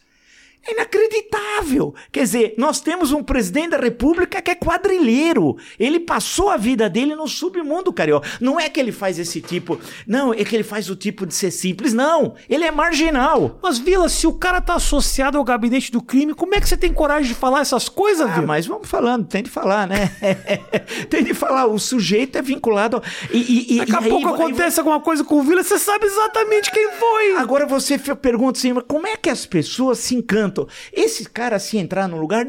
É 0.67 0.73
inacreditável. 0.73 1.93
Quer 2.11 2.23
dizer, 2.23 2.53
nós 2.57 2.81
temos 2.81 3.11
um 3.11 3.23
presidente 3.23 3.69
da 3.69 3.77
República 3.77 4.41
que 4.41 4.49
é 4.49 4.55
quadrilheiro. 4.55 5.57
Ele 5.79 5.99
passou 5.99 6.49
a 6.49 6.57
vida 6.57 6.89
dele 6.89 7.15
no 7.15 7.27
submundo 7.27 7.93
carioca. 7.93 8.27
Não 8.41 8.59
é 8.59 8.67
que 8.67 8.79
ele 8.79 8.91
faz 8.91 9.19
esse 9.19 9.41
tipo. 9.41 9.79
Não, 10.07 10.33
é 10.33 10.43
que 10.43 10.55
ele 10.55 10.63
faz 10.63 10.89
o 10.89 10.95
tipo 10.95 11.25
de 11.25 11.35
ser 11.35 11.51
simples. 11.51 11.93
Não. 11.93 12.33
Ele 12.49 12.63
é 12.63 12.71
marginal. 12.71 13.59
Mas, 13.61 13.77
Vila, 13.77 14.09
se 14.09 14.25
o 14.25 14.33
cara 14.33 14.59
tá 14.59 14.75
associado 14.75 15.37
ao 15.37 15.43
gabinete 15.43 15.91
do 15.91 16.01
crime, 16.01 16.33
como 16.33 16.55
é 16.55 16.59
que 16.59 16.67
você 16.67 16.77
tem 16.77 16.91
coragem 16.91 17.27
de 17.27 17.35
falar 17.35 17.61
essas 17.61 17.87
coisas, 17.87 18.27
ah, 18.27 18.33
Vila? 18.33 18.47
Mas 18.47 18.65
vamos 18.65 18.89
falando, 18.89 19.27
tem 19.27 19.43
de 19.43 19.51
falar, 19.51 19.87
né? 19.87 20.11
tem 21.09 21.23
de 21.23 21.33
falar. 21.35 21.67
O 21.67 21.77
sujeito 21.77 22.39
é 22.39 22.41
vinculado. 22.41 23.03
E, 23.31 23.75
e, 23.75 23.77
Daqui 23.77 23.95
a 23.95 24.01
pouco 24.01 24.27
aí, 24.29 24.33
acontece 24.33 24.79
aí... 24.79 24.81
alguma 24.81 24.99
coisa 24.99 25.23
com 25.23 25.39
o 25.39 25.43
Vila, 25.43 25.63
você 25.63 25.77
sabe 25.77 26.07
exatamente 26.07 26.71
quem 26.71 26.91
foi. 26.93 27.35
Agora 27.37 27.67
você 27.67 27.99
pergunta 27.99 28.57
assim, 28.57 28.73
como 28.87 29.05
é 29.05 29.15
que 29.15 29.29
as 29.29 29.45
pessoas 29.45 29.99
se 29.99 30.15
encantam? 30.15 30.54
Esse 30.93 31.29
cara, 31.29 31.59
se 31.59 31.77
entrar 31.77 32.07
no 32.07 32.17
lugar, 32.17 32.45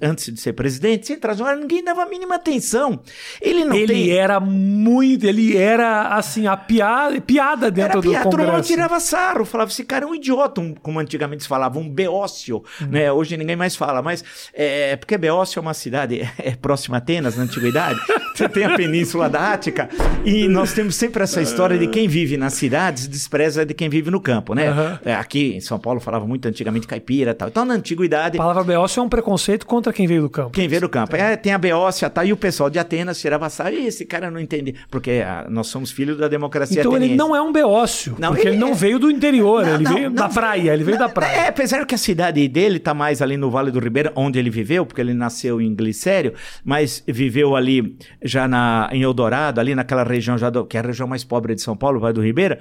antes 0.00 0.32
de 0.32 0.40
ser 0.40 0.52
presidente, 0.52 1.06
se 1.06 1.12
entrar 1.12 1.34
no 1.34 1.40
lugar, 1.40 1.56
ninguém 1.56 1.84
dava 1.84 2.02
a 2.02 2.06
mínima 2.06 2.36
atenção. 2.36 3.00
Ele 3.40 3.64
não 3.64 3.76
Ele 3.76 3.94
tem... 3.94 4.10
era 4.10 4.40
muito, 4.40 5.26
ele 5.26 5.56
era, 5.56 6.08
assim, 6.14 6.46
a 6.46 6.56
piada, 6.56 7.20
piada 7.20 7.70
dentro 7.70 7.98
era 7.98 8.00
piada, 8.00 8.24
do 8.24 8.30
Congresso. 8.30 8.52
Todo 8.52 8.66
tirava 8.66 9.00
sarro, 9.00 9.44
falava, 9.44 9.70
esse 9.70 9.84
cara 9.84 10.04
é 10.04 10.08
um 10.08 10.14
idiota, 10.14 10.60
um, 10.60 10.74
como 10.74 10.98
antigamente 10.98 11.42
se 11.42 11.48
falava, 11.48 11.78
um 11.78 11.88
beócio, 11.88 12.62
uhum. 12.80 12.86
né? 12.88 13.12
Hoje 13.12 13.36
ninguém 13.36 13.56
mais 13.56 13.76
fala, 13.76 14.00
mas 14.02 14.24
é, 14.52 14.96
porque 14.96 15.18
Beócio 15.18 15.58
é 15.58 15.62
uma 15.62 15.74
cidade 15.74 16.20
é, 16.38 16.52
próxima 16.52 16.96
a 16.96 16.98
Atenas, 16.98 17.36
na 17.36 17.44
Antiguidade, 17.44 17.98
você 18.34 18.48
tem 18.48 18.64
a 18.64 18.76
Península 18.76 19.28
da 19.28 19.52
Ática, 19.52 19.88
e 20.24 20.48
nós 20.48 20.72
temos 20.72 20.94
sempre 20.94 21.22
essa 21.22 21.40
história 21.40 21.78
de 21.78 21.86
quem 21.88 22.06
vive 22.08 22.36
nas 22.36 22.54
cidades 22.54 23.08
despreza 23.08 23.64
de 23.64 23.74
quem 23.74 23.88
vive 23.88 24.10
no 24.10 24.20
campo, 24.20 24.54
né? 24.54 24.70
Uhum. 24.70 25.12
Aqui 25.18 25.54
em 25.54 25.60
São 25.60 25.78
Paulo 25.78 26.00
falava 26.00 26.26
muito 26.26 26.46
antigamente 26.46 26.86
caipira 26.86 27.34
tal. 27.34 27.49
Então, 27.50 27.64
na 27.64 27.74
antiguidade. 27.74 28.38
A 28.38 28.40
palavra 28.40 28.62
beócio 28.62 29.00
é 29.00 29.02
um 29.02 29.08
preconceito 29.08 29.66
contra 29.66 29.92
quem 29.92 30.06
veio 30.06 30.22
do 30.22 30.30
campo. 30.30 30.50
Quem 30.50 30.68
veio 30.68 30.82
do 30.82 30.88
campo. 30.88 31.16
É, 31.16 31.36
tem 31.36 31.52
a 31.52 31.58
beócia, 31.58 32.08
tá? 32.08 32.24
E 32.24 32.32
o 32.32 32.36
pessoal 32.36 32.70
de 32.70 32.78
Atenas 32.78 33.20
tirava 33.20 33.50
sarro. 33.50 33.74
E 33.74 33.86
esse 33.86 34.06
cara 34.06 34.30
não 34.30 34.38
entende. 34.38 34.76
Porque 34.88 35.22
ah, 35.26 35.46
nós 35.50 35.66
somos 35.66 35.90
filhos 35.90 36.16
da 36.16 36.28
democracia 36.28 36.80
Então 36.80 36.92
ateniense. 36.92 37.14
ele 37.14 37.18
não 37.18 37.34
é 37.34 37.42
um 37.42 37.52
beócio. 37.52 38.14
Não, 38.18 38.28
porque 38.28 38.46
ele, 38.46 38.56
ele 38.56 38.60
não 38.60 38.70
é... 38.70 38.74
veio 38.74 38.98
do 39.00 39.10
interior. 39.10 39.66
Não, 39.66 39.74
ele 39.74 39.84
não, 39.84 39.94
veio 39.94 40.10
da 40.10 40.28
praia. 40.28 40.72
Ele 40.72 40.84
veio 40.84 40.98
da 40.98 41.08
praia. 41.08 41.36
É, 41.36 41.48
apesar 41.48 41.84
que 41.84 41.94
a 41.94 41.98
cidade 41.98 42.46
dele 42.46 42.78
tá 42.78 42.94
mais 42.94 43.20
ali 43.20 43.36
no 43.36 43.50
Vale 43.50 43.72
do 43.72 43.80
Ribeira, 43.80 44.12
onde 44.14 44.38
ele 44.38 44.50
viveu, 44.50 44.86
porque 44.86 45.00
ele 45.00 45.12
nasceu 45.12 45.60
em 45.60 45.74
Glicério, 45.74 46.34
mas 46.64 47.02
viveu 47.06 47.56
ali 47.56 47.96
já 48.22 48.46
na, 48.46 48.88
em 48.92 49.02
Eldorado, 49.02 49.60
ali 49.60 49.74
naquela 49.74 50.04
região 50.04 50.38
já 50.38 50.50
do, 50.50 50.64
que 50.64 50.76
é 50.76 50.80
a 50.80 50.84
região 50.84 51.08
mais 51.08 51.24
pobre 51.24 51.54
de 51.54 51.62
São 51.62 51.76
Paulo, 51.76 51.98
Vale 51.98 52.14
do 52.14 52.22
Ribeira. 52.22 52.60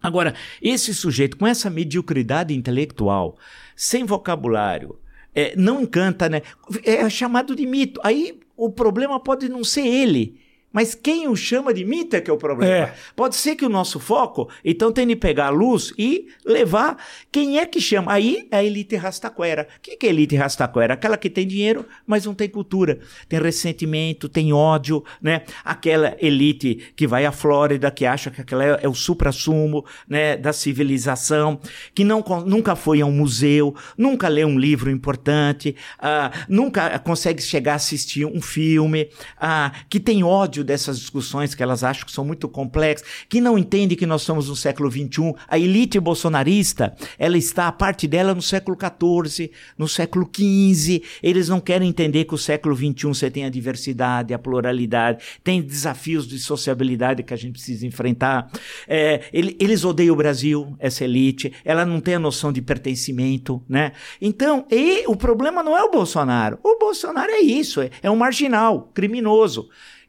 Agora, 0.00 0.34
esse 0.62 0.94
sujeito 0.94 1.36
com 1.36 1.46
essa 1.46 1.68
mediocridade 1.68 2.54
intelectual, 2.54 3.36
sem 3.78 4.04
vocabulário, 4.04 4.98
é, 5.32 5.54
não 5.54 5.82
encanta, 5.82 6.28
né? 6.28 6.42
É 6.82 7.08
chamado 7.08 7.54
de 7.54 7.64
mito. 7.64 8.00
Aí 8.02 8.40
o 8.56 8.68
problema 8.68 9.20
pode 9.20 9.48
não 9.48 9.62
ser 9.62 9.86
ele, 9.86 10.40
mas 10.72 10.94
quem 10.94 11.28
o 11.28 11.36
chama 11.36 11.72
de 11.72 11.84
mito 11.84 12.16
é 12.16 12.20
que 12.20 12.30
é 12.30 12.32
o 12.32 12.36
problema. 12.36 12.72
É. 12.72 12.94
Pode 13.16 13.36
ser 13.36 13.56
que 13.56 13.64
o 13.64 13.68
nosso 13.68 13.98
foco, 13.98 14.48
então, 14.64 14.92
tem 14.92 15.06
de 15.06 15.16
pegar 15.16 15.46
a 15.46 15.50
luz 15.50 15.92
e 15.98 16.28
levar 16.44 16.96
quem 17.32 17.58
é 17.58 17.66
que 17.66 17.80
chama. 17.80 18.12
Aí 18.12 18.46
é 18.50 18.58
a 18.58 18.64
elite 18.64 18.96
rastaquera. 18.96 19.68
O 19.76 19.80
que 19.80 20.06
é 20.06 20.10
elite 20.10 20.36
rastaquera? 20.36 20.94
Aquela 20.94 21.16
que 21.16 21.30
tem 21.30 21.46
dinheiro, 21.46 21.86
mas 22.06 22.26
não 22.26 22.34
tem 22.34 22.48
cultura. 22.48 22.98
Tem 23.28 23.40
ressentimento, 23.40 24.28
tem 24.28 24.52
ódio, 24.52 25.04
né? 25.20 25.42
Aquela 25.64 26.16
elite 26.20 26.92
que 26.96 27.06
vai 27.06 27.24
à 27.24 27.32
Flórida, 27.32 27.90
que 27.90 28.04
acha 28.04 28.30
que 28.30 28.40
aquela 28.40 28.64
é, 28.64 28.80
é 28.82 28.88
o 28.88 28.94
supra-sumo 28.94 29.84
né, 30.08 30.36
da 30.36 30.52
civilização, 30.52 31.60
que 31.94 32.04
não, 32.04 32.24
nunca 32.46 32.76
foi 32.76 33.00
a 33.00 33.06
um 33.06 33.12
museu, 33.12 33.74
nunca 33.96 34.28
leu 34.28 34.48
um 34.48 34.58
livro 34.58 34.90
importante, 34.90 35.74
uh, 35.98 36.36
nunca 36.48 36.98
consegue 36.98 37.42
chegar 37.42 37.72
a 37.72 37.76
assistir 37.76 38.24
um 38.24 38.40
filme, 38.40 39.08
uh, 39.36 39.74
que 39.88 40.00
tem 40.00 40.22
ódio 40.22 40.57
ódio 40.58 40.64
dessas 40.64 40.98
discussões 40.98 41.54
que 41.54 41.62
elas 41.62 41.84
acham 41.84 42.04
que 42.04 42.12
são 42.12 42.24
muito 42.24 42.48
complexas, 42.48 43.06
que 43.28 43.40
não 43.40 43.56
entende 43.56 43.96
que 43.96 44.06
nós 44.06 44.22
somos 44.22 44.48
no 44.48 44.56
século 44.56 44.90
XXI. 44.90 45.34
A 45.46 45.58
elite 45.58 46.00
bolsonarista, 46.00 46.94
ela 47.18 47.36
está, 47.36 47.68
a 47.68 47.72
parte 47.72 48.06
dela, 48.06 48.34
no 48.34 48.42
século 48.42 48.76
XIV, 48.76 49.50
no 49.76 49.88
século 49.88 50.28
XV. 50.28 51.02
Eles 51.22 51.48
não 51.48 51.60
querem 51.60 51.88
entender 51.88 52.24
que 52.24 52.34
o 52.34 52.38
século 52.38 52.74
XXI 52.74 53.08
você 53.08 53.30
tem 53.30 53.44
a 53.44 53.50
diversidade, 53.50 54.34
a 54.34 54.38
pluralidade, 54.38 55.24
tem 55.44 55.62
desafios 55.62 56.26
de 56.26 56.38
sociabilidade 56.38 57.22
que 57.22 57.34
a 57.34 57.36
gente 57.36 57.52
precisa 57.52 57.86
enfrentar. 57.86 58.50
É, 58.86 59.22
eles 59.32 59.84
odeiam 59.84 60.14
o 60.14 60.16
Brasil, 60.16 60.76
essa 60.78 61.04
elite, 61.04 61.52
ela 61.64 61.84
não 61.84 62.00
tem 62.00 62.14
a 62.14 62.18
noção 62.18 62.52
de 62.52 62.60
pertencimento, 62.60 63.62
né? 63.68 63.92
Então, 64.20 64.66
e 64.70 65.04
o 65.06 65.16
problema 65.16 65.62
não 65.62 65.76
é 65.76 65.82
o 65.82 65.90
Bolsonaro. 65.90 66.58
O 66.62 66.78
Bolsonaro 66.78 67.30
é 67.30 67.40
isso, 67.40 67.80
é, 67.80 67.90
é 68.02 68.10
um 68.10 68.16
marginal, 68.16 68.90
criminoso 68.94 69.68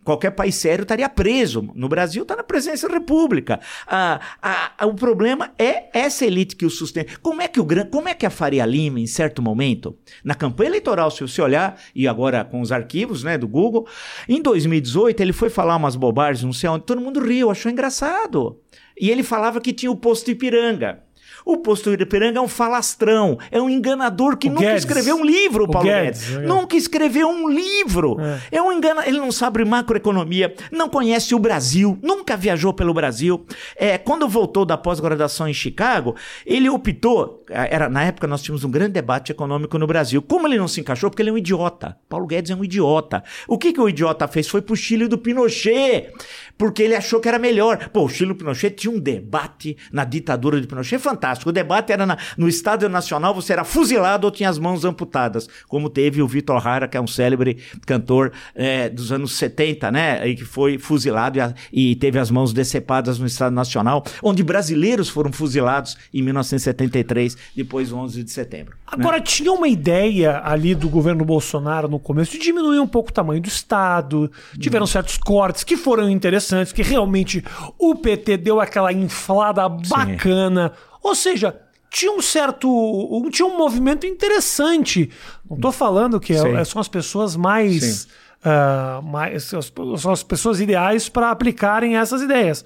qualquer 0.09 0.31
país 0.31 0.55
sério 0.55 0.81
estaria 0.81 1.07
preso. 1.07 1.69
No 1.75 1.87
Brasil 1.87 2.23
está 2.23 2.35
na 2.35 2.43
presença 2.43 2.87
da 2.87 2.95
República. 2.95 3.59
Ah, 3.85 4.19
ah, 4.41 4.87
o 4.87 4.95
problema 4.95 5.51
é 5.57 5.85
essa 5.93 6.25
elite 6.25 6.55
que 6.55 6.65
o 6.65 6.69
sustenta. 6.69 7.19
Como 7.21 7.43
é 7.43 7.47
que, 7.47 7.59
o, 7.59 7.67
como 7.91 8.09
é 8.09 8.15
que 8.15 8.25
a 8.25 8.29
Faria 8.31 8.65
Lima, 8.65 8.99
em 8.99 9.05
certo 9.05 9.39
momento, 9.39 9.95
na 10.23 10.33
campanha 10.33 10.69
eleitoral, 10.69 11.11
se 11.11 11.21
você 11.21 11.39
olhar, 11.41 11.79
e 11.93 12.07
agora 12.07 12.43
com 12.43 12.59
os 12.59 12.71
arquivos 12.71 13.23
né, 13.23 13.37
do 13.37 13.47
Google, 13.47 13.87
em 14.27 14.41
2018 14.41 15.21
ele 15.21 15.33
foi 15.33 15.49
falar 15.49 15.75
umas 15.75 15.95
bobagens, 15.95 16.43
não 16.43 16.53
sei 16.53 16.69
onde, 16.69 16.85
todo 16.85 17.01
mundo 17.01 17.19
riu, 17.19 17.51
achou 17.51 17.71
engraçado. 17.71 18.59
E 18.99 19.11
ele 19.11 19.23
falava 19.23 19.61
que 19.61 19.71
tinha 19.71 19.91
o 19.91 19.95
posto 19.95 20.31
Ipiranga. 20.31 21.03
O 21.51 21.57
posto 21.57 21.91
Ipiranga 21.91 22.37
é 22.37 22.41
um 22.41 22.47
falastrão, 22.47 23.37
é 23.49 23.59
um 23.59 23.67
enganador 23.67 24.37
que 24.37 24.47
O 24.47 24.51
nunca 24.51 24.65
Guedes. 24.67 24.83
escreveu 24.83 25.15
um 25.15 25.25
livro, 25.25 25.63
O 25.63 25.67
Paulo 25.67 25.87
Guedes, 25.87 26.21
Guedes. 26.29 26.43
é. 26.43 26.47
Nunca 26.47 26.75
escreveu 26.75 27.27
um 27.27 27.49
livro. 27.49 28.17
É. 28.51 28.61
um 28.61 28.71
engano, 28.71 29.01
ele 29.03 29.17
não 29.17 29.31
sabe 29.31 29.65
macroeconomia, 29.65 30.53
não 30.71 30.87
conhece 30.87 31.33
o 31.33 31.39
Brasil, 31.39 31.97
nunca 32.03 32.37
viajou 32.37 32.71
pelo 32.71 32.93
Brasil. 32.93 33.43
É, 33.75 33.97
quando 33.97 34.29
voltou 34.29 34.63
da 34.63 34.77
pós-graduação 34.77 35.47
em 35.47 35.53
Chicago, 35.53 36.15
ele 36.45 36.69
optou, 36.69 37.38
era 37.49 37.89
na 37.89 38.03
época 38.03 38.27
nós 38.27 38.41
tínhamos 38.41 38.63
um 38.63 38.69
grande 38.71 38.93
debate 38.93 39.31
econômico 39.31 39.77
no 39.77 39.87
Brasil. 39.87 40.21
Como 40.21 40.47
ele 40.47 40.57
não 40.57 40.67
se 40.67 40.79
encaixou? 40.81 41.09
Porque 41.09 41.21
ele 41.21 41.29
é 41.29 41.33
um 41.33 41.37
idiota. 41.37 41.97
Paulo 42.07 42.27
Guedes 42.27 42.51
é 42.51 42.55
um 42.55 42.63
idiota. 42.63 43.23
O 43.47 43.57
que, 43.57 43.73
que 43.73 43.81
o 43.81 43.89
idiota 43.89 44.27
fez? 44.27 44.47
Foi 44.47 44.61
pro 44.61 44.75
Chile 44.75 45.07
do 45.07 45.17
Pinochet, 45.17 46.11
porque 46.57 46.83
ele 46.83 46.95
achou 46.95 47.19
que 47.19 47.27
era 47.27 47.39
melhor. 47.39 47.89
Pô, 47.89 48.03
o 48.05 48.09
Chile 48.09 48.29
do 48.29 48.35
Pinochet 48.35 48.71
tinha 48.75 48.91
um 48.91 48.99
debate 48.99 49.75
na 49.91 50.03
ditadura 50.03 50.59
de 50.61 50.67
Pinochet 50.67 50.99
fantástico. 51.01 51.49
O 51.49 51.53
debate 51.53 51.91
era 51.91 52.05
na- 52.05 52.17
no 52.37 52.47
Estádio 52.47 52.87
Nacional, 52.89 53.33
você 53.33 53.53
era 53.53 53.63
fuzilado 53.63 54.25
ou 54.27 54.31
tinha 54.31 54.49
as 54.49 54.57
mãos 54.59 54.85
amputadas, 54.85 55.47
como 55.67 55.89
teve 55.89 56.21
o 56.21 56.27
Vitor 56.27 56.65
Hara, 56.67 56.87
que 56.87 56.97
é 56.97 57.01
um 57.01 57.07
célebre 57.07 57.57
cantor 57.85 58.31
é, 58.55 58.89
dos 58.89 59.11
anos 59.11 59.33
70, 59.33 59.91
né? 59.91 60.27
E 60.27 60.35
que 60.35 60.45
foi 60.45 60.77
fuzilado 60.77 61.37
e, 61.37 61.41
a- 61.41 61.53
e 61.71 61.95
teve 61.95 62.19
as 62.19 62.29
mãos 62.29 62.53
decepadas 62.53 63.17
no 63.19 63.25
Estádio 63.25 63.55
Nacional, 63.55 64.03
onde 64.21 64.43
brasileiros 64.43 65.09
foram 65.09 65.31
fuzilados 65.31 65.97
em 66.13 66.21
1973, 66.21 67.37
depois 67.55 67.89
do 67.89 67.97
11 67.97 68.23
de 68.23 68.31
setembro. 68.31 68.71
né? 68.75 68.79
Agora, 68.87 69.19
tinha 69.21 69.51
uma 69.51 69.67
ideia 69.67 70.41
ali 70.43 70.73
do 70.75 70.89
governo 70.89 71.23
Bolsonaro 71.25 71.87
no 71.87 71.99
começo 71.99 72.31
de 72.31 72.39
diminuir 72.39 72.79
um 72.79 72.87
pouco 72.87 73.09
o 73.09 73.13
tamanho 73.13 73.41
do 73.41 73.47
Estado. 73.47 74.31
Tiveram 74.59 74.85
certos 74.87 75.17
cortes 75.17 75.63
que 75.63 75.77
foram 75.77 76.09
interessantes, 76.09 76.71
que 76.73 76.81
realmente 76.81 77.43
o 77.77 77.95
PT 77.95 78.37
deu 78.37 78.59
aquela 78.59 78.91
inflada 78.93 79.67
bacana. 79.69 80.71
Ou 81.03 81.15
seja, 81.15 81.55
tinha 81.89 82.11
um 82.11 82.21
certo. 82.21 82.67
um- 82.69 83.29
tinha 83.29 83.47
um 83.47 83.57
movimento 83.57 84.05
interessante. 84.05 85.09
Não 85.49 85.57
tô 85.59 85.71
falando 85.71 86.19
que 86.19 86.33
é- 86.33 86.37
Sim. 86.41 86.55
é- 86.55 86.63
são 86.63 86.79
as 86.81 86.87
pessoas 86.87 87.35
mais. 87.35 87.83
Sim. 87.83 88.09
ah, 88.43 89.01
mais 89.03 89.51
são 89.97 90.11
as 90.13 90.23
pessoas 90.23 90.61
ideais 90.61 91.09
para 91.09 91.29
aplicarem 91.29 91.97
essas 91.97 92.21
ideias. 92.21 92.63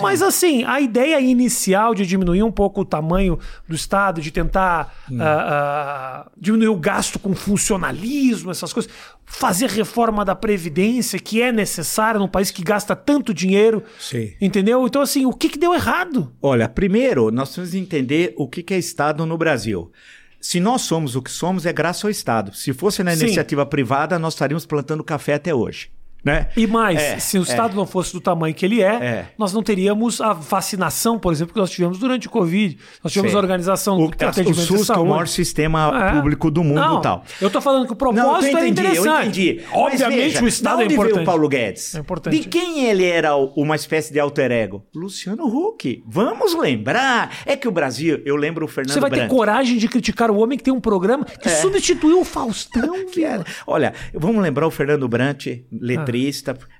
Mas 0.00 0.22
assim, 0.22 0.64
a 0.64 0.80
ideia 0.80 1.20
inicial 1.20 1.94
de 1.94 2.06
diminuir 2.06 2.42
um 2.42 2.50
pouco 2.50 2.80
o 2.80 2.84
tamanho 2.84 3.38
do 3.68 3.74
Estado, 3.74 4.20
de 4.20 4.30
tentar 4.30 4.94
ah, 5.20 6.24
ah, 6.26 6.30
diminuir 6.36 6.68
o 6.68 6.76
gasto 6.76 7.18
com 7.18 7.34
funcionalismo, 7.34 8.50
essas 8.50 8.72
coisas, 8.72 8.90
fazer 9.26 9.68
reforma 9.68 10.24
da 10.24 10.34
Previdência, 10.34 11.18
que 11.18 11.42
é 11.42 11.52
necessária 11.52 12.18
num 12.18 12.28
país 12.28 12.50
que 12.50 12.62
gasta 12.62 12.96
tanto 12.96 13.34
dinheiro. 13.34 13.82
Sim. 13.98 14.32
Entendeu? 14.40 14.86
Então, 14.86 15.02
assim, 15.02 15.26
o 15.26 15.32
que, 15.32 15.50
que 15.50 15.58
deu 15.58 15.74
errado? 15.74 16.32
Olha, 16.40 16.68
primeiro, 16.68 17.30
nós 17.30 17.54
temos 17.54 17.70
que 17.70 17.78
entender 17.78 18.34
o 18.36 18.48
que 18.48 18.62
que 18.62 18.72
é 18.72 18.78
Estado 18.78 19.26
no 19.26 19.36
Brasil. 19.36 19.92
Se 20.40 20.60
nós 20.60 20.82
somos 20.82 21.16
o 21.16 21.22
que 21.22 21.30
somos, 21.30 21.64
é 21.66 21.72
graças 21.72 22.04
ao 22.04 22.10
Estado. 22.10 22.54
Se 22.54 22.72
fosse 22.72 23.02
na 23.02 23.14
Sim. 23.14 23.24
iniciativa 23.24 23.64
privada, 23.64 24.18
nós 24.18 24.34
estaríamos 24.34 24.66
plantando 24.66 25.02
café 25.02 25.34
até 25.34 25.54
hoje. 25.54 25.90
Né? 26.24 26.48
E 26.56 26.66
mais, 26.66 26.98
É, 27.00 27.18
se 27.18 27.38
o 27.38 27.42
Estado 27.42 27.76
não 27.76 27.86
fosse 27.86 28.12
do 28.12 28.20
tamanho 28.20 28.54
que 28.54 28.64
ele 28.64 28.80
é, 28.80 28.86
É. 28.94 29.26
nós 29.38 29.52
não 29.52 29.62
teríamos 29.62 30.20
a 30.20 30.32
vacinação, 30.32 31.18
por 31.18 31.32
exemplo, 31.32 31.52
que 31.52 31.60
nós 31.60 31.70
tivemos 31.70 31.98
durante 31.98 32.26
o 32.26 32.30
Covid. 32.30 32.78
Nós 33.02 33.12
tivemos 33.12 33.32
Sim. 33.32 33.36
a 33.36 33.40
organização 33.40 33.94
O, 33.96 34.08
do 34.08 34.24
o 34.24 34.28
atendimento 34.28 34.56
de 34.60 34.66
SUS, 34.66 34.86
que 34.88 34.92
é 34.92 34.98
o 34.98 35.04
maior 35.06 35.26
sistema 35.28 36.10
É. 36.10 36.12
público 36.16 36.50
do 36.50 36.64
mundo 36.64 36.80
Não, 36.80 36.98
e 36.98 37.02
tal. 37.02 37.24
Eu 37.40 37.50
tô 37.50 37.60
falando 37.60 37.82
que 37.86 37.92
o 37.92 37.94
Não, 37.94 37.96
propósito 37.98 38.56
eu 38.56 38.58
é 38.58 38.68
entendi, 38.68 38.86
eu 38.86 38.92
interessante. 38.94 39.40
entendi. 39.50 39.60
Obviamente 39.72 40.16
veja, 40.16 40.44
o 40.44 40.48
Estado 40.48 40.82
é 40.82 40.86
importante. 40.86 41.22
o 41.22 41.24
Paulo 41.24 41.48
Guedes? 41.48 41.94
É 41.94 41.98
importante. 41.98 42.40
De 42.40 42.48
quem 42.48 42.84
ele 42.86 43.04
era 43.04 43.36
o- 43.36 43.52
uma 43.56 43.76
espécie 43.76 44.12
de 44.12 44.18
alter 44.18 44.50
ego? 44.50 44.84
Luciano 44.94 45.44
Huck. 45.46 46.02
Vamos 46.06 46.54
lembrar. 46.58 47.30
É 47.44 47.54
que 47.56 47.68
o 47.68 47.70
Brasil, 47.70 48.22
eu 48.24 48.36
lembro 48.36 48.64
o 48.64 48.68
Fernando 48.68 48.94
Você 48.94 49.00
vai 49.00 49.10
ter 49.10 49.16
Brandt. 49.16 49.34
coragem 49.34 49.76
de 49.76 49.88
criticar 49.88 50.30
o 50.30 50.36
homem 50.38 50.56
que 50.56 50.64
tem 50.64 50.72
um 50.72 50.80
programa 50.80 51.24
que 51.24 51.48
substituiu 51.50 52.20
o 52.20 52.24
Faustão, 52.24 52.94
É. 52.96 53.04
Que 53.14 53.22
era-? 53.24 53.44
Olha, 53.66 53.92
vamos 54.14 54.42
lembrar 54.42 54.66
o 54.66 54.70
Fernando 54.70 55.06
Brant, 55.06 55.46
letrista, 55.70 56.13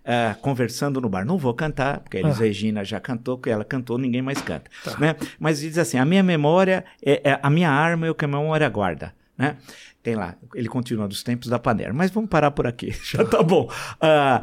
ah, 0.04 0.36
conversando 0.40 1.00
no 1.00 1.08
bar. 1.08 1.24
Não 1.24 1.38
vou 1.38 1.54
cantar, 1.54 2.00
porque 2.00 2.18
a 2.18 2.20
Elis 2.20 2.36
Ah. 2.36 2.40
Regina 2.44 2.84
já 2.84 3.00
cantou, 3.00 3.36
porque 3.36 3.50
ela 3.50 3.64
cantou, 3.64 3.98
ninguém 3.98 4.22
mais 4.22 4.40
canta. 4.40 4.70
Né? 4.98 5.16
Mas 5.38 5.60
diz 5.60 5.78
assim: 5.78 5.98
a 5.98 6.04
minha 6.04 6.22
memória 6.22 6.84
é, 7.04 7.30
é 7.30 7.40
a 7.42 7.50
minha 7.50 7.70
arma 7.70 8.06
e 8.06 8.10
o 8.10 8.14
que 8.14 8.24
a 8.24 8.28
memória 8.28 8.68
guarda. 8.68 9.14
Né? 9.36 9.56
Tem 10.02 10.14
lá, 10.14 10.36
ele 10.54 10.68
continua 10.68 11.08
dos 11.08 11.22
tempos 11.22 11.48
da 11.48 11.58
panela. 11.58 11.92
Mas 11.92 12.10
vamos 12.10 12.28
parar 12.30 12.50
por 12.50 12.66
aqui, 12.66 12.90
já 13.02 13.24
tá 13.24 13.42
bom. 13.42 13.70
Ah, 14.00 14.42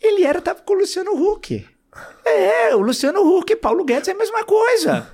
ele 0.00 0.24
era, 0.24 0.40
tava 0.40 0.60
com 0.62 0.74
o 0.74 0.78
Luciano 0.78 1.12
Huck. 1.12 1.66
É, 2.24 2.74
o 2.74 2.80
Luciano 2.80 3.20
Huck, 3.20 3.54
Paulo 3.56 3.84
Guedes 3.84 4.08
é 4.08 4.12
a 4.12 4.16
mesma 4.18 4.44
coisa. 4.44 5.08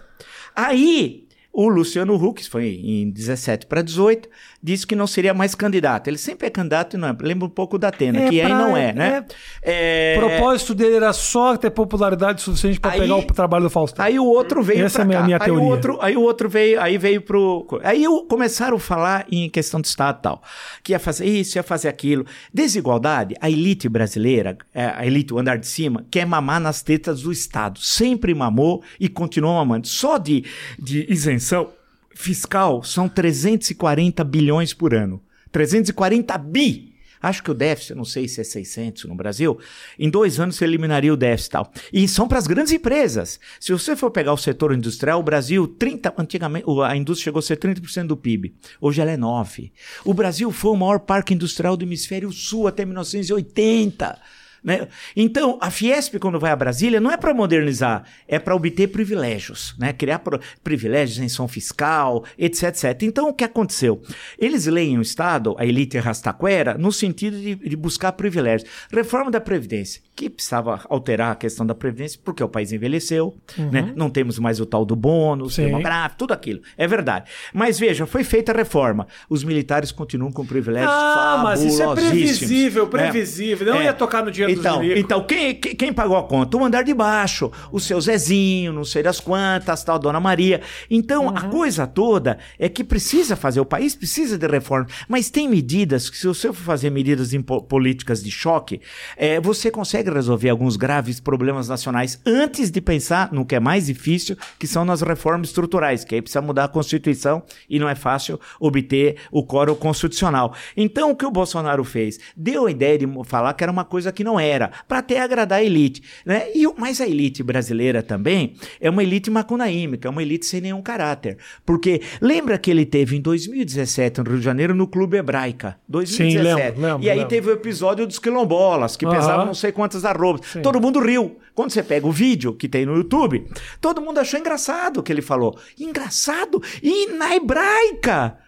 Aí, 0.56 1.28
o 1.52 1.68
Luciano 1.68 2.14
Huck, 2.14 2.40
isso 2.40 2.50
foi 2.50 2.80
em 2.82 3.10
17 3.10 3.66
para 3.66 3.82
18, 3.82 4.28
disse 4.62 4.86
que 4.86 4.94
não 4.94 5.06
seria 5.06 5.32
mais 5.32 5.54
candidato. 5.54 6.08
Ele 6.08 6.18
sempre 6.18 6.46
é 6.46 6.50
candidato 6.50 6.96
e 6.96 6.98
não 6.98 7.08
é. 7.08 7.16
Lembra 7.20 7.46
um 7.46 7.50
pouco 7.50 7.78
da 7.78 7.88
Atena, 7.88 8.20
É 8.20 8.28
que 8.28 8.40
aí 8.40 8.46
pra- 8.46 8.58
não 8.58 8.76
é, 8.76 8.92
né? 8.92 9.24
É... 9.62 10.14
O 10.16 10.20
propósito 10.20 10.74
dele 10.74 10.96
era 10.96 11.12
só 11.12 11.56
ter 11.56 11.70
popularidade 11.70 12.42
suficiente 12.42 12.78
para 12.78 12.92
Aí- 12.92 13.00
pegar 13.00 13.16
o 13.16 13.22
trabalho 13.24 13.64
do 13.64 13.70
Faustão. 13.70 14.04
Aí 14.04 14.18
o 14.18 14.24
outro 14.26 14.62
veio 14.62 14.84
Essa 14.84 15.00
é 15.00 15.02
a 15.02 15.04
minha- 15.04 15.18
cá. 15.20 15.24
minha 15.24 15.36
aí 15.38 15.44
teoria. 15.44 15.64
O 15.64 15.66
outro, 15.68 15.98
aí 16.00 16.16
o 16.16 16.20
outro 16.22 16.48
veio, 16.48 16.80
aí 16.80 16.98
veio 16.98 17.22
pro... 17.22 17.66
Aí 17.82 18.06
o- 18.06 18.24
começaram 18.24 18.76
a 18.76 18.80
falar 18.80 19.26
em 19.30 19.48
questão 19.48 19.80
de 19.80 19.88
Estado 19.88 20.18
e 20.18 20.22
tal. 20.22 20.42
Que 20.82 20.92
ia 20.92 20.98
fazer 20.98 21.24
isso, 21.26 21.56
ia 21.58 21.62
fazer 21.62 21.88
aquilo. 21.88 22.26
Desigualdade, 22.52 23.34
a 23.40 23.48
elite 23.50 23.88
brasileira, 23.88 24.56
é, 24.74 24.84
a 24.94 25.06
elite, 25.06 25.32
o 25.32 25.38
andar 25.38 25.56
de 25.56 25.66
cima, 25.66 26.04
quer 26.10 26.26
mamar 26.26 26.60
nas 26.60 26.82
tetas 26.82 27.22
do 27.22 27.32
Estado. 27.32 27.80
Sempre 27.80 28.34
mamou 28.34 28.82
e 29.00 29.08
continua 29.08 29.54
mamando. 29.54 29.88
Só 29.88 30.18
de, 30.18 30.44
de 30.78 31.06
isenção 31.10 31.68
fiscal 32.14 32.82
são 32.82 33.08
340 33.08 34.22
bilhões 34.24 34.72
por 34.74 34.94
ano. 34.94 35.22
340 35.52 36.36
bi! 36.38 36.90
Acho 37.22 37.42
que 37.42 37.50
o 37.50 37.54
déficit, 37.54 37.94
não 37.94 38.04
sei 38.04 38.26
se 38.26 38.40
é 38.40 38.44
600 38.44 39.04
no 39.04 39.14
Brasil, 39.14 39.58
em 39.98 40.08
dois 40.08 40.40
anos 40.40 40.56
você 40.56 40.64
eliminaria 40.64 41.12
o 41.12 41.16
déficit 41.16 41.48
e 41.48 41.52
tal. 41.52 41.72
E 41.92 42.08
são 42.08 42.26
para 42.26 42.38
as 42.38 42.46
grandes 42.46 42.72
empresas. 42.72 43.38
Se 43.60 43.72
você 43.72 43.94
for 43.94 44.10
pegar 44.10 44.32
o 44.32 44.38
setor 44.38 44.72
industrial, 44.72 45.20
o 45.20 45.22
Brasil, 45.22 45.68
30, 45.68 46.14
antigamente, 46.16 46.64
a 46.82 46.96
indústria 46.96 47.24
chegou 47.24 47.40
a 47.40 47.42
ser 47.42 47.58
30% 47.58 48.06
do 48.06 48.16
PIB. 48.16 48.54
Hoje 48.80 49.02
ela 49.02 49.10
é 49.10 49.18
9%. 49.18 49.70
O 50.02 50.14
Brasil 50.14 50.50
foi 50.50 50.70
o 50.70 50.76
maior 50.76 51.00
parque 51.00 51.34
industrial 51.34 51.76
do 51.76 51.84
hemisfério 51.84 52.32
sul 52.32 52.66
até 52.66 52.86
1980. 52.86 54.18
Né? 54.62 54.88
Então, 55.16 55.58
a 55.60 55.70
Fiesp, 55.70 56.16
quando 56.18 56.38
vai 56.38 56.50
a 56.50 56.56
Brasília, 56.56 57.00
não 57.00 57.10
é 57.10 57.16
para 57.16 57.32
modernizar, 57.32 58.04
é 58.28 58.38
para 58.38 58.54
obter 58.54 58.88
privilégios, 58.88 59.74
né? 59.78 59.92
criar 59.92 60.18
pro- 60.20 60.40
privilégios, 60.62 61.18
isenção 61.18 61.48
fiscal, 61.48 62.24
etc, 62.38 62.64
etc. 62.68 63.02
Então, 63.02 63.28
o 63.28 63.34
que 63.34 63.44
aconteceu? 63.44 64.02
Eles 64.38 64.66
leem 64.66 64.98
o 64.98 65.02
Estado, 65.02 65.54
a 65.58 65.64
elite 65.66 65.98
rastaquera, 65.98 66.76
no 66.78 66.92
sentido 66.92 67.36
de, 67.38 67.54
de 67.54 67.76
buscar 67.76 68.12
privilégios. 68.12 68.68
Reforma 68.92 69.30
da 69.30 69.40
Previdência, 69.40 70.02
que 70.14 70.28
precisava 70.28 70.80
alterar 70.88 71.32
a 71.32 71.34
questão 71.34 71.64
da 71.66 71.74
Previdência, 71.74 72.20
porque 72.24 72.42
o 72.42 72.48
país 72.48 72.72
envelheceu, 72.72 73.36
né? 73.70 73.92
não 73.96 74.10
temos 74.10 74.38
mais 74.38 74.60
o 74.60 74.66
tal 74.66 74.84
do 74.84 74.94
bônus 74.94 75.54
Sim. 75.54 75.66
demográfico, 75.66 76.18
tudo 76.18 76.32
aquilo. 76.32 76.60
É 76.76 76.86
verdade. 76.86 77.30
Mas 77.54 77.78
veja, 77.78 78.06
foi 78.06 78.22
feita 78.24 78.52
a 78.52 78.54
reforma. 78.54 79.06
Os 79.28 79.42
militares 79.44 79.90
continuam 79.92 80.30
com 80.32 80.44
privilégios 80.44 80.90
Ah, 80.92 81.40
mas 81.42 81.62
isso 81.62 81.82
é 81.82 81.94
previsível, 81.94 82.84
né? 82.84 82.90
previsível. 82.90 83.66
Não 83.66 83.80
É. 83.80 83.84
ia 83.84 83.92
tocar 83.92 84.24
no 84.24 84.30
dinheiro 84.30 84.49
Então, 84.52 84.82
então 84.84 85.24
quem, 85.24 85.54
quem, 85.54 85.74
quem 85.74 85.92
pagou 85.92 86.16
a 86.16 86.22
conta? 86.22 86.56
O 86.56 86.64
andar 86.64 86.82
de 86.82 86.94
baixo, 86.94 87.50
o 87.70 87.78
seu 87.80 88.00
Zezinho, 88.00 88.72
não 88.72 88.84
sei 88.84 89.02
das 89.02 89.20
quantas, 89.20 89.82
tal, 89.84 89.98
Dona 89.98 90.20
Maria. 90.20 90.60
Então, 90.90 91.28
a 91.36 91.44
Uhum. 91.44 91.50
coisa 91.50 91.86
toda 91.86 92.38
é 92.58 92.68
que 92.68 92.82
precisa 92.84 93.36
fazer, 93.36 93.60
o 93.60 93.64
país 93.64 93.94
precisa 93.94 94.36
de 94.38 94.46
reforma, 94.46 94.86
mas 95.08 95.30
tem 95.30 95.48
medidas 95.48 96.10
que, 96.10 96.16
se 96.16 96.26
você 96.26 96.48
for 96.48 96.54
fazer 96.62 96.90
medidas 96.90 97.30
políticas 97.68 98.22
de 98.22 98.30
choque, 98.30 98.80
é, 99.16 99.40
você 99.40 99.70
consegue 99.70 100.10
resolver 100.10 100.48
alguns 100.48 100.76
graves 100.76 101.20
problemas 101.20 101.68
nacionais 101.68 102.20
antes 102.26 102.70
de 102.70 102.80
pensar 102.80 103.32
no 103.32 103.44
que 103.44 103.54
é 103.54 103.60
mais 103.60 103.86
difícil, 103.86 104.36
que 104.58 104.66
são 104.66 104.84
nas 104.84 105.02
reformas 105.02 105.48
estruturais, 105.48 106.04
que 106.04 106.14
aí 106.14 106.22
precisa 106.22 106.40
mudar 106.40 106.64
a 106.64 106.68
Constituição 106.68 107.42
e 107.68 107.78
não 107.78 107.88
é 107.88 107.94
fácil 107.94 108.40
obter 108.58 109.16
o 109.30 109.44
quórum 109.44 109.74
constitucional. 109.74 110.54
Então, 110.76 111.10
o 111.10 111.16
que 111.16 111.26
o 111.26 111.30
Bolsonaro 111.30 111.84
fez? 111.84 112.18
Deu 112.36 112.66
a 112.66 112.70
ideia 112.70 112.98
de 112.98 113.06
falar 113.24 113.52
que 113.54 113.62
era 113.62 113.70
uma 113.72 113.84
coisa 113.84 114.10
que 114.12 114.24
não 114.24 114.39
era, 114.42 114.70
para 114.88 114.98
até 114.98 115.20
agradar 115.20 115.60
a 115.60 115.62
elite. 115.62 116.02
Né? 116.24 116.48
E, 116.54 116.66
mas 116.76 117.00
a 117.00 117.06
elite 117.06 117.42
brasileira 117.42 118.02
também 118.02 118.54
é 118.80 118.88
uma 118.90 119.02
elite 119.02 119.30
macunaímica, 119.30 120.08
é 120.08 120.10
uma 120.10 120.22
elite 120.22 120.46
sem 120.46 120.60
nenhum 120.60 120.82
caráter. 120.82 121.38
Porque 121.64 122.00
lembra 122.20 122.58
que 122.58 122.70
ele 122.70 122.84
teve 122.84 123.16
em 123.16 123.20
2017, 123.20 124.18
no 124.18 124.30
Rio 124.30 124.38
de 124.38 124.44
Janeiro, 124.44 124.74
no 124.74 124.86
Clube 124.86 125.16
Hebraica. 125.16 125.78
2017. 125.88 126.54
lembro, 126.54 126.80
lembro, 126.80 127.04
e 127.04 127.10
aí 127.10 127.16
lembro. 127.16 127.28
teve 127.28 127.50
o 127.50 127.52
episódio 127.52 128.06
dos 128.06 128.18
quilombolas, 128.18 128.96
que 128.96 129.04
Aham. 129.04 129.16
pesavam 129.16 129.46
não 129.46 129.54
sei 129.54 129.72
quantas 129.72 130.04
arrobas. 130.04 130.40
Todo 130.62 130.80
mundo 130.80 131.00
riu. 131.00 131.38
Quando 131.54 131.70
você 131.70 131.82
pega 131.82 132.06
o 132.06 132.12
vídeo 132.12 132.54
que 132.54 132.68
tem 132.68 132.86
no 132.86 132.96
YouTube, 132.96 133.46
todo 133.80 134.00
mundo 134.00 134.18
achou 134.18 134.38
engraçado 134.38 134.98
o 134.98 135.02
que 135.02 135.12
ele 135.12 135.22
falou. 135.22 135.58
Engraçado? 135.78 136.62
E 136.82 137.08
na 137.12 137.34
hebraica? 137.34 138.38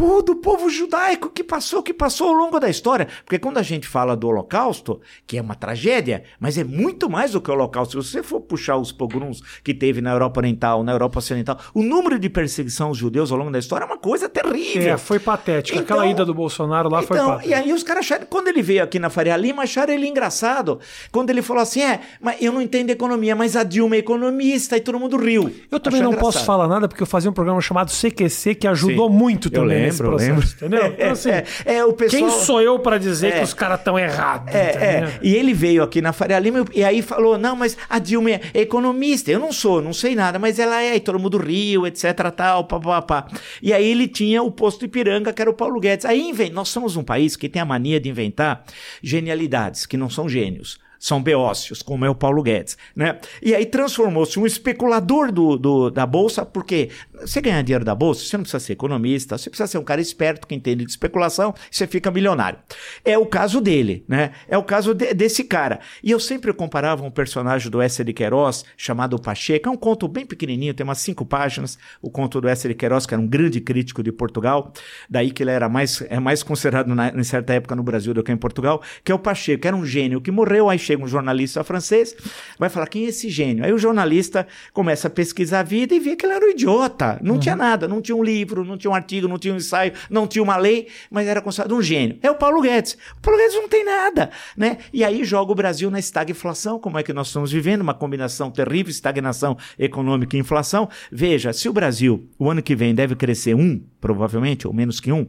Pô, 0.00 0.22
do 0.22 0.36
povo 0.36 0.70
judaico 0.70 1.28
que 1.28 1.44
passou, 1.44 1.82
que 1.82 1.92
passou 1.92 2.28
ao 2.28 2.32
longo 2.34 2.58
da 2.58 2.70
história. 2.70 3.06
Porque 3.24 3.38
quando 3.38 3.58
a 3.58 3.62
gente 3.62 3.86
fala 3.86 4.16
do 4.16 4.28
Holocausto, 4.28 4.98
que 5.26 5.36
é 5.36 5.42
uma 5.42 5.54
tragédia, 5.54 6.22
mas 6.40 6.56
é 6.56 6.64
muito 6.64 7.08
mais 7.10 7.32
do 7.32 7.40
que 7.40 7.50
o 7.50 7.52
Holocausto. 7.54 8.02
Se 8.02 8.10
você 8.12 8.22
for 8.22 8.40
puxar 8.40 8.76
os 8.78 8.92
pogroms 8.92 9.42
que 9.62 9.74
teve 9.74 10.00
na 10.00 10.12
Europa 10.12 10.40
Oriental, 10.40 10.82
na 10.82 10.92
Europa 10.92 11.18
Ocidental, 11.18 11.58
o 11.74 11.82
número 11.82 12.18
de 12.18 12.30
perseguição 12.30 12.88
aos 12.88 12.96
judeus 12.96 13.30
ao 13.30 13.36
longo 13.36 13.50
da 13.50 13.58
história 13.58 13.84
é 13.84 13.86
uma 13.86 13.98
coisa 13.98 14.26
terrível. 14.28 14.94
É, 14.94 14.96
foi 14.96 15.18
patética. 15.18 15.78
Então- 15.78 15.96
Aquela 15.96 16.06
ida 16.10 16.24
do 16.24 16.32
Bolsonaro 16.32 16.88
lá 16.88 17.02
foi 17.02 17.16
Então, 17.18 17.30
patética. 17.32 17.50
e 17.50 17.54
aí 17.54 17.72
os 17.72 17.82
caras 17.82 18.06
acharam, 18.06 18.24
quando 18.30 18.48
ele 18.48 18.62
veio 18.62 18.82
aqui 18.82 18.98
na 18.98 19.10
Faria 19.10 19.36
Lima, 19.36 19.64
acharam 19.64 19.92
ele 19.92 20.06
engraçado. 20.06 20.80
Quando 21.12 21.28
ele 21.30 21.42
falou 21.42 21.62
assim, 21.62 21.82
é, 21.82 22.00
mas 22.20 22.40
eu 22.40 22.52
não 22.52 22.62
entendo 22.62 22.88
economia, 22.90 23.36
mas 23.36 23.54
a 23.54 23.62
Dilma 23.64 23.96
é 23.96 23.98
economista, 23.98 24.76
e 24.76 24.80
todo 24.80 24.98
mundo 24.98 25.16
riu. 25.18 25.52
Eu 25.70 25.78
também 25.78 26.00
não 26.00 26.10
posso 26.12 26.38
engraçado. 26.38 26.46
falar 26.46 26.68
nada 26.68 26.88
porque 26.88 27.02
eu 27.02 27.06
fazia 27.06 27.28
um 27.30 27.34
programa 27.34 27.60
chamado 27.60 27.90
CQC 27.90 28.54
que 28.54 28.66
ajudou 28.66 29.08
Sim. 29.10 29.14
muito 29.16 29.50
também 29.50 29.82
nesse 29.82 29.89
lembro, 29.90 30.06
eu 30.12 30.16
lembro. 30.16 30.46
entendeu? 30.46 30.86
Então, 30.86 31.10
assim, 31.12 31.30
É, 31.30 31.44
é, 31.64 31.84
o 31.84 31.92
pessoal... 31.92 32.22
quem 32.22 32.30
sou 32.40 32.60
eu 32.62 32.78
pra 32.78 32.98
dizer 32.98 33.28
É. 33.34 33.38
que 33.38 33.44
os 33.44 33.54
caras 33.54 33.78
estão 33.78 33.98
errados? 33.98 34.54
É, 34.54 34.58
é. 34.60 35.18
E 35.22 35.34
ele 35.34 35.52
veio 35.52 35.82
aqui 35.82 36.00
na 36.00 36.12
Faria 36.12 36.38
Lima 36.38 36.64
e 36.74 36.82
aí 36.84 37.02
falou: 37.02 37.36
não, 37.38 37.54
mas 37.56 37.76
a 37.88 37.98
Dilma 37.98 38.30
é 38.30 38.40
economista. 38.54 39.30
Eu 39.30 39.38
não 39.40 39.52
sou, 39.52 39.80
não 39.82 39.92
sei 39.92 40.14
nada, 40.14 40.38
mas 40.38 40.58
ela 40.58 40.82
é, 40.82 40.96
e 40.96 41.00
todo 41.00 41.18
mundo 41.18 41.38
riu, 41.38 41.86
etc, 41.86 42.04
tal, 42.36 42.64
pá, 42.64 42.78
pá, 42.80 43.02
pá. 43.02 43.26
E 43.62 43.72
aí 43.72 43.86
ele 43.90 44.06
tinha 44.08 44.42
o 44.42 44.50
posto 44.50 44.84
Ipiranga, 44.84 45.32
que 45.32 45.40
era 45.42 45.50
o 45.50 45.54
Paulo 45.54 45.80
Guedes. 45.80 46.04
Aí 46.06 46.32
nós 46.52 46.68
somos 46.68 46.96
um 46.96 47.02
país 47.02 47.36
que 47.36 47.48
tem 47.48 47.60
a 47.60 47.64
mania 47.64 47.98
de 48.00 48.08
inventar 48.08 48.64
genialidades, 49.02 49.86
que 49.86 49.96
não 49.96 50.08
são 50.08 50.28
gênios. 50.28 50.78
São 51.02 51.22
beócios, 51.22 51.80
como 51.80 52.04
é 52.04 52.10
o 52.10 52.14
Paulo 52.14 52.42
Guedes, 52.42 52.76
né? 52.94 53.18
E 53.42 53.54
aí 53.54 53.64
transformou-se 53.64 54.38
um 54.38 54.44
especulador 54.44 55.32
do, 55.32 55.56
do- 55.56 55.90
da 55.90 56.04
Bolsa, 56.04 56.44
porque 56.44 56.90
você 57.20 57.40
ganhar 57.40 57.62
dinheiro 57.62 57.84
da 57.84 57.94
Bolsa, 57.94 58.24
você 58.24 58.36
não 58.36 58.42
precisa 58.42 58.60
ser 58.60 58.72
economista, 58.72 59.36
você 59.38 59.50
precisa 59.50 59.66
ser 59.66 59.78
um 59.78 59.84
cara 59.84 60.00
esperto 60.00 60.46
que 60.46 60.54
entende 60.54 60.84
de 60.84 60.90
especulação, 60.90 61.54
você 61.70 61.86
fica 61.86 62.10
milionário. 62.10 62.58
É 63.04 63.16
o 63.18 63.26
caso 63.26 63.60
dele, 63.60 64.04
né? 64.08 64.32
É 64.48 64.56
o 64.56 64.62
caso 64.62 64.94
de- 64.94 65.12
desse 65.14 65.44
cara. 65.44 65.80
E 66.02 66.10
eu 66.10 66.20
sempre 66.20 66.52
comparava 66.52 67.02
um 67.04 67.10
personagem 67.10 67.70
do 67.70 67.80
Essa 67.80 68.04
de 68.04 68.12
Queiroz, 68.12 68.64
chamado 68.76 69.18
Pacheco, 69.20 69.68
é 69.68 69.72
um 69.72 69.76
conto 69.76 70.06
bem 70.08 70.24
pequenininho, 70.26 70.74
tem 70.74 70.84
umas 70.84 70.98
cinco 70.98 71.24
páginas, 71.24 71.78
o 72.00 72.10
conto 72.10 72.40
do 72.40 72.48
Essa 72.48 72.68
de 72.68 72.74
Queiroz, 72.74 73.06
que 73.06 73.14
era 73.14 73.20
um 73.20 73.26
grande 73.26 73.60
crítico 73.60 74.02
de 74.02 74.12
Portugal, 74.12 74.72
daí 75.08 75.30
que 75.30 75.42
ele 75.42 75.50
era 75.50 75.68
mais, 75.68 76.02
é 76.08 76.18
mais 76.20 76.42
considerado 76.42 76.94
na, 76.94 77.08
em 77.08 77.24
certa 77.24 77.52
época 77.54 77.74
no 77.74 77.82
Brasil 77.82 78.14
do 78.14 78.22
que 78.22 78.32
em 78.32 78.36
Portugal, 78.36 78.82
que 79.04 79.12
é 79.12 79.14
o 79.14 79.18
Pacheco, 79.18 79.62
que 79.62 79.68
era 79.68 79.76
um 79.76 79.84
gênio 79.84 80.20
que 80.20 80.30
morreu, 80.30 80.68
aí 80.68 80.78
chega 80.78 81.02
um 81.02 81.08
jornalista 81.08 81.62
francês, 81.64 82.14
vai 82.58 82.68
falar, 82.68 82.86
quem 82.86 83.04
é 83.04 83.08
esse 83.08 83.28
gênio? 83.28 83.64
Aí 83.64 83.72
o 83.72 83.78
jornalista 83.78 84.46
começa 84.72 85.08
a 85.08 85.10
pesquisar 85.10 85.60
a 85.60 85.62
vida 85.62 85.94
e 85.94 86.00
vê 86.00 86.16
que 86.16 86.24
ele 86.26 86.32
era 86.34 86.44
um 86.46 86.50
idiota, 86.50 87.09
não 87.22 87.38
tinha 87.38 87.56
nada, 87.56 87.88
não 87.88 88.00
tinha 88.00 88.16
um 88.16 88.22
livro, 88.22 88.64
não 88.64 88.76
tinha 88.76 88.90
um 88.90 88.94
artigo, 88.94 89.26
não 89.26 89.38
tinha 89.38 89.54
um 89.54 89.56
ensaio, 89.56 89.92
não 90.08 90.26
tinha 90.26 90.42
uma 90.42 90.56
lei, 90.56 90.88
mas 91.10 91.26
era 91.26 91.40
considerado 91.40 91.74
um 91.74 91.82
gênio. 91.82 92.18
É 92.22 92.30
o 92.30 92.34
Paulo 92.34 92.60
Guedes. 92.60 92.96
O 93.18 93.20
Paulo 93.20 93.38
Guedes 93.38 93.54
não 93.54 93.68
tem 93.68 93.84
nada, 93.84 94.30
né? 94.56 94.78
E 94.92 95.04
aí 95.04 95.24
joga 95.24 95.52
o 95.52 95.54
Brasil 95.54 95.90
na 95.90 95.98
estagflação, 95.98 96.78
como 96.78 96.98
é 96.98 97.02
que 97.02 97.12
nós 97.12 97.28
estamos 97.28 97.50
vivendo, 97.52 97.80
uma 97.80 97.94
combinação 97.94 98.50
terrível, 98.50 98.90
estagnação 98.90 99.56
econômica 99.78 100.36
e 100.36 100.40
inflação. 100.40 100.88
Veja, 101.10 101.52
se 101.52 101.68
o 101.68 101.72
Brasil, 101.72 102.28
o 102.38 102.50
ano 102.50 102.62
que 102.62 102.74
vem, 102.74 102.94
deve 102.94 103.14
crescer 103.14 103.54
um, 103.54 103.82
provavelmente, 104.00 104.66
ou 104.66 104.72
menos 104.72 105.00
que 105.00 105.12
um, 105.12 105.26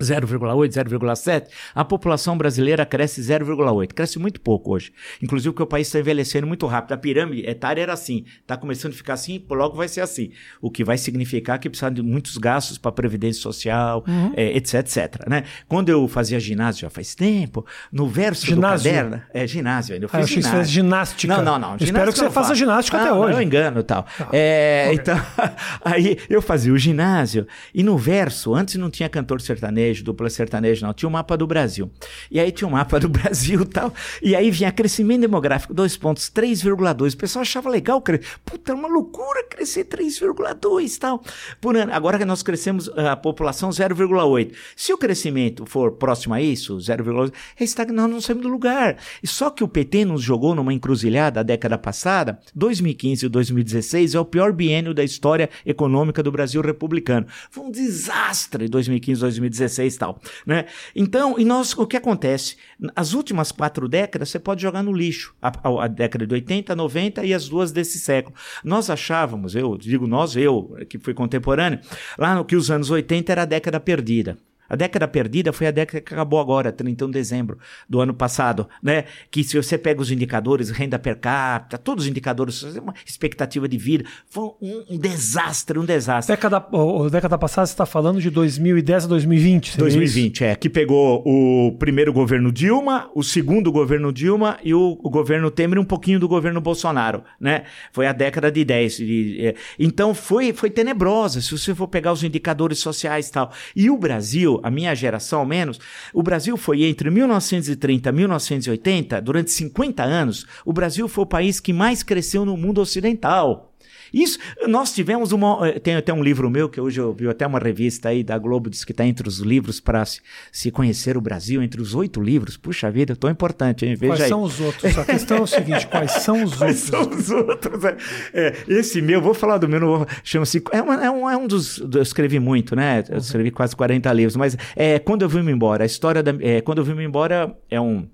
0,8, 0.00 0.68
0,7, 0.70 1.46
a 1.74 1.84
população 1.84 2.36
brasileira 2.36 2.84
cresce 2.86 3.20
0,8. 3.20 3.92
Cresce 3.92 4.18
muito 4.18 4.40
pouco 4.40 4.72
hoje. 4.74 4.92
Inclusive 5.22 5.52
porque 5.52 5.62
o 5.62 5.66
país 5.66 5.86
está 5.86 5.98
envelhecendo 6.00 6.46
muito 6.46 6.66
rápido. 6.66 6.92
A 6.92 6.96
pirâmide 6.96 7.46
etária 7.48 7.82
era 7.82 7.92
assim. 7.92 8.24
Está 8.40 8.56
começando 8.56 8.92
a 8.92 8.96
ficar 8.96 9.14
assim, 9.14 9.44
logo 9.50 9.76
vai 9.76 9.88
ser 9.88 10.00
assim. 10.00 10.30
O 10.60 10.70
que 10.70 10.82
vai 10.84 10.96
significar 10.98 11.58
que 11.58 11.68
precisa 11.68 11.90
de 11.90 12.02
muitos 12.02 12.36
gastos 12.36 12.78
para 12.78 12.92
previdência 12.92 13.42
social, 13.42 14.04
eh, 14.36 14.56
etc, 14.56 14.74
etc. 14.80 15.28
Né? 15.28 15.44
Quando 15.68 15.88
eu 15.88 16.06
fazia 16.08 16.40
ginásio 16.40 16.82
já 16.82 16.90
faz 16.90 17.14
tempo, 17.14 17.64
no 17.92 18.06
verso 18.06 18.46
Ginásio? 18.46 18.90
do 18.90 18.94
caderno... 18.94 19.22
É, 19.34 19.46
ginásio 19.46 19.94
ainda. 19.94 20.04
Eu 20.06 20.08
fiz 20.08 20.18
Ah, 20.18 20.22
eu 20.22 20.26
ginásio. 20.26 20.50
fez 20.56 20.70
ginástica. 20.70 21.36
Não, 21.36 21.42
não, 21.44 21.58
não. 21.58 21.76
Espero 21.76 22.12
que 22.12 22.18
você 22.18 22.30
faça 22.30 22.54
ginástica 22.54 22.96
Ah, 22.98 23.00
até 23.02 23.10
não, 23.10 23.20
hoje. 23.20 23.34
Eu 23.38 23.42
engano 23.42 23.80
e 23.80 23.82
tal. 23.82 24.06
Ah, 24.18 24.28
É, 24.32 24.84
ok. 24.86 24.94
Então, 25.00 25.16
aí 25.84 26.18
eu 26.28 26.40
fazia 26.40 26.72
o 26.72 26.78
ginásio 26.78 27.46
e 27.74 27.82
no 27.82 27.96
verso, 27.98 28.54
antes 28.54 28.76
não 28.76 28.90
tinha 28.90 29.08
cantor 29.08 29.40
sertanejo, 29.40 29.89
dupla 29.98 30.30
sertanejo, 30.30 30.86
não. 30.86 30.92
Tinha 30.94 31.08
o 31.08 31.12
mapa 31.12 31.36
do 31.36 31.46
Brasil. 31.46 31.90
E 32.30 32.38
aí 32.38 32.52
tinha 32.52 32.68
o 32.68 32.70
mapa 32.70 33.00
do 33.00 33.08
Brasil 33.10 33.62
e 33.62 33.66
tal. 33.66 33.92
E 34.22 34.36
aí 34.36 34.50
vinha 34.50 34.70
crescimento 34.70 35.22
demográfico, 35.22 35.74
dois 35.74 35.96
pontos, 35.96 36.30
3,2. 36.30 37.14
O 37.14 37.16
pessoal 37.16 37.42
achava 37.42 37.68
legal. 37.68 38.00
cre- 38.00 38.20
Puta, 38.44 38.72
é 38.72 38.74
uma 38.74 38.88
loucura 38.88 39.42
crescer 39.48 39.84
3,2 39.86 40.96
e 40.96 40.98
tal. 41.00 41.22
Por 41.60 41.76
ano. 41.76 41.92
Agora 41.92 42.18
que 42.18 42.24
nós 42.24 42.42
crescemos 42.42 42.88
a 42.96 43.16
população 43.16 43.70
0,8. 43.70 44.52
Se 44.76 44.92
o 44.92 44.98
crescimento 44.98 45.66
for 45.66 45.92
próximo 45.92 46.34
a 46.34 46.40
isso, 46.40 46.76
0,8, 46.76 47.32
é 47.58 47.64
estagnar, 47.64 48.04
nós 48.06 48.10
não 48.14 48.20
saímos 48.20 48.42
do 48.42 48.48
lugar. 48.48 48.96
E 49.22 49.26
só 49.26 49.50
que 49.50 49.64
o 49.64 49.68
PT 49.68 50.04
nos 50.04 50.22
jogou 50.22 50.54
numa 50.54 50.72
encruzilhada 50.72 51.40
a 51.40 51.42
década 51.42 51.78
passada, 51.78 52.38
2015 52.54 53.26
e 53.26 53.28
2016 53.28 54.14
é 54.14 54.20
o 54.20 54.24
pior 54.24 54.52
biênio 54.52 54.92
da 54.94 55.02
história 55.04 55.48
econômica 55.64 56.22
do 56.22 56.30
Brasil 56.30 56.60
republicano. 56.62 57.26
Foi 57.50 57.64
um 57.64 57.70
desastre 57.70 58.68
2015, 58.68 59.20
2016 59.20 59.79
e 59.94 59.98
tal, 59.98 60.20
né? 60.46 60.66
Então, 60.94 61.38
e 61.38 61.44
nós, 61.44 61.76
o 61.76 61.86
que 61.86 61.96
acontece? 61.96 62.56
As 62.96 63.12
últimas 63.14 63.52
quatro 63.52 63.88
décadas 63.88 64.28
você 64.30 64.38
pode 64.38 64.62
jogar 64.62 64.82
no 64.82 64.92
lixo. 64.92 65.34
A, 65.40 65.48
a- 65.48 65.84
a 65.84 65.86
década 65.88 66.26
de 66.26 66.34
80, 66.34 66.74
90 66.76 67.24
e 67.24 67.32
as 67.34 67.48
duas 67.48 67.72
desse 67.72 67.98
século. 67.98 68.34
Nós 68.64 68.90
achávamos, 68.90 69.54
eu 69.54 69.76
digo 69.76 70.06
nós, 70.06 70.36
eu, 70.36 70.76
que 70.88 70.98
fui 70.98 71.14
contemporâneo, 71.14 71.80
lá 72.18 72.34
no 72.34 72.44
que 72.44 72.56
os 72.56 72.70
anos 72.70 72.90
80 72.90 73.32
era 73.32 73.42
a 73.42 73.46
década 73.46 73.78
perdida. 73.80 74.36
A 74.70 74.76
década 74.76 75.06
perdida 75.08 75.52
foi 75.52 75.66
a 75.66 75.70
década 75.70 76.00
que 76.00 76.14
acabou 76.14 76.38
agora, 76.40 76.70
31 76.72 77.08
de 77.08 77.12
dezembro 77.12 77.58
do 77.88 78.00
ano 78.00 78.14
passado, 78.14 78.68
né? 78.82 79.04
Que 79.30 79.42
se 79.44 79.56
você 79.56 79.76
pega 79.76 80.00
os 80.00 80.10
indicadores, 80.10 80.70
renda 80.70 80.98
per 80.98 81.18
capita, 81.18 81.76
todos 81.76 82.04
os 82.04 82.10
indicadores, 82.10 82.62
uma 82.62 82.94
expectativa 83.04 83.68
de 83.68 83.76
vida, 83.76 84.04
foi 84.28 84.44
um, 84.62 84.84
um 84.90 84.96
desastre, 84.98 85.78
um 85.78 85.84
desastre. 85.84 86.34
Década, 86.36 86.64
década 87.10 87.36
passada 87.36 87.66
você 87.66 87.72
está 87.72 87.84
falando 87.84 88.20
de 88.20 88.30
2010 88.30 89.04
a 89.04 89.08
2020. 89.08 89.72
seria 89.72 89.88
isso? 89.88 89.96
2020, 89.96 90.44
é, 90.44 90.54
que 90.54 90.70
pegou 90.70 91.22
o 91.26 91.72
primeiro 91.78 92.12
governo 92.12 92.52
Dilma, 92.52 93.10
o 93.14 93.22
segundo 93.24 93.72
governo 93.72 94.12
Dilma 94.12 94.58
e 94.62 94.72
o, 94.72 94.98
o 95.02 95.10
governo 95.10 95.50
Temer 95.50 95.76
e 95.78 95.80
um 95.80 95.84
pouquinho 95.84 96.20
do 96.20 96.28
governo 96.28 96.60
Bolsonaro, 96.60 97.24
né? 97.40 97.64
Foi 97.92 98.06
a 98.06 98.12
década 98.12 98.50
de 98.52 98.64
10. 98.64 98.96
de- 98.98 99.46
é, 99.46 99.54
então 99.78 100.14
foi, 100.14 100.52
foi 100.52 100.70
tenebrosa, 100.70 101.40
se 101.40 101.50
você 101.56 101.74
for 101.74 101.88
pegar 101.88 102.12
os 102.12 102.22
indicadores 102.22 102.78
sociais 102.78 103.28
e 103.28 103.32
tal. 103.32 103.50
E 103.74 103.90
o 103.90 103.96
Brasil, 103.98 104.59
a 104.62 104.70
minha 104.70 104.94
geração 104.94 105.40
ao 105.40 105.46
menos, 105.46 105.78
o 106.12 106.22
Brasil 106.22 106.56
foi 106.56 106.84
entre 106.84 107.10
1930 107.10 108.08
e 108.08 108.12
1980, 108.12 109.20
durante 109.20 109.50
50 109.50 110.02
anos, 110.02 110.46
o 110.64 110.72
Brasil 110.72 111.08
foi 111.08 111.24
o 111.24 111.26
país 111.26 111.60
que 111.60 111.72
mais 111.72 112.02
cresceu 112.02 112.44
no 112.44 112.56
mundo 112.56 112.80
ocidental. 112.80 113.69
Isso, 114.12 114.38
nós 114.68 114.92
tivemos 114.92 115.32
uma. 115.32 115.68
eh, 115.68 115.78
Tem 115.78 115.96
até 115.96 116.12
um 116.12 116.22
livro 116.22 116.48
meu 116.50 116.68
que 116.68 116.80
hoje 116.80 117.00
eu 117.00 117.12
vi 117.12 117.28
até 117.28 117.46
uma 117.46 117.58
revista 117.58 118.08
aí 118.10 118.22
da 118.24 118.36
Globo, 118.38 118.68
diz 118.70 118.84
que 118.84 118.92
está 118.92 119.04
entre 119.06 119.28
os 119.28 119.38
livros 119.38 119.80
para 119.80 120.04
se, 120.04 120.20
se 120.52 120.70
conhecer 120.70 121.16
o 121.16 121.20
Brasil, 121.20 121.62
entre 121.62 121.80
os 121.80 121.94
oito 121.94 122.20
livros. 122.20 122.56
Puxa 122.56 122.90
vida, 122.90 123.14
tão 123.16 123.30
importante, 123.30 123.84
hein? 123.86 123.94
Veja 123.94 124.12
Quais 124.12 124.22
aí. 124.22 124.28
são 124.28 124.42
os 124.42 124.60
outros? 124.60 124.98
A 124.98 125.04
questão 125.04 125.36
é 125.38 125.40
o 125.42 125.46
seguinte: 125.46 125.86
quais 125.86 126.10
são 126.12 126.42
os 126.44 126.54
Quais 126.58 126.92
outros? 126.92 127.24
são 127.24 127.36
os 127.38 127.48
outros? 127.48 127.84
É, 127.84 127.96
é, 128.34 128.54
esse 128.68 129.00
meu, 129.02 129.20
vou 129.20 129.34
falar 129.34 129.58
do 129.58 129.68
meu, 129.68 130.06
chama-se. 130.24 130.62
É, 130.72 130.82
uma- 130.82 131.04
é 131.04 131.10
um, 131.10 131.30
é 131.30 131.36
um 131.36 131.46
dos. 131.46 131.78
Eu 131.78 132.02
escrevi 132.02 132.38
muito, 132.38 132.74
né? 132.76 133.04
Eu 133.08 133.18
escrevi 133.18 133.50
quase 133.50 133.74
40 133.76 134.12
livros, 134.12 134.36
mas 134.36 134.56
é 134.76 134.98
Quando 134.98 135.22
Eu 135.22 135.28
Vim 135.28 135.48
Embora. 135.50 135.84
A 135.84 135.86
história 135.86 136.22
da. 136.22 136.32
É, 136.40 136.60
Quando 136.60 136.78
Eu 136.78 136.84
Vim 136.84 137.00
Embora 137.02 137.56
é 137.70 137.80
um. 137.80 138.08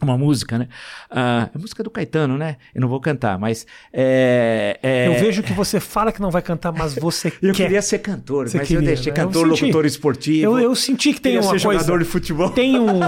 Uma 0.00 0.16
música, 0.16 0.56
né? 0.58 0.68
Ah, 1.10 1.48
é 1.52 1.58
música 1.58 1.82
do 1.82 1.90
Caetano, 1.90 2.38
né? 2.38 2.56
Eu 2.72 2.80
não 2.80 2.88
vou 2.88 3.00
cantar, 3.00 3.36
mas. 3.38 3.66
É, 3.92 4.78
é- 4.80 5.08
Eu 5.08 5.14
vejo 5.14 5.42
que 5.42 5.52
você 5.52 5.80
fala 5.80 6.12
que 6.12 6.20
não 6.20 6.30
vai 6.30 6.40
cantar, 6.40 6.70
mas 6.72 6.94
você 6.94 7.28
Eu 7.42 7.52
quer. 7.52 7.64
queria 7.64 7.82
ser 7.82 7.98
cantor, 7.98 8.48
Você 8.48 8.58
mas 8.58 8.68
queria, 8.68 8.80
eu 8.80 8.86
deixei 8.86 9.12
né? 9.12 9.16
cantor, 9.16 9.46
Eu 9.46 9.50
senti. 9.50 9.62
locutor 9.64 9.86
esportivo. 9.86 10.44
Eu, 10.44 10.58
eu 10.60 10.74
senti 10.76 11.12
que 11.12 11.20
tem 11.20 11.34
uma 11.38 11.42
ser 11.58 11.62
coisa. 11.64 11.80
jogador 11.80 11.98
de 11.98 12.04
futebol. 12.04 12.50
Tem 12.50 12.78
um, 12.78 13.00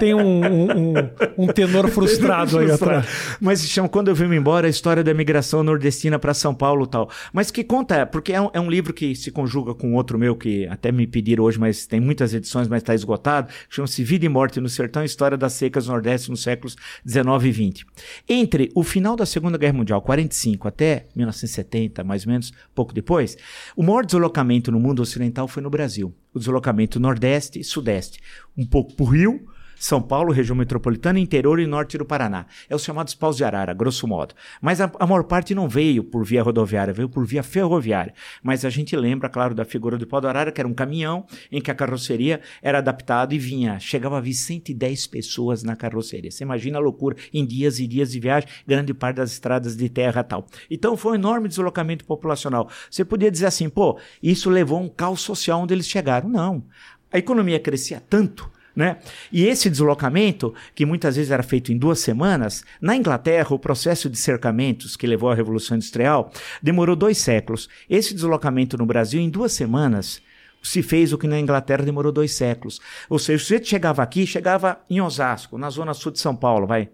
tem 0.00 0.14
um, 0.14 0.44
um, 0.44 0.94
um- 1.38 1.46
tenor 1.46 1.88
frustrado 1.94 2.58
aí 2.58 2.70
atrás. 2.72 3.06
Mas 3.40 3.60
se 3.60 3.68
chama 3.68 3.88
Quando 3.88 4.08
Eu 4.08 4.14
Vim 4.14 4.26
Embora, 4.34 4.66
a 4.66 4.70
história 4.70 5.04
da 5.04 5.14
migração 5.14 5.62
nordestina 5.62 6.18
para 6.18 6.34
São 6.34 6.52
Paulo 6.54 6.84
e 6.86 6.88
tal. 6.88 7.08
Mas 7.32 7.50
que 7.52 7.62
conta, 7.62 8.04
porque 8.04 8.32
é 8.32 8.40
um, 8.40 8.50
é 8.52 8.60
um 8.60 8.68
livro 8.68 8.92
que 8.92 9.14
se 9.14 9.30
conjuga 9.30 9.74
com 9.74 9.94
outro 9.94 10.18
meu, 10.18 10.34
que 10.34 10.66
até 10.66 10.90
me 10.90 11.06
pediram 11.06 11.44
hoje, 11.44 11.58
mas 11.58 11.86
tem 11.86 12.00
muitas 12.00 12.34
edições, 12.34 12.66
mas 12.66 12.82
está 12.82 12.94
esgotado. 12.94 13.48
Chama-se 13.70 14.02
Vida 14.02 14.26
e 14.26 14.28
Morte 14.28 14.60
no 14.60 14.68
Sertão, 14.68 15.04
História 15.04 15.36
das 15.36 15.52
Secas 15.52 15.86
do 15.86 15.92
Nordeste 16.16 16.30
nos 16.30 16.42
séculos 16.42 16.76
19 17.04 17.48
e 17.48 17.52
20. 17.52 17.86
Entre 18.28 18.70
o 18.74 18.82
final 18.82 19.14
da 19.14 19.26
Segunda 19.26 19.58
Guerra 19.58 19.74
Mundial, 19.74 20.00
45, 20.00 20.66
até 20.66 21.06
1970, 21.14 22.02
mais 22.02 22.26
ou 22.26 22.32
menos, 22.32 22.52
pouco 22.74 22.92
depois, 22.92 23.36
o 23.76 23.82
maior 23.82 24.04
deslocamento 24.04 24.72
no 24.72 24.80
mundo 24.80 25.00
ocidental 25.00 25.46
foi 25.46 25.62
no 25.62 25.70
Brasil. 25.70 26.14
O 26.32 26.38
deslocamento 26.38 26.98
Nordeste 26.98 27.60
e 27.60 27.64
Sudeste. 27.64 28.20
Um 28.56 28.64
pouco 28.64 28.94
para 28.94 29.04
o 29.04 29.08
Rio, 29.08 29.46
São 29.78 30.00
Paulo, 30.00 30.32
região 30.32 30.56
metropolitana, 30.56 31.18
interior 31.18 31.60
e 31.60 31.66
norte 31.66 31.98
do 31.98 32.04
Paraná. 32.04 32.46
É 32.68 32.74
os 32.74 32.82
chamados 32.82 33.14
paus 33.14 33.36
de 33.36 33.44
arara, 33.44 33.74
grosso 33.74 34.06
modo. 34.08 34.34
Mas 34.60 34.80
a, 34.80 34.90
a 34.98 35.06
maior 35.06 35.24
parte 35.24 35.54
não 35.54 35.68
veio 35.68 36.02
por 36.02 36.24
via 36.24 36.42
rodoviária, 36.42 36.94
veio 36.94 37.08
por 37.08 37.26
via 37.26 37.42
ferroviária. 37.42 38.14
Mas 38.42 38.64
a 38.64 38.70
gente 38.70 38.96
lembra, 38.96 39.28
claro, 39.28 39.54
da 39.54 39.64
figura 39.64 39.98
do 39.98 40.06
pau 40.06 40.20
de 40.20 40.26
arara, 40.26 40.50
que 40.50 40.60
era 40.60 40.68
um 40.68 40.74
caminhão 40.74 41.26
em 41.52 41.60
que 41.60 41.70
a 41.70 41.74
carroceria 41.74 42.40
era 42.62 42.78
adaptada 42.78 43.34
e 43.34 43.38
vinha, 43.38 43.78
chegava 43.78 44.16
a 44.16 44.20
vir 44.20 44.34
110 44.34 45.06
pessoas 45.08 45.62
na 45.62 45.76
carroceria. 45.76 46.30
Você 46.30 46.42
imagina 46.42 46.78
a 46.78 46.80
loucura 46.80 47.16
em 47.32 47.44
dias 47.44 47.78
e 47.78 47.86
dias 47.86 48.10
de 48.10 48.18
viagem, 48.18 48.48
grande 48.66 48.94
parte 48.94 49.16
das 49.16 49.32
estradas 49.32 49.76
de 49.76 49.88
terra 49.88 50.24
tal. 50.24 50.46
Então 50.70 50.96
foi 50.96 51.12
um 51.12 51.16
enorme 51.16 51.48
deslocamento 51.48 52.04
populacional. 52.04 52.70
Você 52.90 53.04
podia 53.04 53.30
dizer 53.30 53.46
assim, 53.46 53.68
pô, 53.68 53.98
isso 54.22 54.48
levou 54.48 54.78
a 54.78 54.82
um 54.82 54.88
caos 54.88 55.20
social 55.20 55.60
onde 55.60 55.74
eles 55.74 55.86
chegaram. 55.86 56.28
Não. 56.28 56.64
A 57.12 57.18
economia 57.18 57.60
crescia 57.60 58.02
tanto 58.08 58.55
né? 58.76 58.98
E 59.32 59.46
esse 59.46 59.70
deslocamento, 59.70 60.54
que 60.74 60.84
muitas 60.84 61.16
vezes 61.16 61.30
era 61.30 61.42
feito 61.42 61.72
em 61.72 61.78
duas 61.78 61.98
semanas, 61.98 62.62
na 62.78 62.94
Inglaterra, 62.94 63.54
o 63.54 63.58
processo 63.58 64.10
de 64.10 64.18
cercamentos 64.18 64.96
que 64.96 65.06
levou 65.06 65.30
à 65.30 65.34
Revolução 65.34 65.78
Industrial 65.78 66.30
demorou 66.62 66.94
dois 66.94 67.16
séculos. 67.16 67.70
Esse 67.88 68.14
deslocamento 68.14 68.76
no 68.76 68.84
Brasil, 68.84 69.18
em 69.18 69.30
duas 69.30 69.52
semanas, 69.52 70.20
se 70.62 70.82
fez 70.82 71.12
o 71.12 71.18
que 71.18 71.26
na 71.26 71.38
Inglaterra 71.38 71.84
demorou 71.84 72.12
dois 72.12 72.32
séculos. 72.32 72.80
Ou 73.08 73.18
seja, 73.18 73.42
se 73.42 73.58
você 73.58 73.64
chegava 73.64 74.02
aqui, 74.02 74.26
chegava 74.26 74.80
em 74.90 75.00
Osasco, 75.00 75.56
na 75.56 75.70
zona 75.70 75.94
sul 75.94 76.12
de 76.12 76.18
São 76.18 76.34
Paulo, 76.34 76.66
vai. 76.66 76.88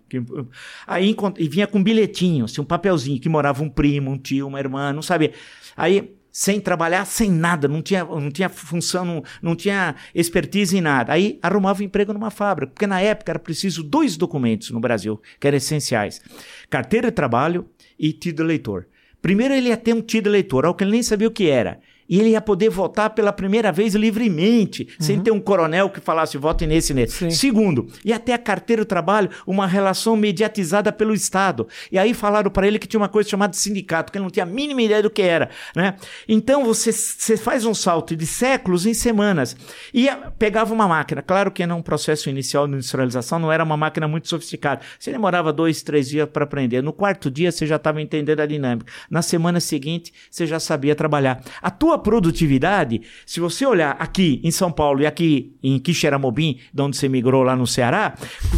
Aí 0.87 1.16
e 1.39 1.49
vinha 1.49 1.66
com 1.66 1.78
um 1.78 1.83
bilhetinho, 1.83 2.45
assim, 2.45 2.61
um 2.61 2.64
papelzinho, 2.64 3.20
que 3.20 3.28
morava 3.28 3.62
um 3.62 3.68
primo, 3.68 4.11
um 4.11 4.18
tio, 4.18 4.47
uma 4.47 4.61
irmã, 4.61 4.93
não 4.93 5.03
sabia. 5.03 5.33
Aí 5.76 6.14
sem 6.33 6.59
trabalhar, 6.59 7.05
sem 7.05 7.30
nada, 7.30 7.68
não 7.68 7.83
tinha, 7.83 8.03
não 8.03 8.30
tinha 8.30 8.49
função, 8.49 9.05
não, 9.05 9.22
não 9.43 9.55
tinha 9.55 9.95
expertise 10.14 10.76
em 10.76 10.80
nada. 10.80 11.12
Aí 11.12 11.39
arrumava 11.43 11.85
emprego 11.85 12.12
numa 12.14 12.30
fábrica, 12.30 12.72
porque 12.72 12.87
na 12.87 13.01
época 13.01 13.30
era 13.30 13.39
preciso 13.39 13.83
dois 13.83 14.16
documentos 14.16 14.70
no 14.70 14.80
Brasil, 14.80 15.20
que 15.39 15.47
eram 15.47 15.59
essenciais: 15.59 16.22
carteira 16.70 17.09
de 17.09 17.14
trabalho 17.14 17.68
e 17.99 18.12
título 18.12 18.49
eleitor. 18.49 18.89
Primeiro 19.20 19.55
ele 19.55 19.68
ia 19.68 19.76
ter 19.76 19.95
um 19.95 20.01
título 20.01 20.35
eleitor, 20.35 20.64
algo 20.64 20.76
que 20.76 20.83
ele 20.83 20.91
nem 20.91 21.03
sabia 21.03 21.28
o 21.28 21.30
que 21.30 21.49
era 21.49 21.78
e 22.09 22.20
ele 22.20 22.30
ia 22.30 22.40
poder 22.40 22.68
votar 22.68 23.11
pela 23.11 23.32
primeira 23.32 23.72
vez 23.72 23.94
livremente, 23.94 24.82
uhum. 24.82 25.07
sem 25.07 25.20
ter 25.20 25.30
um 25.30 25.40
coronel 25.40 25.90
que 25.90 26.00
falasse 26.00 26.36
vote 26.36 26.66
nesse 26.66 26.92
nesse. 26.92 27.16
Sim. 27.16 27.30
Segundo, 27.30 27.88
e 28.05 28.12
até 28.12 28.34
a 28.34 28.38
carteira 28.38 28.82
do 28.82 28.86
trabalho, 28.86 29.30
uma 29.46 29.66
relação 29.66 30.16
mediatizada 30.16 30.92
pelo 30.92 31.14
Estado. 31.14 31.66
E 31.90 31.98
aí 31.98 32.14
falaram 32.14 32.50
para 32.50 32.66
ele 32.66 32.78
que 32.78 32.86
tinha 32.86 33.00
uma 33.00 33.09
coisa 33.09 33.28
chamada 33.28 33.53
sindicato, 33.53 34.12
que 34.12 34.18
ele 34.18 34.24
não 34.24 34.30
tinha 34.30 34.44
a 34.44 34.46
mínima 34.46 34.82
ideia 34.82 35.03
do 35.03 35.11
que 35.11 35.22
era, 35.22 35.50
né? 35.74 35.94
Então 36.28 36.64
você, 36.64 36.92
você 36.92 37.36
faz 37.36 37.64
um 37.64 37.74
salto 37.74 38.14
de 38.16 38.26
séculos 38.26 38.86
em 38.86 38.94
semanas. 38.94 39.57
E 39.92 40.09
pegava 40.38 40.72
uma 40.72 40.88
máquina, 40.88 41.22
claro 41.22 41.50
que 41.50 41.62
era 41.62 41.74
um 41.74 41.82
processo 41.82 42.28
inicial 42.28 42.66
de 42.66 42.74
industrialização, 42.74 43.38
não 43.38 43.53
era 43.53 43.64
uma 43.64 43.76
máquina 43.76 44.07
muito 44.07 44.28
sofisticada. 44.28 44.80
Você 44.98 45.11
demorava 45.11 45.53
dois, 45.53 45.82
três 45.82 46.09
dias 46.09 46.28
para 46.28 46.44
aprender. 46.44 46.82
No 46.82 46.92
quarto 46.92 47.30
dia 47.30 47.50
você 47.50 47.66
já 47.66 47.76
estava 47.76 48.00
entendendo 48.00 48.40
a 48.40 48.46
dinâmica. 48.46 48.92
Na 49.11 49.22
semana 49.22 49.61
seguinte 49.61 50.12
você 50.30 50.46
já 50.46 50.61
sabia 50.61 50.94
trabalhar. 50.94 51.42
A 51.61 51.70
tua 51.70 51.91
sua 51.93 51.99
produtividade, 51.99 53.03
se 53.26 53.38
você 53.38 53.66
olhar 53.66 53.97
aqui 53.99 54.40
em 54.43 54.51
São 54.51 54.72
Paulo 54.72 55.03
e 55.03 55.07
aqui 55.07 55.55
em 55.62 55.78
Quixeramobim, 55.78 56.59
de 56.72 56.82
onde 56.82 56.97
você 56.97 57.09
migrou 57.09 57.43
lá 57.43 57.55
no 57.55 57.66
Ceará, 57.66 58.14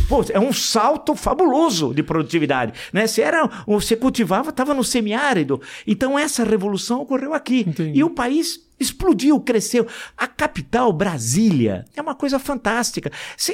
pô, 0.09 0.24
é 0.30 0.39
um 0.39 0.53
salto 0.53 1.14
fabuloso 1.16 1.93
de 1.93 2.03
produtividade. 2.03 2.72
Né? 2.93 3.07
Você, 3.07 3.22
era, 3.22 3.49
você 3.66 3.97
cultivava, 3.97 4.51
estava 4.51 4.72
no 4.72 4.85
semiárido. 4.85 5.61
Então 5.87 6.18
essa 6.18 6.45
revolução 6.45 7.01
ocorreu 7.01 7.35
aqui. 7.35 7.64
Entendi. 7.66 7.99
E 7.99 8.05
o 8.05 8.11
país 8.11 8.61
explodiu, 8.85 9.41
cresceu. 9.41 9.87
A 10.16 10.26
capital, 10.26 10.93
Brasília, 10.93 11.85
é 11.97 12.03
uma 12.03 12.14
coisa 12.14 12.39
fantástica. 12.39 13.11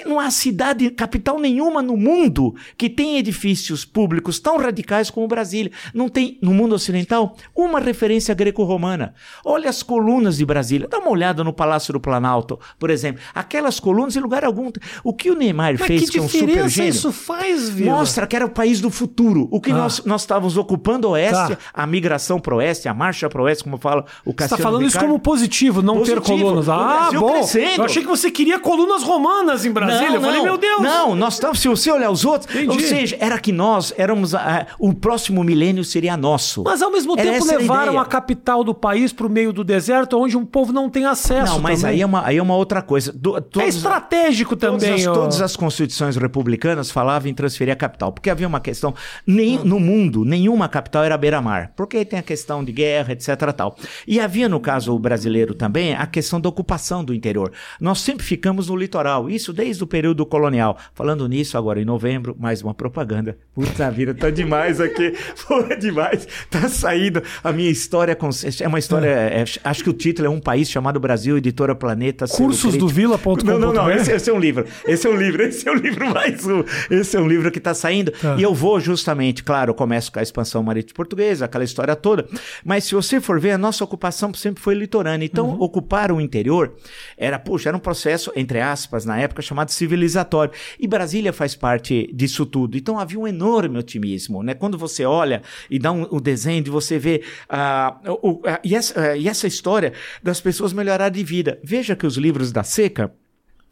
Não 0.06 0.18
há 0.18 0.30
cidade, 0.30 0.90
capital 0.90 1.38
nenhuma 1.38 1.82
no 1.82 1.96
mundo 1.96 2.54
que 2.76 2.88
tenha 2.88 3.18
edifícios 3.18 3.84
públicos 3.84 4.38
tão 4.38 4.58
radicais 4.58 5.10
como 5.10 5.26
Brasília. 5.28 5.72
Não 5.94 6.08
tem, 6.08 6.38
no 6.42 6.52
mundo 6.52 6.74
ocidental, 6.74 7.36
uma 7.54 7.80
referência 7.80 8.34
greco-romana. 8.34 9.14
Olha 9.44 9.70
as 9.70 9.82
colunas 9.82 10.36
de 10.36 10.44
Brasília. 10.44 10.88
Dá 10.88 10.98
uma 10.98 11.10
olhada 11.10 11.44
no 11.44 11.52
Palácio 11.52 11.92
do 11.92 12.00
Planalto, 12.00 12.58
por 12.78 12.90
exemplo. 12.90 13.22
Aquelas 13.34 13.78
colunas, 13.80 14.16
em 14.16 14.20
lugar 14.20 14.44
algum. 14.44 14.70
O 15.04 15.12
que 15.12 15.30
o 15.30 15.34
Neymar 15.34 15.76
Mas 15.78 15.86
fez 15.86 16.10
que 16.10 16.18
com 16.18 16.26
o 16.26 16.28
super 16.28 16.68
gênio, 16.68 16.90
isso 16.90 17.12
faz, 17.12 17.68
viu? 17.68 17.86
Mostra 17.86 18.26
que 18.26 18.36
era 18.36 18.46
o 18.46 18.50
país 18.50 18.80
do 18.80 18.90
futuro. 18.90 19.48
O 19.50 19.60
que 19.60 19.70
ah. 19.70 19.74
nós, 19.74 20.04
nós 20.04 20.22
estávamos 20.22 20.56
ocupando 20.56 21.08
o 21.08 21.12
oeste, 21.12 21.56
tá. 21.56 21.58
a 21.72 21.86
migração 21.86 22.38
para 22.40 22.54
o 22.54 22.58
oeste, 22.58 22.88
a 22.88 22.94
marcha 22.94 23.28
para 23.28 23.40
o 23.40 23.44
oeste, 23.44 23.64
como 23.64 23.78
fala 23.78 24.04
o 24.24 24.34
Cassiano 24.34 24.36
Você 24.36 24.54
está 24.54 24.56
falando 24.56 24.84
Ricardo. 24.84 25.04
isso 25.04 25.06
como 25.06 25.19
positivo, 25.20 25.82
não 25.82 25.98
positivo. 25.98 26.20
ter 26.20 26.26
colunas. 26.26 26.68
Ah, 26.68 27.10
bom. 27.12 27.32
Crescendo. 27.32 27.78
Eu 27.78 27.84
achei 27.84 28.02
que 28.02 28.08
você 28.08 28.30
queria 28.30 28.58
colunas 28.58 29.02
romanas 29.02 29.64
em 29.64 29.70
Brasília. 29.70 30.08
Não, 30.08 30.14
eu 30.16 30.20
falei, 30.20 30.42
meu 30.42 30.58
Deus. 30.58 30.82
Não, 30.82 31.14
nós 31.14 31.34
estamos, 31.34 31.60
se 31.60 31.68
você 31.68 31.90
olhar 31.90 32.10
os 32.10 32.24
outros, 32.24 32.54
Entendi. 32.54 32.68
ou 32.68 32.80
seja, 32.80 33.16
era 33.20 33.38
que 33.38 33.52
nós 33.52 33.92
éramos, 33.96 34.32
uh, 34.32 34.38
o 34.78 34.92
próximo 34.92 35.42
milênio 35.44 35.84
seria 35.84 36.16
nosso. 36.16 36.62
Mas 36.64 36.82
ao 36.82 36.90
mesmo 36.90 37.18
era 37.18 37.32
tempo 37.32 37.44
levaram 37.44 37.98
a, 37.98 38.02
a, 38.02 38.04
capital 38.04 38.64
do 38.64 38.74
país 38.74 39.12
para 39.12 39.26
o 39.26 39.30
meio 39.30 39.52
do 39.52 39.62
deserto, 39.62 40.18
onde 40.18 40.36
um 40.36 40.44
povo 40.44 40.72
não 40.72 40.88
tem 40.88 41.04
acesso. 41.04 41.52
Não, 41.52 41.60
mas 41.60 41.84
aí 41.84 42.00
é, 42.00 42.06
uma, 42.06 42.26
aí 42.26 42.36
é 42.36 42.42
uma 42.42 42.56
outra 42.56 42.82
coisa. 42.82 43.12
Do, 43.12 43.36
é 43.58 43.68
estratégico 43.68 44.56
também. 44.56 44.78
Todas 44.78 45.06
as, 45.06 45.14
todas 45.14 45.42
as 45.42 45.56
constituições 45.56 46.16
republicanas 46.16 46.90
falavam 46.90 47.30
em 47.30 47.34
transferir 47.34 47.72
a 47.72 47.76
capital, 47.76 48.12
porque 48.12 48.30
havia 48.30 48.46
uma 48.46 48.60
questão, 48.60 48.94
nem, 49.26 49.58
hum. 49.58 49.62
no 49.64 49.80
mundo, 49.80 50.24
nenhuma 50.24 50.68
capital 50.68 51.04
era 51.04 51.16
beira-mar, 51.16 51.72
porque 51.76 52.04
tem 52.04 52.18
a 52.18 52.22
questão 52.22 52.64
de 52.64 52.72
guerra, 52.72 53.12
etc. 53.12 53.28
Tal. 53.56 53.76
E 54.06 54.20
havia, 54.20 54.48
no 54.48 54.60
caso 54.60 54.98
brasileiro 55.00 55.54
também, 55.54 55.94
a 55.94 56.06
questão 56.06 56.40
da 56.40 56.48
ocupação 56.48 57.04
do 57.04 57.14
interior. 57.14 57.52
Nós 57.80 58.00
sempre 58.00 58.24
ficamos 58.24 58.68
no 58.68 58.76
litoral, 58.76 59.28
isso 59.28 59.52
desde 59.52 59.82
o 59.82 59.86
período 59.86 60.24
colonial. 60.26 60.76
Falando 60.94 61.28
nisso, 61.28 61.56
agora 61.56 61.80
em 61.80 61.84
novembro, 61.84 62.36
mais 62.38 62.62
uma 62.62 62.74
propaganda. 62.74 63.38
Puta 63.54 63.90
vida, 63.90 64.14
tá 64.14 64.30
demais 64.30 64.80
aqui. 64.80 65.14
Pô, 65.46 65.60
é 65.70 65.76
demais. 65.76 66.26
Tá 66.50 66.68
saindo 66.68 67.22
a 67.42 67.52
minha 67.52 67.70
história. 67.70 68.16
É 68.60 68.68
uma 68.68 68.78
história. 68.78 69.08
É. 69.08 69.40
É, 69.40 69.44
acho 69.64 69.84
que 69.84 69.90
o 69.90 69.92
título 69.92 70.26
é 70.26 70.30
Um 70.30 70.40
País 70.40 70.70
Chamado 70.70 71.00
Brasil, 71.00 71.36
Editora 71.36 71.74
Planeta. 71.74 72.26
Cursosdovila.com. 72.26 73.36
Não, 73.44 73.58
não, 73.58 73.72
não. 73.72 73.90
Esse, 73.90 74.12
esse, 74.12 74.30
é 74.30 74.32
um 74.32 74.38
livro. 74.38 74.64
Esse 74.86 75.06
é 75.06 75.10
um 75.10 75.16
livro. 75.16 75.42
Esse 75.42 75.68
é 75.68 75.72
um 75.72 75.76
livro 75.76 76.10
mais 76.12 76.46
um. 76.46 76.64
Esse 76.90 77.16
é 77.16 77.20
um 77.20 77.28
livro 77.28 77.50
que 77.50 77.60
tá 77.60 77.74
saindo. 77.74 78.10
Tá. 78.12 78.36
E 78.36 78.42
eu 78.42 78.54
vou 78.54 78.78
justamente, 78.80 79.42
claro, 79.42 79.74
começo 79.74 80.12
com 80.12 80.18
a 80.18 80.22
expansão 80.22 80.62
marítima 80.62 80.94
portuguesa, 80.94 81.44
aquela 81.44 81.64
história 81.64 81.96
toda. 81.96 82.26
Mas 82.64 82.84
se 82.84 82.94
você 82.94 83.20
for 83.20 83.40
ver, 83.40 83.52
a 83.52 83.58
nossa 83.58 83.82
ocupação 83.84 84.32
sempre 84.34 84.62
foi 84.62 84.74
litorânea. 84.90 85.24
Então, 85.24 85.50
uhum. 85.50 85.62
ocupar 85.62 86.10
o 86.10 86.20
interior 86.20 86.74
era, 87.16 87.38
puxa, 87.38 87.68
era 87.68 87.76
um 87.76 87.80
processo, 87.80 88.32
entre 88.34 88.60
aspas, 88.60 89.04
na 89.04 89.18
época, 89.18 89.40
chamado 89.40 89.70
civilizatório. 89.70 90.52
E 90.78 90.86
Brasília 90.86 91.32
faz 91.32 91.54
parte 91.54 92.10
disso 92.12 92.44
tudo. 92.44 92.76
Então 92.76 92.98
havia 92.98 93.18
um 93.18 93.28
enorme 93.28 93.78
otimismo, 93.78 94.42
né? 94.42 94.54
Quando 94.54 94.76
você 94.76 95.04
olha 95.04 95.42
e 95.70 95.78
dá 95.78 95.92
um, 95.92 96.16
um 96.16 96.20
desenho 96.20 96.62
de 96.62 96.70
você 96.70 96.98
ver 96.98 97.24
uh, 97.48 98.10
uh, 98.10 98.30
uh, 98.30 98.42
e, 98.64 98.74
essa, 98.74 99.16
e 99.16 99.28
essa 99.28 99.46
história 99.46 99.92
das 100.22 100.40
pessoas 100.40 100.72
melhorar 100.72 101.10
de 101.10 101.22
vida. 101.22 101.60
Veja 101.62 101.94
que 101.94 102.06
os 102.06 102.16
livros 102.16 102.50
da 102.50 102.64
Seca 102.64 103.12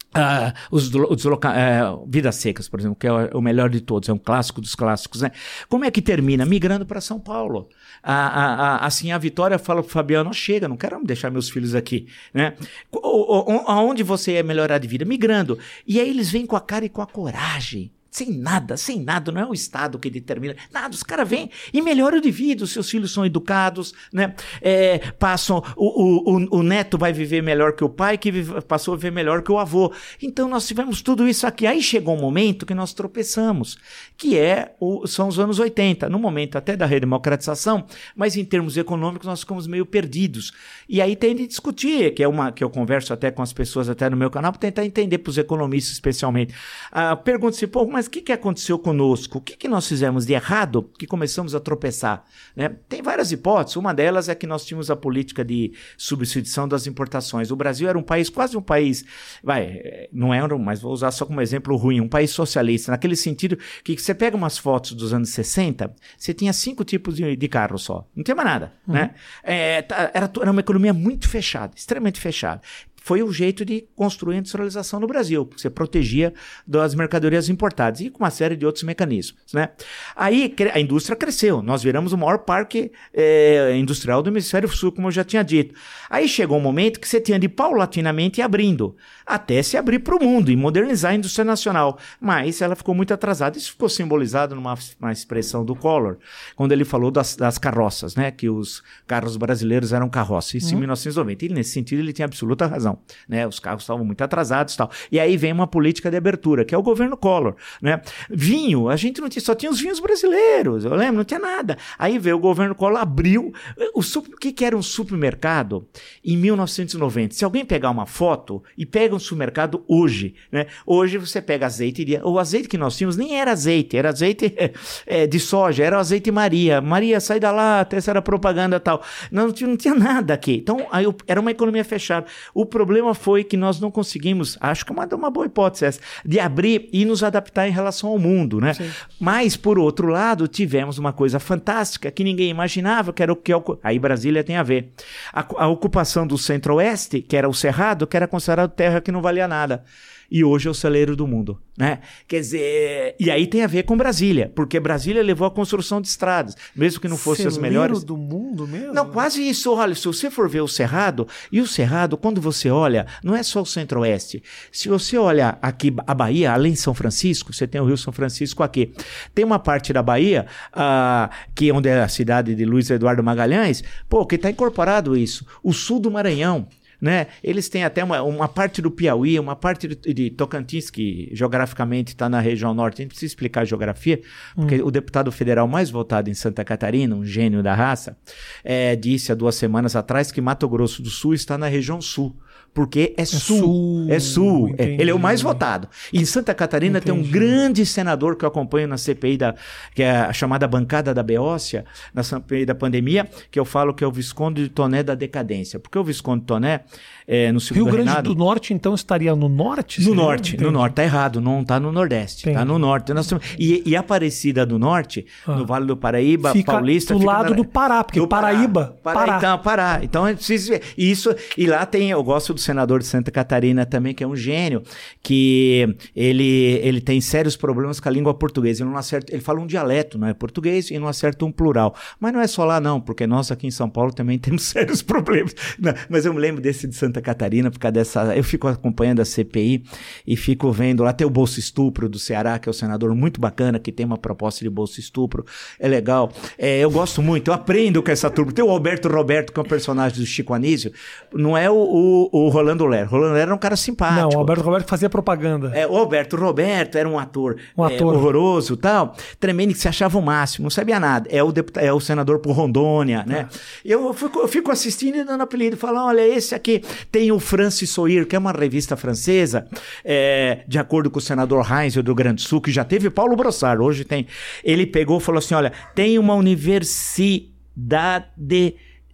Uh, 0.08 0.52
os, 0.70 0.92
os 0.94 1.24
uh, 1.26 2.06
Vidas 2.08 2.36
Secas, 2.36 2.66
por 2.66 2.80
exemplo, 2.80 2.96
que 2.96 3.06
é 3.06 3.12
o 3.34 3.42
melhor 3.42 3.68
de 3.68 3.80
todos, 3.80 4.08
é 4.08 4.12
um 4.12 4.18
clássico 4.18 4.60
dos 4.60 4.74
clássicos, 4.74 5.20
né? 5.20 5.30
Como 5.68 5.84
é 5.84 5.90
que 5.90 6.00
termina? 6.00 6.46
Migrando 6.46 6.86
para 6.86 7.00
São 7.00 7.20
Paulo. 7.20 7.68
A, 8.02 8.14
a, 8.14 8.54
a, 8.54 8.86
assim, 8.86 9.12
a 9.12 9.18
Vitória 9.18 9.58
fala 9.58 9.82
pro 9.82 9.90
Fabiano: 9.90 10.32
chega, 10.32 10.66
não 10.66 10.76
quero 10.76 11.04
deixar 11.04 11.30
meus 11.30 11.50
filhos 11.50 11.74
aqui, 11.74 12.06
né? 12.32 12.54
O, 12.90 13.52
o, 13.52 13.70
aonde 13.70 14.02
você 14.02 14.34
é 14.34 14.42
melhorar 14.42 14.78
de 14.78 14.88
vida? 14.88 15.04
Migrando. 15.04 15.58
E 15.86 16.00
aí 16.00 16.08
eles 16.08 16.30
vêm 16.30 16.46
com 16.46 16.56
a 16.56 16.60
cara 16.60 16.86
e 16.86 16.88
com 16.88 17.02
a 17.02 17.06
coragem 17.06 17.92
sem 18.10 18.32
nada, 18.32 18.76
sem 18.76 19.00
nada, 19.00 19.30
não 19.30 19.40
é 19.40 19.46
o 19.46 19.52
Estado 19.52 19.98
que 19.98 20.08
determina, 20.08 20.56
nada, 20.72 20.94
os 20.94 21.02
caras 21.02 21.28
vêm 21.28 21.50
e 21.72 21.82
melhoram 21.82 22.20
de 22.20 22.30
vida, 22.30 22.64
os 22.64 22.72
seus 22.72 22.88
filhos 22.90 23.12
são 23.12 23.24
educados, 23.24 23.92
né? 24.12 24.34
É, 24.62 24.98
passam, 25.18 25.62
o, 25.76 26.34
o, 26.34 26.58
o, 26.58 26.62
neto 26.62 26.96
vai 26.96 27.12
viver 27.12 27.42
melhor 27.42 27.74
que 27.74 27.84
o 27.84 27.88
pai, 27.88 28.16
que 28.16 28.30
vive, 28.30 28.60
passou 28.62 28.94
a 28.94 28.96
viver 28.96 29.12
melhor 29.12 29.42
que 29.42 29.52
o 29.52 29.58
avô. 29.58 29.92
Então 30.22 30.48
nós 30.48 30.66
tivemos 30.66 31.02
tudo 31.02 31.28
isso 31.28 31.46
aqui. 31.46 31.66
Aí 31.66 31.82
chegou 31.82 32.16
um 32.16 32.20
momento 32.20 32.64
que 32.64 32.74
nós 32.74 32.92
tropeçamos, 32.92 33.76
que 34.16 34.38
é 34.38 34.74
o, 34.80 35.06
são 35.06 35.28
os 35.28 35.38
anos 35.38 35.58
80, 35.58 36.08
no 36.08 36.18
momento 36.18 36.56
até 36.56 36.76
da 36.76 36.86
redemocratização, 36.86 37.86
mas 38.16 38.36
em 38.36 38.44
termos 38.44 38.76
econômicos 38.76 39.26
nós 39.26 39.40
ficamos 39.40 39.66
meio 39.66 39.84
perdidos. 39.84 40.52
E 40.88 41.02
aí 41.02 41.14
tem 41.14 41.34
de 41.34 41.46
discutir, 41.46 42.14
que 42.14 42.22
é 42.22 42.28
uma 42.28 42.52
que 42.52 42.64
eu 42.64 42.70
converso 42.70 43.12
até 43.12 43.30
com 43.30 43.42
as 43.42 43.52
pessoas 43.52 43.88
até 43.88 44.08
no 44.08 44.16
meu 44.16 44.30
canal, 44.30 44.52
para 44.52 44.60
tentar 44.60 44.84
entender 44.84 45.18
para 45.18 45.30
os 45.30 45.38
economistas 45.38 45.92
especialmente. 45.92 46.54
Ah, 46.90 47.16
Pergunta-se, 47.16 47.66
pô, 47.66 47.84
mas 47.98 48.06
o 48.06 48.10
que, 48.10 48.22
que 48.22 48.30
aconteceu 48.30 48.78
conosco? 48.78 49.38
O 49.38 49.40
que, 49.40 49.56
que 49.56 49.66
nós 49.66 49.88
fizemos 49.88 50.24
de 50.24 50.32
errado 50.32 50.88
que 50.96 51.04
começamos 51.04 51.52
a 51.52 51.58
tropeçar? 51.58 52.24
Né? 52.54 52.68
Tem 52.88 53.02
várias 53.02 53.32
hipóteses. 53.32 53.74
Uma 53.74 53.92
delas 53.92 54.28
é 54.28 54.36
que 54.36 54.46
nós 54.46 54.64
tínhamos 54.64 54.88
a 54.88 54.94
política 54.94 55.44
de 55.44 55.72
substituição 55.96 56.68
das 56.68 56.86
importações. 56.86 57.50
O 57.50 57.56
Brasil 57.56 57.88
era 57.88 57.98
um 57.98 58.02
país, 58.02 58.30
quase 58.30 58.56
um 58.56 58.62
país, 58.62 59.04
vai, 59.42 59.80
não 60.12 60.32
era, 60.32 60.56
mas 60.56 60.80
vou 60.80 60.92
usar 60.92 61.10
só 61.10 61.26
como 61.26 61.40
exemplo 61.40 61.74
ruim, 61.76 62.00
um 62.00 62.08
país 62.08 62.30
socialista, 62.30 62.92
naquele 62.92 63.16
sentido 63.16 63.58
que 63.82 63.98
você 63.98 64.14
pega 64.14 64.36
umas 64.36 64.56
fotos 64.56 64.92
dos 64.92 65.12
anos 65.12 65.30
60, 65.30 65.92
você 66.16 66.32
tinha 66.32 66.52
cinco 66.52 66.84
tipos 66.84 67.16
de, 67.16 67.34
de 67.34 67.48
carro 67.48 67.78
só. 67.78 68.06
Não 68.14 68.22
tinha 68.22 68.36
mais 68.36 68.48
nada. 68.48 68.72
Uhum. 68.86 68.94
Né? 68.94 69.10
É, 69.42 69.82
tá, 69.82 70.12
era, 70.14 70.30
era 70.40 70.50
uma 70.52 70.60
economia 70.60 70.94
muito 70.94 71.28
fechada, 71.28 71.72
extremamente 71.74 72.20
fechada 72.20 72.60
foi 73.08 73.22
o 73.22 73.32
jeito 73.32 73.64
de 73.64 73.88
construir 73.96 74.34
a 74.34 74.38
industrialização 74.40 75.00
no 75.00 75.06
Brasil, 75.06 75.46
porque 75.46 75.62
você 75.62 75.70
protegia 75.70 76.34
das 76.66 76.94
mercadorias 76.94 77.48
importadas 77.48 78.02
e 78.02 78.10
com 78.10 78.22
uma 78.22 78.28
série 78.28 78.54
de 78.54 78.66
outros 78.66 78.84
mecanismos. 78.84 79.40
Né? 79.54 79.70
Aí 80.14 80.54
a 80.74 80.78
indústria 80.78 81.16
cresceu, 81.16 81.62
nós 81.62 81.82
viramos 81.82 82.12
o 82.12 82.18
maior 82.18 82.40
parque 82.40 82.92
é, 83.14 83.74
industrial 83.78 84.22
do 84.22 84.28
hemisfério 84.28 84.68
sul, 84.68 84.92
como 84.92 85.06
eu 85.06 85.10
já 85.10 85.24
tinha 85.24 85.42
dito. 85.42 85.74
Aí 86.10 86.28
chegou 86.28 86.58
um 86.58 86.60
momento 86.60 87.00
que 87.00 87.08
você 87.08 87.18
tinha 87.18 87.38
de 87.38 87.48
paulatinamente 87.48 88.40
ir 88.40 88.42
abrindo, 88.42 88.94
até 89.24 89.62
se 89.62 89.78
abrir 89.78 90.00
para 90.00 90.14
o 90.14 90.22
mundo 90.22 90.50
e 90.50 90.56
modernizar 90.56 91.12
a 91.12 91.14
indústria 91.14 91.46
nacional. 91.46 91.98
Mas 92.20 92.60
ela 92.60 92.76
ficou 92.76 92.94
muito 92.94 93.14
atrasada. 93.14 93.56
Isso 93.56 93.70
ficou 93.70 93.88
simbolizado 93.88 94.54
numa 94.54 94.76
expressão 95.10 95.64
do 95.64 95.74
Collor, 95.74 96.18
quando 96.54 96.72
ele 96.72 96.84
falou 96.84 97.10
das, 97.10 97.36
das 97.36 97.56
carroças, 97.56 98.14
né? 98.14 98.30
que 98.30 98.50
os 98.50 98.82
carros 99.06 99.38
brasileiros 99.38 99.94
eram 99.94 100.10
carroças. 100.10 100.56
Isso 100.56 100.72
uhum. 100.72 100.76
em 100.76 100.80
1990. 100.80 101.46
E 101.46 101.48
nesse 101.48 101.70
sentido 101.70 102.00
ele 102.00 102.12
tinha 102.12 102.26
absoluta 102.26 102.66
razão. 102.66 102.97
Né? 103.28 103.46
Os 103.46 103.58
carros 103.58 103.82
estavam 103.82 104.04
muito 104.04 104.22
atrasados 104.22 104.74
e 104.74 104.76
tal. 104.76 104.90
E 105.10 105.18
aí 105.18 105.36
vem 105.36 105.52
uma 105.52 105.66
política 105.66 106.10
de 106.10 106.16
abertura, 106.16 106.64
que 106.64 106.74
é 106.74 106.78
o 106.78 106.82
governo 106.82 107.16
Collor. 107.16 107.54
Né? 107.80 108.00
Vinho, 108.30 108.88
a 108.88 108.96
gente 108.96 109.20
não 109.20 109.28
tinha, 109.28 109.42
só 109.42 109.54
tinha 109.54 109.70
os 109.70 109.80
vinhos 109.80 110.00
brasileiros, 110.00 110.84
eu 110.84 110.94
lembro, 110.94 111.16
não 111.16 111.24
tinha 111.24 111.40
nada. 111.40 111.76
Aí 111.98 112.18
veio 112.18 112.36
o 112.36 112.40
governo 112.40 112.74
Collor, 112.74 113.00
abriu. 113.00 113.52
O, 113.94 114.00
o 114.00 114.36
que, 114.38 114.52
que 114.52 114.64
era 114.64 114.76
um 114.76 114.82
supermercado 114.82 115.86
em 116.24 116.36
1990? 116.36 117.34
Se 117.34 117.44
alguém 117.44 117.64
pegar 117.64 117.90
uma 117.90 118.06
foto 118.06 118.62
e 118.76 118.84
pega 118.84 119.14
um 119.14 119.18
supermercado 119.18 119.84
hoje, 119.86 120.34
né? 120.50 120.66
Hoje 120.86 121.18
você 121.18 121.40
pega 121.40 121.66
azeite, 121.66 122.04
o 122.24 122.38
azeite 122.38 122.68
que 122.68 122.78
nós 122.78 122.96
tínhamos 122.96 123.16
nem 123.16 123.38
era 123.38 123.52
azeite, 123.52 123.96
era 123.96 124.08
azeite 124.08 124.54
é, 125.06 125.26
de 125.26 125.40
soja, 125.40 125.84
era 125.84 125.98
azeite 125.98 126.30
Maria. 126.30 126.80
Maria, 126.80 127.20
sai 127.20 127.40
da 127.40 127.50
lata, 127.50 127.96
essa 127.96 128.10
era 128.10 128.22
propaganda 128.22 128.80
tal. 128.80 129.02
Não, 129.30 129.48
não 129.48 129.76
tinha 129.76 129.94
nada 129.94 130.34
aqui. 130.34 130.56
Então, 130.56 130.86
aí, 130.90 131.04
era 131.26 131.40
uma 131.40 131.50
economia 131.50 131.84
fechada. 131.84 132.26
O 132.54 132.66
problema 132.78 133.12
foi 133.12 133.42
que 133.42 133.56
nós 133.56 133.80
não 133.80 133.90
conseguimos, 133.90 134.56
acho 134.60 134.86
que 134.86 134.92
é 134.92 134.94
uma, 134.94 135.04
uma 135.16 135.30
boa 135.30 135.46
hipótese 135.46 135.84
essa, 135.84 136.00
de 136.24 136.38
abrir 136.38 136.88
e 136.92 137.04
nos 137.04 137.24
adaptar 137.24 137.66
em 137.66 137.72
relação 137.72 138.10
ao 138.10 138.18
mundo, 138.20 138.60
né? 138.60 138.72
Sim. 138.72 138.88
Mas, 139.18 139.56
por 139.56 139.80
outro 139.80 140.06
lado, 140.06 140.46
tivemos 140.46 140.96
uma 140.96 141.12
coisa 141.12 141.40
fantástica 141.40 142.08
que 142.08 142.22
ninguém 142.22 142.50
imaginava, 142.50 143.12
que 143.12 143.20
era 143.20 143.32
o 143.32 143.36
que... 143.36 143.52
Aí 143.82 143.98
Brasília 143.98 144.44
tem 144.44 144.56
a 144.56 144.62
ver. 144.62 144.92
A, 145.32 145.44
a 145.64 145.66
ocupação 145.66 146.24
do 146.24 146.38
centro-oeste, 146.38 147.20
que 147.20 147.36
era 147.36 147.48
o 147.48 147.54
Cerrado, 147.54 148.06
que 148.06 148.16
era 148.16 148.28
considerado 148.28 148.70
terra 148.70 149.00
que 149.00 149.10
não 149.10 149.20
valia 149.20 149.48
nada 149.48 149.82
e 150.30 150.44
hoje 150.44 150.68
é 150.68 150.70
o 150.70 150.74
celeiro 150.74 151.16
do 151.16 151.26
mundo, 151.26 151.58
né? 151.76 152.00
Quer 152.26 152.40
dizer, 152.40 153.16
e 153.18 153.30
aí 153.30 153.46
tem 153.46 153.62
a 153.62 153.66
ver 153.66 153.84
com 153.84 153.96
Brasília, 153.96 154.52
porque 154.54 154.78
Brasília 154.78 155.22
levou 155.22 155.46
a 155.46 155.50
construção 155.50 156.00
de 156.00 156.08
estradas, 156.08 156.54
mesmo 156.76 157.00
que 157.00 157.08
não 157.08 157.16
fossem 157.16 157.46
as 157.46 157.56
melhores. 157.56 158.04
do 158.04 158.16
mundo 158.16 158.66
mesmo? 158.66 158.92
Não, 158.92 159.10
quase 159.10 159.46
isso. 159.48 159.72
Olha, 159.72 159.94
se 159.94 160.06
você 160.06 160.30
for 160.30 160.48
ver 160.48 160.60
o 160.60 160.68
Cerrado, 160.68 161.26
e 161.50 161.60
o 161.60 161.66
Cerrado, 161.66 162.16
quando 162.16 162.40
você 162.40 162.70
olha, 162.70 163.06
não 163.24 163.34
é 163.34 163.42
só 163.42 163.62
o 163.62 163.66
centro-oeste. 163.66 164.42
Se 164.70 164.88
você 164.88 165.16
olha 165.16 165.58
aqui 165.62 165.94
a 166.06 166.14
Bahia, 166.14 166.52
além 166.52 166.72
de 166.72 166.78
São 166.78 166.92
Francisco, 166.92 167.52
você 167.52 167.66
tem 167.66 167.80
o 167.80 167.86
Rio 167.86 167.96
São 167.96 168.12
Francisco 168.12 168.62
aqui. 168.62 168.92
Tem 169.34 169.44
uma 169.44 169.58
parte 169.58 169.92
da 169.92 170.02
Bahia, 170.02 170.46
uh, 170.74 171.32
que 171.54 171.70
é 171.70 171.72
onde 171.72 171.88
é 171.88 172.02
a 172.02 172.08
cidade 172.08 172.54
de 172.54 172.64
Luiz 172.64 172.90
Eduardo 172.90 173.22
Magalhães, 173.22 173.82
pô, 174.08 174.26
que 174.26 174.34
está 174.34 174.50
incorporado 174.50 175.16
isso. 175.16 175.46
O 175.62 175.72
sul 175.72 175.98
do 175.98 176.10
Maranhão, 176.10 176.66
né? 177.00 177.28
Eles 177.42 177.68
têm 177.68 177.84
até 177.84 178.02
uma, 178.02 178.22
uma 178.22 178.48
parte 178.48 178.82
do 178.82 178.90
Piauí, 178.90 179.38
uma 179.38 179.54
parte 179.54 179.88
de, 179.88 180.14
de 180.14 180.30
Tocantins, 180.30 180.90
que 180.90 181.28
geograficamente 181.32 182.08
está 182.08 182.28
na 182.28 182.40
região 182.40 182.74
norte. 182.74 183.00
A 183.00 183.02
gente 183.02 183.10
precisa 183.10 183.30
explicar 183.30 183.62
a 183.62 183.64
geografia, 183.64 184.20
porque 184.54 184.82
hum. 184.82 184.86
o 184.86 184.90
deputado 184.90 185.30
federal 185.30 185.68
mais 185.68 185.90
votado 185.90 186.28
em 186.28 186.34
Santa 186.34 186.64
Catarina, 186.64 187.14
um 187.14 187.24
gênio 187.24 187.62
da 187.62 187.74
raça, 187.74 188.16
é, 188.64 188.96
disse 188.96 189.30
há 189.30 189.34
duas 189.34 189.54
semanas 189.54 189.94
atrás 189.94 190.32
que 190.32 190.40
Mato 190.40 190.68
Grosso 190.68 191.02
do 191.02 191.10
Sul 191.10 191.34
está 191.34 191.56
na 191.56 191.68
região 191.68 192.00
sul 192.00 192.36
porque 192.72 193.14
é, 193.16 193.22
é 193.22 193.24
sul. 193.24 193.58
sul. 193.58 194.06
É 194.08 194.20
sul. 194.20 194.74
É, 194.78 194.84
ele 194.84 195.10
é 195.10 195.14
o 195.14 195.18
mais 195.18 195.42
votado. 195.42 195.88
E 196.12 196.20
em 196.20 196.24
Santa 196.24 196.54
Catarina 196.54 196.98
entendi. 196.98 197.20
tem 197.20 197.28
um 197.28 197.30
grande 197.30 197.84
senador 197.84 198.36
que 198.36 198.44
eu 198.44 198.48
acompanho 198.48 198.86
na 198.86 198.96
CPI, 198.96 199.36
da, 199.36 199.54
que 199.94 200.02
é 200.02 200.10
a 200.10 200.32
chamada 200.32 200.66
bancada 200.66 201.12
da 201.12 201.22
Beócia, 201.22 201.84
na 202.14 202.22
CPI 202.22 202.66
da 202.66 202.74
pandemia, 202.74 203.28
que 203.50 203.58
eu 203.58 203.64
falo 203.64 203.92
que 203.94 204.04
é 204.04 204.06
o 204.06 204.12
Visconde 204.12 204.62
de 204.62 204.68
Toné 204.68 205.02
da 205.02 205.14
decadência. 205.14 205.78
Porque 205.78 205.98
o 205.98 206.04
Visconde 206.04 206.40
de 206.40 206.46
Toné 206.46 206.80
é, 207.26 207.52
no 207.52 207.58
Rio 207.58 207.86
Grande 207.86 208.22
do 208.22 208.34
Norte, 208.34 208.72
então, 208.72 208.94
estaria 208.94 209.34
no 209.34 209.48
norte? 209.48 210.00
No 210.02 210.14
norte, 210.14 210.56
no 210.56 210.70
norte. 210.70 210.94
Tá 210.94 211.04
errado, 211.04 211.40
não 211.40 211.64
tá 211.64 211.78
no 211.78 211.92
nordeste. 211.92 212.44
Tá 212.44 212.50
Entendi. 212.50 212.66
Tá 212.66 212.72
no 212.72 212.78
norte. 212.78 213.12
Nós 213.12 213.26
temos, 213.26 213.44
e, 213.58 213.82
e 213.84 213.96
Aparecida 213.96 214.64
do 214.64 214.78
Norte, 214.78 215.26
ah. 215.46 215.56
no 215.56 215.66
Vale 215.66 215.86
do 215.86 215.96
Paraíba, 215.96 216.52
fica 216.52 216.72
Paulista... 216.72 217.14
do 217.14 217.24
lado 217.24 217.50
na, 217.50 217.56
do 217.56 217.64
Pará, 217.64 218.04
porque 218.04 218.20
do 218.20 218.28
Paraíba... 218.28 218.96
Pará, 219.02 219.18
Pará. 219.18 219.36
Então, 219.36 219.58
Pará. 219.58 220.00
Então, 220.02 220.26
é 220.26 220.34
preciso 220.34 220.70
ver. 220.70 220.82
Isso, 220.96 221.34
e 221.56 221.66
lá 221.66 221.84
tem, 221.84 222.10
eu 222.10 222.22
gosto 222.22 222.54
do 222.58 222.62
senador 222.62 223.00
de 223.00 223.06
Santa 223.06 223.30
Catarina 223.30 223.86
também, 223.86 224.12
que 224.12 224.22
é 224.22 224.26
um 224.26 224.36
gênio, 224.36 224.82
que 225.22 225.96
ele, 226.14 226.80
ele 226.82 227.00
tem 227.00 227.20
sérios 227.20 227.56
problemas 227.56 228.00
com 228.00 228.08
a 228.08 228.12
língua 228.12 228.34
portuguesa. 228.34 228.82
Ele 228.82 228.90
não 228.90 228.98
acerta, 228.98 229.32
ele 229.32 229.42
fala 229.42 229.60
um 229.60 229.66
dialeto, 229.66 230.18
não 230.18 230.28
é 230.28 230.34
português, 230.34 230.90
e 230.90 230.98
não 230.98 231.08
acerta 231.08 231.44
um 231.44 231.52
plural. 231.52 231.94
Mas 232.20 232.32
não 232.32 232.40
é 232.40 232.46
só 232.46 232.64
lá, 232.64 232.80
não, 232.80 233.00
porque 233.00 233.26
nós 233.26 233.50
aqui 233.50 233.66
em 233.66 233.70
São 233.70 233.88
Paulo 233.88 234.12
também 234.12 234.38
temos 234.38 234.62
sérios 234.62 235.00
problemas. 235.00 235.54
Não, 235.78 235.94
mas 236.08 236.26
eu 236.26 236.34
me 236.34 236.40
lembro 236.40 236.60
desse 236.60 236.86
de 236.86 236.94
Santa 236.94 237.20
Catarina 237.20 237.70
por 237.70 237.78
causa 237.78 237.92
dessa. 237.92 238.36
Eu 238.36 238.44
fico 238.44 238.68
acompanhando 238.68 239.20
a 239.20 239.24
CPI 239.24 239.84
e 240.26 240.36
fico 240.36 240.70
vendo. 240.72 241.02
Lá 241.02 241.12
tem 241.12 241.26
o 241.26 241.30
Bolso 241.30 241.58
Estupro 241.58 242.08
do 242.08 242.18
Ceará, 242.18 242.58
que 242.58 242.68
é 242.68 242.70
o 242.70 242.74
senador 242.74 243.14
muito 243.14 243.40
bacana, 243.40 243.78
que 243.78 243.92
tem 243.92 244.04
uma 244.04 244.18
proposta 244.18 244.64
de 244.64 244.70
Bolso 244.70 245.00
Estupro. 245.00 245.44
É 245.78 245.88
legal. 245.88 246.32
É, 246.58 246.80
eu 246.80 246.90
gosto 246.90 247.22
muito, 247.22 247.50
eu 247.50 247.54
aprendo 247.54 248.02
com 248.02 248.10
essa 248.10 248.28
turma. 248.28 248.52
Tem 248.52 248.64
o 248.64 248.70
Alberto 248.70 249.08
Roberto, 249.08 249.52
que 249.52 249.60
é 249.60 249.62
um 249.62 249.66
personagem 249.66 250.18
do 250.18 250.26
Chico 250.26 250.52
Anísio. 250.52 250.92
Não 251.32 251.56
é 251.56 251.70
o, 251.70 251.74
o, 251.74 252.46
o 252.46 252.47
Rolando 252.48 252.86
Ler. 252.86 253.06
Rolando 253.06 253.34
Ler 253.34 253.42
era 253.42 253.54
um 253.54 253.58
cara 253.58 253.76
simpático. 253.76 254.20
Não, 254.20 254.30
o 254.30 254.38
Alberto 254.38 254.62
Roberto 254.62 254.88
fazia 254.88 255.08
propaganda. 255.08 255.70
É, 255.74 255.86
o 255.86 255.96
Alberto 255.96 256.36
Roberto 256.36 256.96
era 256.96 257.08
um 257.08 257.18
ator, 257.18 257.56
um 257.76 257.84
ator. 257.84 258.14
É, 258.14 258.16
horroroso 258.16 258.76
tal. 258.76 259.14
Tremendo, 259.38 259.72
que 259.72 259.78
se 259.78 259.88
achava 259.88 260.18
o 260.18 260.22
máximo, 260.22 260.64
não 260.64 260.70
sabia 260.70 260.98
nada. 261.00 261.28
É 261.30 261.42
o, 261.42 261.52
deputado, 261.52 261.84
é 261.84 261.92
o 261.92 262.00
senador 262.00 262.38
por 262.40 262.52
Rondônia, 262.52 263.24
né? 263.26 263.48
É. 263.84 263.94
Eu, 263.94 264.12
fico, 264.12 264.40
eu 264.40 264.48
fico 264.48 264.70
assistindo 264.70 265.16
e 265.16 265.24
dando 265.24 265.42
apelido. 265.42 265.76
Falando, 265.76 266.06
olha, 266.06 266.26
esse 266.26 266.54
aqui 266.54 266.82
tem 267.10 267.32
o 267.32 267.38
Francis 267.38 267.90
Soir, 267.90 268.26
que 268.26 268.36
é 268.36 268.38
uma 268.38 268.52
revista 268.52 268.96
francesa, 268.96 269.66
é, 270.04 270.64
de 270.66 270.78
acordo 270.78 271.10
com 271.10 271.18
o 271.18 271.22
senador 271.22 271.66
Heinz 271.70 271.94
do 271.94 272.14
Grande 272.14 272.42
Sul, 272.42 272.60
que 272.60 272.70
já 272.70 272.84
teve 272.84 273.10
Paulo 273.10 273.36
Brossard, 273.36 273.82
hoje 273.82 274.04
tem. 274.04 274.26
Ele 274.62 274.86
pegou 274.86 275.18
e 275.18 275.20
falou 275.20 275.38
assim: 275.38 275.54
olha, 275.54 275.72
tem 275.94 276.18
uma 276.18 276.34
universidade 276.34 278.26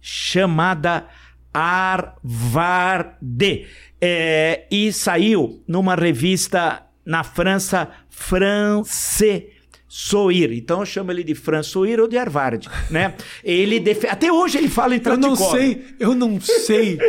chamada 0.01 1.05
Harvard. 1.55 3.37
É, 4.01 4.67
e 4.69 4.91
saiu 4.91 5.63
numa 5.65 5.95
revista 5.95 6.83
na 7.05 7.23
França, 7.23 7.87
France 8.09 9.47
Soir. 9.87 10.51
Então 10.51 10.81
eu 10.81 10.85
chamo 10.85 11.11
ele 11.11 11.23
de 11.23 11.33
Franz 11.33 11.67
Soir 11.67 12.01
ou 12.01 12.07
de 12.07 12.17
Harvard, 12.17 12.67
né? 12.91 13.13
Ele 13.41 13.79
def... 13.79 14.03
até 14.09 14.29
hoje 14.29 14.57
ele 14.57 14.67
fala 14.67 14.95
em 14.95 15.01
Eu 15.05 15.15
não 15.15 15.35
sei, 15.37 15.85
eu 15.97 16.13
não 16.13 16.41
sei 16.41 16.99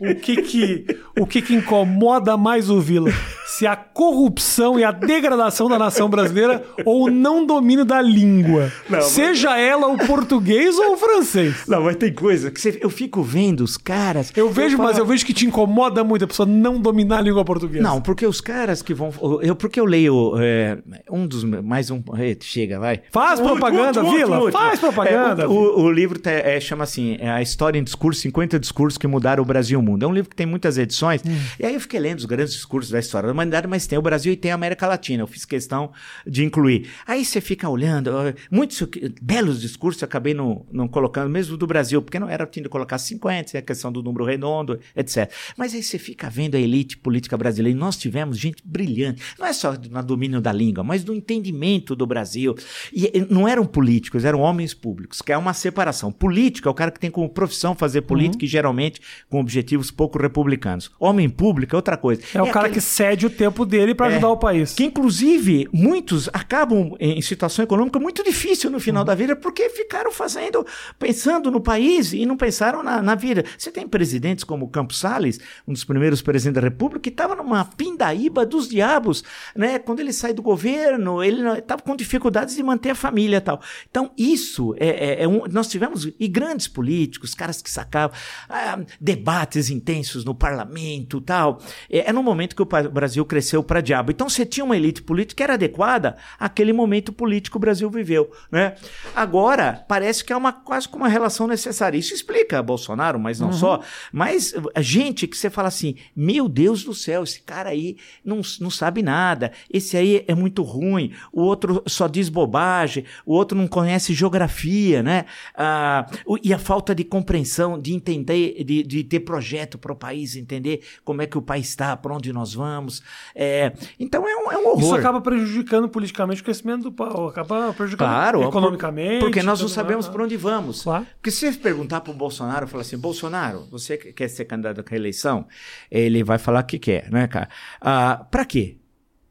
o 0.00 0.14
que 0.14 0.40
que 0.40 0.86
o 1.18 1.26
que 1.26 1.42
que 1.42 1.54
incomoda 1.54 2.38
mais 2.38 2.70
o 2.70 2.80
Vila 2.80 3.12
se 3.60 3.66
a 3.66 3.76
corrupção 3.76 4.80
e 4.80 4.84
a 4.84 4.90
degradação 4.90 5.68
da 5.68 5.78
nação 5.78 6.08
brasileira 6.08 6.64
ou 6.82 7.08
o 7.08 7.10
não 7.10 7.44
domínio 7.44 7.84
da 7.84 8.00
língua. 8.00 8.72
Não, 8.88 9.02
seja 9.02 9.50
mas... 9.50 9.60
ela 9.60 9.86
o 9.88 9.98
português 9.98 10.78
ou 10.78 10.94
o 10.94 10.96
francês. 10.96 11.64
Não, 11.68 11.84
mas 11.84 11.96
tem 11.96 12.10
coisa 12.10 12.50
que 12.50 12.58
você... 12.58 12.78
eu 12.80 12.88
fico 12.88 13.22
vendo 13.22 13.60
os 13.60 13.76
caras. 13.76 14.32
Eu 14.34 14.48
vejo, 14.48 14.76
eu 14.76 14.78
falo... 14.78 14.88
mas 14.88 14.96
eu 14.96 15.04
vejo 15.04 15.26
que 15.26 15.34
te 15.34 15.44
incomoda 15.44 16.02
muito 16.02 16.24
a 16.24 16.26
pessoa 16.26 16.46
não 16.46 16.80
dominar 16.80 17.18
a 17.18 17.20
língua 17.20 17.44
portuguesa. 17.44 17.82
Não, 17.82 18.00
porque 18.00 18.24
os 18.26 18.40
caras 18.40 18.80
que 18.80 18.94
vão. 18.94 19.12
Eu, 19.42 19.54
porque 19.54 19.78
eu 19.78 19.84
leio 19.84 20.32
é, 20.38 20.78
um 21.10 21.26
dos. 21.26 21.44
Mais 21.44 21.90
um. 21.90 22.02
Chega, 22.40 22.80
vai. 22.80 23.02
Faz 23.12 23.40
propaganda, 23.40 24.02
Vila. 24.02 24.50
Faz 24.50 24.80
propaganda. 24.80 25.42
É, 25.42 25.46
o, 25.46 25.80
o, 25.80 25.92
livro 25.92 26.18
tá, 26.18 26.30
é, 26.30 26.58
chama 26.60 26.84
assim: 26.84 27.18
é 27.20 27.28
A 27.28 27.42
História 27.42 27.78
em 27.78 27.84
Discurso 27.84 28.22
50 28.22 28.58
Discursos 28.58 28.96
que 28.96 29.06
Mudaram 29.06 29.42
o 29.42 29.46
Brasil 29.46 29.78
e 29.78 29.82
o 29.82 29.84
Mundo. 29.84 30.06
É 30.06 30.08
um 30.08 30.14
livro 30.14 30.30
que 30.30 30.36
tem 30.36 30.46
muitas 30.46 30.78
edições. 30.78 31.20
Hum. 31.26 31.36
E 31.58 31.66
aí 31.66 31.74
eu 31.74 31.80
fiquei 31.80 32.00
lendo 32.00 32.20
os 32.20 32.24
grandes 32.24 32.54
discursos 32.54 32.90
da 32.90 32.98
história 32.98 33.28
da 33.28 33.34
mas 33.68 33.86
tem 33.86 33.98
o 33.98 34.02
Brasil 34.02 34.32
e 34.32 34.36
tem 34.36 34.50
a 34.50 34.54
América 34.54 34.86
Latina. 34.86 35.22
Eu 35.22 35.26
fiz 35.26 35.44
questão 35.44 35.92
de 36.26 36.44
incluir. 36.44 36.88
Aí 37.06 37.24
você 37.24 37.40
fica 37.40 37.68
olhando, 37.68 38.10
muitos 38.50 38.82
belos 39.20 39.60
discursos 39.60 40.02
eu 40.02 40.06
acabei 40.06 40.34
não, 40.34 40.66
não 40.70 40.86
colocando, 40.88 41.28
mesmo 41.30 41.56
do 41.56 41.66
Brasil, 41.66 42.02
porque 42.02 42.18
não 42.18 42.28
era 42.28 42.46
tinha 42.46 42.62
de 42.62 42.68
colocar 42.68 42.98
50, 42.98 43.58
a 43.58 43.62
questão 43.62 43.90
do 43.92 44.02
número 44.02 44.24
redondo, 44.24 44.78
etc. 44.96 45.30
Mas 45.56 45.74
aí 45.74 45.82
você 45.82 45.98
fica 45.98 46.28
vendo 46.28 46.54
a 46.56 46.58
elite 46.60 46.96
política 46.96 47.36
brasileira. 47.36 47.76
E 47.76 47.80
nós 47.80 47.96
tivemos 47.96 48.38
gente 48.38 48.62
brilhante, 48.64 49.22
não 49.38 49.46
é 49.46 49.52
só 49.52 49.72
no 49.72 50.02
domínio 50.02 50.40
da 50.40 50.52
língua, 50.52 50.82
mas 50.84 51.04
do 51.04 51.14
entendimento 51.14 51.94
do 51.94 52.06
Brasil. 52.06 52.54
E 52.92 53.26
não 53.30 53.46
eram 53.48 53.64
políticos, 53.64 54.24
eram 54.24 54.40
homens 54.40 54.74
públicos, 54.74 55.22
que 55.22 55.32
é 55.32 55.38
uma 55.38 55.52
separação. 55.54 56.10
Político 56.12 56.68
é 56.68 56.70
o 56.70 56.74
cara 56.74 56.90
que 56.90 57.00
tem 57.00 57.10
como 57.10 57.28
profissão 57.28 57.74
fazer 57.74 58.02
política 58.02 58.44
e 58.44 58.48
geralmente 58.48 59.00
com 59.28 59.40
objetivos 59.40 59.90
pouco 59.90 60.18
republicanos. 60.20 60.90
Homem 60.98 61.28
público 61.28 61.74
é 61.74 61.76
outra 61.76 61.96
coisa. 61.96 62.22
É 62.34 62.42
o 62.42 62.46
cara 62.46 62.66
aquele- 62.66 62.74
que 62.74 62.80
cede 62.80 63.26
o 63.26 63.29
tempo 63.30 63.64
dele 63.64 63.94
pra 63.94 64.06
ajudar 64.08 64.28
o 64.30 64.36
país. 64.36 64.74
que, 64.74 64.84
inclusive, 64.84 65.68
muitos 65.72 66.28
acabam 66.32 66.94
em 67.00 67.20
situação 67.22 67.62
econômica 67.64 67.98
muito 67.98 68.22
difícil 68.22 68.70
no 68.70 68.78
final 68.80 69.04
da 69.04 69.14
vida 69.14 69.34
porque 69.36 69.68
ficaram 69.70 70.12
fazendo, 70.12 70.66
pensando 70.98 71.50
no 71.50 71.60
país 71.60 72.12
e 72.12 72.26
não 72.26 72.36
pensaram 72.36 72.82
na, 72.82 73.00
na 73.02 73.14
vida. 73.14 73.44
Você 73.56 73.70
tem 73.70 73.86
presidentes 73.88 74.44
como 74.44 74.68
Campos 74.68 74.98
Salles, 74.98 75.38
um 75.66 75.72
dos 75.72 75.84
primeiros 75.84 76.20
presidentes 76.22 76.60
da 76.62 76.68
República, 76.68 77.00
que 77.00 77.08
estava 77.08 77.34
numa 77.34 77.64
pindaíba 77.64 78.44
dos 78.44 78.68
diabos, 78.68 79.22
né? 79.54 79.78
Quando 79.78 80.00
ele 80.00 80.12
sai 80.12 80.32
do 80.32 80.42
governo, 80.42 81.22
ele 81.22 81.46
estava 81.58 81.82
com 81.82 81.94
dificuldades 81.96 82.54
de 82.56 82.62
manter 82.62 82.90
a 82.90 82.94
família 82.94 83.36
e 83.36 83.40
tal. 83.40 83.60
Então, 83.90 84.10
isso 84.16 84.74
é, 84.78 84.88
é- 84.88 85.22
é 85.24 85.28
um. 85.28 85.42
Nós 85.50 85.68
tivemos 85.68 86.08
e 86.18 86.28
grandes 86.28 86.68
políticos, 86.68 87.34
caras 87.34 87.60
que 87.62 87.70
sacavam 87.70 88.16
ah, 88.48 88.78
debates 89.00 89.70
intensos 89.70 90.24
no 90.24 90.34
parlamento 90.34 91.20
tal. 91.20 91.60
É, 91.90 92.10
é 92.10 92.12
no 92.12 92.22
momento 92.22 92.54
que 92.56 92.62
o 92.62 92.66
pa- 92.66 92.82
Brasil 93.20 93.24
cresceu 93.24 93.62
para 93.62 93.80
diabo. 93.80 94.10
Então, 94.10 94.28
você 94.28 94.46
tinha 94.46 94.64
uma 94.64 94.76
elite 94.76 95.02
política 95.02 95.36
que 95.36 95.42
era 95.42 95.54
adequada 95.54 96.16
àquele 96.38 96.72
momento 96.72 97.12
político 97.12 97.54
que 97.54 97.56
o 97.56 97.60
Brasil 97.60 97.90
viveu, 97.90 98.30
né? 98.50 98.74
Agora, 99.14 99.84
parece 99.88 100.24
que 100.24 100.32
é 100.32 100.36
uma 100.36 100.52
quase 100.52 100.88
como 100.88 101.04
uma 101.04 101.10
relação 101.10 101.46
necessária. 101.46 101.98
Isso 101.98 102.14
explica 102.14 102.62
Bolsonaro, 102.62 103.18
mas 103.18 103.40
não 103.40 103.52
só. 103.52 103.80
Mas 104.12 104.54
a 104.74 104.82
gente 104.82 105.26
que 105.26 105.36
você 105.36 105.50
fala 105.50 105.68
assim, 105.68 105.96
meu 106.14 106.48
Deus 106.48 106.84
do 106.84 106.94
céu, 106.94 107.24
esse 107.24 107.42
cara 107.42 107.70
aí 107.70 107.96
não, 108.24 108.40
não 108.60 108.70
sabe 108.70 109.02
nada, 109.02 109.52
esse 109.72 109.96
aí 109.96 110.24
é 110.26 110.34
muito 110.34 110.62
ruim, 110.62 111.12
o 111.32 111.42
outro 111.42 111.82
só 111.86 112.06
diz 112.06 112.28
bobagem, 112.28 113.04
o 113.24 113.32
outro 113.34 113.56
não 113.56 113.66
conhece 113.66 114.14
geografia, 114.14 115.02
né? 115.02 115.24
Ah, 115.54 116.06
e 116.42 116.52
a 116.52 116.58
falta 116.58 116.94
de 116.94 117.04
compreensão, 117.04 117.78
de 117.78 117.94
entender, 117.94 118.62
de, 118.64 118.82
de 118.82 119.04
ter 119.04 119.20
projeto 119.20 119.78
para 119.78 119.92
o 119.92 119.96
país, 119.96 120.36
entender 120.36 120.82
como 121.04 121.22
é 121.22 121.26
que 121.26 121.38
o 121.38 121.42
país 121.42 121.68
está, 121.68 121.96
para 121.96 122.14
onde 122.14 122.32
nós 122.32 122.54
vamos. 122.54 123.02
É, 123.34 123.72
então 123.98 124.26
é 124.28 124.34
um, 124.36 124.52
é 124.52 124.58
um 124.58 124.68
horror. 124.68 124.80
Isso 124.82 124.94
acaba 124.94 125.20
prejudicando 125.20 125.88
politicamente 125.88 126.40
o 126.40 126.44
crescimento 126.44 126.82
do 126.84 126.92
país, 126.92 127.14
acaba 127.28 127.72
prejudicando 127.72 128.08
Claro, 128.08 128.42
economicamente. 128.42 129.18
por- 129.20 129.26
porque 129.26 129.42
nós 129.42 129.60
não 129.60 129.68
sabemos 129.68 130.06
né? 130.06 130.12
por 130.12 130.20
onde 130.22 130.36
vamos. 130.36 130.82
Claro. 130.82 131.06
Porque 131.16 131.30
se 131.30 131.50
você 131.52 131.58
perguntar 131.58 132.00
para 132.00 132.12
o 132.12 132.14
Bolsonaro, 132.16 132.66
falar 132.66 132.82
assim, 132.82 132.98
Bolsonaro, 132.98 133.66
você 133.70 133.96
que 133.96 134.12
quer 134.12 134.28
ser 134.28 134.44
candidato 134.44 134.80
à 134.80 134.84
reeleição? 134.88 135.46
Ele 135.90 136.22
vai 136.24 136.38
falar 136.38 136.62
que 136.64 136.78
quer, 136.78 137.10
né, 137.10 137.26
cara? 137.28 137.48
Ah, 137.80 138.26
para 138.30 138.44
quê? 138.44 138.76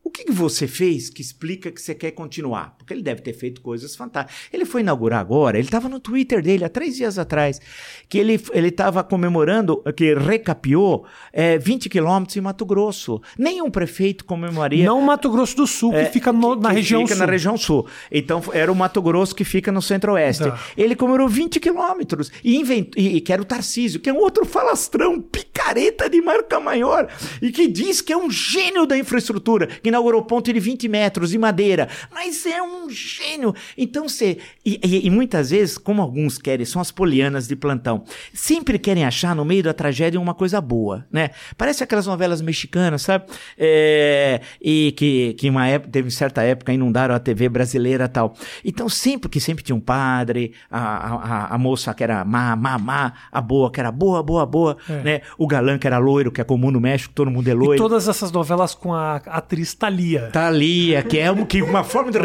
O 0.03 0.09
que, 0.09 0.23
que 0.23 0.31
você 0.31 0.67
fez 0.67 1.09
que 1.09 1.21
explica 1.21 1.71
que 1.71 1.79
você 1.79 1.93
quer 1.93 2.11
continuar? 2.11 2.75
Porque 2.89 2.95
ele 2.95 3.03
deve 3.03 3.21
ter 3.21 3.33
feito 3.33 3.61
coisas 3.61 3.95
fantásticas. 3.95 4.35
Ele 4.51 4.65
foi 4.65 4.81
inaugurar 4.81 5.19
agora, 5.19 5.59
ele 5.59 5.67
estava 5.67 5.87
no 5.87 5.99
Twitter 5.99 6.41
dele 6.41 6.65
há 6.65 6.69
três 6.69 6.95
dias 6.95 7.19
atrás, 7.19 7.61
que 8.09 8.17
ele 8.17 8.41
estava 8.55 9.03
comemorando, 9.03 9.83
que 9.95 10.15
recapiou 10.15 11.05
eh, 11.31 11.59
20 11.59 11.87
quilômetros 11.87 12.35
em 12.35 12.41
Mato 12.41 12.65
Grosso. 12.65 13.21
Nenhum 13.37 13.69
prefeito 13.69 14.25
comemoraria. 14.25 14.83
Não 14.85 14.99
Mato 15.01 15.29
Grosso 15.29 15.55
do 15.55 15.67
Sul, 15.67 15.91
que 15.91 16.05
fica 16.05 16.33
no- 16.33 16.55
na 16.55 16.69
É, 16.69 16.71
que 16.71 16.75
região 16.77 17.01
fica 17.01 17.15
sul. 17.15 17.25
na 17.27 17.31
região 17.31 17.57
sul. 17.57 17.85
Então 18.11 18.41
era 18.53 18.71
o 18.71 18.75
Mato 18.75 19.01
Grosso 19.03 19.35
que 19.35 19.43
fica 19.43 19.71
no 19.71 19.83
centro-oeste. 19.83 20.45
Tá. 20.45 20.59
Ele 20.75 20.95
comemorou 20.95 21.27
20 21.29 21.59
quilômetros 21.59 22.31
e, 22.43 22.55
invent... 22.57 22.93
e 22.97 23.17
e 23.17 23.21
que 23.21 23.31
era 23.33 23.41
o 23.41 23.45
Tarcísio, 23.45 23.99
que 23.99 24.09
é 24.09 24.13
um 24.13 24.17
outro 24.17 24.45
falastrão, 24.45 25.19
picareta 25.21 26.09
de 26.09 26.21
marca 26.21 26.59
maior, 26.59 27.07
e 27.41 27.51
que 27.51 27.67
diz 27.67 28.01
que 28.01 28.13
é 28.13 28.17
um 28.17 28.29
gênio 28.31 28.85
da 28.85 28.97
infraestrutura, 28.97 29.67
que 29.67 29.89
inaugurou 29.89 30.23
ponte 30.23 30.51
de 30.53 30.59
20 30.59 30.87
metros 30.87 31.31
de 31.31 31.37
madeira. 31.37 31.89
Mas 32.13 32.45
é 32.45 32.61
um 32.61 32.78
gênio. 32.89 33.55
Então 33.75 34.07
você. 34.07 34.37
E, 34.63 34.79
e- 34.83 35.07
e 35.07 35.09
muitas 35.09 35.49
vezes, 35.49 35.77
como 35.77 36.01
alguns 36.01 36.37
querem, 36.37 36.65
são 36.65 36.79
as 36.81 36.91
polianas 36.91 37.47
de 37.47 37.55
plantão, 37.55 38.03
sempre 38.33 38.77
querem 38.77 39.03
achar 39.05 39.35
no 39.35 39.43
meio 39.43 39.63
da 39.63 39.73
tragédia 39.73 40.19
uma 40.19 40.33
coisa 40.35 40.61
boa, 40.61 41.05
né? 41.11 41.31
Parece 41.57 41.83
aquelas 41.83 42.05
novelas 42.05 42.41
mexicanas, 42.41 43.01
sabe? 43.01 43.25
É, 43.57 44.41
e 44.61 44.93
que, 44.95 45.33
que 45.33 45.49
uma 45.49 45.67
época, 45.67 45.91
teve 45.91 46.11
certa 46.11 46.41
época 46.43 46.71
inundaram 46.73 47.15
a 47.15 47.19
TV 47.19 47.49
brasileira 47.49 48.05
e 48.05 48.07
tal. 48.07 48.35
Então 48.63 48.87
sempre 48.89 49.29
que 49.29 49.39
sempre 49.39 49.63
tinha 49.63 49.75
um 49.75 49.79
padre, 49.79 50.53
a, 50.69 50.79
a, 50.79 51.55
a- 51.55 51.57
moça 51.57 51.93
que 51.93 52.03
era 52.03 52.23
má, 52.23 52.55
má, 52.55 52.77
má, 52.77 53.13
a 53.31 53.41
boa 53.41 53.71
que 53.71 53.79
era 53.79 53.91
boa, 53.91 54.21
boa, 54.23 54.45
boa, 54.45 54.77
né? 55.03 55.21
O 55.37 55.47
galã 55.47 55.77
que 55.77 55.87
era 55.87 55.97
loiro, 55.97 56.31
que 56.31 56.41
é 56.41 56.43
comum 56.43 56.71
no 56.71 56.79
México, 56.79 57.13
todo 57.13 57.29
mundo 57.31 57.47
é 57.47 57.51
E 57.51 57.53
loiro. 57.53 57.81
todas 57.81 58.07
essas 58.07 58.31
novelas 58.31 58.73
com 58.75 58.93
a 58.93 59.15
atriz 59.17 59.73
Thalia. 59.73 60.29
Thalia, 60.31 61.03
que 61.03 61.17
é 61.19 61.31
um- 61.31 61.45
que 61.45 61.61
uma 61.61 61.83
forma 61.83 62.11
de 62.11 62.17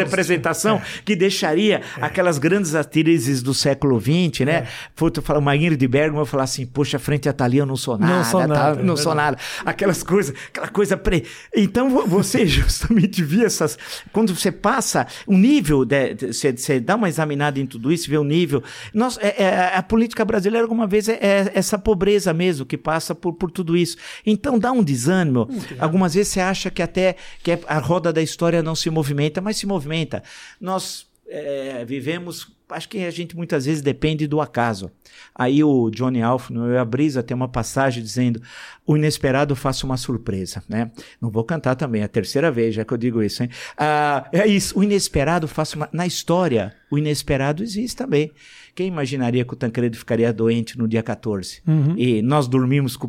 representação 0.45 0.81
que 1.05 1.17
deixaria 1.17 1.81
aquelas 2.01 2.39
grandes 2.39 2.75
atrizes 2.75 3.43
do 3.43 3.55
século 3.55 3.99
XX, 4.01 4.41
né? 4.45 4.67
Puta, 4.95 5.23
fala, 5.23 5.39
uma 5.39 5.57
Ingrid 5.57 5.87
Bergman 5.89 6.21
eu 6.21 6.27
falar 6.27 6.45
assim, 6.45 6.67
poxa, 6.67 6.99
frente 6.99 7.29
a 7.29 7.33
Thalia 7.33 7.63
eu 7.63 7.67
não 7.67 7.77
sou 7.77 7.97
nada, 7.99 8.15
Não 8.17 8.25
sou 8.25 8.41
tá? 8.41 8.47
nada, 8.47 8.81
é 8.81 8.83
não 8.83 8.97
sou 8.97 9.15
nada. 9.15 9.39
Aquelas 9.65 10.03
coisas, 10.03 10.35
aquela 10.49 10.69
coisa 10.69 10.97
pre... 10.97 11.25
Então 11.55 11.89
vo- 11.91 12.07
você 12.07 12.47
justamente 12.47 13.23
via 13.23 13.47
essas... 13.47 13.79
Quando 14.13 14.35
você 14.35 14.53
passa 14.53 15.07
o 15.27 15.37
nível, 15.37 15.85
de, 15.85 16.15
de- 16.15 16.33
você, 16.33 16.53
você 16.53 16.81
dá 16.81 16.97
uma 16.97 17.09
examinada 17.09 17.59
em 17.59 17.67
tudo 17.67 17.93
isso, 17.93 18.09
vê 18.11 18.19
o 18.19 18.25
nível... 18.25 18.63
Nós, 18.93 19.19
é- 19.21 19.43
é- 19.43 19.77
a 19.77 19.83
política 19.83 20.25
brasileira 20.25 20.65
alguma 20.65 20.87
vez 20.87 21.09
é, 21.09 21.15
é 21.21 21.53
essa 21.55 21.79
pobreza 21.79 22.33
mesmo 22.33 22.67
que 22.67 22.77
passa 22.77 23.15
por, 23.15 23.33
por 23.35 23.51
tudo 23.51 23.77
isso. 23.77 23.97
Então 24.27 24.59
dá 24.59 24.73
um 24.73 24.83
desânimo. 24.83 25.49
Algumas 25.79 26.15
vezes 26.15 26.33
você 26.33 26.41
acha 26.41 26.71
que 26.71 26.83
até 26.83 27.17
que 27.43 27.53
é- 27.53 27.61
a 27.67 27.79
roda 27.79 28.13
da 28.13 28.23
história 28.23 28.63
não 28.63 28.75
se 28.75 28.91
movimenta, 28.91 29.41
mas 29.41 29.57
se 29.57 29.67
movimenta. 29.67 30.23
Nós 30.61 31.07
é, 31.27 31.85
vivemos, 31.85 32.55
acho 32.69 32.89
que 32.89 33.05
a 33.05 33.11
gente 33.11 33.37
muitas 33.37 33.67
vezes 33.67 33.83
depende 33.83 34.27
do 34.27 34.41
acaso. 34.41 34.91
Aí 35.35 35.65
o 35.65 35.91
Johnny 35.91 36.23
Alf, 36.23 36.51
no 36.51 36.67
Eu 36.67 36.85
Brisa, 36.85 37.23
tem 37.23 37.35
uma 37.35 37.49
passagem 37.49 38.03
dizendo: 38.03 38.43
o 38.87 38.97
inesperado 38.97 39.57
faça 39.57 39.87
uma 39.87 39.97
surpresa, 39.97 40.63
né? 40.69 40.91
Não 41.21 41.31
vou 41.31 41.45
cantar 41.45 41.75
também, 41.75 42.03
é 42.03 42.05
a 42.05 42.09
terceira 42.09 42.51
vez 42.51 42.75
já 42.75 42.85
que 42.85 42.93
eu 42.93 42.99
digo 42.99 43.23
isso, 43.23 43.43
hein? 43.43 43.51
Ah, 43.77 44.29
é 44.33 44.47
isso, 44.47 44.79
o 44.79 44.83
inesperado 44.83 45.49
faça 45.49 45.77
uma. 45.77 45.89
Na 45.93 46.07
história, 46.07 46.75
o 46.91 46.99
inesperado 46.99 47.63
existe 47.63 47.97
também. 47.97 48.31
Quem 48.75 48.89
imaginaria 48.89 49.45
que 49.45 49.53
o 49.53 49.57
Tancredo 49.57 49.97
ficaria 49.97 50.33
doente 50.33 50.77
no 50.77 50.89
dia 50.89 51.03
14? 51.03 51.63
E 51.97 52.21
nós 52.23 52.49
dormimos 52.49 52.97
com, 52.97 53.09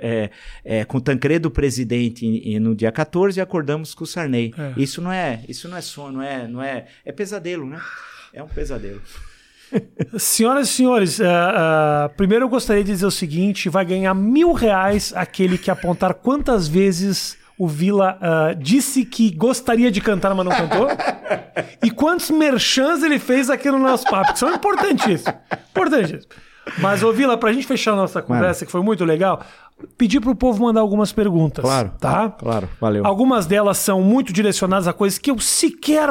é, 0.00 0.30
é, 0.64 0.84
com 0.86 0.96
o 0.96 1.00
Tancredo 1.00 1.50
presidente 1.50 2.24
em- 2.26 2.54
em- 2.54 2.58
no 2.58 2.74
dia 2.74 2.90
14 2.90 3.38
e 3.38 3.42
acordamos 3.42 3.94
com 3.94 4.04
o 4.04 4.06
Sarney. 4.06 4.54
É. 4.56 4.72
Isso 4.76 5.02
não 5.02 5.12
é, 5.12 5.44
isso 5.48 5.68
não 5.68 5.76
é 5.76 5.80
sono, 5.82 6.12
não 6.18 6.22
é, 6.22 6.48
não 6.48 6.62
é, 6.62 6.86
é 7.04 7.12
pesadelo, 7.12 7.66
né? 7.66 7.78
É 8.32 8.42
um 8.42 8.48
pesadelo. 8.48 9.02
Senhoras 10.18 10.68
e 10.68 10.72
senhores, 10.72 11.20
ah, 11.20 12.04
ah, 12.04 12.08
primeiro 12.10 12.44
eu 12.44 12.48
gostaria 12.48 12.84
de 12.84 12.90
dizer 12.92 13.06
o 13.06 13.10
seguinte: 13.10 13.68
vai 13.68 13.84
ganhar 13.84 14.12
mil 14.14 14.52
reais 14.52 15.12
aquele 15.16 15.56
que 15.56 15.70
apontar 15.70 16.14
quantas 16.14 16.68
vezes 16.68 17.38
o 17.58 17.68
Vila 17.68 18.18
ah, 18.20 18.54
disse 18.54 19.04
que 19.04 19.30
gostaria 19.30 19.90
de 19.90 20.00
cantar, 20.00 20.34
mas 20.34 20.44
não 20.44 20.52
cantou. 20.52 20.88
e 21.82 21.90
quantos 21.90 22.30
merchans 22.30 23.02
ele 23.02 23.18
fez 23.18 23.50
aqui 23.50 23.70
no 23.70 23.78
nosso 23.78 24.04
papo, 24.04 24.32
que 24.32 24.38
são 24.38 24.52
importantíssimos. 24.52 25.38
Importantíssimos. 25.70 26.28
Mas, 26.78 27.02
ô 27.02 27.12
Vila, 27.12 27.36
pra 27.36 27.52
gente 27.52 27.66
fechar 27.66 27.92
a 27.92 27.96
nossa 27.96 28.22
conversa, 28.22 28.64
que 28.64 28.70
foi 28.70 28.82
muito 28.82 29.04
legal, 29.04 29.44
pedir 29.98 30.20
pro 30.20 30.34
povo 30.34 30.64
mandar 30.64 30.80
algumas 30.80 31.12
perguntas. 31.12 31.64
Tá? 31.98 32.30
Claro, 32.30 32.68
valeu. 32.80 33.06
Algumas 33.06 33.46
delas 33.46 33.78
são 33.78 34.00
muito 34.00 34.32
direcionadas 34.32 34.86
a 34.86 34.92
coisas 34.92 35.18
que 35.18 35.30
eu 35.30 35.38
sequer 35.38 36.10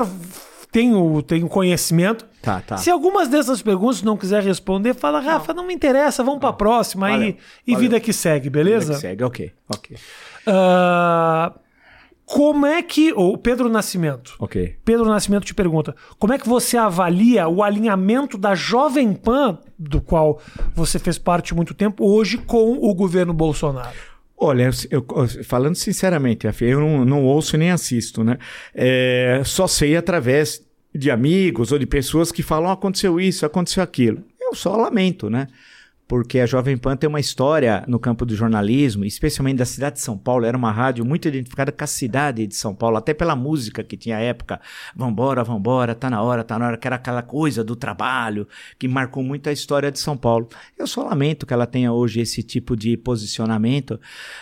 tenho, 0.71 1.21
tenho 1.21 1.47
conhecimento. 1.47 2.25
Tá, 2.41 2.61
tá. 2.61 2.77
Se 2.77 2.89
algumas 2.89 3.27
dessas 3.27 3.61
perguntas 3.61 4.01
não 4.01 4.17
quiser 4.17 4.41
responder, 4.41 4.95
fala, 4.95 5.19
Rafa, 5.19 5.53
não, 5.53 5.65
me 5.65 5.73
interessa, 5.73 6.23
vamos 6.23 6.39
pra 6.39 6.51
próxima 6.51 7.09
Valeu, 7.09 7.27
aí 7.27 7.37
e 7.67 7.73
valeu. 7.73 7.81
vida 7.81 7.99
que 7.99 8.11
segue, 8.11 8.49
beleza? 8.49 8.95
Segue, 8.95 9.23
ok, 9.23 9.51
ok. 9.69 9.97
Ah, 10.47 11.53
como 12.25 12.65
é 12.65 12.81
que. 12.81 13.11
O 13.13 13.37
Pedro 13.37 13.67
Nascimento. 13.69 14.35
Ok. 14.39 14.77
Pedro 14.85 15.05
Nascimento 15.05 15.45
te 15.45 15.53
pergunta: 15.53 15.95
como 16.17 16.33
é 16.33 16.37
que 16.39 16.47
você 16.47 16.77
avalia 16.77 17.47
o 17.47 17.61
alinhamento 17.63 18.37
da 18.37 18.55
Jovem 18.55 19.13
Pan, 19.13 19.59
do 19.77 19.99
qual 20.01 20.39
você 20.73 20.97
fez 20.99 21.17
parte 21.17 21.53
muito 21.53 21.73
tempo, 21.73 22.05
hoje 22.05 22.37
com 22.37 22.73
o 22.73 22.93
governo 22.93 23.33
Bolsonaro? 23.33 23.95
Olha, 24.37 24.69
eu, 24.89 25.05
eu- 25.07 25.43
falando 25.43 25.75
sinceramente, 25.75 26.47
eu 26.61 26.79
não, 26.79 27.05
não 27.05 27.23
ouço 27.25 27.57
nem 27.57 27.69
assisto, 27.69 28.23
né? 28.23 28.37
É, 28.73 29.41
só 29.45 29.67
sei 29.67 29.95
através 29.95 30.65
de 30.95 31.11
amigos 31.11 31.71
ou 31.71 31.77
de 31.77 31.85
pessoas 31.85 32.31
que 32.31 32.41
falam: 32.41 32.69
"Ah, 32.69 32.73
aconteceu 32.73 33.19
isso, 33.19 33.45
aconteceu 33.45 33.83
aquilo. 33.83 34.23
Eu 34.39 34.55
só 34.55 34.75
lamento, 34.75 35.29
né? 35.29 35.47
Porque 36.11 36.41
a 36.41 36.45
Jovem 36.45 36.75
Pan 36.75 36.97
tem 36.97 37.07
uma 37.07 37.21
história 37.21 37.85
no 37.87 37.97
campo 37.97 38.25
do 38.25 38.35
jornalismo, 38.35 39.05
especialmente 39.05 39.59
da 39.59 39.65
cidade 39.65 39.95
de 39.95 40.01
São 40.01 40.17
Paulo. 40.17 40.45
Era 40.45 40.57
uma 40.57 40.69
rádio 40.69 41.05
muito 41.05 41.25
identificada 41.25 41.71
com 41.71 41.81
a 41.85 41.87
cidade 41.87 42.45
de 42.45 42.53
São 42.53 42.75
Paulo, 42.75 42.97
até 42.97 43.13
pela 43.13 43.33
música 43.33 43.81
que 43.81 43.95
tinha 43.95 44.17
à 44.17 44.19
época. 44.19 44.59
Vambora, 44.93 45.41
vambora, 45.41 45.95
tá 45.95 46.09
na 46.09 46.21
hora, 46.21 46.43
tá 46.43 46.59
na 46.59 46.67
hora, 46.67 46.77
que 46.77 46.85
era 46.85 46.97
aquela 46.97 47.21
coisa 47.21 47.63
do 47.63 47.77
trabalho 47.77 48.45
que 48.77 48.89
marcou 48.89 49.23
muito 49.23 49.47
a 49.47 49.53
história 49.53 49.89
de 49.89 49.99
São 49.99 50.17
Paulo. 50.17 50.49
Eu 50.77 50.85
só 50.85 51.01
lamento 51.01 51.45
que 51.45 51.53
ela 51.53 51.65
tenha 51.65 51.93
hoje 51.93 52.19
esse 52.19 52.43
tipo 52.43 52.75
de 52.75 52.97
posicionamento 52.97 53.97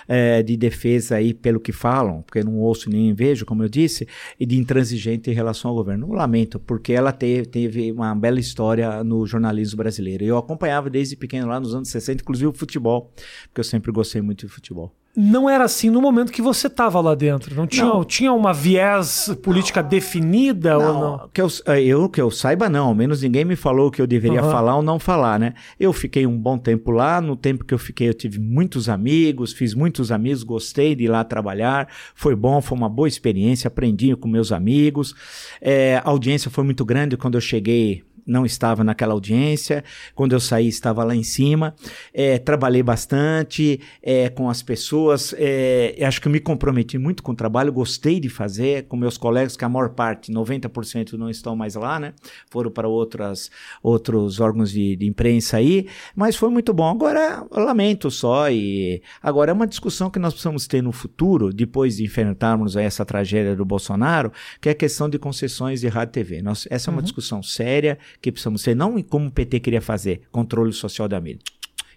é, 0.08 0.42
de 0.42 0.58
defesa 0.58 1.18
aí 1.18 1.36
pelo 1.36 1.60
que 1.60 1.72
falam, 1.72 2.24
porque 2.24 2.44
não 2.44 2.58
ouço 2.58 2.90
nem 2.90 3.14
vejo, 3.14 3.46
como 3.46 3.62
eu 3.62 3.70
disse, 3.70 4.08
e 4.40 4.46
de 4.48 4.58
intransigente 4.58 5.30
em 5.30 5.36
relação 5.36 5.70
ao 5.70 5.78
governo. 5.78 6.08
Eu 6.08 6.14
lamento, 6.14 6.60
porque 6.60 6.94
ela 6.94 7.12
teve, 7.12 7.46
teve 7.46 7.92
uma 7.92 8.16
bela 8.16 8.40
história 8.40 9.04
no 9.04 9.24
jornalismo 9.28 9.78
brasileiro. 9.78 10.24
Eu 10.24 10.36
acompanhava 10.36 10.90
desde 10.90 11.16
pequeno 11.16 11.48
lá 11.48 11.59
nos 11.60 11.76
anos 11.76 11.90
60, 11.90 12.22
inclusive 12.22 12.48
o 12.48 12.54
futebol, 12.54 13.12
porque 13.48 13.60
eu 13.60 13.64
sempre 13.64 13.92
gostei 13.92 14.22
muito 14.22 14.46
de 14.46 14.52
futebol 14.52 14.94
não 15.16 15.50
era 15.50 15.66
assim 15.66 15.90
no 15.90 16.02
momento 16.02 16.32
que 16.32 16.42
você 16.42 16.68
estava 16.68 17.02
lá 17.02 17.14
dentro. 17.14 17.54
Não 17.56 17.68
tinha, 17.68 17.86
não. 17.86 18.04
tinha 18.06 18.32
uma 18.32 18.54
viés 18.54 19.30
política 19.44 19.82
não. 19.82 19.90
definida 19.90 20.78
não, 20.78 20.88
ou 20.88 21.02
não? 21.02 21.30
Que 21.34 21.42
eu, 21.42 21.48
eh, 21.66 21.84
eu, 21.84 22.08
que 22.08 22.22
eu 22.22 22.32
saiba, 22.32 22.70
não. 22.70 22.88
Ao 22.88 22.96
menos 22.96 23.22
ninguém 23.22 23.44
me 23.44 23.56
falou 23.56 23.92
que 23.92 24.02
eu 24.02 24.08
deveria 24.08 24.44
uhum. 24.44 24.52
falar 24.52 24.78
ou 24.78 24.82
não 24.82 24.98
falar, 24.98 25.38
né? 25.40 25.56
Eu 25.80 25.92
fiquei 25.92 26.26
um 26.26 26.38
bom 26.38 26.58
tempo 26.58 26.92
lá. 26.92 27.20
No 27.20 27.36
tempo 27.36 27.66
que 27.66 27.74
eu 27.74 27.78
fiquei, 27.78 28.08
eu 28.08 28.14
tive 28.14 28.40
muitos 28.40 28.88
amigos, 28.88 29.52
fiz 29.52 29.74
muitos 29.74 30.12
amigos, 30.12 30.44
gostei 30.44 30.96
de 30.96 31.04
ir 31.04 31.10
lá 31.10 31.24
trabalhar. 31.24 31.90
Foi 32.16 32.36
bom, 32.36 32.62
foi 32.62 32.78
uma 32.78 32.90
boa 32.90 33.08
experiência, 33.08 33.68
aprendi 33.68 34.16
com 34.16 34.28
meus 34.28 34.52
amigos. 34.52 35.14
É, 35.60 35.98
a 35.98 36.10
audiência 36.10 36.50
foi 36.50 36.64
muito 36.64 36.86
grande 36.86 37.18
quando 37.18 37.36
eu 37.36 37.42
cheguei 37.42 38.04
não 38.30 38.46
estava 38.46 38.84
naquela 38.84 39.14
audiência. 39.14 39.84
Quando 40.14 40.34
eu 40.34 40.40
saí, 40.40 40.68
estava 40.68 41.04
lá 41.04 41.16
em 41.16 41.24
cima. 41.24 41.76
É, 42.14 42.38
trabalhei 42.38 42.84
bastante 42.84 43.82
é, 44.02 44.30
com 44.30 44.50
as 44.50 44.62
pessoas. 44.62 45.34
É, 45.38 45.98
acho 46.06 46.22
que 46.22 46.30
me 46.30 46.40
comprometi 46.40 46.98
muito 46.98 47.24
com 47.24 47.32
o 47.32 47.36
trabalho, 47.36 47.74
gostei 47.74 48.20
de 48.20 48.30
fazer 48.30 48.84
com 48.88 48.96
meus 48.96 49.18
colegas, 49.18 49.58
que 49.58 49.66
a 49.66 49.70
maior 49.70 49.90
parte, 49.90 50.32
90% 50.32 51.14
não 51.14 51.30
estão 51.30 51.56
mais 51.56 51.76
lá, 51.76 52.00
né? 52.00 52.14
Foram 52.50 52.70
para 52.70 52.88
outras, 52.88 53.50
outros 53.82 54.40
órgãos 54.40 54.72
de, 54.72 54.96
de 54.96 55.06
imprensa 55.08 55.58
aí. 55.58 55.88
Mas 56.16 56.36
foi 56.36 56.50
muito 56.50 56.74
bom. 56.74 56.90
Agora, 56.90 57.46
lamento 57.52 58.12
só. 58.12 58.50
E 58.50 59.02
agora 59.22 59.52
é 59.52 59.54
uma 59.54 59.68
discussão 59.68 60.10
que 60.10 60.20
nós 60.20 60.34
precisamos 60.34 60.68
ter 60.68 60.84
no 60.84 60.92
futuro, 60.92 61.52
depois 61.52 61.98
de 61.98 62.04
enfrentarmos 62.04 62.76
essa 62.76 63.04
tragédia 63.06 63.56
do 63.56 63.66
Bolsonaro, 63.66 64.32
que 64.62 64.70
é 64.70 64.72
a 64.74 64.76
questão 64.76 65.10
de 65.10 65.18
concessões 65.18 65.82
de 65.82 65.88
rádio 65.88 66.12
e 66.12 66.14
TV. 66.14 66.42
Nós, 66.42 66.68
essa 66.70 66.90
é 66.90 66.92
uma 66.92 66.98
uhum. 66.98 67.04
discussão 67.04 67.42
séria 67.42 67.98
que 68.22 68.32
precisamos 68.32 68.62
ser, 68.62 68.76
não 68.76 69.02
como 69.04 69.28
o 69.28 69.32
PT 69.32 69.60
queria 69.60 69.82
fazer, 69.82 70.22
controle 70.32 70.74
social 70.74 71.08
da 71.08 71.20
mídia. 71.20 71.42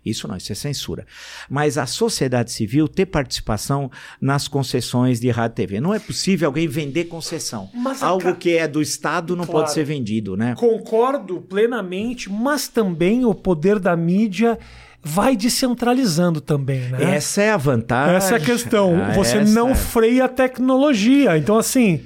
Isso 0.05 0.27
não, 0.27 0.37
isso 0.37 0.51
é 0.51 0.55
censura. 0.55 1.07
Mas 1.49 1.79
a 1.79 1.87
sociedade 1.87 2.51
civil 2.51 2.89
ter 2.89 3.07
participação 3.07 3.91
nas 4.21 4.49
concessões 4.49 5.21
de 5.21 5.31
rádio 5.31 5.55
e 5.55 5.57
TV. 5.57 5.81
Não 5.81 5.95
é 5.95 5.99
possível 5.99 6.49
alguém 6.49 6.67
vender 6.67 7.05
concessão. 7.05 7.71
Mas 7.73 8.03
Algo 8.03 8.35
que 8.35 8.57
é 8.57 8.67
do 8.67 8.83
Estado 8.83 9.37
não 9.37 9.45
claro. 9.45 9.61
pode 9.61 9.73
ser 9.73 9.85
vendido, 9.85 10.37
né? 10.37 10.55
Concordo 10.57 11.41
plenamente, 11.41 12.31
mas 12.31 12.67
também 12.67 13.25
o 13.25 13.35
poder 13.35 13.79
da 13.79 13.97
mídia 13.97 14.59
vai 15.05 15.37
descentralizando 15.37 16.41
também, 16.41 16.81
né? 16.81 17.15
Essa 17.17 17.43
é 17.43 17.51
a 17.51 17.57
vantagem. 17.57 18.17
Essa 18.17 18.35
é 18.35 18.37
a 18.37 18.41
questão. 18.41 18.93
Ah, 19.03 19.13
Você 19.15 19.43
não 19.45 19.71
é. 19.71 19.75
freia 19.75 20.25
a 20.25 20.29
tecnologia. 20.29 21.37
Então, 21.37 21.59
assim, 21.59 22.05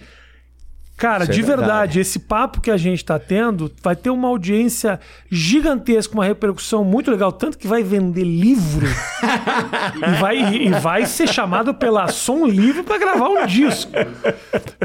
Cara, 0.96 1.24
Isso 1.24 1.32
de 1.32 1.40
é 1.40 1.42
verdade, 1.42 1.66
verdade, 1.66 2.00
esse 2.00 2.18
papo 2.18 2.58
que 2.58 2.70
a 2.70 2.76
gente 2.78 3.00
está 3.00 3.18
tendo 3.18 3.70
vai 3.82 3.94
ter 3.94 4.08
uma 4.08 4.28
audiência 4.28 4.98
gigantesca, 5.30 6.14
uma 6.14 6.24
repercussão 6.24 6.82
muito 6.84 7.10
legal, 7.10 7.30
tanto 7.30 7.58
que 7.58 7.66
vai 7.66 7.82
vender 7.82 8.24
livro 8.24 8.86
e, 8.86 10.20
vai, 10.20 10.54
e 10.54 10.70
vai 10.70 11.04
ser 11.04 11.28
chamado 11.28 11.74
pela 11.74 12.08
Som 12.08 12.46
Livre 12.46 12.82
para 12.82 12.96
gravar 12.96 13.28
um 13.28 13.44
disco. 13.44 13.92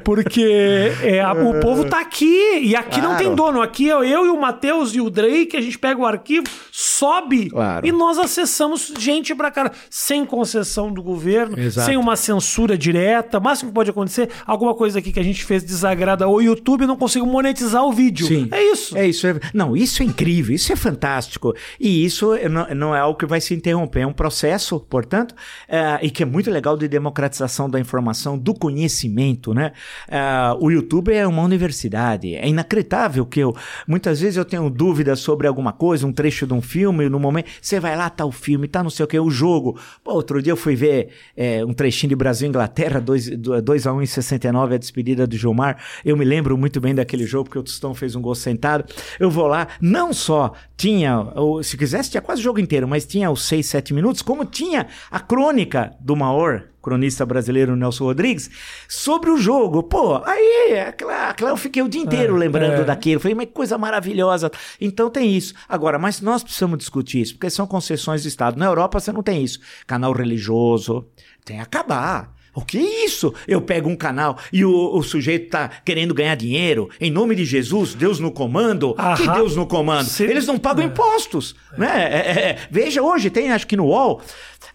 Porque 0.04 0.92
é, 1.02 1.26
o 1.32 1.62
povo 1.62 1.86
tá 1.86 2.02
aqui 2.02 2.60
e 2.62 2.76
aqui 2.76 3.00
claro. 3.00 3.10
não 3.10 3.18
tem 3.18 3.34
dono. 3.34 3.62
Aqui 3.62 3.90
é 3.90 3.94
eu 3.94 4.26
e 4.26 4.30
o 4.30 4.40
Matheus 4.40 4.94
e 4.94 5.00
o 5.00 5.10
Drake, 5.10 5.56
a 5.56 5.62
gente 5.62 5.80
pega 5.80 6.02
o 6.02 6.06
arquivo, 6.06 6.46
sobe 6.74 7.52
claro. 7.52 7.88
e 7.88 7.92
nós 7.92 8.18
acessamos 8.18 8.92
gente 9.00 9.34
para 9.34 9.50
cara, 9.50 9.72
sem 9.90 10.26
concessão 10.26 10.92
do 10.92 11.02
governo, 11.02 11.58
Exato. 11.58 11.86
sem 11.86 11.96
uma 11.96 12.18
censura 12.18 12.78
direta. 12.78 13.38
O 13.38 13.42
máximo 13.42 13.70
que 13.70 13.76
pode 13.76 13.90
acontecer, 13.90 14.30
alguma 14.46 14.76
coisa 14.76 15.00
aqui 15.00 15.14
que 15.14 15.20
a 15.20 15.24
gente 15.24 15.46
fez 15.46 15.64
desagradável 15.64 16.01
agrada 16.02 16.28
o 16.28 16.42
YouTube, 16.42 16.88
não 16.88 16.98
consigo 16.98 17.26
monetizar 17.26 17.86
o 17.86 17.92
vídeo. 17.92 18.26
Sim. 18.26 18.48
É 18.52 18.64
isso. 18.64 18.98
É 18.98 19.08
isso. 19.08 19.28
É... 19.28 19.40
Não, 19.54 19.78
isso 19.78 20.02
é 20.02 20.06
incrível, 20.06 20.56
isso 20.56 20.74
é 20.74 20.76
fantástico. 20.76 21.54
E 21.80 22.04
isso 22.04 22.32
não, 22.50 22.68
não 22.76 22.96
é 22.96 23.00
algo 23.00 23.18
que 23.18 23.26
vai 23.26 23.40
se 23.40 23.54
interromper, 23.54 24.02
é 24.02 24.08
um 24.08 24.14
processo, 24.14 24.80
portanto, 24.80 25.32
uh, 25.32 26.00
e 26.02 26.10
que 26.10 26.24
é 26.24 26.26
muito 26.26 26.50
legal 26.50 26.76
de 26.76 26.88
democratização 26.88 27.70
da 27.70 27.80
informação, 27.80 28.38
do 28.38 28.54
conhecimento, 28.54 29.54
né? 29.54 29.74
Uh, 30.08 30.66
o 30.66 30.72
YouTube 30.72 31.14
é 31.14 31.26
uma 31.28 31.44
universidade. 31.44 32.36
É 32.36 32.48
inacreditável 32.48 33.26
que 33.26 33.40
eu, 33.40 33.56
muitas 33.88 34.20
vezes 34.22 34.38
eu 34.38 34.46
tenho 34.46 34.70
dúvidas 34.70 35.20
sobre 35.20 35.48
alguma 35.48 35.72
coisa, 35.72 36.08
um 36.08 36.14
trecho 36.14 36.48
de 36.48 36.54
um 36.54 36.62
filme, 36.62 37.08
no 37.10 37.20
momento, 37.20 37.50
você 37.62 37.80
vai 37.80 37.96
lá, 37.96 38.10
tá 38.10 38.26
o 38.26 38.32
filme, 38.32 38.68
tá 38.68 38.82
não 38.82 38.90
sei 38.90 39.06
o 39.06 39.08
que, 39.08 39.20
o 39.20 39.30
jogo. 39.30 39.80
Pô, 40.04 40.14
outro 40.14 40.42
dia 40.42 40.52
eu 40.52 40.58
fui 40.58 40.76
ver 40.76 41.10
é, 41.36 41.64
um 41.64 41.74
trechinho 41.74 42.10
de 42.10 42.16
Brasil 42.16 42.48
e 42.48 42.50
Inglaterra, 42.50 43.02
2x1 43.02 43.96
um 43.96 44.02
em 44.02 44.06
69, 44.06 44.76
a 44.76 44.78
despedida 44.78 45.28
do 45.28 45.36
Gilmar. 45.36 45.78
Eu 46.04 46.18
me 46.18 46.26
lembro 46.26 46.58
muito 46.58 46.80
bem 46.80 46.94
daquele 46.94 47.26
jogo, 47.26 47.46
porque 47.46 47.60
o 47.60 47.64
Tostão 47.64 47.94
fez 47.94 48.16
um 48.16 48.22
gol 48.22 48.36
sentado. 48.36 48.86
Eu 49.20 49.30
vou 49.30 49.48
lá, 49.48 49.68
não 49.80 50.14
só 50.14 50.54
tinha, 50.78 51.28
se 51.64 51.78
quisesse, 51.78 52.12
tinha 52.12 52.22
quase 52.22 52.42
o 52.42 52.44
jogo 52.44 52.60
inteiro, 52.60 52.88
mas 52.88 53.06
tinha 53.06 53.30
os 53.30 53.44
6, 53.44 53.66
7 53.66 53.94
minutos, 53.94 54.22
como 54.22 54.46
tinha 54.46 54.88
a 55.10 55.20
crônica 55.20 55.94
do 56.00 56.16
Maor, 56.16 56.64
cronista 56.82 57.26
brasileiro 57.26 57.76
Nelson 57.76 58.06
Rodrigues, 58.06 58.50
sobre 58.88 59.30
o 59.30 59.38
jogo. 59.38 59.84
Pô, 59.84 60.22
aí, 60.26 60.80
aquela, 60.88 61.36
eu 61.40 61.58
fiquei 61.58 61.82
o 61.82 61.88
dia 61.88 62.02
inteiro 62.02 62.36
é, 62.36 62.40
lembrando 62.40 62.82
é. 62.82 62.84
daquilo. 62.84 63.20
Falei, 63.20 63.36
mas 63.36 63.46
que 63.48 63.54
coisa 63.54 63.78
maravilhosa. 63.78 64.52
Então 64.80 65.10
tem 65.10 65.36
isso. 65.36 65.54
Agora, 65.70 66.00
mas 66.00 66.22
nós 66.22 66.44
precisamos 66.44 66.78
discutir 66.78 67.22
isso, 67.22 67.34
porque 67.36 67.50
são 67.50 67.68
concessões 67.68 68.24
do 68.24 68.28
Estado. 68.28 68.58
Na 68.58 68.66
Europa 68.66 69.00
você 69.00 69.12
não 69.12 69.22
tem 69.22 69.44
isso. 69.44 69.60
Canal 69.86 70.12
religioso, 70.14 71.06
tem 71.46 71.58
que 71.58 71.64
acabar. 71.64 72.34
O 72.54 72.62
que 72.62 72.78
é 72.78 73.06
isso? 73.06 73.34
Eu 73.48 73.62
pego 73.62 73.90
um 73.90 73.96
canal 73.96 74.38
e 74.52 74.66
o, 74.66 74.94
o, 74.94 75.02
sujeito 75.02 75.50
tá 75.50 75.70
querendo 75.86 76.14
ganhar 76.14 76.36
dinheiro. 76.36 76.90
Em 77.00 77.10
nome 77.10 77.34
de 77.34 77.46
Jesus, 77.46 77.94
Deus 77.94 78.20
no 78.20 78.30
comando. 78.30 78.94
Aham. 78.98 79.16
Que 79.16 79.30
Deus 79.30 79.56
no 79.56 79.66
comando? 79.66 80.08
Se... 80.08 80.24
Eles 80.24 80.46
não 80.46 80.58
pagam 80.58 80.84
é. 80.84 80.88
impostos. 80.88 81.56
Né? 81.78 81.88
É, 81.88 82.18
é, 82.18 82.50
é. 82.50 82.58
Veja, 82.70 83.02
hoje 83.02 83.30
tem, 83.30 83.52
acho 83.52 83.66
que 83.66 83.78
no 83.78 83.86
UOL, 83.86 84.22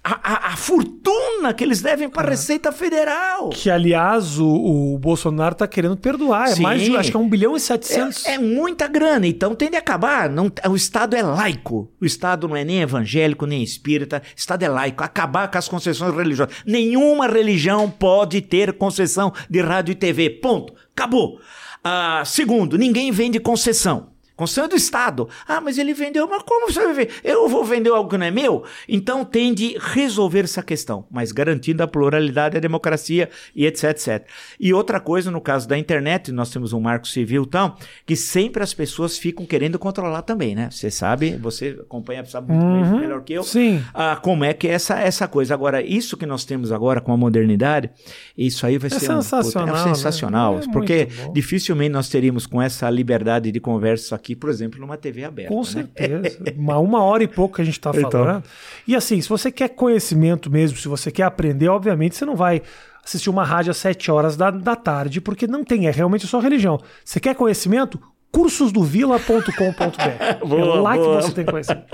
a, 0.02 0.50
a, 0.50 0.52
a 0.52 0.56
fortuna 0.56 1.52
que 1.54 1.64
eles 1.64 1.80
devem 1.80 2.08
para 2.08 2.28
a 2.28 2.30
Receita 2.30 2.70
Federal. 2.70 3.50
Que, 3.50 3.70
aliás, 3.70 4.38
o, 4.38 4.94
o 4.94 4.98
Bolsonaro 4.98 5.52
está 5.52 5.66
querendo 5.66 5.96
perdoar. 5.96 6.50
É 6.50 6.54
Sim. 6.54 6.62
mais 6.62 6.82
de, 6.82 6.96
acho 6.96 7.10
que 7.10 7.16
é 7.16 7.20
1 7.20 7.28
bilhão 7.28 7.56
e 7.56 7.60
700. 7.60 8.26
É, 8.26 8.34
é 8.34 8.38
muita 8.38 8.86
grana, 8.86 9.26
então 9.26 9.54
tem 9.54 9.70
de 9.70 9.76
acabar. 9.76 10.28
Não, 10.28 10.50
o 10.68 10.76
Estado 10.76 11.16
é 11.16 11.22
laico. 11.22 11.90
O 12.00 12.04
Estado 12.04 12.48
não 12.48 12.56
é 12.56 12.64
nem 12.64 12.80
evangélico, 12.80 13.46
nem 13.46 13.62
espírita. 13.62 14.22
O 14.24 14.38
Estado 14.38 14.62
é 14.62 14.68
laico. 14.68 15.02
Acabar 15.02 15.50
com 15.50 15.58
as 15.58 15.68
concessões 15.68 16.14
religiosas. 16.14 16.54
Nenhuma 16.64 17.26
religião 17.26 17.90
pode 17.90 18.40
ter 18.40 18.72
concessão 18.74 19.32
de 19.50 19.60
rádio 19.60 19.92
e 19.92 19.96
TV. 19.96 20.30
Ponto. 20.30 20.72
Acabou. 20.94 21.40
Ah, 21.82 22.22
segundo, 22.24 22.76
ninguém 22.76 23.12
vende 23.12 23.38
concessão. 23.38 24.15
É 24.38 24.68
do 24.68 24.76
Estado. 24.76 25.28
Ah, 25.48 25.60
mas 25.60 25.78
ele 25.78 25.94
vendeu. 25.94 26.28
Mas 26.28 26.42
como 26.42 26.70
você 26.70 26.80
vai 26.80 26.92
vender? 26.92 27.12
Eu 27.24 27.48
vou 27.48 27.64
vender 27.64 27.90
algo 27.90 28.10
que 28.10 28.18
não 28.18 28.26
é 28.26 28.30
meu? 28.30 28.64
Então 28.88 29.24
tem 29.24 29.54
de 29.54 29.76
resolver 29.78 30.40
essa 30.40 30.62
questão, 30.62 31.06
mas 31.10 31.32
garantindo 31.32 31.82
a 31.82 31.86
pluralidade, 31.86 32.56
a 32.56 32.60
democracia 32.60 33.30
e 33.54 33.64
etc, 33.66 33.84
etc. 33.90 34.26
E 34.60 34.74
outra 34.74 35.00
coisa, 35.00 35.30
no 35.30 35.40
caso 35.40 35.66
da 35.66 35.78
internet, 35.78 36.30
nós 36.32 36.50
temos 36.50 36.72
um 36.72 36.80
marco 36.80 37.08
civil 37.08 37.44
então, 37.46 37.74
que 38.04 38.14
sempre 38.14 38.62
as 38.62 38.74
pessoas 38.74 39.16
ficam 39.18 39.46
querendo 39.46 39.78
controlar 39.78 40.22
também, 40.22 40.54
né? 40.54 40.68
Você 40.70 40.90
sabe, 40.90 41.36
você 41.36 41.78
acompanha, 41.80 42.24
sabe 42.24 42.52
muito 42.52 42.90
uhum, 42.90 43.00
melhor 43.00 43.22
que 43.22 43.32
eu. 43.32 43.42
Sim. 43.42 43.82
Ah, 43.94 44.16
como 44.16 44.44
é 44.44 44.52
que 44.52 44.68
é 44.68 44.72
essa, 44.72 44.98
essa 45.00 45.26
coisa. 45.26 45.54
Agora, 45.54 45.80
isso 45.80 46.16
que 46.16 46.26
nós 46.26 46.44
temos 46.44 46.72
agora 46.72 47.00
com 47.00 47.12
a 47.12 47.16
modernidade, 47.16 47.90
isso 48.36 48.66
aí 48.66 48.76
vai 48.78 48.88
é 48.88 48.98
ser 48.98 49.06
sensacional, 49.06 49.74
um, 49.74 49.78
é 49.78 49.94
sensacional. 49.94 50.56
Né? 50.56 50.64
É 50.68 50.72
porque 50.72 51.08
dificilmente 51.32 51.90
nós 51.90 52.08
teríamos 52.08 52.46
com 52.46 52.60
essa 52.60 52.88
liberdade 52.90 53.50
de 53.50 53.60
conversa 53.60 54.16
aqui 54.16 54.25
aqui, 54.26 54.34
por 54.34 54.50
exemplo, 54.50 54.80
numa 54.80 54.96
TV 54.96 55.24
aberta. 55.24 55.52
Com 55.52 55.60
né? 55.60 55.64
certeza. 55.64 56.38
uma, 56.56 56.78
uma 56.78 57.02
hora 57.02 57.22
e 57.22 57.28
pouco 57.28 57.54
que 57.56 57.62
a 57.62 57.64
gente 57.64 57.78
está 57.78 57.90
então. 57.94 58.10
falando. 58.10 58.38
Então. 58.38 58.42
E 58.86 58.96
assim, 58.96 59.20
se 59.20 59.28
você 59.28 59.52
quer 59.52 59.68
conhecimento 59.68 60.50
mesmo, 60.50 60.76
se 60.76 60.88
você 60.88 61.12
quer 61.12 61.22
aprender, 61.22 61.68
obviamente 61.68 62.16
você 62.16 62.24
não 62.24 62.34
vai 62.34 62.62
assistir 63.04 63.30
uma 63.30 63.44
rádio 63.44 63.70
às 63.70 63.76
7 63.76 64.10
horas 64.10 64.36
da, 64.36 64.50
da 64.50 64.74
tarde, 64.74 65.20
porque 65.20 65.46
não 65.46 65.62
tem, 65.62 65.86
é 65.86 65.92
realmente 65.92 66.26
só 66.26 66.40
religião. 66.40 66.80
Você 67.04 67.20
quer 67.20 67.34
conhecimento? 67.36 68.00
cursosdovila.com.br. 68.32 70.00
é 70.20 70.64
lá 70.80 70.94
boa. 70.96 71.18
que 71.18 71.22
você 71.22 71.32
tem 71.32 71.44
conhecimento. 71.44 71.86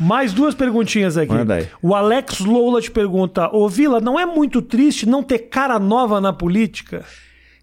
Mais 0.00 0.32
duas 0.32 0.54
perguntinhas 0.54 1.16
aqui. 1.16 1.32
O 1.82 1.94
Alex 1.94 2.40
Lola 2.40 2.80
te 2.80 2.90
pergunta: 2.90 3.54
Ô 3.54 3.68
Vila, 3.68 4.00
não 4.00 4.18
é 4.18 4.24
muito 4.24 4.62
triste 4.62 5.06
não 5.06 5.22
ter 5.22 5.40
cara 5.40 5.78
nova 5.78 6.20
na 6.20 6.32
política? 6.32 7.04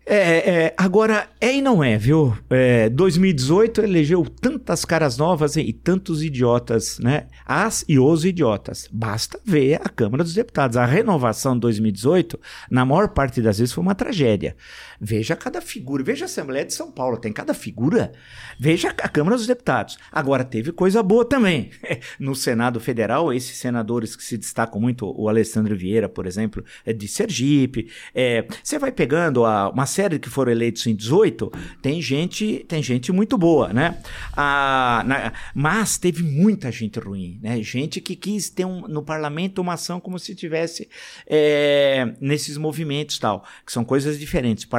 É, 0.07 0.65
é, 0.65 0.73
agora, 0.77 1.27
é 1.41 1.55
e 1.55 1.61
não 1.63 1.83
é, 1.83 1.97
viu? 1.97 2.37
É, 2.51 2.89
2018 2.89 3.81
elegeu 3.81 4.23
tantas 4.23 4.85
caras 4.85 5.17
novas 5.17 5.55
e 5.55 5.73
tantos 5.73 6.21
idiotas, 6.21 6.99
né? 6.99 7.25
As 7.43 7.83
e 7.87 7.97
os 7.97 8.23
idiotas. 8.23 8.87
Basta 8.91 9.39
ver 9.43 9.81
a 9.83 9.89
Câmara 9.89 10.23
dos 10.23 10.35
Deputados. 10.35 10.77
A 10.77 10.85
renovação 10.85 11.55
de 11.55 11.61
2018, 11.61 12.39
na 12.69 12.85
maior 12.85 13.09
parte 13.09 13.41
das 13.41 13.57
vezes, 13.57 13.73
foi 13.73 13.81
uma 13.81 13.95
tragédia. 13.95 14.55
Veja 14.99 15.35
cada 15.35 15.61
figura. 15.61 16.03
Veja 16.03 16.25
a 16.25 16.27
Assembleia 16.27 16.65
de 16.65 16.73
São 16.73 16.91
Paulo, 16.91 17.17
tem 17.17 17.31
cada 17.31 17.53
figura. 17.53 18.11
Veja 18.59 18.89
a 18.89 19.09
Câmara 19.09 19.35
dos 19.35 19.47
Deputados. 19.47 19.97
Agora, 20.11 20.43
teve 20.43 20.71
coisa 20.71 21.01
boa 21.03 21.25
também. 21.25 21.71
No 22.19 22.35
Senado 22.35 22.79
Federal, 22.79 23.33
esses 23.33 23.57
senadores 23.57 24.15
que 24.15 24.23
se 24.23 24.37
destacam 24.37 24.79
muito, 24.79 25.11
o 25.19 25.27
Alessandro 25.27 25.75
Vieira, 25.75 26.07
por 26.07 26.25
exemplo, 26.25 26.63
é 26.85 26.93
de 26.93 27.07
Sergipe. 27.07 27.89
É, 28.13 28.45
você 28.63 28.79
vai 28.79 28.91
pegando 28.91 29.45
a, 29.45 29.69
uma 29.69 29.85
série 29.85 30.19
que 30.19 30.29
foram 30.29 30.51
eleitos 30.51 30.85
em 30.87 30.95
18, 30.95 31.51
tem 31.81 32.01
gente, 32.01 32.65
tem 32.67 32.81
gente 32.81 33.11
muito 33.11 33.37
boa, 33.37 33.73
né? 33.73 33.97
A, 34.35 35.03
na, 35.05 35.33
mas 35.53 35.97
teve 35.97 36.23
muita 36.23 36.71
gente 36.71 36.99
ruim, 36.99 37.39
né? 37.41 37.61
Gente 37.61 37.99
que 37.99 38.15
quis 38.15 38.49
ter 38.49 38.65
um, 38.65 38.87
no 38.87 39.03
parlamento 39.03 39.59
uma 39.59 39.73
ação 39.73 39.99
como 39.99 40.19
se 40.19 40.35
tivesse 40.35 40.89
é, 41.27 42.13
nesses 42.19 42.57
movimentos 42.57 43.19
tal, 43.19 43.45
que 43.65 43.71
são 43.71 43.83
coisas 43.83 44.19
diferentes. 44.19 44.63
O 44.63 44.69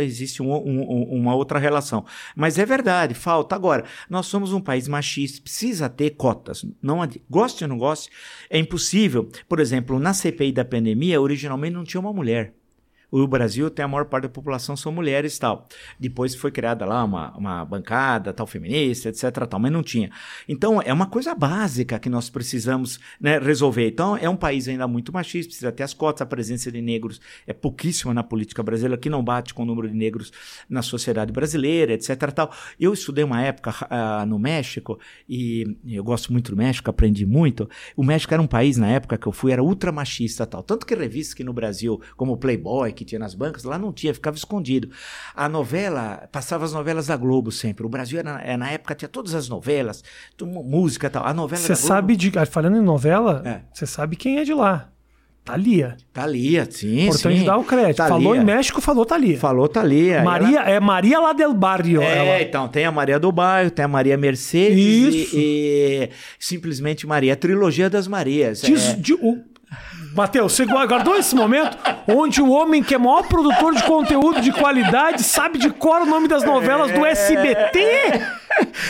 existe 0.00 0.42
um, 0.42 0.52
um, 0.52 1.02
uma 1.10 1.34
outra 1.34 1.58
relação. 1.58 2.04
Mas 2.34 2.58
é 2.58 2.64
verdade, 2.64 3.14
falta. 3.14 3.54
Agora, 3.54 3.84
nós 4.08 4.26
somos 4.26 4.52
um 4.52 4.60
país 4.60 4.88
machista, 4.88 5.42
precisa 5.42 5.88
ter 5.88 6.10
cotas. 6.10 6.64
Não 6.82 6.98
goste 7.28 7.64
ou 7.64 7.68
não 7.68 7.78
goste, 7.78 8.10
é 8.48 8.58
impossível. 8.58 9.28
Por 9.48 9.60
exemplo, 9.60 9.98
na 9.98 10.12
CPI 10.12 10.52
da 10.52 10.64
pandemia, 10.64 11.20
originalmente 11.20 11.74
não 11.74 11.84
tinha 11.84 12.00
uma 12.00 12.12
mulher. 12.12 12.54
O 13.12 13.26
Brasil 13.26 13.68
tem 13.68 13.84
a 13.84 13.88
maior 13.88 14.06
parte 14.06 14.22
da 14.22 14.30
população 14.30 14.74
são 14.74 14.90
mulheres 14.90 15.36
e 15.36 15.40
tal. 15.40 15.68
Depois 16.00 16.34
foi 16.34 16.50
criada 16.50 16.86
lá 16.86 17.04
uma, 17.04 17.36
uma 17.36 17.62
bancada 17.62 18.32
tal 18.32 18.46
feminista, 18.46 19.10
etc. 19.10 19.30
Tal, 19.46 19.60
mas 19.60 19.70
não 19.70 19.82
tinha. 19.82 20.10
Então 20.48 20.80
é 20.80 20.90
uma 20.90 21.04
coisa 21.04 21.34
básica 21.34 21.98
que 21.98 22.08
nós 22.08 22.30
precisamos 22.30 22.98
né, 23.20 23.38
resolver. 23.38 23.86
Então 23.86 24.16
é 24.16 24.30
um 24.30 24.36
país 24.36 24.66
ainda 24.66 24.88
muito 24.88 25.12
machista, 25.12 25.48
precisa 25.48 25.70
ter 25.70 25.82
as 25.82 25.92
cotas, 25.92 26.22
a 26.22 26.26
presença 26.26 26.72
de 26.72 26.80
negros 26.80 27.20
é 27.46 27.52
pouquíssima 27.52 28.14
na 28.14 28.22
política 28.22 28.62
brasileira, 28.62 28.96
que 28.96 29.10
não 29.10 29.22
bate 29.22 29.52
com 29.52 29.62
o 29.62 29.66
número 29.66 29.90
de 29.90 29.94
negros 29.94 30.32
na 30.66 30.80
sociedade 30.80 31.30
brasileira, 31.34 31.92
etc. 31.92 32.16
Tal. 32.32 32.50
Eu 32.80 32.94
estudei 32.94 33.24
uma 33.24 33.42
época 33.42 33.74
uh, 33.82 34.24
no 34.24 34.38
México 34.38 34.98
e 35.28 35.76
eu 35.86 36.02
gosto 36.02 36.32
muito 36.32 36.52
do 36.52 36.56
México, 36.56 36.88
aprendi 36.88 37.26
muito. 37.26 37.68
O 37.94 38.02
México 38.02 38.32
era 38.32 38.42
um 38.42 38.46
país 38.46 38.78
na 38.78 38.88
época 38.88 39.18
que 39.18 39.26
eu 39.26 39.32
fui 39.32 39.52
era 39.52 39.62
ultra 39.62 39.92
machista 39.92 40.46
tal, 40.46 40.62
tanto 40.62 40.86
que 40.86 40.94
revistas 40.94 41.34
que 41.34 41.44
no 41.44 41.52
Brasil 41.52 42.00
como 42.16 42.38
Playboy 42.38 42.90
que 43.02 43.10
tinha 43.10 43.18
nas 43.18 43.34
bancas, 43.34 43.64
lá 43.64 43.78
não 43.78 43.92
tinha, 43.92 44.14
ficava 44.14 44.36
escondido. 44.36 44.90
A 45.34 45.48
novela, 45.48 46.28
passava 46.30 46.64
as 46.64 46.72
novelas 46.72 47.06
da 47.06 47.16
Globo 47.16 47.50
sempre. 47.50 47.84
O 47.84 47.88
Brasil, 47.88 48.18
era, 48.18 48.40
é, 48.42 48.56
na 48.56 48.70
época, 48.70 48.94
tinha 48.94 49.08
todas 49.08 49.34
as 49.34 49.48
novelas, 49.48 50.02
música 50.40 51.06
e 51.06 51.10
tal. 51.10 51.26
A 51.26 51.34
novela 51.34 51.62
Você 51.62 51.74
sabe 51.74 52.16
de. 52.16 52.32
Ah, 52.36 52.46
falando 52.46 52.76
em 52.76 52.82
novela, 52.82 53.42
você 53.72 53.84
é. 53.84 53.86
sabe 53.86 54.16
quem 54.16 54.38
é 54.38 54.44
de 54.44 54.54
lá. 54.54 54.88
Thalia. 55.44 55.96
Thalia, 56.12 56.68
sim, 56.70 57.06
Importante 57.06 57.40
sim. 57.40 57.44
dar 57.44 57.56
o 57.56 57.64
crédito. 57.64 57.96
Thalia. 57.96 58.14
Falou 58.14 58.36
em 58.36 58.44
México, 58.44 58.80
falou 58.80 59.04
Thalia. 59.04 59.38
Falou 59.38 59.68
Thalia. 59.68 60.22
Maria, 60.22 60.60
ela... 60.60 60.70
É 60.70 60.80
Maria 60.80 61.18
lá 61.18 61.32
del 61.32 61.52
Barrio. 61.52 62.00
É, 62.00 62.18
ela. 62.18 62.42
então, 62.42 62.68
tem 62.68 62.84
a 62.84 62.92
Maria 62.92 63.18
do 63.18 63.32
Bairro, 63.32 63.70
tem 63.70 63.84
a 63.84 63.88
Maria 63.88 64.16
Mercedes 64.16 65.14
Isso. 65.14 65.36
E, 65.36 65.40
e 65.40 66.10
simplesmente 66.38 67.08
Maria. 67.08 67.32
A 67.32 67.36
trilogia 67.36 67.90
das 67.90 68.06
Marias. 68.06 68.62
Diz, 68.62 68.90
é... 68.90 68.94
de, 68.94 69.14
o, 69.14 69.42
Matheus, 70.14 70.52
você 70.52 70.64
guardou 70.64 71.16
esse 71.16 71.34
momento 71.34 71.76
onde 72.06 72.40
o 72.40 72.50
homem 72.50 72.82
que 72.82 72.94
é 72.94 72.98
maior 72.98 73.26
produtor 73.26 73.74
de 73.74 73.82
conteúdo 73.84 74.40
de 74.40 74.52
qualidade 74.52 75.22
sabe 75.22 75.58
de 75.58 75.70
cor 75.70 76.02
o 76.02 76.06
nome 76.06 76.28
das 76.28 76.44
novelas 76.44 76.90
do 76.90 77.04
SBT? 77.04 77.80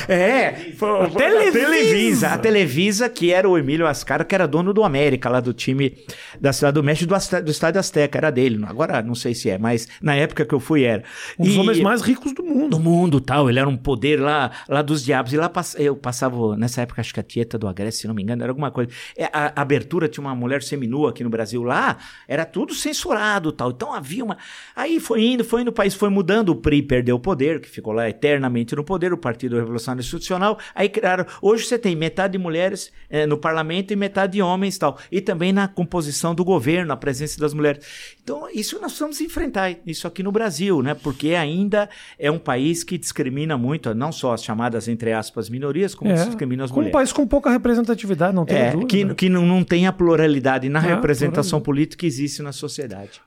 É, 0.09 0.73
foi, 0.77 1.11
foi 1.11 1.11
Televisa. 1.11 1.49
A 1.49 1.53
Televisa. 1.53 2.29
A 2.29 2.39
Televisa, 2.39 3.09
que 3.09 3.33
era 3.33 3.49
o 3.49 3.57
Emílio 3.57 3.87
Ascara, 3.87 4.25
que 4.25 4.35
era 4.35 4.47
dono 4.47 4.73
do 4.73 4.83
América, 4.83 5.29
lá 5.29 5.41
do 5.41 5.53
time 5.53 5.97
da 6.41 6.53
Cidade 6.53 6.75
do 6.75 6.83
México, 6.83 7.13
do, 7.13 7.43
do 7.43 7.51
Estádio 7.51 7.79
Azteca, 7.79 8.19
era 8.19 8.31
dele. 8.31 8.63
Agora 8.67 9.03
não 9.03 9.15
sei 9.15 9.35
se 9.35 9.51
é, 9.51 9.59
mas 9.59 9.89
na 10.01 10.15
época 10.15 10.45
que 10.45 10.55
eu 10.55 10.61
fui 10.61 10.85
era. 10.85 11.03
Um 11.39 11.45
dos 11.45 11.57
homens 11.57 11.81
mais 11.81 12.03
ricos 12.03 12.33
do 12.33 12.43
mundo. 12.43 12.71
Do 12.71 12.81
mundo, 12.81 13.21
tal. 13.21 13.49
Ele 13.49 13.59
era 13.59 13.69
um 13.69 13.77
poder 13.77 14.21
lá, 14.21 14.51
lá 14.69 14.83
dos 14.83 15.05
diabos. 15.05 15.33
E 15.33 15.37
lá 15.37 15.51
eu 15.77 15.97
passava, 15.97 16.57
nessa 16.57 16.83
época, 16.83 17.01
acho 17.01 17.15
que 17.15 17.21
a 17.21 17.23
Tieta 17.23 17.59
do 17.59 17.69
Agreste, 17.69 18.03
se 18.03 18.09
não 18.09 18.15
me 18.15 18.23
engano, 18.23 18.43
era 18.43 18.51
alguma 18.51 18.71
coisa. 18.71 18.91
É, 19.17 19.25
a, 19.33 19.53
a 19.55 19.63
abertura 19.63 20.09
tinha 20.09 20.25
uma 20.25 20.35
mulher 20.35 20.63
seminua 20.63 21.11
aqui 21.11 21.23
no 21.23 21.31
Brasil. 21.31 21.63
Lá 21.63 21.99
era 22.27 22.45
tudo 22.45 22.75
censurado, 23.03 23.53
tal. 23.53 23.71
Então 23.71 23.93
havia 23.93 24.25
uma. 24.25 24.39
Aí 24.75 25.01
foi 25.01 25.23
indo, 25.23 25.45
foi 25.45 25.63
indo, 25.63 25.69
o 25.69 25.73
país 25.73 25.95
foi 25.95 26.09
mudando. 26.09 26.51
O 26.51 26.57
PRI 26.57 26.83
perdeu 26.83 27.17
o 27.17 27.21
poder, 27.21 27.61
que 27.61 27.69
ficou 27.69 27.93
lá 27.93 28.09
eternamente 28.09 28.77
no 28.77 28.85
poder. 28.85 29.13
O 29.13 29.19
Partido 29.19 29.57
Revolucionário 29.57 30.01
Institucional. 30.01 30.59
Aí 30.75 30.89
criaram. 30.89 31.27
Hoje 31.41 31.65
você 31.65 31.79
tem 31.79 31.97
metade 31.97 32.33
de 32.33 32.39
mulheres 32.39 32.93
é, 33.11 33.27
no 33.27 33.37
parlamento 33.37 33.93
e 33.93 33.97
metade 33.97 34.35
de 34.35 34.43
homens 34.43 34.79
tal. 34.79 34.99
E 35.11 35.21
também 35.21 35.53
na 35.53 35.67
composição 35.69 36.35
do 36.35 36.45
governo, 36.45 36.93
a 36.93 36.97
presença 36.97 37.41
das 37.41 37.53
mulheres. 37.53 38.17
Então, 38.23 38.49
isso 38.55 38.77
nós 38.77 38.93
precisamos 38.93 39.21
enfrentar, 39.21 39.77
isso 39.85 40.07
aqui 40.07 40.23
no 40.23 40.31
Brasil, 40.31 40.81
né? 40.81 40.95
Porque 40.95 41.35
ainda 41.35 41.91
é 42.17 42.31
um 42.31 42.39
país 42.39 42.85
que 42.85 42.97
discrimina 42.97 43.59
muito, 43.59 43.93
não 43.95 44.13
só 44.13 44.33
as 44.33 44.45
chamadas, 44.45 44.87
entre 44.87 45.13
aspas, 45.13 45.51
minorias, 45.51 45.93
como 45.93 46.13
é, 46.13 46.15
discrimina 46.15 46.63
as 46.63 46.71
mulheres. 46.71 46.91
Um 46.95 46.99
país 46.99 47.13
com 47.13 47.27
pouca 47.27 47.51
representatividade, 47.51 48.33
não 48.33 48.47
tem 48.47 48.59
é, 48.59 48.71
dúvida. 48.71 48.89
Que, 48.89 49.15
que 49.15 49.29
não, 49.29 49.45
não 49.45 49.65
tem 49.65 49.89
a 49.89 49.93
pluralidade 49.93 50.69
na 50.69 50.79
é, 50.79 50.95
representação 50.95 51.61
política 51.61 52.03
que 52.03 52.07
existe 52.07 52.43
na 52.43 52.53
sociedade. 52.53 53.21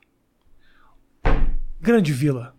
Grande 1.78 2.12
Vila. 2.14 2.55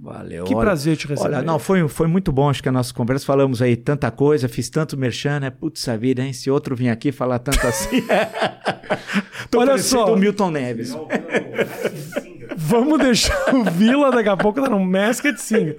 Valeu. 0.00 0.44
Que 0.44 0.54
olha, 0.54 0.64
prazer 0.64 0.96
te 0.96 1.08
receber. 1.08 1.34
Olha, 1.34 1.42
não, 1.42 1.58
foi, 1.58 1.86
foi 1.88 2.06
muito 2.06 2.30
bom, 2.30 2.48
acho 2.48 2.62
que 2.62 2.68
a 2.68 2.72
nossa 2.72 2.94
conversa, 2.94 3.26
falamos 3.26 3.60
aí 3.60 3.76
tanta 3.76 4.10
coisa, 4.12 4.48
fiz 4.48 4.70
tanto 4.70 4.96
merchan, 4.96 5.40
né? 5.40 5.50
Putz, 5.50 5.88
a 5.88 5.96
vida, 5.96 6.22
hein? 6.22 6.32
Se 6.32 6.48
outro 6.50 6.76
vir 6.76 6.88
aqui 6.88 7.10
falar 7.10 7.40
tanto 7.40 7.66
assim... 7.66 8.04
Tô 9.50 9.58
olha 9.60 9.76
só. 9.78 10.14
o 10.14 10.16
Milton 10.16 10.50
Neves. 10.50 10.90
Não, 10.90 11.08
não, 11.08 12.37
Vamos 12.60 12.98
deixar 12.98 13.54
o 13.54 13.62
Vila 13.62 14.10
daqui 14.10 14.28
a 14.28 14.36
pouco 14.36 14.60
tá 14.60 14.68
no 14.68 14.80
Masked 14.80 15.40
Singer. 15.40 15.76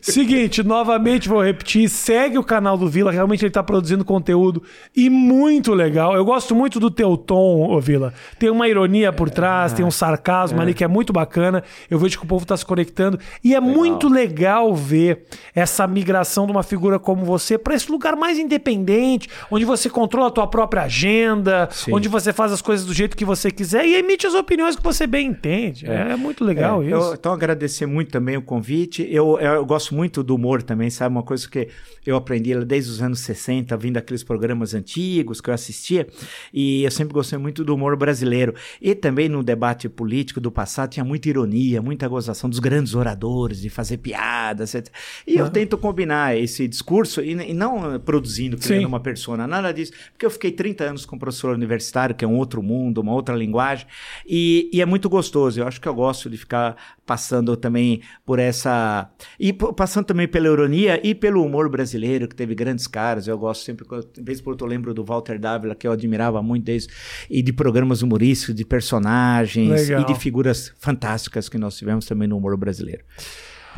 Seguinte, 0.00 0.62
novamente 0.62 1.28
vou 1.28 1.44
repetir, 1.44 1.90
segue 1.90 2.38
o 2.38 2.42
canal 2.42 2.78
do 2.78 2.88
Vila, 2.88 3.12
realmente 3.12 3.44
ele 3.44 3.52
tá 3.52 3.62
produzindo 3.62 4.02
conteúdo 4.02 4.62
e 4.96 5.10
muito 5.10 5.74
legal. 5.74 6.16
Eu 6.16 6.24
gosto 6.24 6.54
muito 6.54 6.80
do 6.80 6.90
teu 6.90 7.18
tom, 7.18 7.70
ô 7.70 7.78
Vila. 7.78 8.14
Tem 8.38 8.48
uma 8.48 8.66
ironia 8.66 9.12
por 9.12 9.28
trás, 9.28 9.72
é, 9.72 9.76
tem 9.76 9.84
um 9.84 9.90
sarcasmo 9.90 10.58
é. 10.58 10.62
ali 10.62 10.72
que 10.72 10.82
é 10.82 10.88
muito 10.88 11.12
bacana. 11.12 11.62
Eu 11.90 11.98
vejo 11.98 12.18
que 12.18 12.24
o 12.24 12.26
povo 12.26 12.46
tá 12.46 12.56
se 12.56 12.64
conectando 12.64 13.18
e 13.44 13.54
é 13.54 13.60
legal. 13.60 13.76
muito 13.76 14.08
legal 14.08 14.74
ver 14.74 15.26
essa 15.54 15.86
migração 15.86 16.46
de 16.46 16.52
uma 16.52 16.62
figura 16.62 16.98
como 16.98 17.26
você 17.26 17.58
para 17.58 17.74
esse 17.74 17.92
lugar 17.92 18.16
mais 18.16 18.38
independente, 18.38 19.28
onde 19.50 19.66
você 19.66 19.90
controla 19.90 20.28
a 20.28 20.30
tua 20.30 20.46
própria 20.46 20.84
agenda, 20.84 21.68
Sim. 21.70 21.92
onde 21.92 22.08
você 22.08 22.32
faz 22.32 22.52
as 22.52 22.62
coisas 22.62 22.86
do 22.86 22.94
jeito 22.94 23.18
que 23.18 23.24
você 23.24 23.50
quiser 23.50 23.84
e 23.84 23.96
emite 23.96 24.26
as 24.26 24.34
opiniões 24.34 24.74
que 24.74 24.82
você 24.82 25.06
bem 25.06 25.28
entende. 25.28 25.86
É, 25.86 26.12
é 26.12 26.21
muito 26.22 26.44
legal 26.44 26.82
é, 26.82 26.86
isso. 26.86 26.94
Eu, 26.94 27.14
então, 27.14 27.32
agradecer 27.32 27.86
muito 27.86 28.10
também 28.10 28.36
o 28.36 28.42
convite. 28.42 29.06
Eu, 29.10 29.38
eu, 29.38 29.64
gosto 29.66 29.94
muito 29.94 30.22
do 30.22 30.34
humor 30.34 30.62
também, 30.62 30.88
sabe? 30.90 31.14
Uma 31.14 31.22
coisa 31.22 31.48
que 31.48 31.68
eu 32.06 32.16
aprendi 32.16 32.54
desde 32.64 32.90
os 32.90 33.02
anos 33.02 33.20
60, 33.20 33.76
vindo 33.76 33.94
daqueles 33.94 34.22
programas 34.22 34.74
antigos 34.74 35.40
que 35.40 35.50
eu 35.50 35.54
assistia. 35.54 36.06
E 36.52 36.84
eu 36.84 36.90
sempre 36.90 37.12
gostei 37.12 37.38
muito 37.38 37.64
do 37.64 37.74
humor 37.74 37.96
brasileiro. 37.96 38.54
E 38.80 38.94
também 38.94 39.28
no 39.28 39.42
debate 39.42 39.88
político 39.88 40.40
do 40.40 40.50
passado 40.50 40.90
tinha 40.90 41.04
muita 41.04 41.28
ironia, 41.28 41.82
muita 41.82 42.06
gozação 42.08 42.48
dos 42.48 42.58
grandes 42.58 42.94
oradores, 42.94 43.60
de 43.60 43.68
fazer 43.68 43.98
piadas, 43.98 44.74
etc. 44.74 44.92
E 45.26 45.36
eu 45.36 45.50
tento 45.50 45.76
combinar 45.76 46.36
esse 46.36 46.66
discurso 46.68 47.20
e, 47.20 47.32
e 47.32 47.54
não 47.54 47.98
produzindo, 48.00 48.56
criando 48.56 48.80
Sim. 48.80 48.86
uma 48.86 49.00
persona, 49.00 49.46
nada 49.46 49.72
disso. 49.72 49.92
Porque 50.12 50.26
eu 50.26 50.30
fiquei 50.30 50.52
30 50.52 50.84
anos 50.84 51.06
com 51.06 51.18
professor 51.18 51.54
universitário, 51.54 52.14
que 52.14 52.24
é 52.24 52.28
um 52.28 52.36
outro 52.36 52.62
mundo, 52.62 53.00
uma 53.00 53.12
outra 53.12 53.34
linguagem. 53.34 53.86
E, 54.26 54.70
e 54.72 54.80
é 54.80 54.86
muito 54.86 55.08
gostoso. 55.08 55.60
Eu 55.60 55.66
acho 55.66 55.80
que 55.80 55.88
eu 55.88 55.92
gosto 56.02 56.28
de 56.28 56.36
ficar 56.36 56.76
passando 57.06 57.56
também 57.56 58.02
por 58.24 58.38
essa. 58.38 59.10
E 59.38 59.52
passando 59.52 60.06
também 60.06 60.26
pela 60.26 60.48
ironia 60.48 61.00
e 61.06 61.14
pelo 61.14 61.44
humor 61.44 61.68
brasileiro, 61.68 62.26
que 62.26 62.34
teve 62.34 62.54
grandes 62.54 62.86
caras. 62.86 63.28
Eu 63.28 63.38
gosto 63.38 63.64
sempre, 63.64 63.86
de 63.86 64.22
vez 64.22 64.40
por 64.40 64.50
outra, 64.50 64.66
eu 64.66 64.70
lembro 64.70 64.92
do 64.92 65.04
Walter 65.04 65.38
Dávila, 65.38 65.74
que 65.74 65.86
eu 65.86 65.92
admirava 65.92 66.42
muito 66.42 66.64
desde. 66.64 66.92
E 67.30 67.42
de 67.42 67.52
programas 67.52 68.02
humorísticos, 68.02 68.54
de 68.54 68.64
personagens 68.64 69.88
Legal. 69.88 70.02
e 70.02 70.04
de 70.06 70.14
figuras 70.14 70.72
fantásticas 70.78 71.48
que 71.48 71.58
nós 71.58 71.76
tivemos 71.76 72.04
também 72.06 72.26
no 72.26 72.36
humor 72.36 72.56
brasileiro. 72.56 73.04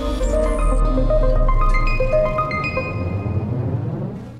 Oh, 0.00 0.27